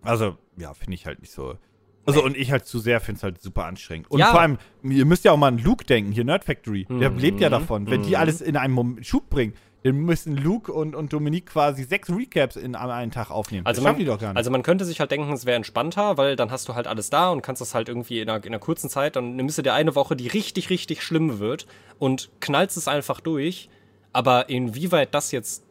Also, 0.03 0.37
ja, 0.57 0.75
finde 0.75 0.95
ich 0.95 1.07
halt 1.07 1.21
nicht 1.21 1.33
so. 1.33 1.57
Also, 2.05 2.23
und 2.25 2.37
ich 2.37 2.51
halt 2.51 2.67
zu 2.67 2.79
sehr 2.81 3.01
finde 3.01 3.19
es 3.19 3.23
halt 3.23 3.41
super 3.41 3.65
anstrengend. 3.65 4.11
Und 4.11 4.19
Ja. 4.19 4.31
vor 4.33 4.41
allem, 4.41 4.59
ihr 4.83 5.05
müsst 5.07 5.25
ja 5.25 5.33
auch 5.33 5.37
mal 5.37 5.49
an 5.49 5.59
Luke 5.59 5.85
denken, 5.85 6.13
hier 6.13 6.25
Nerd 6.25 6.45
Factory. 6.45 6.85
Der 6.91 7.11
Mhm. 7.11 7.19
lebt 7.19 7.41
ja 7.41 7.49
davon. 7.49 7.89
Wenn 7.89 8.03
die 8.03 8.11
Mhm. 8.11 8.15
alles 8.17 8.41
in 8.41 8.57
einem 8.57 8.75
Moment 8.75 9.07
Schub 9.07 9.31
bringen, 9.31 9.55
dann 9.83 9.97
müssen 9.97 10.37
Luke 10.37 10.73
und, 10.73 10.95
und 10.95 11.13
Dominique 11.13 11.47
quasi 11.47 11.85
sechs 11.85 12.09
Recaps 12.09 12.57
in 12.57 12.75
am 12.75 12.91
einen 12.91 13.11
Tag 13.11 13.31
aufnehmen. 13.31 13.67
Also 13.67 13.81
das 13.81 13.85
man, 13.85 13.99
die 13.99 14.05
doch 14.05 14.19
gar 14.19 14.29
nicht. 14.29 14.37
also 14.37 14.51
man 14.51 14.63
könnte 14.63 14.85
sich 14.85 15.01
halt 15.01 15.11
denken, 15.11 15.33
es 15.33 15.45
wäre 15.45 15.57
entspannter, 15.57 16.17
weil 16.17 16.37
dann 16.37 16.51
hast 16.51 16.69
du 16.69 16.75
halt 16.75 16.87
alles 16.87 17.11
da 17.11 17.31
und 17.31 17.43
kannst 17.43 17.61
das 17.61 17.75
halt 17.75 17.89
irgendwie 17.89 18.21
in 18.21 18.29
einer, 18.29 18.45
in 18.45 18.51
einer 18.51 18.61
kurzen 18.61 18.89
Zeit, 18.89 19.17
dann 19.17 19.37
nimmst 19.37 19.59
du 19.59 19.63
dir 19.63 19.75
eine 19.75 19.95
Woche, 19.95 20.15
die 20.15 20.29
richtig, 20.29 20.71
richtig 20.71 21.03
schlimm 21.03 21.39
wird 21.39 21.67
und 21.99 22.31
knallst 22.41 22.77
es 22.77 22.89
einfach 22.89 23.21
durch. 23.21 23.69
Aber 24.13 24.49
inwieweit 24.51 25.15
das 25.15 25.33
jetzt 25.33 25.65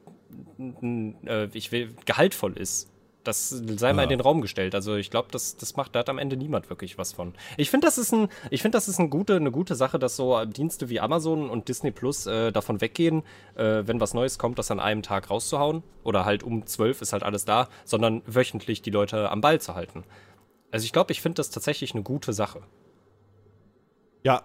äh, 0.59 1.47
ich 1.53 1.72
will, 1.72 1.93
gehaltvoll 2.05 2.57
ist, 2.57 2.91
das 3.24 3.49
sei 3.49 3.93
mal 3.93 4.01
Ja. 4.01 4.03
in 4.03 4.09
den 4.09 4.22
Raum 4.22 4.41
gestellt. 4.41 4.74
Also 4.76 4.95
ich 4.95 5.09
glaube, 5.11 5.28
das, 5.32 5.55
das 5.57 5.76
macht, 5.76 5.95
da 5.95 5.99
hat 5.99 6.09
am 6.09 6.17
Ende 6.17 6.38
niemand 6.38 6.69
wirklich 6.69 6.97
was 6.97 7.13
von. 7.13 7.34
Ich 7.57 7.69
finde, 7.69 7.86
das 7.88 7.97
ist 7.97 8.11
ein, 8.13 8.30
ich 8.49 8.61
finde, 8.61 8.78
das 8.78 8.88
ist 8.88 8.99
ein 8.99 9.09
gute, 9.09 9.36
eine 9.36 9.51
gute 9.51 9.76
Sache, 9.76 9.99
dass 9.99 10.15
so 10.15 10.43
Dienste 10.45 10.89
wie 10.89 10.99
Amazon 10.99 11.49
und 11.49 11.67
Disney 11.67 11.91
Plus 11.91 12.26
äh, 12.26 12.51
davon 12.51 12.82
weggehen, 12.82 13.24
äh, 13.55 13.84
wenn 13.86 13.99
was 13.99 14.13
Neues 14.13 14.39
kommt, 14.39 14.57
das 14.59 14.72
an 14.72 14.80
einem 14.80 15.03
Tag 15.03 15.30
rauszuhauen. 15.30 15.84
Oder 16.03 16.26
halt 16.26 16.43
um 16.43 16.65
zwölf 16.65 17.01
ist 17.01 17.13
halt 17.13 17.24
alles 17.24 17.45
da, 17.45 17.69
sondern 17.86 18.22
wöchentlich 18.26 18.82
die 18.82 18.89
Leute 18.91 19.30
am 19.30 19.41
Ball 19.41 19.61
zu 19.61 19.76
halten. 19.76 20.03
Also 20.72 20.86
ich 20.86 20.93
glaube, 20.93 21.11
ich 21.11 21.22
finde 21.22 21.36
das 21.36 21.49
tatsächlich 21.49 21.93
eine 21.93 22.03
gute 22.03 22.34
Sache. 22.34 22.61
ja, 24.24 24.43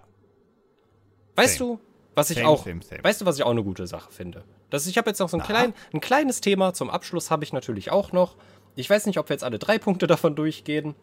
Weißt 1.35 1.57
Same. 1.59 1.73
du, 1.75 1.79
was 2.15 2.31
ich 2.31 2.37
Same, 2.37 2.49
auch, 2.49 2.65
same. 2.65 2.79
weißt 3.03 3.21
du, 3.21 3.25
was 3.25 3.37
ich 3.37 3.43
auch 3.43 3.51
eine 3.51 3.63
gute 3.63 3.85
Sache 3.85 4.11
finde? 4.11 4.43
Das, 4.71 4.87
ich 4.87 4.97
habe 4.97 5.09
jetzt 5.09 5.19
noch 5.19 5.29
so 5.29 5.37
ein, 5.37 5.43
klein, 5.43 5.73
ein 5.93 6.01
kleines 6.01 6.41
Thema 6.41 6.73
zum 6.73 6.89
Abschluss 6.89 7.29
habe 7.29 7.43
ich 7.43 7.53
natürlich 7.53 7.91
auch 7.91 8.11
noch. 8.11 8.35
Ich 8.77 8.89
weiß 8.89 9.07
nicht, 9.07 9.17
ob 9.17 9.27
wir 9.29 9.33
jetzt 9.33 9.43
alle 9.43 9.59
drei 9.59 9.79
Punkte 9.79 10.07
davon 10.07 10.35
durchgehen. 10.35 10.95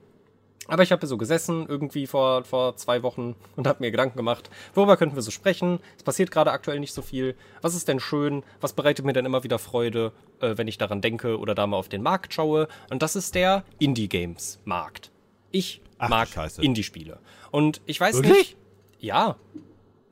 Aber 0.69 0.83
ich 0.83 0.93
habe 0.93 1.01
hier 1.01 1.09
so 1.09 1.19
gesessen, 1.19 1.67
irgendwie 1.69 2.07
vor, 2.07 2.45
vor 2.45 2.77
zwei 2.77 3.03
Wochen 3.03 3.37
und 3.57 3.67
habe 3.67 3.83
mir 3.83 3.91
Gedanken 3.91 4.17
gemacht, 4.17 4.49
worüber 4.73 4.97
könnten 4.97 5.15
wir 5.15 5.21
so 5.23 5.31
sprechen? 5.31 5.79
Es 5.99 6.05
passiert 6.05 6.31
gerade 6.31 6.53
aktuell 6.53 6.81
nicht 6.81 6.95
so 6.95 7.03
viel. 7.03 7.35
Was 7.61 7.75
ist 7.75 7.87
denn 7.87 8.01
schön? 8.01 8.43
Was 8.63 8.73
bereitet 8.73 9.05
mir 9.05 9.13
denn 9.13 9.27
immer 9.27 9.45
wieder 9.45 9.59
Freude, 9.59 10.13
äh, 10.41 10.57
wenn 10.57 10.67
ich 10.67 10.79
daran 10.79 11.03
denke 11.03 11.39
oder 11.39 11.55
da 11.55 11.67
mal 11.67 11.77
auf 11.77 11.91
den 11.91 12.03
Markt 12.03 12.33
schaue? 12.33 12.69
Und 12.89 13.03
das 13.03 13.15
ist 13.15 13.35
der 13.35 13.65
Indie-Games-Markt. 13.79 15.11
Ich 15.51 15.83
Ach, 15.99 16.09
mag. 16.09 16.29
Indie-Spiele. 16.59 17.19
Und 17.51 17.83
ich 17.85 18.01
weiß 18.01 18.15
Wirklich? 18.17 18.33
nicht. 18.33 18.57
Ja. 19.01 19.37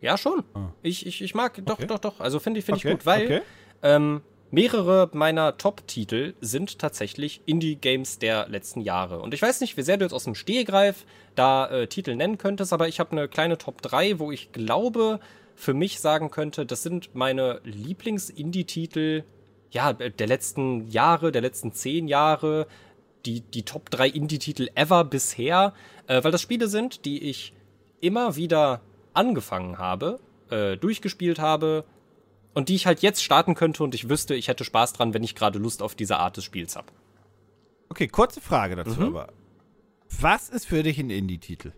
Ja, 0.02 0.18
schon. 0.18 0.42
Ich, 0.82 1.06
ich, 1.06 1.22
ich 1.22 1.34
mag, 1.34 1.64
doch, 1.64 1.78
Okay. 1.78 1.86
doch, 1.86 1.98
doch. 1.98 2.20
Also 2.20 2.40
finde 2.40 2.58
ich, 2.58 2.66
finde 2.66 2.80
Okay, 2.80 2.88
ich 2.88 2.94
gut, 2.94 3.06
weil 3.06 3.24
okay. 3.24 3.40
ähm, 3.82 4.20
mehrere 4.53 5.11
meiner 5.14 5.57
Top-Titel 5.57 6.34
sind 6.40 6.78
tatsächlich 6.78 7.40
Indie-Games 7.46 8.18
der 8.18 8.48
letzten 8.48 8.82
Jahre. 8.82 9.20
Und 9.20 9.34
ich 9.34 9.42
weiß 9.42 9.62
nicht, 9.62 9.76
wie 9.76 9.82
sehr 9.82 9.96
du 9.96 10.05
jetzt 10.05 10.12
aus 10.12 10.24
dem 10.24 10.34
Stehgreif 10.34 11.07
da 11.34 11.68
äh, 11.68 11.86
Titel 11.88 12.14
nennen 12.14 12.38
könntest, 12.38 12.72
aber 12.72 12.86
ich 12.86 13.00
habe 13.00 13.12
eine 13.12 13.28
kleine 13.28 13.59
Top 13.59 13.82
3, 13.82 14.18
wo 14.18 14.30
ich 14.30 14.53
glaube, 14.53 15.18
für 15.57 15.74
mich 15.74 16.00
sagen 16.00 16.30
könnte, 16.30 16.66
das 16.66 16.82
sind 16.82 17.14
meine 17.14 17.61
Lieblings-Indie-Titel 17.64 19.24
ja, 19.70 19.94
der 19.94 20.26
letzten 20.26 20.86
Jahre, 20.88 21.32
der 21.32 21.40
letzten 21.40 21.72
zehn 21.72 22.07
Jahre, 22.07 22.66
die, 23.24 23.40
die 23.40 23.62
Top 23.62 23.88
3 23.90 24.09
Indie-Titel 24.09 24.68
ever 24.74 25.05
bisher, 25.05 25.72
äh, 26.07 26.22
weil 26.22 26.30
das 26.30 26.42
Spiele 26.42 26.68
sind, 26.68 27.07
die 27.07 27.22
ich 27.30 27.55
immer 28.00 28.36
wieder 28.36 28.82
angefangen 29.14 29.78
habe, 29.78 30.20
äh, 30.50 30.76
durchgespielt 30.76 31.38
habe 31.38 31.84
und 32.55 32.68
die 32.68 32.74
ich 32.74 32.86
halt 32.86 33.00
jetzt 33.03 33.22
starten 33.22 33.55
könnte 33.55 33.82
und 33.82 33.94
ich 33.94 34.09
wüsste, 34.09 34.34
ich 34.34 34.48
hätte 34.48 34.64
Spaß 34.64 34.92
dran, 34.92 35.14
wenn 35.14 35.22
ich 35.24 35.34
gerade 35.34 35.59
Lust 35.59 35.82
auf 35.82 35.94
diese 35.94 36.18
Art 36.18 36.36
des 36.36 36.44
Spiels 36.44 36.76
habe. 36.76 36.88
Okay, 37.88 38.09
kurze 38.09 38.40
Frage 38.40 38.76
dazu 38.76 39.00
Mhm. 39.00 39.07
aber. 39.07 39.28
Was 40.20 40.48
ist 40.50 40.66
für 40.66 40.82
dich 40.82 40.98
ein 40.98 41.11
Indie-Titel? 41.11 41.72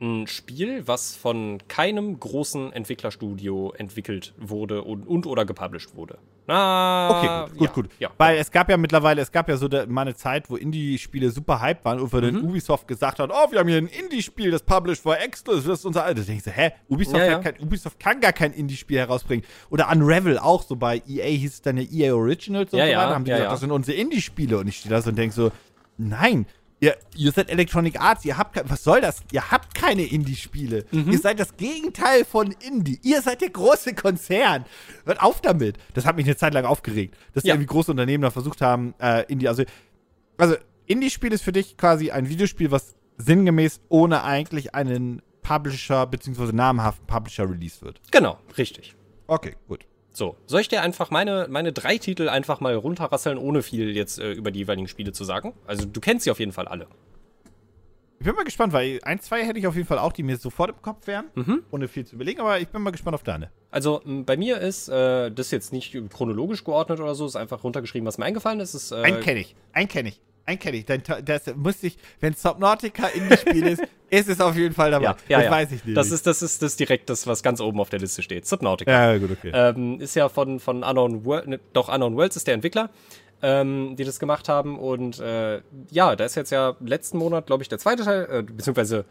Ein 0.00 0.26
Spiel, 0.26 0.86
was 0.88 1.14
von 1.14 1.58
keinem 1.68 2.18
großen 2.18 2.72
Entwicklerstudio 2.72 3.72
entwickelt 3.78 4.34
wurde 4.38 4.82
und, 4.82 5.06
und 5.06 5.24
oder 5.26 5.44
gepublished 5.44 5.94
wurde. 5.94 6.18
Na, 6.46 7.08
Okay, 7.10 7.56
gut, 7.56 7.58
gut, 7.58 7.60
ja, 7.66 7.72
gut. 7.72 7.90
Ja. 8.00 8.10
Weil 8.18 8.36
es 8.38 8.50
gab 8.50 8.68
ja 8.68 8.76
mittlerweile, 8.76 9.22
es 9.22 9.30
gab 9.32 9.48
ja 9.48 9.56
so 9.56 9.68
mal 9.88 10.02
eine 10.02 10.14
Zeit, 10.14 10.50
wo 10.50 10.56
Indie-Spiele 10.56 11.30
super 11.30 11.60
hype 11.60 11.84
waren 11.84 12.00
und 12.00 12.12
wo 12.12 12.16
Mhm. 12.18 12.22
dann 12.22 12.42
Ubisoft 12.44 12.86
gesagt 12.88 13.18
hat, 13.18 13.30
oh, 13.32 13.50
wir 13.52 13.60
haben 13.60 13.68
hier 13.68 13.78
ein 13.78 13.86
Indie-Spiel, 13.86 14.50
das 14.50 14.62
published 14.62 15.02
for 15.02 15.16
Exclusive, 15.18 15.68
das 15.68 15.78
ist 15.78 15.84
unser 15.86 16.04
altes. 16.04 16.26
Da 16.26 16.32
denkst 16.32 16.44
du, 16.44 16.50
hä, 16.50 16.72
Ubisoft, 16.88 17.16
Ja. 17.24 17.38
Kein, 17.38 17.58
Ubisoft 17.60 17.98
kann 18.00 18.20
gar 18.20 18.32
kein 18.32 18.52
Indie-Spiel 18.52 18.98
herausbringen. 18.98 19.44
Oder 19.70 19.90
Unravel 19.90 20.38
auch, 20.38 20.62
so 20.64 20.76
bei 20.76 21.02
EA 21.08 21.24
hieß 21.26 21.52
es 21.54 21.62
dann 21.62 21.76
ja 21.78 21.84
EA 21.84 22.14
Originals 22.14 22.72
und 22.72 22.78
Ja, 22.80 22.86
so 22.86 22.90
weiter. 22.92 23.08
Da 23.08 23.14
haben 23.14 23.24
die 23.24 23.30
gesagt, 23.30 23.52
das 23.52 23.60
sind 23.60 23.70
unsere 23.70 23.96
Indie-Spiele. 23.96 24.58
Und 24.58 24.66
ich 24.68 24.78
stehe 24.78 24.92
da 24.94 25.00
so 25.00 25.10
und 25.10 25.16
denke 25.16 25.34
so, 25.34 25.50
nein, 25.96 26.46
Ihr, 26.84 26.96
ihr 27.16 27.32
seid 27.32 27.48
Electronic 27.48 27.98
Arts, 27.98 28.26
ihr 28.26 28.36
habt 28.36 28.60
was 28.68 28.84
soll 28.84 29.00
das? 29.00 29.22
Ihr 29.32 29.50
habt 29.50 29.74
keine 29.74 30.02
Indie-Spiele. 30.04 30.84
Mhm. 30.90 31.12
Ihr 31.12 31.18
seid 31.18 31.40
das 31.40 31.56
Gegenteil 31.56 32.26
von 32.26 32.50
Indie. 32.60 32.98
Ihr 33.02 33.22
seid 33.22 33.40
der 33.40 33.48
große 33.48 33.94
Konzern. 33.94 34.66
Hört 35.06 35.22
auf 35.22 35.40
damit. 35.40 35.78
Das 35.94 36.04
hat 36.04 36.16
mich 36.16 36.26
eine 36.26 36.36
Zeit 36.36 36.52
lang 36.52 36.66
aufgeregt, 36.66 37.16
dass 37.32 37.44
Ja. 37.44 37.54
irgendwie 37.54 37.68
große 37.68 37.90
Unternehmen 37.90 38.20
da 38.22 38.30
versucht 38.30 38.60
haben, 38.60 38.92
äh, 39.00 39.24
Indie, 39.32 39.48
also, 39.48 39.62
also 40.36 40.56
Indie-Spiel 40.84 41.32
ist 41.32 41.42
für 41.42 41.52
dich 41.52 41.78
quasi 41.78 42.10
ein 42.10 42.28
Videospiel, 42.28 42.70
was 42.70 42.94
sinngemäß 43.16 43.80
ohne 43.88 44.22
eigentlich 44.24 44.74
einen 44.74 45.22
Publisher 45.42 46.06
bzw. 46.06 46.52
namhaften 46.52 47.06
Publisher 47.06 47.48
released 47.48 47.82
wird. 47.82 47.98
Genau, 48.10 48.38
richtig. 48.58 48.94
Okay, 49.26 49.56
gut. 49.68 49.86
So, 50.16 50.36
soll 50.46 50.60
ich 50.60 50.68
dir 50.68 50.80
einfach 50.80 51.10
meine, 51.10 51.48
meine 51.50 51.72
drei 51.72 51.98
Titel 51.98 52.28
einfach 52.28 52.60
mal 52.60 52.74
runterrasseln, 52.76 53.36
ohne 53.36 53.62
viel 53.62 53.94
jetzt 53.96 54.20
äh, 54.20 54.30
über 54.32 54.52
die 54.52 54.60
jeweiligen 54.60 54.86
Spiele 54.88 55.10
zu 55.12 55.24
sagen? 55.24 55.54
Also 55.66 55.86
du 55.86 56.00
kennst 56.00 56.24
sie 56.24 56.30
auf 56.30 56.38
jeden 56.38 56.52
Fall 56.52 56.68
alle. 56.68 56.86
Ich 58.20 58.24
bin 58.26 58.36
mal 58.36 58.44
gespannt, 58.44 58.72
weil 58.72 59.00
ein, 59.02 59.18
zwei 59.20 59.44
hätte 59.44 59.58
ich 59.58 59.66
auf 59.66 59.74
jeden 59.74 59.88
Fall 59.88 59.98
auch, 59.98 60.12
die 60.12 60.22
mir 60.22 60.36
sofort 60.36 60.70
im 60.70 60.80
Kopf 60.80 61.08
wären, 61.08 61.26
Mhm. 61.34 61.64
ohne 61.72 61.88
viel 61.88 62.06
zu 62.06 62.14
überlegen, 62.14 62.40
aber 62.40 62.60
ich 62.60 62.68
bin 62.68 62.80
mal 62.80 62.90
gespannt 62.92 63.16
auf 63.16 63.24
deine. 63.24 63.50
Also 63.72 64.00
bei 64.06 64.36
mir 64.36 64.58
ist 64.60 64.88
äh, 64.88 65.30
das 65.32 65.50
jetzt 65.50 65.72
nicht 65.72 65.94
chronologisch 66.10 66.62
geordnet 66.62 67.00
oder 67.00 67.16
so, 67.16 67.26
ist 67.26 67.34
einfach 67.36 67.64
runtergeschrieben, 67.64 68.06
was 68.06 68.16
mir 68.16 68.24
eingefallen 68.24 68.60
ist. 68.60 68.72
ist 68.74 68.92
äh, 68.92 69.02
Einen 69.02 69.20
kenne 69.20 69.40
ich, 69.40 69.56
einen 69.72 69.88
kenne 69.88 70.10
ich, 70.10 70.20
einen 70.46 70.58
kenne 70.58 70.76
ich. 70.76 70.84
Dein, 70.84 71.02
das 71.24 71.54
muss 71.56 71.82
ich, 71.82 71.96
wenn 72.20 72.34
Subnautica 72.34 73.06
Indie-Spiel 73.08 73.66
ist, 73.66 73.82
ist 74.10 74.28
es 74.28 74.40
auf 74.40 74.56
jeden 74.56 74.74
Fall 74.74 74.90
dabei. 74.90 75.04
ja, 75.04 75.16
ja, 75.28 75.38
das 75.38 75.44
ja. 75.44 75.50
weiß 75.50 75.72
ich 75.72 75.84
nicht. 75.84 75.96
Das 75.96 76.10
ist, 76.10 76.26
das 76.26 76.42
ist 76.42 76.62
das 76.62 76.76
direkt 76.76 77.10
das, 77.10 77.26
was 77.26 77.42
ganz 77.42 77.60
oben 77.60 77.80
auf 77.80 77.90
der 77.90 78.00
Liste 78.00 78.22
steht. 78.22 78.46
Subnautica. 78.46 78.90
ja, 78.90 79.18
gut, 79.18 79.30
okay. 79.30 79.50
Ähm, 79.54 80.00
ist 80.00 80.14
ja 80.14 80.28
von, 80.28 80.60
von 80.60 80.82
Unknown 80.82 81.24
World, 81.24 81.48
ne, 81.48 81.60
doch 81.72 81.88
Unknown 81.88 82.16
Worlds 82.16 82.36
ist 82.36 82.46
der 82.46 82.54
Entwickler, 82.54 82.90
ähm, 83.44 83.94
die 83.96 84.04
das 84.04 84.18
gemacht 84.18 84.48
haben. 84.48 84.78
Und 84.78 85.20
äh, 85.20 85.60
ja, 85.90 86.16
da 86.16 86.24
ist 86.24 86.34
jetzt 86.34 86.50
ja 86.50 86.76
letzten 86.80 87.18
Monat, 87.18 87.46
glaube 87.46 87.62
ich, 87.62 87.68
der 87.68 87.78
zweite 87.78 88.02
Teil, 88.02 88.26
äh, 88.30 88.42
beziehungsweise 88.42 89.04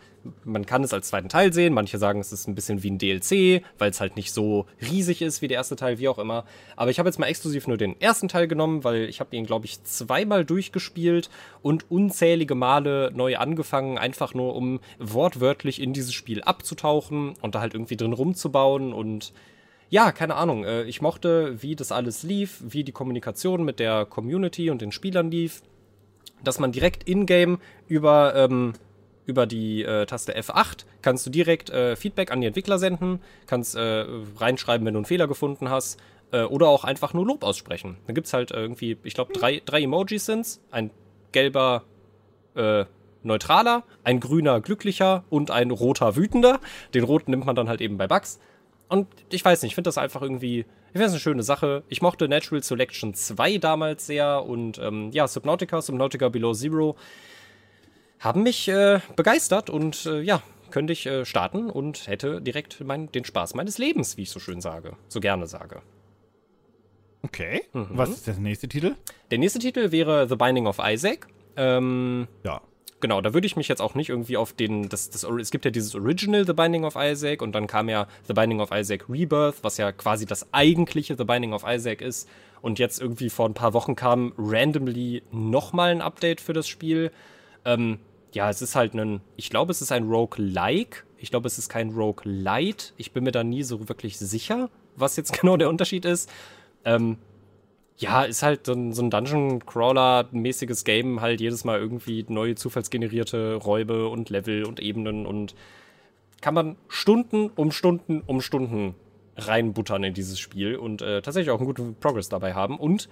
man 0.43 0.65
kann 0.65 0.83
es 0.83 0.91
als 0.91 1.09
zweiten 1.09 1.29
Teil 1.29 1.53
sehen. 1.53 1.71
Manche 1.71 1.99
sagen, 1.99 2.19
es 2.19 2.31
ist 2.31 2.47
ein 2.47 2.55
bisschen 2.55 2.81
wie 2.81 2.89
ein 2.89 2.97
DLC, 2.97 3.63
weil 3.77 3.91
es 3.91 4.01
halt 4.01 4.15
nicht 4.15 4.33
so 4.33 4.65
riesig 4.81 5.21
ist 5.21 5.43
wie 5.43 5.47
der 5.47 5.57
erste 5.57 5.75
Teil, 5.75 5.99
wie 5.99 6.07
auch 6.07 6.17
immer. 6.17 6.45
Aber 6.75 6.89
ich 6.89 6.97
habe 6.97 7.07
jetzt 7.07 7.19
mal 7.19 7.27
exklusiv 7.27 7.67
nur 7.67 7.77
den 7.77 8.01
ersten 8.01 8.27
Teil 8.27 8.47
genommen, 8.47 8.83
weil 8.83 9.03
ich 9.03 9.19
habe 9.19 9.35
ihn, 9.35 9.45
glaube 9.45 9.67
ich, 9.67 9.83
zweimal 9.83 10.45
durchgespielt 10.45 11.29
und 11.61 11.91
unzählige 11.91 12.55
Male 12.55 13.11
neu 13.13 13.37
angefangen, 13.37 13.99
einfach 13.99 14.33
nur 14.33 14.55
um 14.55 14.79
wortwörtlich 14.97 15.79
in 15.79 15.93
dieses 15.93 16.13
Spiel 16.13 16.41
abzutauchen 16.41 17.35
und 17.43 17.53
da 17.53 17.61
halt 17.61 17.75
irgendwie 17.75 17.97
drin 17.97 18.13
rumzubauen 18.13 18.93
und 18.93 19.31
ja, 19.93 20.11
keine 20.11 20.33
Ahnung. 20.33 20.65
äh, 20.65 20.83
Ich 20.85 21.01
mochte, 21.03 21.61
wie 21.61 21.75
das 21.75 21.91
alles 21.91 22.23
lief, 22.23 22.63
wie 22.67 22.83
die 22.83 22.91
Kommunikation 22.91 23.63
mit 23.63 23.79
der 23.79 24.05
Community 24.05 24.71
und 24.71 24.81
den 24.81 24.91
Spielern 24.91 25.29
lief. 25.29 25.61
Dass 26.43 26.57
man 26.57 26.71
direkt 26.71 27.07
in-game 27.07 27.59
über, 27.87 28.33
ähm, 28.35 28.73
über 29.27 29.45
die 29.45 29.83
äh, 29.83 30.07
Taste 30.07 30.35
F8 30.35 30.85
kannst 31.03 31.27
du 31.27 31.29
direkt 31.29 31.69
äh, 31.69 31.95
Feedback 31.95 32.31
an 32.31 32.41
die 32.41 32.47
Entwickler 32.47 32.79
senden, 32.79 33.21
kannst 33.45 33.75
äh, 33.75 34.03
reinschreiben, 34.37 34.83
wenn 34.87 34.95
du 34.95 34.97
einen 34.97 35.05
Fehler 35.05 35.27
gefunden 35.27 35.69
hast. 35.69 35.99
Äh, 36.31 36.41
oder 36.45 36.69
auch 36.69 36.85
einfach 36.85 37.13
nur 37.13 37.27
Lob 37.27 37.43
aussprechen. 37.43 37.97
Da 38.07 38.13
gibt's 38.13 38.33
halt 38.33 38.49
irgendwie, 38.49 38.97
ich 39.03 39.13
glaube, 39.13 39.31
drei, 39.33 39.61
drei 39.63 39.83
Emojis 39.83 40.25
sind's. 40.25 40.59
Ein 40.71 40.89
gelber 41.31 41.83
äh, 42.55 42.85
neutraler, 43.21 43.83
ein 44.03 44.19
grüner 44.19 44.59
glücklicher 44.59 45.23
und 45.29 45.51
ein 45.51 45.69
roter 45.69 46.15
wütender. 46.15 46.59
Den 46.95 47.03
roten 47.03 47.29
nimmt 47.29 47.45
man 47.45 47.55
dann 47.55 47.69
halt 47.69 47.79
eben 47.79 47.97
bei 47.97 48.07
Bugs. 48.07 48.39
Und 48.93 49.07
ich 49.31 49.43
weiß 49.43 49.63
nicht, 49.63 49.71
ich 49.71 49.75
finde 49.75 49.87
das 49.87 49.97
einfach 49.97 50.21
irgendwie, 50.21 50.59
ich 50.59 50.91
finde 50.91 51.05
das 51.05 51.13
eine 51.13 51.19
schöne 51.19 51.41
Sache. 51.41 51.81
Ich 51.89 52.03
mochte 52.03 52.27
Natural 52.27 52.61
Selection 52.61 53.15
2 53.15 53.57
damals 53.57 54.05
sehr 54.05 54.45
und 54.45 54.77
ähm, 54.77 55.09
ja, 55.11 55.27
Subnautica, 55.27 55.81
Subnautica 55.81 56.29
Below 56.29 56.53
Zero 56.53 56.95
haben 58.19 58.43
mich 58.43 58.67
äh, 58.67 58.99
begeistert 59.15 59.71
und 59.71 60.05
äh, 60.05 60.21
ja, 60.21 60.43
könnte 60.69 60.93
ich 60.93 61.07
äh, 61.07 61.25
starten 61.25 61.71
und 61.71 62.05
hätte 62.05 62.39
direkt 62.39 62.81
mein, 62.85 63.11
den 63.11 63.25
Spaß 63.25 63.55
meines 63.55 63.79
Lebens, 63.79 64.15
wie 64.17 64.21
ich 64.21 64.29
so 64.29 64.39
schön 64.39 64.61
sage, 64.61 64.95
so 65.07 65.19
gerne 65.19 65.47
sage. 65.47 65.81
Okay. 67.23 67.63
Mhm. 67.73 67.87
Was 67.93 68.11
ist 68.11 68.27
der 68.27 68.35
nächste 68.35 68.67
Titel? 68.67 68.93
Der 69.31 69.39
nächste 69.39 69.57
Titel 69.57 69.91
wäre 69.91 70.29
The 70.29 70.35
Binding 70.35 70.67
of 70.67 70.77
Isaac. 70.79 71.25
Ähm, 71.57 72.27
Ja. 72.43 72.61
Genau, 73.03 73.19
da 73.19 73.33
würde 73.33 73.45
ich 73.45 73.57
mich 73.57 73.67
jetzt 73.67 73.81
auch 73.81 73.95
nicht 73.95 74.07
irgendwie 74.07 74.37
auf 74.37 74.53
den, 74.53 74.87
das, 74.87 75.09
das, 75.09 75.25
es 75.25 75.51
gibt 75.51 75.65
ja 75.65 75.71
dieses 75.71 75.93
Original 75.93 76.47
The 76.47 76.53
Binding 76.53 76.85
of 76.85 76.95
Isaac 76.95 77.41
und 77.41 77.51
dann 77.51 77.67
kam 77.67 77.89
ja 77.89 78.07
The 78.29 78.33
Binding 78.33 78.61
of 78.61 78.71
Isaac 78.71 79.09
Rebirth, 79.09 79.55
was 79.61 79.75
ja 79.75 79.91
quasi 79.91 80.25
das 80.25 80.53
eigentliche 80.53 81.17
The 81.17 81.25
Binding 81.25 81.51
of 81.51 81.65
Isaac 81.67 81.99
ist. 81.99 82.29
Und 82.61 82.79
jetzt 82.79 83.01
irgendwie 83.01 83.29
vor 83.29 83.49
ein 83.49 83.53
paar 83.53 83.73
Wochen 83.73 83.97
kam 83.97 84.31
randomly 84.37 85.21
nochmal 85.33 85.91
ein 85.91 86.01
Update 86.01 86.39
für 86.39 86.53
das 86.53 86.65
Spiel. 86.65 87.11
Ähm, 87.65 87.99
ja, 88.31 88.49
es 88.49 88.61
ist 88.61 88.73
halt 88.77 88.93
ein, 88.93 89.19
ich 89.35 89.49
glaube, 89.49 89.71
es 89.71 89.81
ist 89.81 89.91
ein 89.91 90.07
Roguelike. 90.07 91.03
Ich 91.17 91.29
glaube, 91.29 91.47
es 91.47 91.57
ist 91.57 91.67
kein 91.67 91.89
Roguelite. 91.89 92.93
Ich 92.95 93.11
bin 93.11 93.25
mir 93.25 93.33
da 93.33 93.43
nie 93.43 93.63
so 93.63 93.89
wirklich 93.89 94.17
sicher. 94.17 94.69
was 94.95 95.17
jetzt 95.17 95.33
genau 95.41 95.57
der 95.57 95.67
Unterschied 95.67 96.05
ist. 96.05 96.31
Ähm, 96.85 97.17
ja, 97.97 98.23
ist 98.23 98.43
halt 98.43 98.65
so 98.65 98.73
ein, 98.73 99.09
Dungeon-Crawler-mäßiges 99.09 100.83
Game, 100.83 101.21
halt 101.21 101.41
jedes 101.41 101.63
Mal 101.63 101.79
irgendwie 101.79 102.25
neue 102.27 102.55
zufallsgenerierte 102.55 103.55
Räume 103.55 104.07
und 104.07 104.29
Level 104.29 104.65
und 104.65 104.79
Ebenen 104.79 105.25
und 105.25 105.55
kann 106.41 106.53
man 106.53 106.75
Stunden 106.87 107.49
um 107.55 107.71
Stunden 107.71 108.21
um 108.25 108.41
Stunden 108.41 108.95
reinbuttern 109.37 110.03
in 110.03 110.13
dieses 110.13 110.39
Spiel 110.39 110.75
und 110.75 111.01
äh, 111.01 111.21
tatsächlich 111.21 111.51
auch 111.51 111.59
einen 111.59 111.67
guten 111.67 111.95
Progress 111.95 112.29
dabei 112.29 112.53
haben. 112.53 112.77
Und 112.77 113.09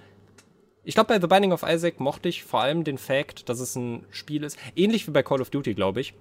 ich 0.84 0.94
glaube, 0.94 1.08
bei 1.08 1.20
The 1.20 1.26
Binding 1.28 1.52
of 1.52 1.64
Isaac 1.66 2.00
mochte 2.00 2.28
ich 2.28 2.44
vor 2.44 2.60
allem 2.60 2.84
den 2.84 2.98
Fact, 2.98 3.48
dass 3.48 3.60
es 3.60 3.76
ein 3.76 4.04
Spiel 4.10 4.44
ist, 4.44 4.58
ähnlich 4.76 5.06
wie 5.06 5.12
bei 5.12 5.22
Call 5.22 5.40
of 5.40 5.50
Duty, 5.50 5.74
glaube 5.74 6.00
ich. 6.00 6.14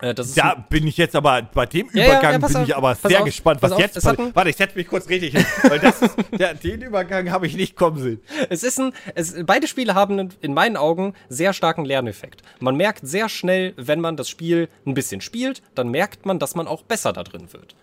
Äh, 0.00 0.14
da 0.14 0.54
bin 0.68 0.86
ich 0.86 0.96
jetzt 0.96 1.14
aber, 1.14 1.42
bei 1.42 1.66
dem 1.66 1.88
ja, 1.92 2.06
Übergang 2.06 2.22
ja, 2.22 2.30
ja, 2.32 2.38
bin 2.38 2.56
auf, 2.56 2.68
ich 2.68 2.76
aber 2.76 2.94
sehr 2.94 3.18
auf, 3.18 3.24
gespannt, 3.24 3.62
was 3.62 3.72
auf, 3.72 3.80
jetzt 3.80 4.02
passiert. 4.02 4.34
Warte, 4.34 4.50
ich 4.50 4.56
setze 4.56 4.76
mich 4.76 4.88
kurz 4.88 5.08
richtig 5.08 5.34
hin, 5.34 5.44
weil 5.62 5.78
das 5.78 6.00
ist, 6.00 6.16
der, 6.38 6.54
den 6.54 6.82
Übergang 6.82 7.30
habe 7.30 7.46
ich 7.46 7.54
nicht 7.54 7.76
kommen 7.76 7.98
sehen. 7.98 8.20
Es 8.48 8.62
ist 8.62 8.78
ein, 8.78 8.92
es, 9.14 9.34
beide 9.44 9.66
Spiele 9.66 9.94
haben 9.94 10.30
in 10.40 10.54
meinen 10.54 10.76
Augen 10.76 11.14
sehr 11.28 11.52
starken 11.52 11.84
Lerneffekt. 11.84 12.42
Man 12.60 12.76
merkt 12.76 13.06
sehr 13.06 13.28
schnell, 13.28 13.74
wenn 13.76 14.00
man 14.00 14.16
das 14.16 14.28
Spiel 14.28 14.68
ein 14.86 14.94
bisschen 14.94 15.20
spielt, 15.20 15.62
dann 15.74 15.90
merkt 15.90 16.24
man, 16.24 16.38
dass 16.38 16.54
man 16.54 16.66
auch 16.66 16.82
besser 16.82 17.12
da 17.12 17.22
drin 17.22 17.52
wird. 17.52 17.74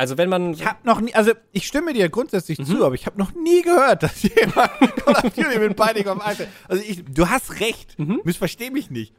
Also 0.00 0.16
wenn 0.16 0.30
man. 0.30 0.54
Ich 0.54 0.64
habe 0.64 0.78
noch 0.84 1.00
nie, 1.02 1.12
also 1.14 1.32
ich 1.52 1.66
stimme 1.66 1.92
dir 1.92 2.08
grundsätzlich 2.08 2.58
mhm. 2.58 2.64
zu, 2.64 2.86
aber 2.86 2.94
ich 2.94 3.04
habe 3.04 3.18
noch 3.18 3.34
nie 3.34 3.60
gehört, 3.60 4.02
dass 4.02 4.22
jemand 4.22 4.70
Call 5.04 5.14
of 5.14 5.34
Duty 5.34 5.58
mit 5.58 5.76
Binding 5.76 6.06
of 6.06 6.18
Isaac. 6.26 6.48
Also 6.68 6.82
ich, 6.86 7.04
du 7.04 7.28
hast 7.28 7.60
recht. 7.60 7.98
Mhm. 7.98 8.22
Missversteh 8.24 8.70
mich 8.70 8.90
nicht. 8.90 9.12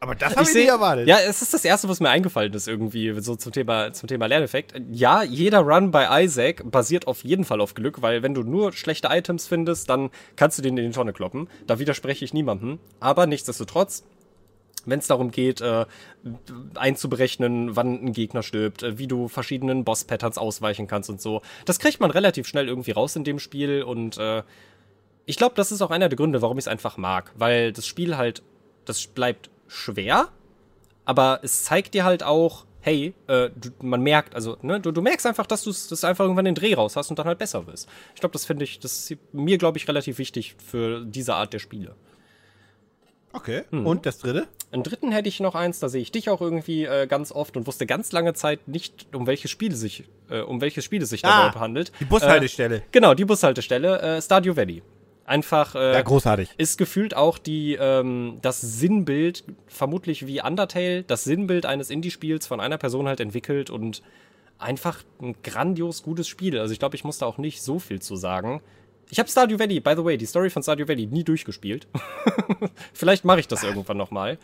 Aber 0.00 0.14
das 0.14 0.32
habe 0.32 0.42
ich, 0.42 0.50
ich 0.50 0.54
nicht 0.54 0.68
erwartet. 0.68 1.08
Ja, 1.08 1.18
es 1.18 1.42
ist 1.42 1.54
das 1.54 1.64
erste, 1.64 1.88
was 1.88 2.00
mir 2.00 2.10
eingefallen 2.10 2.52
ist, 2.52 2.68
irgendwie, 2.68 3.18
so 3.20 3.34
zum 3.34 3.52
Thema, 3.52 3.92
zum 3.92 4.08
Thema 4.08 4.26
Lerneffekt. 4.26 4.74
Ja, 4.90 5.22
jeder 5.22 5.60
Run 5.60 5.90
bei 5.90 6.24
Isaac 6.24 6.70
basiert 6.70 7.06
auf 7.06 7.24
jeden 7.24 7.44
Fall 7.44 7.60
auf 7.60 7.74
Glück, 7.74 8.02
weil 8.02 8.22
wenn 8.22 8.34
du 8.34 8.42
nur 8.42 8.72
schlechte 8.72 9.08
Items 9.10 9.46
findest, 9.46 9.88
dann 9.88 10.10
kannst 10.36 10.58
du 10.58 10.62
den 10.62 10.76
in 10.76 10.90
die 10.90 10.94
Tonne 10.94 11.12
kloppen. 11.12 11.48
Da 11.66 11.78
widerspreche 11.78 12.24
ich 12.24 12.34
niemandem. 12.34 12.78
Aber 13.00 13.26
nichtsdestotrotz, 13.26 14.04
wenn 14.84 14.98
es 14.98 15.06
darum 15.06 15.30
geht, 15.30 15.60
äh, 15.60 15.86
einzuberechnen, 16.74 17.74
wann 17.74 18.04
ein 18.04 18.12
Gegner 18.12 18.42
stirbt, 18.42 18.82
äh, 18.82 18.98
wie 18.98 19.08
du 19.08 19.28
verschiedenen 19.28 19.84
Boss-Patterns 19.84 20.38
ausweichen 20.38 20.86
kannst 20.86 21.10
und 21.10 21.20
so. 21.20 21.42
Das 21.64 21.78
kriegt 21.78 22.00
man 22.00 22.10
relativ 22.10 22.46
schnell 22.46 22.68
irgendwie 22.68 22.92
raus 22.92 23.16
in 23.16 23.24
dem 23.24 23.38
Spiel 23.38 23.82
und 23.82 24.18
äh, 24.18 24.42
ich 25.24 25.36
glaube, 25.36 25.56
das 25.56 25.72
ist 25.72 25.82
auch 25.82 25.90
einer 25.90 26.08
der 26.08 26.16
Gründe, 26.16 26.40
warum 26.40 26.56
ich 26.56 26.64
es 26.64 26.68
einfach 26.68 26.96
mag, 26.98 27.32
weil 27.36 27.72
das 27.72 27.86
Spiel 27.86 28.16
halt, 28.16 28.42
das 28.84 29.08
bleibt 29.08 29.50
schwer, 29.68 30.28
aber 31.04 31.40
es 31.42 31.64
zeigt 31.64 31.94
dir 31.94 32.04
halt 32.04 32.22
auch, 32.22 32.66
hey, 32.80 33.14
äh, 33.26 33.50
du, 33.54 33.70
man 33.80 34.00
merkt, 34.00 34.34
also, 34.34 34.56
ne, 34.62 34.80
du, 34.80 34.92
du 34.92 35.02
merkst 35.02 35.26
einfach, 35.26 35.46
dass 35.46 35.64
du 35.64 35.70
das 35.70 36.04
einfach 36.04 36.24
irgendwann 36.24 36.44
den 36.44 36.54
Dreh 36.54 36.74
raus 36.74 36.94
hast 36.96 37.10
und 37.10 37.18
dann 37.18 37.26
halt 37.26 37.38
besser 37.38 37.66
wirst. 37.66 37.88
Ich 38.14 38.20
glaube, 38.20 38.32
das 38.32 38.44
finde 38.44 38.64
ich, 38.64 38.78
das 38.78 39.10
ist 39.10 39.18
mir, 39.32 39.58
glaube 39.58 39.78
ich, 39.78 39.88
relativ 39.88 40.18
wichtig 40.18 40.54
für 40.64 41.04
diese 41.04 41.34
Art 41.34 41.52
der 41.52 41.58
Spiele. 41.58 41.96
Okay. 43.32 43.64
Hm. 43.70 43.84
Und 43.84 44.06
das 44.06 44.18
dritte? 44.18 44.48
Einen 44.72 44.82
dritten 44.82 45.12
hätte 45.12 45.28
ich 45.28 45.40
noch 45.40 45.54
eins, 45.54 45.78
da 45.78 45.88
sehe 45.88 46.00
ich 46.00 46.10
dich 46.10 46.30
auch 46.30 46.40
irgendwie 46.40 46.84
äh, 46.84 47.06
ganz 47.06 47.32
oft 47.32 47.56
und 47.56 47.66
wusste 47.66 47.86
ganz 47.86 48.12
lange 48.12 48.34
Zeit 48.34 48.66
nicht, 48.66 49.08
um 49.14 49.26
welches 49.26 49.50
Spiel 49.50 49.72
es 49.72 49.80
sich, 49.80 50.04
äh, 50.30 50.40
um 50.40 50.60
welches 50.60 50.84
Spiel 50.84 51.02
es 51.02 51.10
sich 51.10 51.24
ah, 51.24 51.48
dabei 51.48 51.60
handelt. 51.60 51.92
Die 52.00 52.04
Bushaltestelle. 52.06 52.76
Äh, 52.76 52.82
genau, 52.92 53.14
die 53.14 53.24
Bushaltestelle, 53.24 54.00
äh, 54.00 54.22
Stardew 54.22 54.56
Valley. 54.56 54.82
Einfach 55.26 55.74
äh, 55.74 55.92
ja, 55.92 56.02
großartig. 56.02 56.50
ist 56.56 56.78
gefühlt 56.78 57.16
auch 57.16 57.38
die 57.38 57.74
ähm, 57.74 58.38
das 58.42 58.60
Sinnbild, 58.60 59.42
vermutlich 59.66 60.28
wie 60.28 60.40
Undertale, 60.40 61.02
das 61.02 61.24
Sinnbild 61.24 61.66
eines 61.66 61.90
Indie-Spiels 61.90 62.46
von 62.46 62.60
einer 62.60 62.78
Person 62.78 63.08
halt 63.08 63.18
entwickelt 63.18 63.68
und 63.68 64.02
einfach 64.58 65.02
ein 65.20 65.34
grandios 65.42 66.04
gutes 66.04 66.28
Spiel. 66.28 66.60
Also 66.60 66.72
ich 66.72 66.78
glaube, 66.78 66.94
ich 66.94 67.02
muss 67.02 67.18
da 67.18 67.26
auch 67.26 67.38
nicht 67.38 67.60
so 67.60 67.80
viel 67.80 68.00
zu 68.00 68.14
sagen. 68.14 68.60
Ich 69.10 69.18
habe 69.18 69.28
Stardew 69.28 69.58
Valley, 69.58 69.80
by 69.80 69.94
the 69.96 70.04
way, 70.04 70.16
die 70.16 70.26
Story 70.26 70.48
von 70.48 70.62
Stardew 70.62 70.86
Valley 70.86 71.06
nie 71.06 71.24
durchgespielt. 71.24 71.88
Vielleicht 72.92 73.24
mache 73.24 73.40
ich 73.40 73.48
das 73.48 73.64
irgendwann 73.64 73.96
nochmal. 73.96 74.38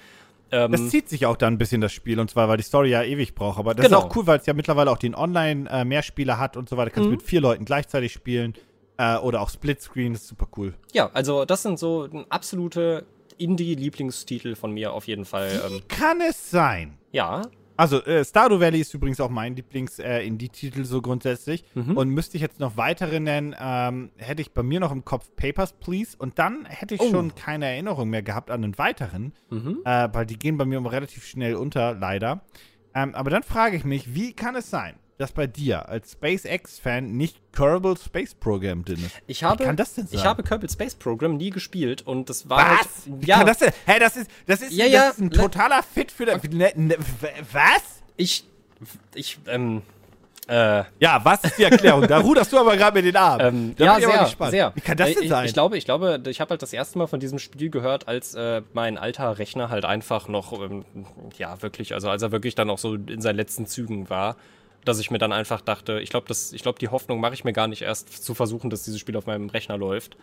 Ähm, 0.50 0.72
das 0.72 0.88
zieht 0.90 1.08
sich 1.08 1.26
auch 1.26 1.36
dann 1.36 1.54
ein 1.54 1.58
bisschen 1.58 1.80
das 1.80 1.92
Spiel 1.92 2.18
und 2.18 2.28
zwar, 2.28 2.48
weil 2.48 2.56
die 2.56 2.64
Story 2.64 2.90
ja 2.90 3.04
ewig 3.04 3.36
braucht. 3.36 3.60
Aber 3.60 3.76
das 3.76 3.86
genau. 3.86 4.00
ist 4.00 4.04
auch 4.04 4.16
cool, 4.16 4.26
weil 4.26 4.40
es 4.40 4.46
ja 4.46 4.52
mittlerweile 4.52 4.90
auch 4.90 4.98
den 4.98 5.14
Online-Mehrspieler 5.14 6.34
äh, 6.34 6.36
hat 6.38 6.56
und 6.56 6.68
so 6.68 6.76
weiter. 6.76 6.90
Du 6.90 6.94
kannst 6.94 7.06
mhm. 7.06 7.14
mit 7.14 7.22
vier 7.22 7.40
Leuten 7.40 7.64
gleichzeitig 7.64 8.12
spielen. 8.12 8.54
Äh, 9.02 9.16
oder 9.16 9.40
auch 9.40 9.50
Splitscreen, 9.50 10.14
ist 10.14 10.28
super 10.28 10.46
cool. 10.56 10.74
Ja, 10.92 11.10
also 11.12 11.44
das 11.44 11.62
sind 11.62 11.76
so 11.76 12.08
absolute 12.28 13.04
Indie-Lieblingstitel 13.36 14.54
von 14.54 14.70
mir 14.70 14.92
auf 14.92 15.08
jeden 15.08 15.24
Fall. 15.24 15.50
Wie 15.50 15.74
ähm, 15.74 15.82
kann 15.88 16.20
es 16.20 16.50
sein? 16.50 16.98
Ja. 17.10 17.42
Also, 17.76 18.00
äh, 18.04 18.24
Stardew 18.24 18.60
Valley 18.60 18.80
ist 18.80 18.94
übrigens 18.94 19.18
auch 19.18 19.30
mein 19.30 19.56
Lieblings-Indie-Titel 19.56 20.82
äh, 20.82 20.84
so 20.84 21.02
grundsätzlich. 21.02 21.64
Mhm. 21.74 21.96
Und 21.96 22.10
müsste 22.10 22.36
ich 22.36 22.42
jetzt 22.42 22.60
noch 22.60 22.76
weitere 22.76 23.18
nennen, 23.18 23.56
ähm, 23.58 24.10
hätte 24.18 24.40
ich 24.40 24.52
bei 24.52 24.62
mir 24.62 24.78
noch 24.78 24.92
im 24.92 25.04
Kopf 25.04 25.30
Papers, 25.34 25.72
Please. 25.72 26.16
Und 26.16 26.38
dann 26.38 26.64
hätte 26.66 26.94
ich 26.94 27.00
oh. 27.00 27.10
schon 27.10 27.34
keine 27.34 27.66
Erinnerung 27.66 28.08
mehr 28.08 28.22
gehabt 28.22 28.52
an 28.52 28.62
einen 28.62 28.78
weiteren, 28.78 29.32
mhm. 29.50 29.80
äh, 29.84 30.10
weil 30.12 30.26
die 30.26 30.38
gehen 30.38 30.58
bei 30.58 30.64
mir 30.64 30.80
relativ 30.92 31.24
schnell 31.24 31.56
unter, 31.56 31.94
leider. 31.94 32.44
Ähm, 32.94 33.16
aber 33.16 33.30
dann 33.30 33.42
frage 33.42 33.76
ich 33.76 33.84
mich, 33.84 34.14
wie 34.14 34.32
kann 34.32 34.54
es 34.54 34.70
sein, 34.70 34.94
dass 35.22 35.32
bei 35.32 35.46
dir 35.46 35.88
als 35.88 36.12
SpaceX-Fan 36.12 37.12
nicht 37.12 37.36
Kerbal 37.52 37.96
Space 37.96 38.34
Program 38.34 38.84
drin 38.84 39.04
ist. 39.06 39.14
Ich 39.28 39.44
habe, 39.44 39.60
Wie 39.60 39.66
kann 39.66 39.76
das 39.76 39.94
denn 39.94 40.06
sein? 40.08 40.18
Ich 40.18 40.24
habe 40.24 40.42
Kerbal 40.42 40.68
Space 40.68 40.96
Program 40.96 41.36
nie 41.36 41.50
gespielt 41.50 42.02
und 42.02 42.28
das 42.28 42.48
war. 42.48 42.58
Was? 42.58 43.06
Halt, 43.08 43.24
ja. 43.26 43.38
kann 43.38 43.46
das 43.46 43.58
denn? 43.58 43.70
Hä, 43.86 43.98
das 44.00 44.16
ist, 44.16 44.30
das 44.46 44.62
ist, 44.62 44.72
ja, 44.72 44.86
ja, 44.86 45.06
das 45.06 45.14
ist 45.14 45.20
ein 45.20 45.30
totaler 45.30 45.82
Fit 45.82 46.10
für. 46.10 46.26
Der, 46.26 46.40
ne, 46.50 46.72
ne, 46.74 46.96
was? 47.52 48.02
Ich. 48.16 48.44
Ich, 49.14 49.38
ähm. 49.46 49.82
Äh, 50.48 50.82
ja, 50.98 51.20
was 51.22 51.44
ist 51.44 51.56
die 51.56 51.62
Erklärung? 51.62 52.08
da 52.08 52.18
ruderst 52.18 52.52
du 52.52 52.58
aber 52.58 52.76
gerade 52.76 52.96
mit 52.96 53.06
den 53.06 53.16
Armen. 53.16 53.46
Ähm, 53.46 53.74
ja, 53.78 54.00
sehr, 54.00 54.50
sehr. 54.50 54.72
Wie 54.74 54.80
kann 54.80 54.96
das 54.96 55.14
denn 55.14 55.22
ich, 55.22 55.28
sein? 55.28 55.46
Ich 55.46 55.52
glaube, 55.52 55.78
ich 55.78 55.84
glaube, 55.84 56.20
ich 56.26 56.40
habe 56.40 56.50
halt 56.50 56.62
das 56.62 56.72
erste 56.72 56.98
Mal 56.98 57.06
von 57.06 57.20
diesem 57.20 57.38
Spiel 57.38 57.70
gehört, 57.70 58.08
als 58.08 58.34
äh, 58.34 58.62
mein 58.72 58.98
alter 58.98 59.38
Rechner 59.38 59.70
halt 59.70 59.84
einfach 59.84 60.26
noch, 60.26 60.52
ähm, 60.60 60.84
ja, 61.38 61.62
wirklich, 61.62 61.94
also 61.94 62.10
als 62.10 62.22
er 62.22 62.32
wirklich 62.32 62.56
dann 62.56 62.70
auch 62.70 62.78
so 62.78 62.96
in 62.96 63.20
seinen 63.20 63.36
letzten 63.36 63.66
Zügen 63.66 64.10
war 64.10 64.36
dass 64.84 64.98
ich 64.98 65.10
mir 65.10 65.18
dann 65.18 65.32
einfach 65.32 65.60
dachte, 65.60 66.00
ich 66.00 66.10
glaube, 66.10 66.26
ich 66.30 66.62
glaube, 66.62 66.78
die 66.78 66.88
Hoffnung 66.88 67.20
mache 67.20 67.34
ich 67.34 67.44
mir 67.44 67.52
gar 67.52 67.68
nicht 67.68 67.82
erst 67.82 68.24
zu 68.24 68.34
versuchen, 68.34 68.70
dass 68.70 68.82
dieses 68.82 69.00
Spiel 69.00 69.16
auf 69.16 69.26
meinem 69.26 69.48
Rechner 69.48 69.78
läuft. 69.78 70.16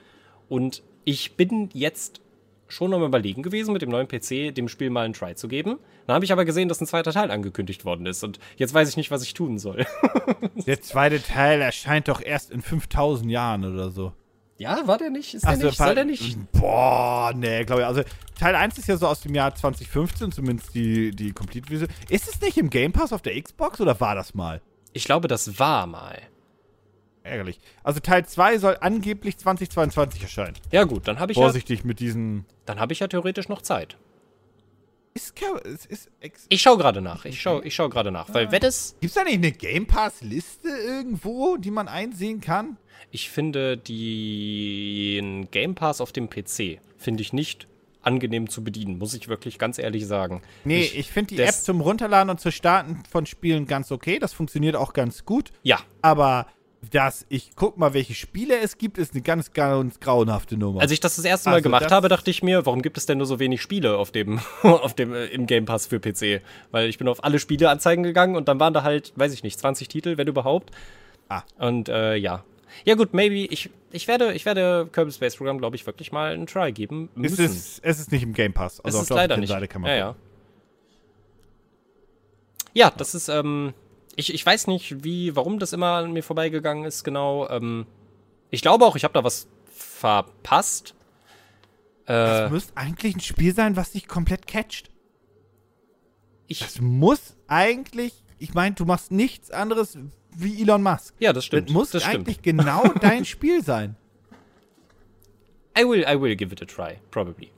Und 0.48 0.84
ich 1.06 1.36
bin 1.38 1.70
jetzt 1.74 2.22
schon 2.68 2.94
am 2.94 3.04
überlegen 3.04 3.42
gewesen, 3.42 3.74
mit 3.74 3.82
dem 3.82 3.90
neuen 3.90 4.08
PC 4.08 4.54
dem 4.54 4.68
Spiel 4.68 4.90
mal 4.90 5.06
einen 5.06 5.14
Try 5.14 5.36
zu 5.36 5.48
geben. 5.48 5.80
Dann 6.06 6.16
habe 6.16 6.26
ich 6.26 6.32
aber 6.32 6.46
gesehen, 6.46 6.70
dass 6.70 6.82
ein 6.82 6.88
zweiter 6.88 7.12
Teil 7.12 7.32
angekündigt 7.32 7.86
worden 7.86 8.06
ist 8.06 8.24
und 8.24 8.40
jetzt 8.58 8.74
weiß 8.74 8.90
ich 8.90 8.98
nicht, 8.98 9.12
was 9.12 9.24
ich 9.24 9.34
tun 9.34 9.58
soll. 9.58 9.86
der 10.68 10.82
zweite 10.82 11.22
Teil 11.22 11.62
erscheint 11.62 12.08
doch 12.08 12.22
erst 12.22 12.52
in 12.52 12.62
5000 12.62 13.30
Jahren 13.30 13.66
oder 13.66 13.90
so. 13.90 14.14
Ja, 14.60 14.86
war 14.86 14.98
der 14.98 15.10
nicht? 15.10 15.34
Ist 15.34 15.44
der 15.44 15.52
also, 15.52 15.68
nicht? 15.68 15.78
Soll 15.78 15.96
der 15.96 16.04
nicht? 16.04 16.38
Boah, 16.52 17.32
nee, 17.34 17.64
glaube 17.64 17.82
ich. 17.82 17.88
Also 17.88 18.04
Teil 18.38 18.56
1 18.56 18.78
ist 18.78 18.90
ja 18.90 18.98
so 18.98 19.08
aus 19.08 19.22
dem 19.22 19.34
Jahr 19.34 19.56
2015, 19.56 20.34
zumindest 20.34 20.76
die, 20.76 21.12
die 21.12 21.32
Complete-Vision. 21.32 21.90
Ist 22.10 22.28
es 22.28 22.42
nicht 22.42 22.58
im 22.58 22.70
Game 22.70 22.92
Pass 22.92 23.14
auf 23.14 23.22
der 23.22 23.42
Xbox 23.42 23.80
oder 23.80 24.00
war 24.02 24.16
das 24.16 24.34
mal? 24.34 24.62
Ich 24.92 25.06
glaube, 25.06 25.30
das 25.30 25.60
war 25.60 25.88
mal. 25.88 26.22
Ärgerlich. 27.24 27.60
Also 27.84 28.02
Teil 28.02 28.26
2 28.26 28.58
soll 28.58 28.78
angeblich 28.82 29.38
2022 29.38 30.24
erscheinen. 30.24 30.56
Ja 30.72 30.84
gut, 30.84 31.08
dann 31.08 31.20
habe 31.20 31.32
ich 31.32 31.38
Vorsichtig 31.38 31.80
ja, 31.80 31.86
mit 31.86 32.02
diesen... 32.02 32.46
Dann 32.66 32.82
habe 32.82 32.92
ich 32.92 33.00
ja 33.00 33.08
theoretisch 33.08 33.48
noch 33.48 33.62
Zeit. 33.62 33.98
Ist, 35.14 35.34
ist, 35.88 36.10
ich 36.50 36.62
schaue 36.62 36.78
gerade 36.78 37.02
nach. 37.02 37.26
Ich 37.26 37.42
schaue 37.42 37.64
ich 37.66 37.76
schau 37.76 37.90
gerade 37.90 38.12
nach. 38.12 38.34
Weil 38.34 38.48
ah. 38.48 38.52
wenn 38.52 38.64
es. 38.64 38.96
Gibt 39.02 39.10
es 39.10 39.16
da 39.16 39.24
nicht 39.24 39.36
eine 39.36 39.52
Game 39.52 39.86
Pass-Liste 39.86 40.70
irgendwo, 40.70 41.58
die 41.58 41.72
man 41.72 41.88
einsehen 41.88 42.42
kann? 42.42 42.78
Ich 43.12 43.30
finde 43.30 43.78
den 43.78 45.50
Game 45.52 45.76
Pass 45.76 46.00
auf 46.00 46.12
dem 46.12 46.30
PC 46.30 46.80
finde 46.98 47.22
ich 47.22 47.34
nicht 47.34 47.68
angenehm 48.02 48.50
zu 48.50 48.64
bedienen, 48.64 48.98
muss 48.98 49.14
ich 49.14 49.28
wirklich 49.28 49.58
ganz 49.58 49.78
ehrlich 49.78 50.06
sagen. 50.06 50.42
Nee, 50.64 50.82
ich, 50.82 50.98
ich 50.98 51.12
finde 51.12 51.36
die 51.36 51.42
App 51.42 51.54
zum 51.54 51.82
Runterladen 51.82 52.30
und 52.30 52.40
zu 52.40 52.52
Starten 52.52 53.04
von 53.10 53.26
Spielen 53.26 53.66
ganz 53.66 53.92
okay. 53.92 54.20
Das 54.20 54.34
funktioniert 54.34 54.76
auch 54.76 54.94
ganz 54.94 55.26
gut. 55.26 55.52
Ja. 55.64 55.80
Aber 56.02 56.48
das, 56.92 57.26
ich 57.30 57.52
guck 57.56 57.78
mal, 57.78 57.94
welche 57.94 58.14
Spiele 58.14 58.58
es 58.60 58.78
gibt, 58.78 58.98
ist 58.98 59.14
eine 59.14 59.22
ganz, 59.22 59.54
ganz 59.54 60.00
grauenhafte 60.00 60.58
Nummer. 60.58 60.82
Als 60.82 60.92
ich 60.92 61.00
das 61.00 61.18
das 61.18 61.26
erste 61.26 61.50
Mal 61.50 61.56
also 61.56 61.64
gemacht 61.64 61.92
habe, 61.92 62.08
dachte 62.08 62.32
ich 62.32 62.42
mir, 62.42 62.66
warum 62.66 62.82
gibt 62.82 62.98
es 62.98 63.06
denn 63.06 63.18
nur 63.18 63.28
so 63.28 63.40
wenig 63.40 63.62
Spiele 63.62 63.98
auf 63.98 64.12
dem, 64.12 64.40
auf 64.64 64.94
dem, 64.94 65.14
äh, 65.14 65.26
im 65.26 65.46
Game 65.46 65.66
Pass 65.66 65.88
für 65.88 66.00
PC? 66.00 66.42
Weil 66.72 66.90
ich 66.90 66.98
bin 66.98 67.08
auf 67.08 67.24
alle 67.24 67.40
Spieleanzeigen 67.40 68.04
gegangen 68.04 68.36
und 68.36 68.48
dann 68.48 68.60
waren 68.60 68.74
da 68.74 68.84
halt, 68.84 69.14
weiß 69.16 69.34
ich 69.34 69.44
nicht, 69.44 69.60
20 69.60 69.88
Titel, 69.90 70.18
wenn 70.18 70.28
überhaupt. 70.28 70.72
Ah. 71.28 71.44
Und 71.58 71.90
äh, 71.90 72.16
ja. 72.16 72.44
Ja 72.86 72.96
gut, 72.96 73.14
maybe, 73.14 73.36
ich, 73.36 73.70
ich 73.92 74.08
werde, 74.08 74.34
ich 74.34 74.46
werde 74.46 74.88
Kerbal 74.92 75.12
Space 75.12 75.36
Program, 75.36 75.58
glaube 75.58 75.76
ich, 75.76 75.86
wirklich 75.86 76.12
mal 76.12 76.34
einen 76.34 76.48
Try 76.48 76.72
geben 76.72 77.10
müssen. 77.16 77.44
Es 77.44 77.52
ist, 77.52 77.80
es 77.84 78.00
ist 78.00 78.12
nicht 78.12 78.24
im 78.24 78.34
Game 78.34 78.54
Pass. 78.54 78.80
Also 78.80 79.00
es 79.00 79.04
ist 79.04 79.10
leider 79.10 79.38
nicht. 79.38 79.50
Seite 79.50 79.68
kann 79.68 79.82
man 79.82 79.92
ja, 79.92 79.98
ja. 79.98 80.16
ja, 82.74 82.94
das 82.96 83.16
ist, 83.16 83.28
ähm, 83.28 83.74
ich, 84.20 84.34
ich 84.34 84.46
weiß 84.46 84.68
nicht, 84.68 85.04
wie, 85.04 85.36
warum 85.36 85.60
das 85.60 85.72
immer 85.72 85.94
an 85.94 86.12
mir 86.12 86.24
vorbeigegangen 86.24 86.84
ist, 86.84 87.04
genau. 87.04 87.48
Ähm, 87.50 87.86
ich 88.50 88.62
glaube 88.62 88.86
auch, 88.86 88.96
ich 88.96 89.06
habe 89.06 89.14
da 89.14 89.24
was 89.24 89.48
verpasst. 89.72 90.94
Äh, 92.06 92.14
das 92.14 92.52
müsste 92.52 92.76
eigentlich 92.76 93.16
ein 93.16 93.22
Spiel 93.22 93.56
sein, 93.56 93.78
was 93.78 93.92
dich 93.92 94.08
komplett 94.08 94.46
catcht. 94.46 94.92
Ich 96.48 96.60
das 96.60 96.82
muss 96.82 97.38
eigentlich, 97.48 98.26
ich 98.40 98.54
meine, 98.54 98.76
du 98.76 98.84
machst 98.86 99.12
nichts 99.12 99.52
anderes 99.52 99.98
wie 100.36 100.62
Elon 100.62 100.84
Musk. 100.84 101.16
Ja, 101.20 101.32
das 101.32 101.46
stimmt. 101.46 101.70
Das 101.70 101.74
muss 101.74 101.92
das 101.92 102.04
stimmt. 102.04 102.28
eigentlich 102.28 102.42
genau 102.42 102.84
dein 103.02 103.24
Spiel 103.24 103.64
sein. 103.64 103.96
I 105.78 105.84
will, 105.88 106.04
I 106.04 106.20
will 106.20 106.36
give 106.36 106.52
it 106.52 106.62
a 106.62 106.66
try, 106.66 107.00
probably. 107.10 107.52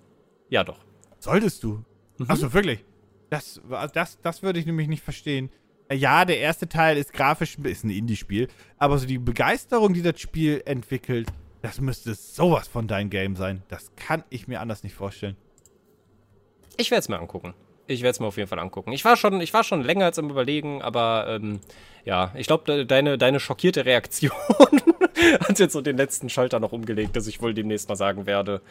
Ja, 0.50 0.64
doch. 0.64 0.80
Solltest 1.18 1.64
du. 1.64 1.84
Mhm. 2.18 2.26
Achso, 2.28 2.54
wirklich. 2.54 2.84
Das, 3.32 3.62
das, 3.94 4.20
das 4.22 4.44
würde 4.44 4.60
ich 4.60 4.66
nämlich 4.66 4.90
nicht 4.90 5.04
verstehen. 5.04 5.50
Ja, 5.92 6.24
der 6.24 6.40
erste 6.40 6.70
Teil 6.70 6.98
ist 6.98 7.12
grafisch, 7.12 7.58
ist 7.64 7.84
ein 7.84 7.90
Indie-Spiel, 7.90 8.48
aber 8.78 8.98
so 8.98 9.06
die 9.06 9.18
Begeisterung, 9.18 9.94
die 9.94 10.02
das 10.02 10.20
Spiel 10.22 10.62
entwickelt, 10.66 11.28
das 11.62 11.82
müsste 11.82 12.16
sowas 12.16 12.68
von 12.68 12.88
dein 12.88 13.10
Game 13.10 13.36
sein. 13.36 13.62
Das 13.68 13.92
kann 13.96 14.24
ich 14.30 14.48
mir 14.48 14.62
anders 14.62 14.84
nicht 14.84 14.96
vorstellen. 14.96 15.36
Ich 16.78 16.92
werde 16.92 17.02
es 17.02 17.10
mir 17.10 17.20
angucken. 17.20 17.54
Ich 17.88 18.02
werde 18.02 18.12
es 18.12 18.20
mir 18.20 18.28
auf 18.28 18.38
jeden 18.38 18.48
Fall 18.48 18.60
angucken. 18.60 18.94
Ich 18.94 19.04
war 19.04 19.18
schon, 19.18 19.42
ich 19.42 19.54
war 19.54 19.64
schon 19.64 19.84
länger 19.84 20.06
als 20.06 20.18
am 20.18 20.30
Überlegen, 20.30 20.82
aber 20.82 21.26
ähm, 21.28 21.60
ja, 22.06 22.32
ich 22.36 22.48
glaube, 22.48 22.64
de 22.66 22.86
deine, 22.86 23.18
deine 23.18 23.40
schockierte 23.40 23.86
Reaktion 23.86 24.32
hat 25.42 25.60
jetzt 25.60 25.74
so 25.74 25.82
den 25.82 25.98
letzten 25.98 26.30
Schalter 26.30 26.60
noch 26.60 26.72
umgelegt, 26.72 27.16
dass 27.16 27.28
ich 27.28 27.42
wohl 27.42 27.54
demnächst 27.54 27.90
mal 27.90 27.96
sagen 27.96 28.26
werde, 28.26 28.62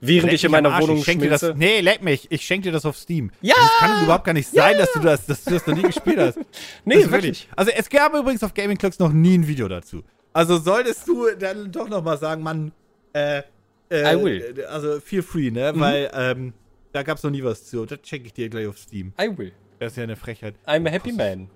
während 0.00 0.32
ich 0.32 0.44
in 0.44 0.50
meiner 0.50 0.80
Wohnung 0.80 0.98
ich 0.98 1.04
schenk 1.04 1.20
dir 1.20 1.30
das. 1.30 1.42
Nee, 1.54 1.80
leck 1.80 2.02
mich. 2.02 2.30
Ich 2.30 2.42
schenke 2.42 2.64
dir 2.68 2.72
das 2.72 2.84
auf 2.84 2.96
Steam. 2.96 3.30
Ja! 3.40 3.54
Das 3.56 3.70
kann 3.78 4.04
überhaupt 4.04 4.24
gar 4.24 4.32
nicht 4.32 4.48
sein, 4.48 4.76
dass, 4.78 4.92
du 4.92 5.00
das, 5.00 5.26
dass 5.26 5.44
du 5.44 5.50
das 5.50 5.66
noch 5.66 5.74
nie 5.76 5.82
gespielt 5.82 6.18
hast. 6.18 6.38
Nee, 6.84 6.94
Das 6.94 7.04
ist 7.04 7.10
wirklich. 7.10 7.48
Also 7.56 7.72
es 7.74 7.88
gab 7.88 8.14
übrigens 8.14 8.42
auf 8.42 8.54
Gaming 8.54 8.76
Clocks 8.78 8.98
noch 8.98 9.12
nie 9.12 9.36
ein 9.38 9.46
Video 9.46 9.68
dazu. 9.68 10.02
Also 10.32 10.58
solltest 10.58 11.06
du 11.08 11.28
dann 11.38 11.72
doch 11.72 11.88
noch 11.88 12.02
mal 12.02 12.18
sagen, 12.18 12.42
Mann, 12.42 12.72
äh, 13.12 13.42
äh, 13.90 14.14
I 14.14 14.22
will. 14.22 14.64
Also 14.68 15.00
feel 15.00 15.22
free, 15.22 15.50
ne? 15.50 15.72
Mhm. 15.72 15.80
Weil 15.80 16.10
ähm, 16.14 16.52
da 16.92 17.02
gab's 17.02 17.22
noch 17.22 17.30
nie 17.30 17.42
was 17.42 17.66
zu. 17.66 17.86
Das 17.86 18.00
schenke 18.04 18.26
ich 18.26 18.32
dir 18.34 18.48
gleich 18.48 18.66
auf 18.66 18.78
Steam. 18.78 19.12
I 19.20 19.36
will. 19.36 19.52
Das 19.78 19.92
ist 19.92 19.96
ja 19.96 20.02
eine 20.04 20.16
Frechheit. 20.16 20.54
I'm 20.66 20.86
a 20.86 20.90
happy 20.90 21.12
man. 21.12 21.48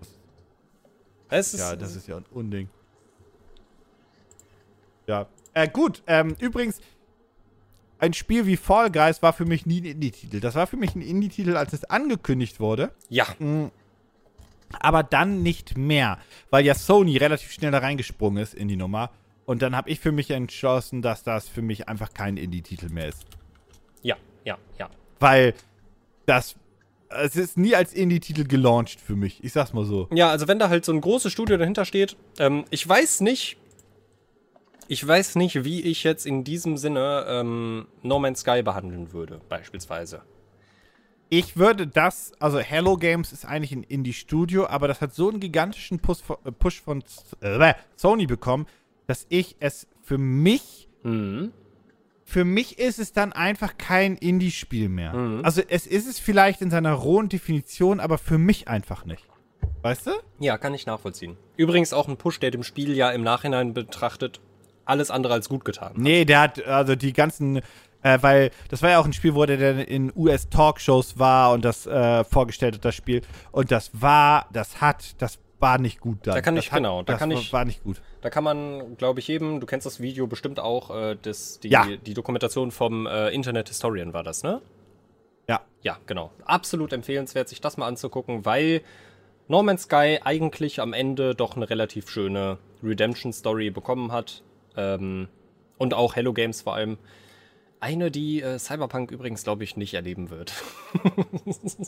Es 1.28 1.54
ist, 1.54 1.60
Ja, 1.60 1.76
das 1.76 1.96
ist 1.96 2.08
ja 2.08 2.16
ein 2.16 2.26
Unding. 2.30 2.68
Ja. 5.06 5.26
Äh, 5.54 5.68
gut, 5.68 6.02
ähm, 6.06 6.36
übrigens, 6.40 6.80
ein 8.02 8.12
Spiel 8.14 8.46
wie 8.46 8.56
Fall 8.56 8.90
Guys 8.90 9.22
war 9.22 9.32
für 9.32 9.44
mich 9.44 9.64
nie 9.64 9.80
ein 9.80 9.84
Indie-Titel. 9.84 10.40
Das 10.40 10.56
war 10.56 10.66
für 10.66 10.76
mich 10.76 10.96
ein 10.96 11.02
Indie-Titel, 11.02 11.56
als 11.56 11.72
es 11.72 11.84
angekündigt 11.84 12.58
wurde. 12.58 12.90
ja, 13.08 13.26
aber 14.80 15.02
dann 15.02 15.42
nicht 15.42 15.76
mehr, 15.76 16.18
weil 16.50 16.64
ja 16.64 16.74
Sony 16.74 17.18
relativ 17.18 17.52
schnell 17.52 17.70
da 17.70 17.78
reingesprungen 17.78 18.42
ist 18.42 18.54
in 18.54 18.68
die 18.68 18.76
Nummer. 18.76 19.10
Und 19.44 19.60
dann 19.60 19.76
habe 19.76 19.90
ich 19.90 20.00
für 20.00 20.12
mich 20.12 20.30
entschlossen, 20.30 21.02
dass 21.02 21.22
das 21.22 21.46
für 21.46 21.62
mich 21.62 21.88
einfach 21.88 22.14
kein 22.14 22.38
Indie-Titel 22.38 22.88
mehr 22.88 23.08
ist. 23.08 23.24
ja, 24.02 24.16
ja, 24.44 24.58
ja. 24.78 24.90
Weil 25.20 25.54
das, 26.26 26.56
es 27.10 27.36
ist 27.36 27.58
nie 27.58 27.76
als 27.76 27.92
Indie-Titel 27.92 28.44
gelauncht 28.44 29.00
für 29.00 29.14
mich. 29.14 29.44
Ich 29.44 29.52
sag's 29.52 29.74
mal 29.74 29.84
so. 29.84 30.08
Ja, 30.10 30.30
also 30.30 30.48
wenn 30.48 30.58
da 30.58 30.70
halt 30.70 30.84
so 30.84 30.92
ein 30.92 31.00
großes 31.00 31.30
Studio 31.30 31.56
dahinter 31.56 31.84
steht, 31.84 32.16
ähm, 32.38 32.64
ich 32.70 32.88
weiß 32.88 33.20
nicht, 33.20 33.58
ich 34.88 35.06
weiß 35.06 35.36
nicht, 35.36 35.64
wie 35.64 35.82
ich 35.82 36.04
jetzt 36.04 36.26
in 36.26 36.44
diesem 36.44 36.76
Sinne 36.76 37.24
ähm, 37.28 37.86
No 38.02 38.18
Man's 38.18 38.40
Sky 38.40 38.62
behandeln 38.62 39.12
würde, 39.12 39.40
beispielsweise. 39.48 40.22
Ich 41.28 41.56
würde 41.56 41.86
das, 41.86 42.32
also 42.40 42.58
Hello 42.58 42.96
Games 42.98 43.32
ist 43.32 43.46
eigentlich 43.46 43.72
ein 43.72 43.84
Indie-Studio, 43.84 44.66
aber 44.66 44.86
das 44.86 45.00
hat 45.00 45.14
so 45.14 45.30
einen 45.30 45.40
gigantischen 45.40 45.98
Push 45.98 46.20
von, 46.22 46.36
äh, 46.44 46.52
Push 46.52 46.82
von 46.82 47.02
äh, 47.40 47.74
Sony 47.96 48.26
bekommen, 48.26 48.66
dass 49.06 49.26
ich 49.30 49.56
es 49.60 49.86
für 50.02 50.18
mich 50.18 50.88
Mhm. 51.04 51.52
für 52.24 52.44
mich 52.44 52.78
ist 52.78 53.00
es 53.00 53.12
dann 53.12 53.32
einfach 53.32 53.76
kein 53.76 54.14
Indie-Spiel 54.16 54.88
mehr. 54.88 55.14
Mhm. 55.14 55.44
Also 55.44 55.62
es 55.68 55.86
ist 55.86 56.06
es 56.06 56.20
vielleicht 56.20 56.62
in 56.62 56.70
seiner 56.70 56.92
rohen 56.92 57.28
Definition, 57.28 57.98
aber 57.98 58.18
für 58.18 58.38
mich 58.38 58.68
einfach 58.68 59.04
nicht. 59.04 59.24
Weißt 59.82 60.06
du? 60.06 60.10
Ja, 60.38 60.58
kann 60.58 60.74
ich 60.74 60.86
nachvollziehen. 60.86 61.36
Übrigens 61.56 61.92
auch 61.92 62.06
ein 62.08 62.16
Push, 62.16 62.38
der 62.38 62.52
dem 62.52 62.62
Spiel 62.62 62.94
ja 62.96 63.10
im 63.10 63.22
Nachhinein 63.22 63.74
betrachtet 63.74 64.40
alles 64.84 65.10
andere 65.10 65.34
als 65.34 65.48
gut 65.48 65.64
getan. 65.64 65.90
hat. 65.90 65.98
Nee, 65.98 66.24
der 66.24 66.40
hat 66.40 66.64
also 66.66 66.94
die 66.96 67.12
ganzen, 67.12 67.58
äh, 68.02 68.18
weil 68.20 68.50
das 68.68 68.82
war 68.82 68.90
ja 68.90 68.98
auch 68.98 69.04
ein 69.06 69.12
Spiel, 69.12 69.34
wo 69.34 69.44
der 69.46 69.56
dann 69.56 69.78
in 69.80 70.12
US-Talkshows 70.16 71.18
war 71.18 71.52
und 71.52 71.64
das 71.64 71.86
äh, 71.86 72.24
vorgestellt 72.24 72.74
hat, 72.76 72.84
das 72.84 72.94
Spiel. 72.94 73.22
Und 73.52 73.70
das 73.70 73.90
war, 73.94 74.46
das 74.52 74.80
hat, 74.80 75.20
das 75.22 75.38
war 75.60 75.78
nicht 75.78 76.00
gut 76.00 76.18
dann. 76.26 76.34
Da 76.34 76.40
kann 76.40 76.56
ich- 76.56 76.72
hat, 76.72 76.78
genau, 76.78 77.02
da 77.02 77.12
das 77.12 77.20
kann 77.20 77.30
ich- 77.30 77.52
war 77.52 77.64
nicht 77.64 77.84
gut. 77.84 78.02
Da 78.20 78.30
kann 78.30 78.42
man, 78.42 78.96
glaube 78.96 79.20
ich, 79.20 79.28
jedem, 79.28 79.60
du 79.60 79.66
kennst 79.66 79.86
das 79.86 80.00
Video 80.00 80.26
bestimmt 80.26 80.58
auch, 80.58 80.90
äh, 80.90 81.16
das, 81.22 81.60
die, 81.60 81.68
Ja. 81.68 81.86
die 82.04 82.14
Dokumentation 82.14 82.70
vom 82.72 83.06
äh, 83.06 83.28
Internet 83.30 83.68
Historian 83.68 84.12
war 84.12 84.24
das, 84.24 84.42
ne? 84.42 84.60
Ja. 85.48 85.60
Ja, 85.82 85.98
genau. 86.06 86.30
Absolut 86.44 86.92
empfehlenswert, 86.92 87.48
sich 87.48 87.60
das 87.60 87.76
mal 87.76 87.86
anzugucken, 87.86 88.44
weil 88.44 88.82
No 89.48 89.62
Man's 89.62 89.82
Sky 89.82 90.18
eigentlich 90.24 90.80
am 90.80 90.92
Ende 90.92 91.34
doch 91.34 91.56
eine 91.56 91.68
relativ 91.68 92.08
schöne 92.10 92.58
Redemption-Story 92.82 93.70
bekommen 93.70 94.10
hat. 94.12 94.42
Ähm, 94.76 95.28
und 95.78 95.94
auch 95.94 96.16
Hello 96.16 96.32
Games 96.32 96.62
vor 96.62 96.74
allem. 96.74 96.98
Eine, 97.80 98.12
die 98.12 98.40
äh, 98.40 98.58
Cyberpunk 98.60 99.10
übrigens, 99.10 99.42
glaube 99.42 99.64
ich, 99.64 99.76
nicht 99.76 99.94
erleben 99.94 100.30
wird. 100.30 100.52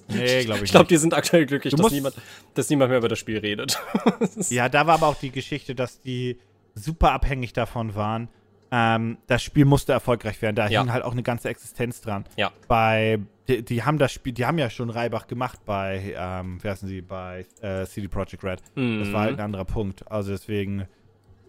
Nee, 0.08 0.44
glaube 0.44 0.58
ich, 0.60 0.64
Ich 0.64 0.70
glaube, 0.70 0.84
nicht. 0.84 0.90
die 0.90 0.96
sind 0.96 1.14
aktuell 1.14 1.46
glücklich, 1.46 1.74
dass 1.74 1.90
niemand, 1.92 2.16
dass 2.54 2.68
niemand 2.70 2.88
mehr 2.90 2.98
über 2.98 3.08
das 3.08 3.18
Spiel 3.18 3.38
redet. 3.38 3.78
Ja, 4.50 4.68
da 4.68 4.86
war 4.86 4.94
aber 4.94 5.08
auch 5.08 5.14
die 5.16 5.30
Geschichte, 5.30 5.74
dass 5.74 6.00
die 6.00 6.38
super 6.74 7.12
abhängig 7.12 7.52
davon 7.52 7.94
waren. 7.94 8.28
Ähm, 8.70 9.18
das 9.28 9.42
Spiel 9.42 9.64
musste 9.64 9.92
erfolgreich 9.92 10.40
werden. 10.42 10.56
Da 10.56 10.68
Ja. 10.68 10.82
hing 10.82 10.92
halt 10.92 11.04
auch 11.04 11.12
eine 11.12 11.22
ganze 11.22 11.48
Existenz 11.48 12.00
dran. 12.00 12.24
ja. 12.36 12.50
Bei, 12.66 13.20
die, 13.48 13.62
die 13.64 13.82
haben 13.84 13.98
das 13.98 14.12
Spiel, 14.12 14.32
die 14.32 14.46
haben 14.46 14.58
ja 14.58 14.70
schon 14.70 14.90
Reibach 14.90 15.26
gemacht 15.26 15.60
bei, 15.64 16.14
ähm, 16.16 16.58
wie 16.62 16.68
heißen 16.68 16.88
sie, 16.88 17.02
bei 17.02 17.46
äh, 17.60 17.84
CD 17.86 18.08
Projekt 18.08 18.42
Red. 18.42 18.60
Das 18.74 19.12
war 19.12 19.20
halt 19.22 19.34
ein 19.38 19.44
anderer 19.44 19.64
Punkt. 19.64 20.10
Also 20.10 20.32
deswegen, 20.32 20.86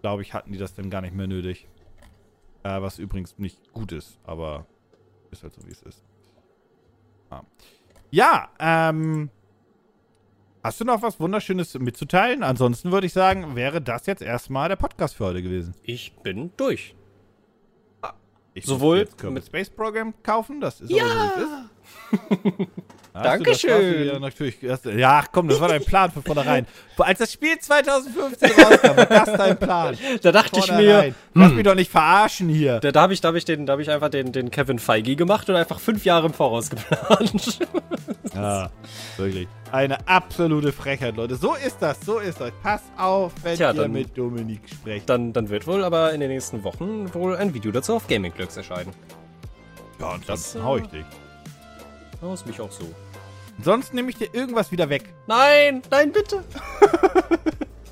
glaube 0.05 0.21
ich, 0.21 0.35
hatten 0.35 0.51
die 0.51 0.59
das 0.59 0.75
dann 0.75 0.91
gar 0.91 1.01
nicht 1.01 1.15
mehr 1.15 1.25
nötig. 1.25 1.67
Äh, 2.61 2.79
was 2.79 2.99
übrigens 2.99 3.39
nicht 3.39 3.73
gut 3.73 3.91
ist, 3.91 4.19
aber 4.23 4.67
ist 5.31 5.41
halt 5.41 5.51
so, 5.55 5.65
wie 5.65 5.71
es 5.71 5.81
ist. 5.81 6.03
Ah. 7.31 7.41
Ja, 8.11 8.49
ähm. 8.59 9.31
Hast 10.63 10.79
du 10.79 10.85
noch 10.85 11.01
was 11.01 11.19
Wunderschönes 11.19 11.73
mitzuteilen? 11.79 12.43
Ansonsten 12.43 12.91
würde 12.91 13.07
ich 13.07 13.13
sagen, 13.13 13.55
wäre 13.55 13.81
das 13.81 14.05
jetzt 14.05 14.21
erstmal 14.21 14.69
der 14.69 14.75
Podcast 14.75 15.15
für 15.15 15.25
heute 15.25 15.41
gewesen. 15.41 15.73
Ich 15.81 16.15
bin 16.17 16.51
durch. 16.55 16.95
Ich 18.53 18.65
Sowohl 18.67 18.99
jetzt 18.99 19.21
mit- 19.23 19.43
Space 19.43 19.71
Program 19.71 20.13
kaufen, 20.21 20.61
das 20.61 20.81
ist 20.81 20.91
aber 20.93 21.09
so, 21.09 21.15
wie 21.17 21.41
es 21.41 22.59
ist. 22.59 22.67
Hast 23.15 23.25
Dankeschön. 23.25 24.03
dir 24.03 24.19
natürlich, 24.19 24.57
hast, 24.67 24.85
ja, 24.85 25.23
komm, 25.31 25.47
das 25.47 25.61
war 25.61 25.69
dein 25.69 25.85
Plan 25.85 26.11
von 26.11 26.21
vornherein. 26.21 26.67
Als 26.97 27.19
das 27.19 27.31
Spiel 27.31 27.57
2015 27.57 28.51
rauskam, 28.51 28.97
war 28.97 29.05
das 29.05 29.33
dein 29.33 29.57
Plan. 29.57 29.97
Da 30.21 30.31
dachte 30.33 30.59
ich 30.59 30.69
mir, 30.71 31.13
Lass 31.33 31.51
mich 31.53 31.63
doch 31.63 31.75
nicht 31.75 31.89
verarschen 31.89 32.49
hier. 32.49 32.79
da, 32.81 32.91
da 32.91 33.01
habe 33.03 33.13
ich, 33.13 33.21
da 33.21 33.29
hab 33.29 33.35
ich, 33.35 33.45
den, 33.45 33.65
da 33.65 33.73
hab 33.73 33.79
ich 33.79 33.89
einfach 33.89 34.09
den, 34.09 34.33
den 34.33 34.51
Kevin 34.51 34.79
Feige 34.79 35.15
gemacht 35.15 35.49
und 35.49 35.55
einfach 35.55 35.79
fünf 35.79 36.03
Jahre 36.03 36.27
im 36.27 36.33
Voraus 36.33 36.69
geplant. 36.69 37.59
Ja, 38.33 38.69
wirklich. 39.15 39.47
Eine 39.71 40.05
absolute 40.09 40.73
Frechheit, 40.73 41.15
Leute. 41.15 41.35
So 41.37 41.53
ist 41.55 41.77
das, 41.79 42.01
so 42.01 42.19
ist 42.19 42.41
das. 42.41 42.51
Pass 42.61 42.81
auf, 42.97 43.31
wenn 43.43 43.55
Tja, 43.55 43.69
ihr 43.71 43.73
dann- 43.83 43.91
mit 43.93 44.17
Dominik 44.17 44.59
sprecht. 44.69 45.09
Dann, 45.09 45.31
dann 45.31 45.47
wird 45.47 45.65
wohl 45.67 45.85
aber 45.85 46.11
in 46.11 46.19
den 46.19 46.29
nächsten 46.29 46.61
Wochen 46.65 47.13
wohl 47.13 47.37
ein 47.37 47.53
Video 47.53 47.71
dazu 47.71 47.95
auf 47.95 48.07
Gaming 48.09 48.33
Glücks 48.33 48.57
erscheinen. 48.57 48.91
Ja, 50.01 50.15
und 50.15 50.27
das, 50.27 50.51
dann 50.51 50.63
äh, 50.63 50.65
hau 50.65 50.77
ich 50.77 50.87
dich. 50.87 51.05
Das 52.19 52.33
ist 52.41 52.45
mich 52.47 52.59
auch 52.59 52.71
so. 52.71 52.85
Sonst 53.63 53.93
nehme 53.93 54.09
ich 54.09 54.17
dir 54.17 54.33
irgendwas 54.33 54.71
wieder 54.71 54.89
weg. 54.89 55.13
Nein, 55.27 55.81
nein, 55.89 56.11
bitte. 56.11 56.43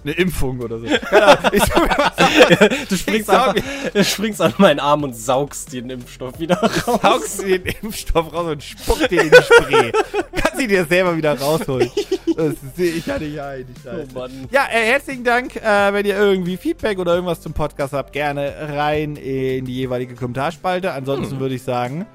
Eine 0.03 0.11
Impfung 0.13 0.59
oder 0.59 0.79
so. 0.79 0.85
Ich 0.85 0.99
Du 2.89 2.97
springst, 2.97 3.29
einfach, 3.29 3.55
du 3.93 4.03
springst 4.03 4.41
an 4.41 4.53
meinen 4.57 4.79
Arm 4.81 5.03
und 5.03 5.15
saugst 5.15 5.71
den 5.71 5.89
Impfstoff 5.89 6.39
wieder 6.39 6.57
raus. 6.61 6.99
saugst 7.01 7.41
du 7.41 7.47
den 7.47 7.73
Impfstoff 7.81 8.33
raus 8.33 8.51
und 8.51 8.63
spuckt 8.63 9.09
den 9.09 9.19
in 9.19 9.29
die 9.29 9.35
Spree. 9.37 9.91
Kannst 10.35 10.61
ihn 10.61 10.67
dir 10.67 10.83
selber 10.85 11.15
wieder 11.15 11.39
rausholen. 11.39 11.89
Das 12.35 12.55
sehe 12.75 12.91
ich 12.91 13.05
ja 13.05 13.17
nicht 13.17 13.39
ein. 13.39 13.65
Scheiße. 13.81 14.07
Oh 14.13 14.19
Mann. 14.19 14.31
Ja, 14.51 14.65
äh, 14.65 14.85
herzlichen 14.87 15.23
Dank. 15.23 15.55
Äh, 15.55 15.93
wenn 15.93 16.05
ihr 16.05 16.17
irgendwie 16.17 16.57
Feedback 16.57 16.99
oder 16.99 17.13
irgendwas 17.13 17.39
zum 17.39 17.53
Podcast 17.53 17.93
habt, 17.93 18.11
gerne 18.11 18.53
rein 18.75 19.15
in 19.15 19.63
die 19.63 19.75
jeweilige 19.75 20.15
Kommentarspalte. 20.15 20.91
Ansonsten 20.91 21.39
würde 21.39 21.55
ich 21.55 21.63
sagen, 21.63 22.05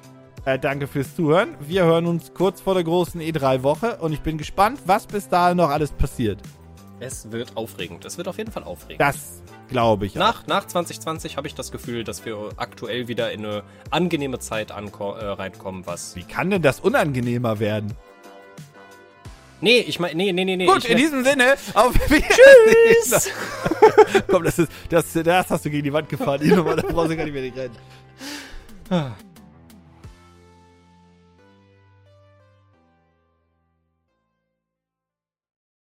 äh, 0.48 0.58
danke 0.58 0.86
fürs 0.86 1.14
Zuhören. 1.14 1.56
Wir 1.60 1.84
hören 1.84 2.06
uns 2.06 2.32
kurz 2.32 2.60
vor 2.60 2.74
der 2.74 2.84
großen 2.84 3.20
E3-Woche 3.20 3.96
und 3.96 4.12
ich 4.12 4.20
bin 4.20 4.38
gespannt, 4.38 4.80
was 4.86 5.06
bis 5.06 5.28
dahin 5.28 5.58
noch 5.58 5.68
alles 5.68 5.92
passiert. 5.92 6.40
Es 7.00 7.30
wird 7.30 7.56
aufregend. 7.56 8.04
Es 8.04 8.18
wird 8.18 8.28
auf 8.28 8.38
jeden 8.38 8.50
Fall 8.50 8.64
aufregend. 8.64 9.00
Das 9.00 9.42
glaube 9.68 10.06
ich. 10.06 10.16
auch. 10.16 10.20
Nach, 10.20 10.46
nach 10.46 10.66
2020 10.66 11.36
habe 11.36 11.46
ich 11.46 11.54
das 11.54 11.70
Gefühl, 11.70 12.02
dass 12.02 12.24
wir 12.24 12.50
aktuell 12.56 13.08
wieder 13.08 13.30
in 13.30 13.44
eine 13.44 13.62
angenehme 13.90 14.38
Zeit 14.38 14.70
äh, 14.70 14.74
reinkommen, 14.74 15.86
was. 15.86 16.16
Wie 16.16 16.24
kann 16.24 16.50
denn 16.50 16.62
das 16.62 16.80
unangenehmer 16.80 17.60
werden? 17.60 17.94
Nee, 19.60 19.80
ich 19.80 20.00
meine, 20.00 20.14
nee, 20.14 20.32
nee, 20.32 20.44
nee, 20.44 20.56
nee. 20.56 20.66
Gut, 20.66 20.84
in 20.84 20.96
diesem 20.96 21.24
Sinne, 21.24 21.54
auf 21.74 21.94
Wiedersehen. 22.08 22.24
Tschüss! 23.02 23.30
Komm, 24.28 24.44
das, 24.44 24.58
ist, 24.58 24.72
das, 24.88 25.12
das 25.12 25.50
hast 25.50 25.64
du 25.64 25.70
gegen 25.70 25.84
die 25.84 25.92
Wand 25.92 26.08
gefahren. 26.08 26.40
Die 26.42 26.48
Nummer, 26.48 26.76
da 26.76 26.82
brauchst 26.82 27.10
du 27.10 27.16
gar 27.16 27.24
nicht 27.24 27.34
mehr 27.34 27.42
rennen. 29.02 29.14